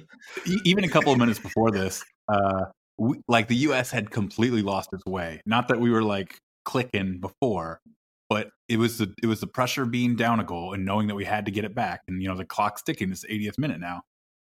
e- 0.46 0.60
even 0.64 0.84
a 0.84 0.88
couple 0.88 1.12
of 1.12 1.18
minutes 1.18 1.38
before 1.38 1.70
this, 1.70 2.02
uh, 2.28 2.66
we, 2.98 3.20
like 3.28 3.48
the 3.48 3.56
U.S. 3.56 3.90
had 3.90 4.10
completely 4.10 4.62
lost 4.62 4.92
its 4.92 5.04
way. 5.04 5.40
Not 5.46 5.68
that 5.68 5.80
we 5.80 5.90
were 5.90 6.02
like 6.02 6.38
clicking 6.64 7.20
before, 7.20 7.80
but 8.28 8.48
it 8.68 8.78
was 8.78 8.98
the 8.98 9.14
it 9.22 9.26
was 9.26 9.40
the 9.40 9.46
pressure 9.46 9.84
being 9.84 10.16
down 10.16 10.40
a 10.40 10.44
goal 10.44 10.72
and 10.72 10.84
knowing 10.84 11.08
that 11.08 11.14
we 11.14 11.24
had 11.24 11.44
to 11.46 11.50
get 11.50 11.64
it 11.64 11.74
back, 11.74 12.00
and 12.08 12.22
you 12.22 12.28
know 12.28 12.36
the 12.36 12.44
clock's 12.44 12.82
ticking. 12.82 13.10
This 13.10 13.24
80th 13.24 13.58
minute 13.58 13.80
now, 13.80 14.02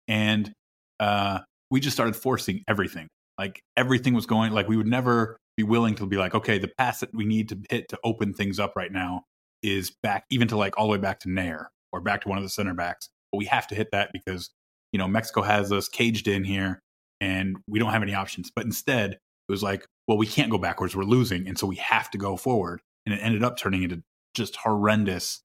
and 0.09 0.53
uh, 1.01 1.41
we 1.71 1.81
just 1.81 1.97
started 1.97 2.15
forcing 2.15 2.63
everything. 2.69 3.09
Like 3.39 3.63
everything 3.77 4.15
was 4.15 4.27
going. 4.27 4.53
Like 4.53 4.69
we 4.69 4.77
would 4.77 4.87
never 4.87 5.37
be 5.57 5.63
willing 5.63 5.95
to 5.97 6.07
be 6.07 6.17
like, 6.17 6.35
okay, 6.35 6.59
the 6.59 6.71
pass 6.79 7.01
that 7.01 7.15
we 7.15 7.25
need 7.25 7.49
to 7.49 7.59
hit 7.71 7.89
to 7.89 7.99
open 8.05 8.35
things 8.35 8.59
up 8.59 8.75
right 8.77 8.93
now 8.93 9.25
is 9.63 9.91
back, 10.03 10.25
even 10.31 10.49
to 10.49 10.57
like 10.57 10.79
all 10.79 10.87
the 10.87 10.93
way 10.93 10.99
back 10.99 11.21
to 11.21 11.29
Naeher 11.29 11.67
or 11.93 12.01
back 12.01 12.23
to 12.23 12.29
one 12.29 12.39
of 12.39 12.45
the 12.45 12.51
center 12.51 12.75
backs. 12.75 13.09
But 13.31 13.39
we 13.39 13.47
have 13.47 13.67
to 13.69 13.75
hit 13.75 13.89
that 13.93 14.11
because 14.13 14.51
you 14.93 14.99
know 14.99 15.09
Mexico 15.09 15.43
has 15.43 15.73
us 15.73 15.89
caged 15.89 16.29
in 16.29 16.45
here, 16.45 16.82
and 17.23 17.57
we 17.69 17.79
don't 17.79 17.93
have 17.93 18.03
any 18.03 18.15
options. 18.15 18.51
But 18.55 18.65
instead, 18.65 19.13
it 19.13 19.19
was 19.49 19.63
like, 19.63 19.87
well, 20.09 20.19
we 20.19 20.27
can't 20.27 20.51
go 20.51 20.59
backwards. 20.59 20.97
We're 20.97 21.05
losing, 21.05 21.47
and 21.47 21.57
so 21.57 21.69
we 21.69 21.77
have 21.77 22.11
to 22.11 22.19
go 22.19 22.37
forward. 22.37 22.81
And 23.07 23.15
it 23.15 23.19
ended 23.23 23.45
up 23.45 23.57
turning 23.57 23.85
into 23.85 24.03
just 24.35 24.57
horrendous 24.57 25.43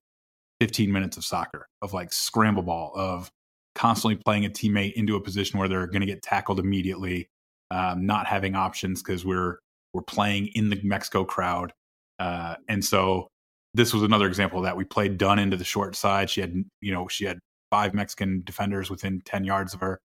15 0.60 0.90
minutes 0.92 1.16
of 1.16 1.24
soccer 1.24 1.68
of 1.80 1.92
like 1.92 2.12
scramble 2.12 2.64
ball 2.64 2.92
of 2.96 3.30
constantly 3.76 4.16
playing 4.16 4.44
a 4.44 4.48
teammate 4.48 4.94
into 4.94 5.14
a 5.14 5.20
position 5.20 5.58
where 5.58 5.68
they're 5.68 5.86
going 5.86 6.00
to 6.00 6.06
get 6.06 6.20
tackled 6.20 6.58
immediately, 6.58 7.28
um, 7.70 8.04
not 8.06 8.26
having 8.26 8.56
options 8.56 9.00
because 9.00 9.24
we're 9.24 9.58
we're 9.94 10.02
playing 10.02 10.48
in 10.48 10.70
the 10.70 10.80
Mexico 10.82 11.24
crowd, 11.24 11.72
uh, 12.18 12.56
and 12.68 12.84
so 12.84 13.28
this 13.74 13.94
was 13.94 14.02
another 14.02 14.26
example 14.26 14.58
of 14.58 14.64
that. 14.64 14.76
We 14.76 14.84
played 14.84 15.16
Dunn 15.16 15.38
into 15.38 15.56
the 15.56 15.64
short 15.64 15.94
side. 15.94 16.28
She 16.28 16.40
had 16.40 16.54
you 16.80 16.92
know 16.92 17.06
she 17.06 17.24
had 17.24 17.38
five 17.70 17.94
Mexican 17.94 18.42
defenders 18.44 18.90
within 18.90 19.20
10 19.24 19.44
yards 19.44 19.74
of 19.74 19.80
her. 19.80 20.00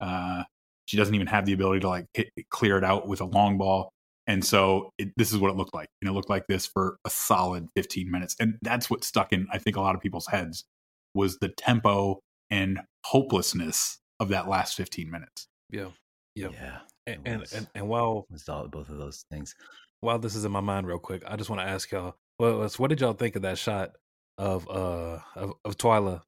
Uh, 0.00 0.44
she 0.88 0.96
doesn't 0.96 1.14
even 1.14 1.26
have 1.26 1.44
the 1.44 1.52
ability 1.52 1.80
to 1.80 1.88
like 1.88 2.06
hit, 2.14 2.30
clear 2.48 2.78
it 2.78 2.84
out 2.84 3.06
with 3.06 3.20
a 3.20 3.26
long 3.26 3.58
ball. 3.58 3.90
And 4.26 4.42
so 4.44 4.90
it, 4.98 5.10
this 5.18 5.32
is 5.32 5.38
what 5.38 5.50
it 5.50 5.56
looked 5.56 5.74
like. 5.74 5.88
And 6.00 6.08
it 6.08 6.12
looked 6.14 6.30
like 6.30 6.46
this 6.48 6.66
for 6.66 6.96
a 7.04 7.10
solid 7.10 7.68
15 7.76 8.10
minutes. 8.10 8.34
And 8.40 8.54
that's 8.62 8.88
what 8.88 9.04
stuck 9.04 9.32
in, 9.34 9.46
I 9.52 9.58
think, 9.58 9.76
a 9.76 9.80
lot 9.82 9.94
of 9.94 10.00
people's 10.00 10.26
heads 10.26 10.64
was 11.14 11.38
the 11.38 11.50
tempo 11.50 12.20
and 12.50 12.80
hopelessness 13.04 13.98
of 14.20 14.28
that 14.30 14.48
last 14.48 14.76
15 14.76 15.10
minutes. 15.10 15.46
Yeah. 15.70 15.88
Yeah. 16.34 16.48
Yeah. 16.52 16.78
And, 17.06 17.20
and, 17.26 17.44
and 17.54 17.66
and 17.74 17.88
while 17.88 18.26
It 18.30 18.32
was 18.32 18.48
all 18.48 18.66
both 18.68 18.88
of 18.88 18.98
those 18.98 19.24
things. 19.30 19.54
while 20.00 20.18
this 20.18 20.34
is 20.34 20.44
in 20.44 20.52
my 20.52 20.60
mind 20.60 20.86
real 20.86 20.98
quick, 20.98 21.22
I 21.26 21.36
just 21.36 21.50
want 21.50 21.60
to 21.60 21.66
ask 21.68 21.90
y'all, 21.90 22.14
well, 22.38 22.56
let's- 22.56 22.78
what 22.78 22.88
did 22.88 23.00
y'all 23.00 23.12
think 23.14 23.36
of 23.36 23.42
that 23.42 23.58
shot 23.58 23.92
of 24.38 24.68
uh 24.70 25.18
of, 25.36 25.54
of 25.64 25.76
Twila 25.76 26.22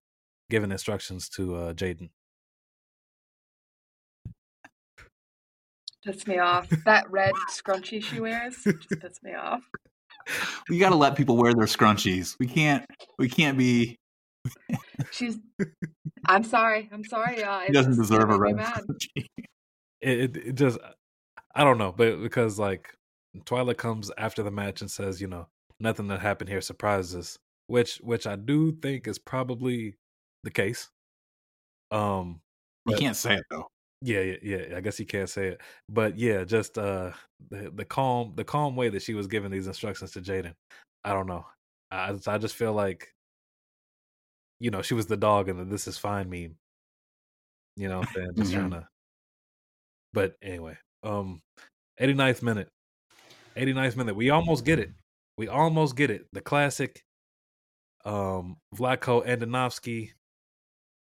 giving 0.50 0.72
instructions 0.72 1.28
to 1.30 1.54
uh 1.56 1.72
Jaedyn? 1.74 2.10
Pissed 6.04 6.26
me 6.26 6.38
off. 6.38 6.68
That 6.84 7.10
red 7.10 7.32
scrunchie 7.50 8.02
she 8.02 8.20
wears 8.20 8.56
just 8.64 9.00
pissed 9.00 9.22
me 9.22 9.34
off. 9.34 9.62
We 10.68 10.78
got 10.78 10.90
to 10.90 10.96
let 10.96 11.16
people 11.16 11.36
wear 11.36 11.54
their 11.54 11.66
scrunchies. 11.66 12.36
We 12.38 12.46
can't, 12.46 12.84
we 13.18 13.28
can't 13.28 13.58
be, 13.58 13.98
She's. 15.10 15.38
I'm 16.26 16.44
sorry. 16.44 16.88
I'm 16.92 17.04
sorry, 17.04 17.40
y'all. 17.40 17.60
he 17.60 17.68
It 17.68 17.72
doesn't 17.72 17.96
deserve 17.96 18.30
a 18.30 18.38
red 18.38 18.56
mad. 18.56 18.74
scrunchie. 18.74 19.26
It, 20.00 20.18
it, 20.20 20.36
it 20.36 20.54
just 20.54 20.78
I 21.54 21.64
don't 21.64 21.78
know, 21.78 21.92
but 21.92 22.22
because 22.22 22.58
like 22.58 22.94
Twila 23.44 23.76
comes 23.76 24.10
after 24.16 24.42
the 24.42 24.50
match 24.50 24.80
and 24.80 24.90
says, 24.90 25.20
you 25.20 25.26
know, 25.26 25.48
nothing 25.78 26.08
that 26.08 26.20
happened 26.20 26.48
here 26.48 26.60
surprises 26.60 27.14
us, 27.14 27.38
which 27.66 27.96
which 28.02 28.26
I 28.26 28.36
do 28.36 28.72
think 28.72 29.06
is 29.06 29.18
probably 29.18 29.96
the 30.42 30.50
case. 30.50 30.88
Um 31.90 32.40
You 32.86 32.96
can't 32.96 33.16
say 33.16 33.34
it 33.34 33.44
though. 33.50 33.66
Yeah, 34.02 34.20
yeah, 34.20 34.36
yeah. 34.42 34.76
I 34.76 34.80
guess 34.80 34.98
you 34.98 35.04
can't 35.06 35.28
say 35.28 35.48
it, 35.48 35.60
but 35.88 36.18
yeah, 36.18 36.44
just 36.44 36.78
uh, 36.78 37.12
the 37.50 37.70
the 37.74 37.84
calm, 37.84 38.32
the 38.34 38.44
calm 38.44 38.74
way 38.74 38.88
that 38.88 39.02
she 39.02 39.14
was 39.14 39.26
giving 39.26 39.50
these 39.50 39.66
instructions 39.66 40.12
to 40.12 40.20
Jaedyn. 40.20 40.54
I 41.04 41.12
don't 41.12 41.26
know. 41.26 41.44
I 41.90 42.16
I 42.26 42.38
just 42.38 42.54
feel 42.56 42.72
like, 42.72 43.14
you 44.58 44.70
know, 44.70 44.80
she 44.80 44.94
was 44.94 45.06
the 45.06 45.18
dog 45.18 45.48
and 45.50 45.58
the 45.58 45.64
"This 45.64 45.86
is 45.86 45.98
fine" 45.98 46.30
meme. 46.30 46.56
You 47.76 47.88
know, 47.88 47.98
what 47.98 48.08
I'm 48.08 48.14
saying 48.14 48.32
just 48.36 48.52
trying 48.52 48.70
to. 48.70 48.88
But 50.14 50.36
anyway, 50.42 50.78
um, 51.02 51.42
89th 52.00 52.42
minute, 52.42 52.68
89th 53.56 53.96
minute. 53.96 54.16
We 54.16 54.30
almost 54.30 54.64
get 54.64 54.78
it. 54.78 54.90
We 55.36 55.48
almost 55.48 55.94
get 55.94 56.10
it. 56.10 56.26
The 56.32 56.40
classic, 56.40 57.04
um, 58.06 58.56
Vlatko 58.74 59.26
Andonovski, 59.26 60.10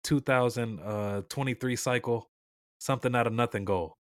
2023 0.04 1.76
cycle 1.76 2.28
something 2.82 3.14
out 3.14 3.26
of 3.26 3.32
nothing 3.32 3.64
goal. 3.64 3.96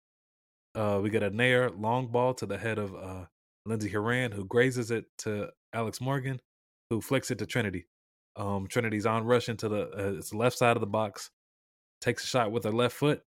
Uh, 0.74 1.00
we 1.04 1.10
get 1.10 1.24
a 1.24 1.30
Naeher 1.30 1.70
long 1.80 2.08
ball 2.08 2.34
to 2.36 2.46
the 2.46 2.58
head 2.58 2.78
of 2.78 2.96
uh, 2.96 3.26
Lindsey 3.66 3.90
Horan, 3.90 4.32
who 4.32 4.46
grazes 4.46 4.92
it 4.92 5.06
to 5.20 5.50
Alex 5.74 6.00
Morgan, 6.00 6.40
who 6.90 7.02
flicks 7.02 7.30
it 7.30 7.40
to 7.40 7.46
Trinity. 7.46 7.88
Um, 8.36 8.68
Trinity's 8.68 9.06
on 9.06 9.26
rush 9.26 9.50
into 9.50 9.68
the 9.68 9.82
uh, 9.90 10.18
it's 10.18 10.34
left 10.34 10.58
side 10.58 10.78
of 10.78 10.82
the 10.82 10.88
box, 10.88 11.30
takes 12.00 12.24
a 12.24 12.28
shot 12.28 12.52
with 12.52 12.64
her 12.64 12.72
left 12.72 12.96
foot, 12.96 13.22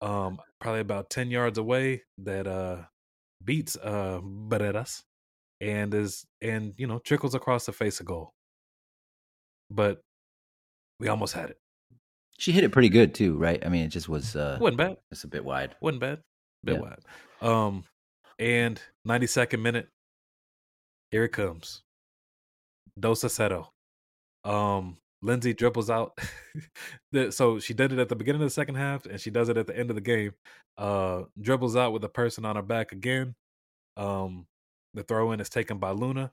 um, 0.00 0.38
probably 0.60 0.80
about 0.80 1.10
ten 1.10 1.30
yards 1.30 1.58
away. 1.58 2.02
That 2.18 2.46
uh 2.46 2.82
beats 3.42 3.76
uh 3.76 4.20
Barreras 4.22 5.02
and 5.60 5.92
is 5.94 6.26
and 6.40 6.74
you 6.76 6.86
know 6.86 7.00
trickles 7.00 7.34
across 7.34 7.66
the 7.66 7.72
face 7.72 7.98
of 7.98 8.06
goal. 8.06 8.34
But 9.70 10.00
we 11.00 11.08
almost 11.08 11.34
had 11.34 11.50
it. 11.50 11.58
She 12.40 12.52
hit 12.52 12.64
it 12.64 12.72
pretty 12.72 12.88
good 12.88 13.14
too, 13.14 13.36
right? 13.36 13.64
I 13.64 13.68
mean, 13.68 13.82
it 13.84 13.88
just 13.88 14.08
was 14.08 14.34
uh, 14.34 14.56
wasn't 14.60 14.78
bad. 14.78 14.96
It's 15.10 15.24
a 15.24 15.28
bit 15.28 15.44
wide. 15.44 15.76
wasn't 15.82 16.00
bad. 16.00 16.22
Bit 16.64 16.76
Yeah. 16.76 16.80
wide. 16.80 16.98
Um, 17.42 17.84
and 18.38 18.80
ninety 19.04 19.26
second 19.26 19.62
minute. 19.62 19.88
Here 21.10 21.24
it 21.24 21.32
comes. 21.32 21.82
Dos 22.98 23.20
cero. 23.30 23.68
Um, 24.44 24.96
Lindsey 25.22 25.52
dribbles 25.52 25.90
out. 25.90 26.18
So 27.30 27.58
she 27.58 27.74
did 27.74 27.92
it 27.92 27.98
at 27.98 28.08
the 28.08 28.14
beginning 28.16 28.40
of 28.40 28.46
the 28.46 28.54
second 28.54 28.76
half, 28.76 29.04
and 29.04 29.20
she 29.20 29.30
does 29.30 29.48
it 29.48 29.56
at 29.56 29.66
the 29.66 29.76
end 29.76 29.90
of 29.90 29.96
the 29.96 30.00
game. 30.00 30.32
Uh, 30.78 31.24
dribbles 31.40 31.74
out 31.76 31.92
with 31.92 32.04
a 32.04 32.08
person 32.08 32.44
on 32.44 32.54
her 32.56 32.62
back 32.62 32.92
again. 32.92 33.34
Um, 33.96 34.46
the 34.94 35.02
throw 35.02 35.32
in 35.32 35.40
is 35.40 35.48
taken 35.48 35.78
by 35.78 35.90
Luna, 35.90 36.30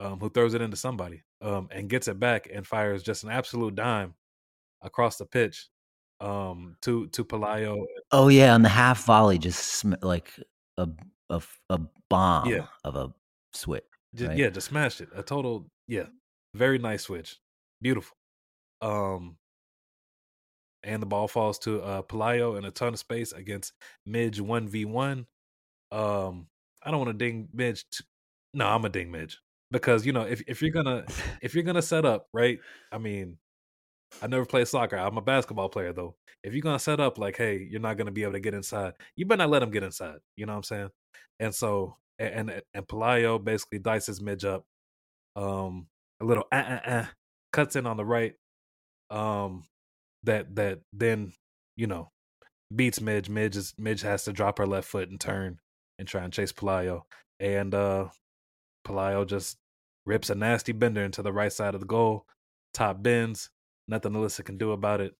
um, 0.00 0.18
who 0.18 0.30
throws 0.30 0.54
it 0.54 0.62
into 0.62 0.76
somebody, 0.78 1.22
um, 1.42 1.68
and 1.70 1.88
gets 1.90 2.08
it 2.08 2.18
back 2.18 2.48
and 2.52 2.66
fires 2.66 3.02
just 3.02 3.22
an 3.22 3.30
absolute 3.30 3.74
dime 3.74 4.14
across 4.82 5.16
the 5.16 5.26
pitch, 5.26 5.68
um, 6.20 6.76
to 6.82 7.06
to 7.08 7.24
Pelayo. 7.24 7.84
Oh 8.12 8.28
yeah, 8.28 8.54
on 8.54 8.62
the 8.62 8.68
half 8.68 9.04
volley, 9.04 9.38
just 9.38 9.60
sm- 9.60 9.94
like 10.02 10.32
a 10.76 10.88
a 11.30 11.42
a 11.70 11.80
bomb 12.10 12.48
Yeah. 12.48 12.66
of 12.84 12.96
a 12.96 13.12
switch. 13.52 13.84
Just, 14.14 14.28
right? 14.28 14.38
Yeah, 14.38 14.48
just 14.50 14.68
smashed 14.68 15.00
it. 15.00 15.08
A 15.14 15.22
total, 15.22 15.70
yeah, 15.86 16.06
very 16.54 16.78
nice 16.78 17.02
switch, 17.02 17.38
beautiful. 17.82 18.16
Um, 18.80 19.36
and 20.84 21.02
the 21.02 21.06
ball 21.06 21.28
falls 21.28 21.58
to 21.60 21.82
uh 21.82 22.02
Pelayo 22.02 22.56
in 22.56 22.64
a 22.64 22.70
ton 22.70 22.92
of 22.94 22.98
space 22.98 23.32
against 23.32 23.72
Midge 24.06 24.40
one 24.40 24.68
v 24.68 24.84
one. 24.84 25.26
Um, 25.90 26.46
I 26.82 26.90
don't 26.90 27.00
want 27.04 27.18
to 27.18 27.24
ding 27.24 27.48
Midge. 27.52 27.84
T- 27.90 28.04
no, 28.54 28.66
I'm 28.66 28.84
a 28.84 28.88
ding 28.88 29.10
Midge 29.10 29.38
because 29.70 30.06
you 30.06 30.12
know 30.12 30.22
if 30.22 30.42
if 30.46 30.62
you're 30.62 30.70
gonna 30.70 31.04
if 31.42 31.54
you're 31.54 31.64
gonna 31.64 31.82
set 31.82 32.04
up 32.04 32.28
right, 32.32 32.58
I 32.92 32.98
mean, 32.98 33.38
I 34.22 34.26
never 34.26 34.44
played 34.44 34.68
soccer. 34.68 34.96
I'm 34.96 35.18
a 35.18 35.22
basketball 35.22 35.68
player 35.68 35.92
though. 35.92 36.14
If 36.42 36.52
you're 36.52 36.62
gonna 36.62 36.78
set 36.78 37.00
up 37.00 37.18
like, 37.18 37.36
hey, 37.36 37.66
you're 37.70 37.80
not 37.80 37.96
gonna 37.96 38.10
be 38.10 38.22
able 38.22 38.32
to 38.34 38.40
get 38.40 38.54
inside, 38.54 38.94
you 39.16 39.26
better 39.26 39.38
not 39.38 39.50
let 39.50 39.62
him 39.62 39.70
get 39.70 39.82
inside. 39.82 40.18
You 40.36 40.46
know 40.46 40.52
what 40.52 40.58
I'm 40.58 40.62
saying? 40.64 40.90
And 41.40 41.54
so 41.54 41.96
and 42.18 42.50
and, 42.50 42.62
and 42.74 42.88
Pelayo 42.88 43.42
basically 43.42 43.78
dices 43.78 44.20
Midge 44.20 44.44
up. 44.44 44.64
Um, 45.36 45.86
a 46.20 46.24
little 46.24 46.44
uh 46.50 46.56
uh 46.56 46.80
uh 46.90 47.06
cuts 47.52 47.76
in 47.76 47.86
on 47.86 47.96
the 47.96 48.04
right. 48.04 48.34
Um, 49.10 49.64
that 50.24 50.54
that 50.56 50.80
then 50.92 51.32
you 51.76 51.86
know 51.86 52.10
beats 52.74 53.00
Midge. 53.00 53.28
Midge 53.28 53.56
is 53.56 53.74
Midge 53.78 54.02
has 54.02 54.24
to 54.24 54.32
drop 54.32 54.58
her 54.58 54.66
left 54.66 54.88
foot 54.88 55.08
and 55.10 55.20
turn 55.20 55.58
and 55.98 56.08
try 56.08 56.24
and 56.24 56.32
chase 56.32 56.52
Pelayo. 56.52 57.02
And 57.40 57.74
uh 57.74 58.08
Pelayo 58.86 59.26
just 59.26 59.58
rips 60.06 60.30
a 60.30 60.34
nasty 60.34 60.72
bender 60.72 61.02
into 61.02 61.22
the 61.22 61.32
right 61.32 61.52
side 61.52 61.74
of 61.74 61.80
the 61.80 61.86
goal. 61.86 62.26
Top 62.74 63.02
bends. 63.02 63.50
Nothing 63.88 64.12
Alyssa 64.12 64.44
can 64.44 64.58
do 64.58 64.72
about 64.72 65.00
it. 65.00 65.14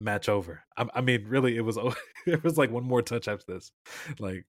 Match 0.00 0.28
over. 0.28 0.62
I, 0.76 0.86
I 0.94 1.00
mean, 1.00 1.24
really, 1.26 1.56
it 1.56 1.62
was 1.62 1.78
it 2.26 2.44
was 2.44 2.58
like 2.58 2.70
one 2.70 2.84
more 2.84 3.02
touch 3.02 3.28
after 3.28 3.54
this. 3.54 3.72
Like 4.18 4.44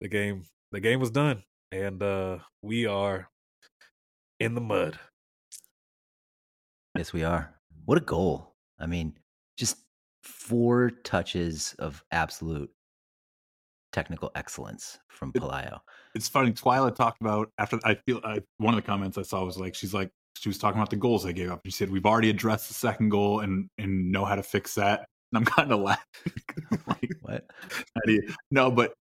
the 0.00 0.08
game, 0.08 0.44
the 0.72 0.80
game 0.80 1.00
was 1.00 1.10
done, 1.10 1.42
and 1.70 2.02
uh 2.02 2.38
we 2.62 2.86
are 2.86 3.28
in 4.40 4.54
the 4.54 4.60
mud. 4.60 4.98
Yes, 6.96 7.12
we 7.12 7.24
are. 7.24 7.54
What 7.84 7.98
a 7.98 8.02
goal! 8.02 8.54
I 8.78 8.86
mean, 8.86 9.18
just 9.58 9.78
four 10.22 10.90
touches 11.04 11.74
of 11.78 12.02
absolute 12.10 12.70
technical 13.92 14.30
excellence 14.34 14.98
from 15.08 15.30
It- 15.34 15.42
Pelayo. 15.42 15.80
it's 16.14 16.28
funny. 16.28 16.52
Twila 16.52 16.94
talked 16.94 17.20
about 17.20 17.50
after 17.58 17.78
I 17.84 17.94
feel 18.06 18.20
I, 18.24 18.40
one 18.58 18.74
of 18.74 18.82
the 18.82 18.86
comments 18.86 19.18
I 19.18 19.22
saw 19.22 19.44
was 19.44 19.58
like 19.58 19.74
she's 19.74 19.92
like 19.94 20.10
she 20.38 20.48
was 20.48 20.58
talking 20.58 20.78
about 20.78 20.90
the 20.90 20.96
goals 20.96 21.24
they 21.24 21.32
gave 21.32 21.50
up. 21.50 21.60
She 21.64 21.72
said 21.72 21.90
we've 21.90 22.06
already 22.06 22.30
addressed 22.30 22.68
the 22.68 22.74
second 22.74 23.10
goal 23.10 23.40
and 23.40 23.68
and 23.78 24.10
know 24.12 24.24
how 24.24 24.34
to 24.34 24.42
fix 24.42 24.74
that. 24.76 25.06
And 25.32 25.38
I'm 25.38 25.44
kind 25.44 25.72
of 25.72 25.80
laughing. 25.80 26.32
like, 26.86 27.10
What? 27.22 27.44
how 27.68 28.00
do 28.06 28.12
you- 28.12 28.32
no, 28.52 28.70
but 28.70 28.94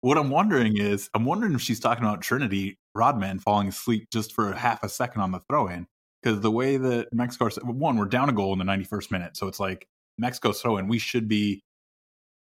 what 0.00 0.16
I'm 0.16 0.30
wondering 0.30 0.76
is 0.76 1.10
I'm 1.12 1.24
wondering 1.24 1.54
if 1.54 1.60
she's 1.60 1.80
talking 1.80 2.04
about 2.04 2.22
Trinity 2.22 2.78
Rodman 2.94 3.40
falling 3.40 3.66
asleep 3.66 4.06
just 4.12 4.32
for 4.32 4.52
a 4.52 4.56
half 4.56 4.84
a 4.84 4.88
second 4.88 5.22
on 5.22 5.32
the 5.32 5.40
throw 5.50 5.66
in 5.66 5.88
because 6.22 6.40
the 6.40 6.52
way 6.52 6.76
that 6.76 7.12
Mexico 7.12 7.48
one 7.64 7.96
we're 7.96 8.04
down 8.04 8.28
a 8.28 8.32
goal 8.32 8.52
in 8.52 8.60
the 8.60 8.64
91st 8.64 9.10
minute, 9.10 9.36
so 9.36 9.48
it's 9.48 9.58
like 9.58 9.88
Mexico's 10.18 10.62
throw 10.62 10.76
in 10.76 10.86
we 10.86 11.00
should 11.00 11.26
be 11.26 11.64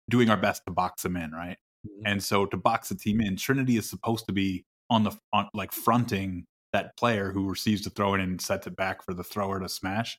doing 0.08 0.30
our 0.30 0.36
best 0.38 0.62
to 0.66 0.72
box 0.72 1.02
them 1.02 1.16
in, 1.16 1.30
right? 1.32 1.58
Mm-hmm. 1.86 2.06
And 2.06 2.22
so 2.22 2.46
to 2.46 2.56
box 2.56 2.88
the 2.88 2.94
team 2.94 3.20
in, 3.20 3.36
Trinity 3.36 3.76
is 3.76 3.88
supposed 3.88 4.26
to 4.26 4.32
be 4.32 4.64
on 4.88 5.04
the 5.04 5.12
on 5.32 5.48
like 5.54 5.72
fronting 5.72 6.46
that 6.72 6.96
player 6.96 7.32
who 7.32 7.48
receives 7.48 7.82
the 7.82 7.90
throw 7.90 8.14
in 8.14 8.20
and 8.20 8.40
sets 8.40 8.66
it 8.66 8.76
back 8.76 9.02
for 9.02 9.14
the 9.14 9.24
thrower 9.24 9.60
to 9.60 9.68
smash. 9.68 10.18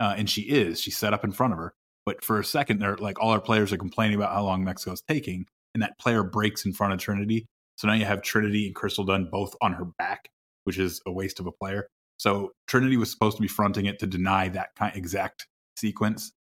Uh, 0.00 0.14
and 0.16 0.28
she 0.28 0.42
is. 0.42 0.80
She's 0.80 0.96
set 0.96 1.14
up 1.14 1.24
in 1.24 1.32
front 1.32 1.52
of 1.52 1.58
her. 1.58 1.74
But 2.06 2.24
for 2.24 2.38
a 2.38 2.44
second, 2.44 2.80
they're 2.80 2.96
like 2.96 3.20
all 3.20 3.30
our 3.30 3.40
players 3.40 3.72
are 3.72 3.78
complaining 3.78 4.16
about 4.16 4.32
how 4.32 4.44
long 4.44 4.64
Mexico's 4.64 5.02
taking, 5.08 5.46
and 5.72 5.82
that 5.82 5.98
player 5.98 6.22
breaks 6.22 6.66
in 6.66 6.72
front 6.72 6.92
of 6.92 6.98
Trinity. 6.98 7.46
So 7.76 7.88
now 7.88 7.94
you 7.94 8.04
have 8.04 8.22
Trinity 8.22 8.66
and 8.66 8.74
Crystal 8.74 9.04
Dunn 9.04 9.28
both 9.30 9.54
on 9.60 9.72
her 9.72 9.86
back, 9.98 10.28
which 10.64 10.78
is 10.78 11.00
a 11.06 11.12
waste 11.12 11.40
of 11.40 11.46
a 11.46 11.52
player. 11.52 11.88
So 12.18 12.52
Trinity 12.68 12.96
was 12.96 13.10
supposed 13.10 13.36
to 13.36 13.42
be 13.42 13.48
fronting 13.48 13.86
it 13.86 13.98
to 14.00 14.06
deny 14.06 14.48
that 14.48 14.68
kind 14.76 14.94
exact 14.94 15.46
sequence. 15.76 16.32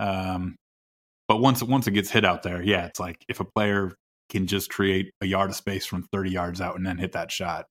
Um, 0.00 0.56
but 1.28 1.38
once 1.38 1.62
once 1.62 1.86
it 1.86 1.92
gets 1.92 2.10
hit 2.10 2.24
out 2.24 2.42
there, 2.42 2.62
yeah, 2.62 2.86
it's 2.86 3.00
like 3.00 3.24
if 3.28 3.40
a 3.40 3.44
player 3.44 3.92
can 4.30 4.46
just 4.46 4.70
create 4.70 5.12
a 5.20 5.26
yard 5.26 5.50
of 5.50 5.56
space 5.56 5.86
from 5.86 6.02
30 6.12 6.30
yards 6.30 6.60
out 6.60 6.76
and 6.76 6.86
then 6.86 6.98
hit 6.98 7.12
that 7.12 7.30
shot. 7.30 7.66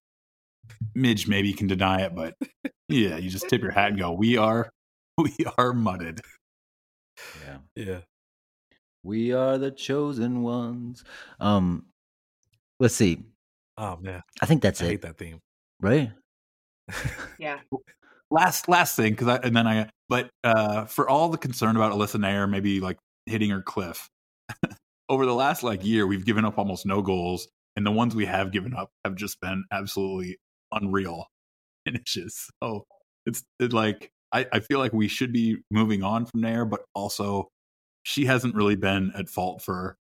Midge 0.95 1.27
maybe 1.27 1.53
can 1.53 1.67
deny 1.67 2.01
it, 2.01 2.15
but 2.15 2.35
yeah, 2.89 3.17
you 3.17 3.29
just 3.29 3.49
tip 3.49 3.61
your 3.61 3.71
hat 3.71 3.89
and 3.89 3.99
go, 3.99 4.11
"We 4.11 4.37
are, 4.37 4.69
we 5.17 5.35
are 5.57 5.73
mudded." 5.73 6.21
Yeah. 7.45 7.57
Yeah. 7.75 7.99
We 9.03 9.33
are 9.33 9.57
the 9.57 9.71
chosen 9.71 10.43
ones. 10.43 11.03
Um, 11.39 11.85
let's 12.79 12.95
see. 12.95 13.23
Oh 13.77 13.97
man, 13.97 14.21
I 14.41 14.45
think 14.45 14.61
that's 14.61 14.81
I 14.81 14.85
it, 14.85 14.89
hate 14.89 15.01
that 15.01 15.17
theme. 15.17 15.39
right? 15.81 16.11
Yeah. 17.37 17.59
Last 18.31 18.67
last 18.67 18.95
thing, 18.95 19.13
because 19.13 19.27
I 19.27 19.35
and 19.37 19.55
then 19.55 19.67
I, 19.67 19.89
but 20.09 20.29
uh, 20.43 20.85
for 20.85 21.09
all 21.09 21.29
the 21.29 21.37
concern 21.37 21.75
about 21.75 21.91
Alyssa 21.93 22.19
Naeher 22.19 22.49
maybe 22.49 22.79
like 22.79 22.97
hitting 23.25 23.49
her 23.49 23.61
cliff, 23.61 24.07
over 25.09 25.25
the 25.25 25.33
last 25.35 25.63
like 25.63 25.85
year, 25.85 26.07
we've 26.07 26.25
given 26.25 26.45
up 26.45 26.57
almost 26.57 26.85
no 26.85 27.01
goals, 27.01 27.47
and 27.75 27.85
the 27.85 27.91
ones 27.91 28.15
we 28.15 28.25
have 28.25 28.51
given 28.51 28.73
up 28.73 28.89
have 29.05 29.15
just 29.15 29.39
been 29.41 29.63
absolutely 29.71 30.37
unreal 30.81 31.27
finishes. 31.85 32.49
So 32.61 32.85
it's 33.25 33.43
it, 33.59 33.73
like 33.73 34.11
I, 34.31 34.45
I 34.51 34.59
feel 34.59 34.79
like 34.79 34.93
we 34.93 35.07
should 35.07 35.31
be 35.31 35.57
moving 35.71 36.03
on 36.03 36.25
from 36.25 36.41
there, 36.41 36.65
but 36.65 36.81
also 36.93 37.49
she 38.03 38.25
hasn't 38.25 38.55
really 38.55 38.75
been 38.75 39.11
at 39.17 39.29
fault 39.29 39.61
for 39.61 39.97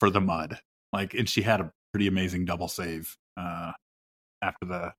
for 0.00 0.10
the 0.10 0.20
mud. 0.20 0.58
Like, 0.92 1.14
and 1.14 1.28
she 1.28 1.42
had 1.42 1.60
a 1.60 1.70
pretty 1.92 2.06
amazing 2.06 2.44
double 2.44 2.68
save 2.68 3.16
uh, 3.36 3.72
after 4.42 4.66
the 4.66 4.92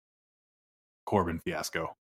Korbin 1.07 1.41
fiasco. 1.41 1.95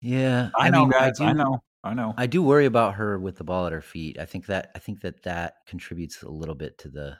Yeah, 0.00 0.50
I, 0.56 0.70
know, 0.70 0.82
mean, 0.82 0.90
guys. 0.90 1.20
I, 1.20 1.32
do- 1.32 1.38
know. 1.38 1.62
I 1.82 1.94
know. 1.94 2.14
I 2.16 2.26
do 2.26 2.42
worry 2.42 2.66
about 2.66 2.94
her 2.94 3.18
with 3.18 3.36
the 3.36 3.44
ball 3.44 3.66
at 3.66 3.72
her 3.72 3.80
feet. 3.80 4.18
I 4.18 4.24
think 4.24 4.46
that 4.46 4.70
I 4.74 4.78
think 4.78 5.00
that 5.00 5.22
that 5.22 5.54
contributes 5.66 6.22
a 6.22 6.30
little 6.30 6.54
bit 6.54 6.78
to 6.78 6.88
the 6.88 7.16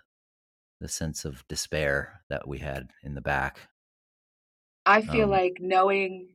the 0.81 0.89
sense 0.89 1.24
of 1.24 1.47
despair 1.48 2.22
that 2.28 2.47
we 2.47 2.59
had 2.59 2.89
in 3.02 3.14
the 3.14 3.20
back. 3.20 3.68
I 4.86 5.02
feel 5.02 5.24
Um, 5.24 5.31
like 5.31 5.56
knowing 5.61 6.35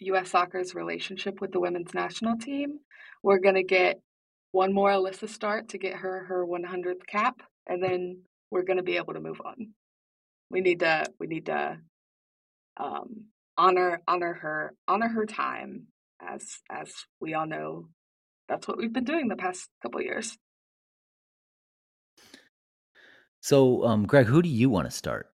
U.S. 0.00 0.30
soccer's 0.30 0.74
relationship 0.74 1.40
with 1.40 1.52
the 1.52 1.60
women's 1.60 1.94
national 1.94 2.38
team, 2.38 2.80
we're 3.22 3.40
going 3.40 3.54
to 3.54 3.64
get 3.64 4.00
one 4.52 4.72
more 4.72 4.90
Alyssa 4.90 5.28
start 5.28 5.68
to 5.70 5.78
get 5.78 5.94
her 5.94 6.24
her 6.24 6.46
100th 6.46 7.06
cap, 7.06 7.42
and 7.66 7.82
then 7.82 8.22
we're 8.50 8.62
going 8.62 8.76
to 8.76 8.82
be 8.82 8.96
able 8.96 9.14
to 9.14 9.20
move 9.20 9.40
on. 9.44 9.72
We 10.50 10.60
need 10.60 10.80
to 10.80 11.06
we 11.18 11.26
need 11.26 11.46
to 11.46 11.78
um, 12.76 13.26
honor 13.56 14.00
honor 14.06 14.34
her 14.34 14.74
honor 14.86 15.08
her 15.08 15.26
time 15.26 15.88
as 16.20 16.60
as 16.70 16.92
we 17.20 17.34
all 17.34 17.46
know 17.46 17.88
that's 18.48 18.66
what 18.66 18.78
we've 18.78 18.92
been 18.92 19.04
doing 19.04 19.28
the 19.28 19.36
past 19.36 19.68
couple 19.82 20.00
years. 20.00 20.36
So, 23.40 23.84
um, 23.84 24.06
Greg, 24.06 24.26
who 24.26 24.42
do 24.42 24.48
you 24.48 24.68
want 24.70 24.86
to 24.86 24.90
start 24.90 25.30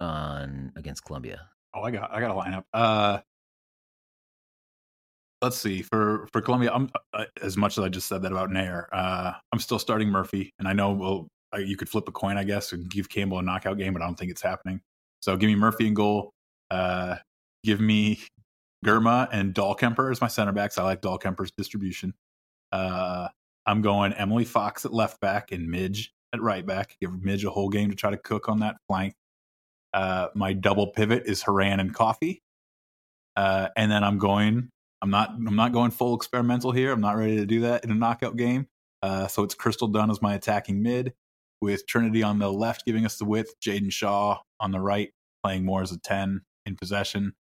on 0.00 0.72
against 0.76 1.04
Colombia? 1.04 1.48
Oh, 1.76 1.82
I 1.82 1.90
got 1.90 2.10
I 2.12 2.20
got 2.20 2.30
a 2.30 2.34
lineup. 2.34 2.64
Uh, 2.72 3.18
let's 5.42 5.58
see 5.58 5.82
for 5.82 6.26
for 6.32 6.40
Colombia. 6.40 6.72
I'm 6.72 6.90
uh, 7.12 7.24
as 7.42 7.56
much 7.56 7.76
as 7.76 7.84
I 7.84 7.88
just 7.88 8.08
said 8.08 8.22
that 8.22 8.32
about 8.32 8.50
Naeher. 8.50 8.86
Uh, 8.92 9.32
I'm 9.52 9.58
still 9.58 9.78
starting 9.78 10.08
Murphy, 10.08 10.54
and 10.58 10.66
I 10.66 10.72
know 10.72 10.92
well 10.92 11.28
uh, 11.54 11.58
you 11.58 11.76
could 11.76 11.88
flip 11.88 12.08
a 12.08 12.12
coin, 12.12 12.38
I 12.38 12.44
guess, 12.44 12.72
and 12.72 12.88
give 12.88 13.08
Campbell 13.08 13.40
a 13.40 13.42
knockout 13.42 13.76
game, 13.76 13.92
but 13.92 14.00
I 14.00 14.06
don't 14.06 14.18
think 14.18 14.30
it's 14.30 14.42
happening. 14.42 14.80
So 15.20 15.36
give 15.36 15.48
me 15.48 15.54
Murphy 15.56 15.86
and 15.86 15.96
goal. 15.96 16.32
Uh, 16.70 17.16
give 17.62 17.80
me 17.80 18.20
Girma 18.84 19.28
and 19.32 19.54
Dahlkemper 19.54 20.10
as 20.10 20.20
my 20.20 20.28
center 20.28 20.52
backs. 20.52 20.78
I 20.78 20.84
like 20.84 21.02
Dahlkemper's 21.02 21.50
distribution. 21.58 22.14
Uh, 22.72 23.28
I'm 23.66 23.82
going 23.82 24.12
Emily 24.14 24.44
Fox 24.44 24.84
at 24.84 24.94
left 24.94 25.20
back 25.20 25.52
and 25.52 25.68
Midge 25.68 26.12
at 26.32 26.40
right 26.40 26.64
back. 26.64 26.96
Give 27.00 27.22
Midge 27.22 27.44
a 27.44 27.50
whole 27.50 27.68
game 27.68 27.90
to 27.90 27.96
try 27.96 28.10
to 28.10 28.16
cook 28.16 28.48
on 28.48 28.60
that 28.60 28.76
flank. 28.88 29.14
Uh, 29.96 30.28
my 30.36 30.52
double 30.52 30.88
pivot 30.88 31.24
is 31.26 31.42
Horan 31.42 31.80
and 31.80 31.94
Coffey. 31.94 32.42
Uh, 33.36 33.68
and 33.76 33.90
then 33.90 34.04
I'm 34.04 34.18
going. 34.18 34.68
I'm 35.02 35.10
not. 35.10 35.30
I'm 35.30 35.56
not 35.56 35.72
going 35.72 35.90
full 35.90 36.14
experimental 36.14 36.72
here. 36.72 36.92
I'm 36.92 37.00
not 37.00 37.16
ready 37.16 37.36
to 37.36 37.46
do 37.46 37.62
that 37.62 37.84
in 37.84 37.90
a 37.90 37.94
knockout 37.96 38.36
game. 38.36 38.68
Uh, 39.02 39.26
so 39.26 39.42
it's 39.42 39.54
Crystal 39.54 39.88
Dunn 39.88 40.10
as 40.10 40.22
my 40.22 40.34
attacking 40.34 40.82
mid, 40.82 41.14
with 41.62 41.86
Trinity 41.86 42.22
on 42.22 42.38
the 42.38 42.52
left 42.52 42.84
giving 42.86 43.06
us 43.06 43.18
the 43.18 43.24
width, 43.24 43.54
Jaedyn 43.60 43.92
Shaw 43.92 44.38
on 44.60 44.72
the 44.72 44.80
right 44.80 45.10
playing 45.42 45.64
more 45.64 45.82
as 45.82 45.92
a 45.92 45.98
ten 45.98 46.42
in 46.66 46.76
possession, 46.76 47.34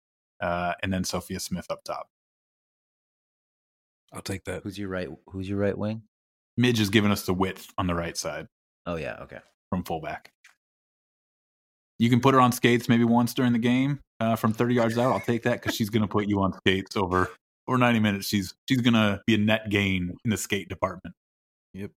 uh, 0.40 0.74
and 0.82 0.92
then 0.92 1.04
Sophia 1.04 1.40
Smith 1.40 1.66
up 1.70 1.84
top. 1.84 2.08
I'll 4.12 4.22
take 4.22 4.44
that. 4.44 4.62
Who's 4.62 4.78
your 4.78 4.88
right? 4.90 5.08
Who's 5.28 5.48
your 5.48 5.58
right 5.58 5.76
wing? 5.76 6.02
Midge 6.56 6.80
is 6.80 6.90
giving 6.90 7.10
us 7.10 7.24
the 7.24 7.34
width 7.34 7.68
on 7.78 7.86
the 7.86 7.94
right 7.94 8.16
side 8.16 8.46
Oh 8.86 8.96
yeah, 8.96 9.18
okay. 9.22 9.38
from 9.70 9.84
fullback. 9.84 10.32
You 12.02 12.10
can 12.10 12.18
put 12.18 12.34
her 12.34 12.40
on 12.40 12.50
skates 12.50 12.88
maybe 12.88 13.04
once 13.04 13.32
during 13.32 13.52
the 13.52 13.60
game 13.60 14.00
uh, 14.18 14.34
from 14.34 14.52
30 14.52 14.74
yards 14.74 14.98
out. 14.98 15.12
I'll 15.12 15.20
take 15.20 15.44
that 15.44 15.62
because 15.62 15.76
she's 15.76 15.88
going 15.88 16.02
to 16.02 16.08
put 16.08 16.26
you 16.26 16.42
on 16.42 16.52
skates 16.52 16.96
over 16.96 17.30
over 17.68 17.78
90 17.78 18.00
minutes. 18.00 18.26
She's 18.26 18.54
she's 18.68 18.80
going 18.80 18.94
to 18.94 19.20
be 19.24 19.36
a 19.36 19.38
net 19.38 19.70
gain 19.70 20.16
in 20.24 20.30
the 20.32 20.36
skate 20.36 20.68
department. 20.68 21.14
Yep. 21.74 21.92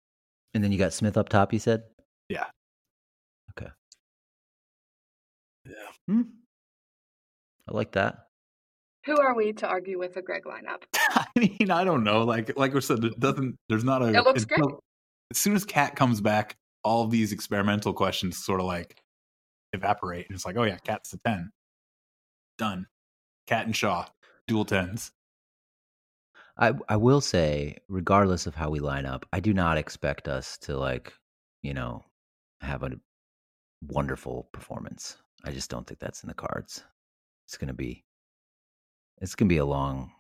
And 0.53 0.63
then 0.63 0.73
you 0.73 0.77
got 0.77 0.93
Smith 0.93 1.17
up 1.17 1.31
top. 1.31 1.55
You 1.55 1.59
said. 1.59 1.85
Yeah. 2.29 2.45
Okay. 3.57 3.71
Yeah. 5.65 5.73
Hmm. 6.07 6.23
I 7.67 7.75
like 7.75 7.93
that. 7.93 8.27
Who 9.07 9.19
are 9.19 9.35
we 9.35 9.55
to 9.55 9.67
argue 9.67 9.99
with 9.99 10.19
a 10.19 10.23
Greg 10.23 10.43
lineup? 10.45 10.83
I 10.99 11.25
mean, 11.35 11.71
I 11.71 11.85
don't 11.85 12.05
know. 12.05 12.25
Like 12.25 12.59
like 12.59 12.77
I 12.77 12.81
said, 12.81 13.03
it 13.05 13.19
doesn't. 13.19 13.57
There's 13.71 13.85
not 13.85 14.03
a. 14.03 14.09
It 14.09 14.23
looks 14.23 14.43
until- 14.43 14.67
great. 14.67 14.79
As 15.31 15.39
soon 15.39 15.57
as 15.57 15.65
Cat 15.65 15.97
comes 15.97 16.21
back, 16.21 16.57
all 16.83 17.07
these 17.07 17.33
experimental 17.33 17.95
questions 17.95 18.45
sort 18.45 18.61
of 18.61 18.67
like 18.67 19.01
evaporate, 19.75 20.27
and 20.29 20.35
it's 20.35 20.47
like, 20.47 20.57
oh 20.57 20.65
yeah, 20.65 20.79
Cat's 20.79 21.11
the 21.11 21.19
ten. 21.19 21.53
Done. 22.59 22.87
Cat 23.47 23.67
and 23.67 23.77
Shaw, 23.77 24.07
dual 24.47 24.65
tens. 24.65 25.13
I 26.57 26.73
I 26.89 26.97
will 26.97 27.21
say, 27.21 27.79
regardless 27.89 28.47
of 28.47 28.55
how 28.55 28.71
we 28.71 28.81
line 28.81 29.07
up, 29.07 29.27
I 29.33 29.41
do 29.41 29.53
not 29.53 29.77
expect 29.77 30.29
us 30.29 30.57
to 30.59 30.77
like, 30.77 31.13
you 31.63 31.75
know, 31.75 32.05
have 32.61 32.83
a 32.83 32.93
wonderful 33.89 34.49
performance. 34.53 35.17
I 35.45 35.51
just 35.51 35.71
don't 35.71 35.87
think 35.87 36.01
that's 36.01 36.23
in 36.23 36.29
the 36.29 36.35
cards. 36.35 36.85
It's 37.47 37.59
gonna 37.59 37.75
be 37.75 38.05
it's 39.21 39.35
gonna 39.35 39.49
be 39.49 39.59
a 39.59 39.65
long 39.65 40.13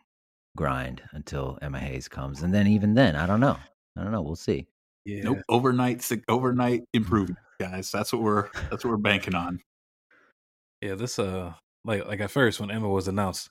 grind 0.57 1.03
until 1.13 1.59
Emma 1.63 1.79
Hayes 1.79 2.09
comes. 2.09 2.43
And 2.43 2.53
then 2.55 2.67
even 2.67 2.95
then, 2.95 3.17
I 3.17 3.27
don't 3.27 3.41
know. 3.41 3.57
I 3.97 4.03
don't 4.03 4.13
know. 4.13 4.23
We'll 4.23 4.37
see. 4.37 4.67
Yeah. 5.05 5.25
Nope. 5.25 5.39
Overnight, 5.49 6.11
overnight 6.29 6.85
improvement, 6.93 7.39
guys. 7.61 7.91
That's 7.91 8.13
what 8.13 8.23
we're 8.23 8.49
that's 8.71 8.85
what 8.85 8.91
we're 8.91 8.97
banking 8.97 9.35
on. 9.35 9.61
Yeah, 10.81 10.95
this 10.95 11.19
uh 11.19 11.53
like 11.85 12.07
like 12.07 12.21
at 12.21 12.31
first 12.31 12.61
when 12.61 12.71
Emma 12.71 12.89
was 12.89 13.09
announced, 13.09 13.51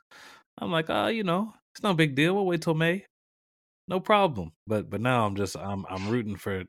I'm 0.57 0.71
like, 0.71 0.89
uh, 0.89 1.11
you 1.13 1.23
know, 1.23 1.53
it's 1.73 1.83
no 1.83 1.93
big 1.93 2.15
deal. 2.15 2.33
We'll 2.35 2.45
wait 2.45 2.61
till 2.61 2.73
May. 2.73 3.05
No 3.87 3.99
problem. 3.99 4.53
But 4.65 4.89
but 4.89 5.01
now 5.01 5.25
I'm 5.25 5.35
just 5.35 5.55
I'm 5.55 5.85
I'm 5.89 6.09
rooting 6.09 6.37
for 6.37 6.63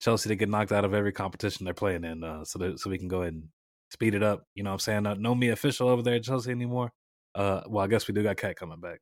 Chelsea 0.00 0.28
to 0.28 0.36
get 0.36 0.48
knocked 0.48 0.72
out 0.72 0.84
of 0.84 0.94
every 0.94 1.12
competition 1.12 1.64
they're 1.64 1.74
playing 1.74 2.04
in, 2.04 2.24
uh, 2.24 2.44
so 2.44 2.58
that 2.58 2.80
so 2.80 2.90
we 2.90 2.98
can 2.98 3.08
go 3.08 3.22
ahead 3.22 3.34
and 3.34 3.48
speed 3.92 4.14
it 4.14 4.22
up. 4.22 4.44
You 4.54 4.64
know 4.64 4.70
what 4.70 4.74
I'm 4.74 4.80
saying? 4.80 5.06
Uh, 5.06 5.14
no 5.14 5.34
me 5.34 5.48
official 5.48 5.88
over 5.88 6.02
there 6.02 6.14
at 6.14 6.24
Chelsea 6.24 6.50
anymore. 6.50 6.90
Uh 7.34 7.60
well 7.68 7.84
I 7.84 7.88
guess 7.88 8.08
we 8.08 8.14
do 8.14 8.22
got 8.24 8.36
Cat 8.36 8.56
coming 8.56 8.80
back. 8.80 8.98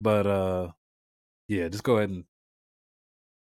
But 0.00 0.26
uh 0.26 0.68
yeah, 1.48 1.68
just 1.68 1.84
go 1.84 1.98
ahead 1.98 2.10
and 2.10 2.24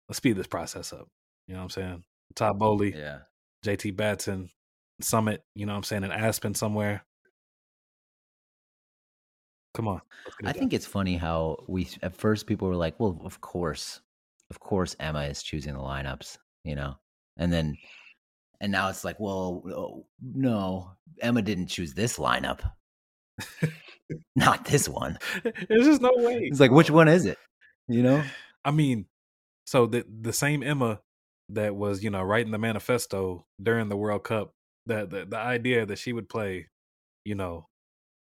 let's 0.07 0.17
speed 0.17 0.38
this 0.38 0.47
process 0.47 0.93
up. 0.93 1.07
You 1.47 1.53
know 1.53 1.59
what 1.59 1.63
I'm 1.65 1.69
saying? 1.69 2.03
Todd 2.35 2.59
Boehly, 2.59 2.93
Yeah. 2.95 3.19
JT 3.65 3.95
Batson, 3.95 4.49
Summit, 5.01 5.43
you 5.55 5.65
know 5.65 5.73
what 5.73 5.77
I'm 5.77 5.84
saying, 5.84 6.03
in 6.03 6.11
Aspen 6.11 6.53
somewhere. 6.55 7.03
Come 9.73 9.88
on. 9.88 10.01
let's 10.25 10.35
get 10.38 10.47
it 10.47 10.49
I 10.49 10.53
think 10.59 10.73
it's 10.73 10.88
funny 10.88 11.17
how 11.17 11.57
we 11.67 11.88
at 12.01 12.15
first 12.15 12.47
people 12.47 12.67
were 12.67 12.75
like, 12.75 12.99
"Well, 12.99 13.21
of 13.23 13.41
course, 13.41 14.01
of 14.49 14.59
course, 14.59 14.95
Emma 14.99 15.23
is 15.25 15.43
choosing 15.43 15.73
the 15.73 15.79
lineups," 15.79 16.38
you 16.63 16.73
know, 16.75 16.95
and 17.38 17.53
then, 17.53 17.77
and 18.59 18.71
now 18.71 18.89
it's 18.89 19.03
like, 19.03 19.19
"Well, 19.19 19.61
no, 19.65 20.05
no 20.19 20.91
Emma 21.21 21.43
didn't 21.43 21.67
choose 21.67 21.93
this 21.93 22.17
lineup, 22.17 22.61
not 24.35 24.65
this 24.65 24.89
one." 24.89 25.19
There's 25.43 25.85
just 25.85 26.01
no 26.01 26.11
way. 26.15 26.47
It's 26.49 26.59
like, 26.59 26.71
which 26.71 26.89
one 26.89 27.07
is 27.07 27.25
it? 27.25 27.38
You 27.88 28.01
know? 28.01 28.23
I 28.65 28.71
mean, 28.71 29.05
so 29.68 29.85
the 29.85 30.06
the 30.22 30.31
same 30.31 30.64
Emma 30.64 31.02
that 31.49 31.76
was, 31.76 32.02
you 32.03 32.10
know, 32.10 32.23
writing 32.23 32.52
the 32.53 32.57
manifesto 32.57 33.45
during 33.61 33.89
the 33.89 33.98
World 33.98 34.23
Cup, 34.23 34.53
that 34.85 35.10
the, 35.10 35.26
the 35.26 35.38
idea 35.38 35.85
that 35.85 35.98
she 35.99 36.14
would 36.14 36.30
play, 36.30 36.68
you 37.26 37.35
know, 37.35 37.68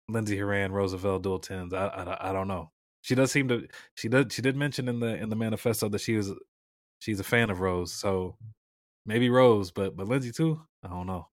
Lindsey 0.09 0.37
Horan, 0.37 0.71
Rose 0.71 0.93
Lavelle, 0.93 1.19
dual 1.19 1.39
tens, 1.39 1.73
I, 1.73 1.87
I 1.87 2.29
I 2.29 2.33
don't 2.33 2.47
know. 2.47 2.71
She 3.03 3.15
does 3.15 3.31
seem 3.31 3.47
to 3.49 3.67
she 3.95 4.09
did 4.09 4.33
she 4.33 4.41
did 4.41 4.55
mention 4.55 4.89
in 4.89 4.99
the 4.99 5.15
in 5.15 5.29
the 5.29 5.35
manifesto 5.35 5.89
that 5.89 6.01
she 6.01 6.17
was 6.17 6.33
she's 6.99 7.19
a 7.19 7.23
fan 7.23 7.51
of 7.51 7.59
Rose, 7.59 7.93
so 7.93 8.35
maybe 9.05 9.29
Rose, 9.29 9.71
but 9.71 9.95
but 9.95 10.07
Lindsey 10.07 10.31
too. 10.31 10.61
I 10.83 10.89
don't 10.89 11.07
know. 11.07 11.27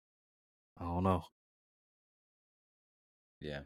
I 0.80 0.84
don't 0.84 1.04
know. 1.04 1.22
Yeah. 3.40 3.60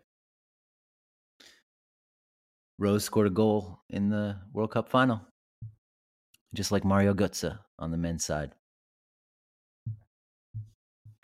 Rose 2.79 3.05
scored 3.05 3.27
a 3.27 3.31
goal 3.31 3.81
in 3.89 4.11
the 4.11 4.37
World 4.53 4.73
Cup 4.73 4.89
final, 4.91 5.21
just 6.57 6.73
like 6.73 6.85
Mario 6.85 7.15
Götze 7.15 7.59
on 7.79 7.91
the 7.91 7.97
men's 7.97 8.25
side. 8.25 8.53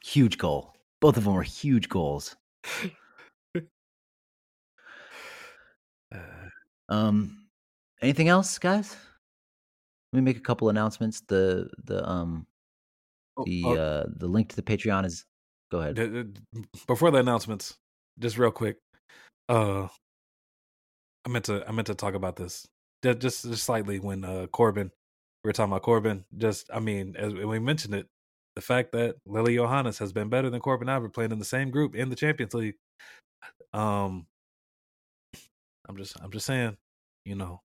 Huge 0.04 0.38
goal. 0.38 0.74
Both 1.00 1.16
of 1.16 1.24
them 1.24 1.34
were 1.34 1.42
huge 1.42 1.88
goals. 1.88 2.36
Um, 6.88 7.46
anything 8.02 8.28
else, 8.28 8.59
guys? 8.59 8.94
Let 10.12 10.18
me 10.18 10.24
make 10.24 10.36
a 10.36 10.40
couple 10.40 10.68
announcements. 10.68 11.22
The 11.26 11.70
the 11.84 12.06
um 12.06 12.46
oh, 13.38 13.44
the 13.46 13.62
oh, 13.64 13.74
uh 13.74 14.04
the 14.14 14.26
link 14.26 14.50
to 14.50 14.56
the 14.56 14.62
Patreon 14.62 15.06
is. 15.06 15.24
Go 15.70 15.80
ahead. 15.80 16.38
before 16.86 17.10
the 17.10 17.16
announcements, 17.16 17.78
just 18.18 18.36
real 18.36 18.50
quick, 18.50 18.76
uh, 19.48 19.88
I 21.24 21.28
meant 21.30 21.46
to 21.46 21.64
I 21.66 21.72
meant 21.72 21.86
to 21.86 21.94
talk 21.94 22.12
about 22.12 22.36
this 22.36 22.66
just 23.02 23.20
just, 23.20 23.44
just 23.44 23.64
slightly 23.64 23.98
when 23.98 24.24
uh 24.24 24.46
Korbin 24.52 24.90
we 25.44 25.48
were 25.48 25.52
talking 25.52 25.73
about 25.73 25.82
Korbin. 25.82 26.24
Just 26.36 26.70
I 26.73 26.81
mean, 26.81 27.16
as 27.16 27.35
we 27.35 27.59
mentioned 27.59 27.94
it, 27.94 28.06
the 28.55 28.62
fact 28.62 28.93
that 28.93 29.16
Lily 29.27 29.56
Yohannes 29.56 29.98
has 29.98 30.12
been 30.12 30.28
better 30.28 30.51
than 30.51 30.60
Korbin 30.60 30.89
Albert 30.90 31.10
playing 31.14 31.32
in 31.32 31.39
the 31.39 31.44
same 31.44 31.70
group 31.70 31.94
in 31.94 32.09
the 32.10 32.16
Champions 32.16 32.55
League. 32.55 32.74
Um, 33.73 34.27
I'm 35.89 35.97
just 35.97 36.20
I'm 36.23 36.31
just 36.31 36.47
saying, 36.47 36.77
you 37.24 37.35
know, 37.35 37.60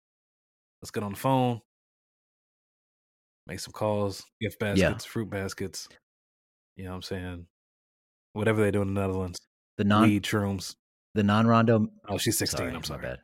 let's 0.81 0.91
get 0.91 1.03
on 1.03 1.13
the 1.13 1.19
phone, 1.19 1.61
make 3.47 3.59
some 3.59 3.73
calls, 3.73 4.23
gift 4.41 4.57
Yeah. 4.61 4.73
baskets, 4.75 5.05
fruit 5.05 5.29
baskets. 5.29 5.87
You 6.75 6.85
know 6.85 6.91
what 6.91 6.95
I'm 6.97 7.01
saying? 7.03 7.47
Whatever 8.33 8.61
they 8.61 8.71
do 8.71 8.81
in 8.81 8.93
the 8.93 8.99
Netherlands. 9.01 9.39
The 9.77 9.83
non 9.83 10.03
Weed 10.03 10.23
shrooms. 10.23 10.75
the 11.15 11.23
non 11.23 11.47
Rondo. 11.47 11.87
Oh, 12.07 12.17
she's 12.17 12.37
16. 12.37 12.57
Sorry, 12.57 12.69
I'm 12.69 12.75
my 12.77 12.81
sorry. 12.81 13.01
bad. 13.01 13.19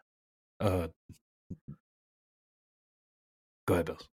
Uh, 0.59 0.87
go 3.67 3.73
ahead, 3.75 3.85
Belz. 3.87 4.05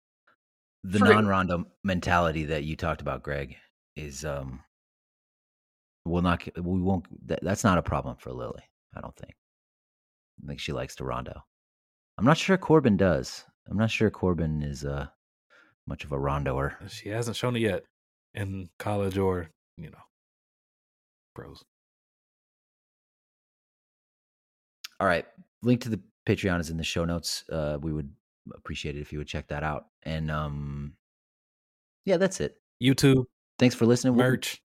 The 0.84 0.98
Fruit. 0.98 1.14
non 1.14 1.26
Rondo 1.26 1.64
mentality 1.82 2.44
that 2.44 2.64
you 2.64 2.76
talked 2.76 3.00
about, 3.00 3.22
Greg, 3.22 3.56
is 3.96 4.24
um. 4.24 4.60
We'll 6.04 6.22
not. 6.22 6.46
We 6.56 6.80
won't. 6.82 7.06
That, 7.26 7.40
that's 7.42 7.64
not 7.64 7.78
a 7.78 7.82
problem 7.82 8.16
for 8.16 8.30
Lily. 8.32 8.62
I 8.94 9.00
don't 9.00 9.16
think. 9.16 9.34
I 10.42 10.46
think 10.46 10.60
she 10.60 10.72
likes 10.72 10.94
the 10.94 11.04
Rondo. 11.04 11.42
I'm 12.18 12.24
not 12.26 12.36
sure 12.36 12.58
Korbin 12.58 12.96
does. 12.96 13.44
I'm 13.68 13.78
not 13.78 13.90
sure 13.90 14.10
Korbin 14.10 14.62
is 14.62 14.84
uh 14.84 15.06
much 15.86 16.04
of 16.04 16.12
a 16.12 16.18
Rondoer. 16.18 16.76
She 16.90 17.08
hasn't 17.08 17.36
shown 17.36 17.56
it 17.56 17.60
yet 17.60 17.84
in 18.34 18.68
college 18.78 19.16
or 19.16 19.48
you 19.78 19.90
know 19.90 19.98
pros. 21.34 21.64
All 25.00 25.06
right. 25.06 25.26
Link 25.62 25.80
to 25.82 25.88
the 25.88 26.00
Patreon 26.26 26.60
is 26.60 26.70
in 26.70 26.76
the 26.76 26.84
show 26.84 27.04
notes. 27.04 27.44
Uh, 27.50 27.78
we 27.80 27.92
would 27.92 28.10
appreciate 28.54 28.96
it 28.96 29.00
if 29.00 29.12
you 29.12 29.18
would 29.18 29.28
check 29.28 29.48
that 29.48 29.62
out. 29.62 29.86
And 30.02 30.30
um, 30.30 30.94
yeah, 32.04 32.16
that's 32.16 32.40
it. 32.40 32.56
YouTube 32.82 33.24
Thanks 33.58 33.74
for 33.74 33.86
listening. 33.86 34.16
Merch. 34.16 34.60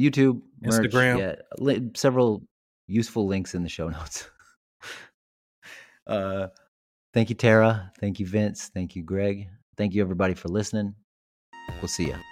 YouTube, 0.00 0.40
merch, 0.62 0.86
Instagram. 0.86 1.18
yeah, 1.18 1.34
li- 1.58 1.90
several 1.94 2.42
useful 2.86 3.26
links 3.26 3.54
in 3.54 3.62
the 3.62 3.68
show 3.68 3.88
notes. 3.98 4.28
uh, 6.06 6.48
thank 7.12 7.28
you, 7.28 7.34
Tara. 7.34 7.92
Thank 8.00 8.20
you, 8.20 8.26
Vince. 8.26 8.70
Thank 8.72 8.96
you, 8.96 9.02
Greg. 9.02 9.48
Thank 9.76 9.94
you, 9.94 10.02
everybody, 10.02 10.34
for 10.34 10.48
listening. 10.48 10.94
We'll 11.80 11.88
see 11.88 12.06
you. 12.06 12.29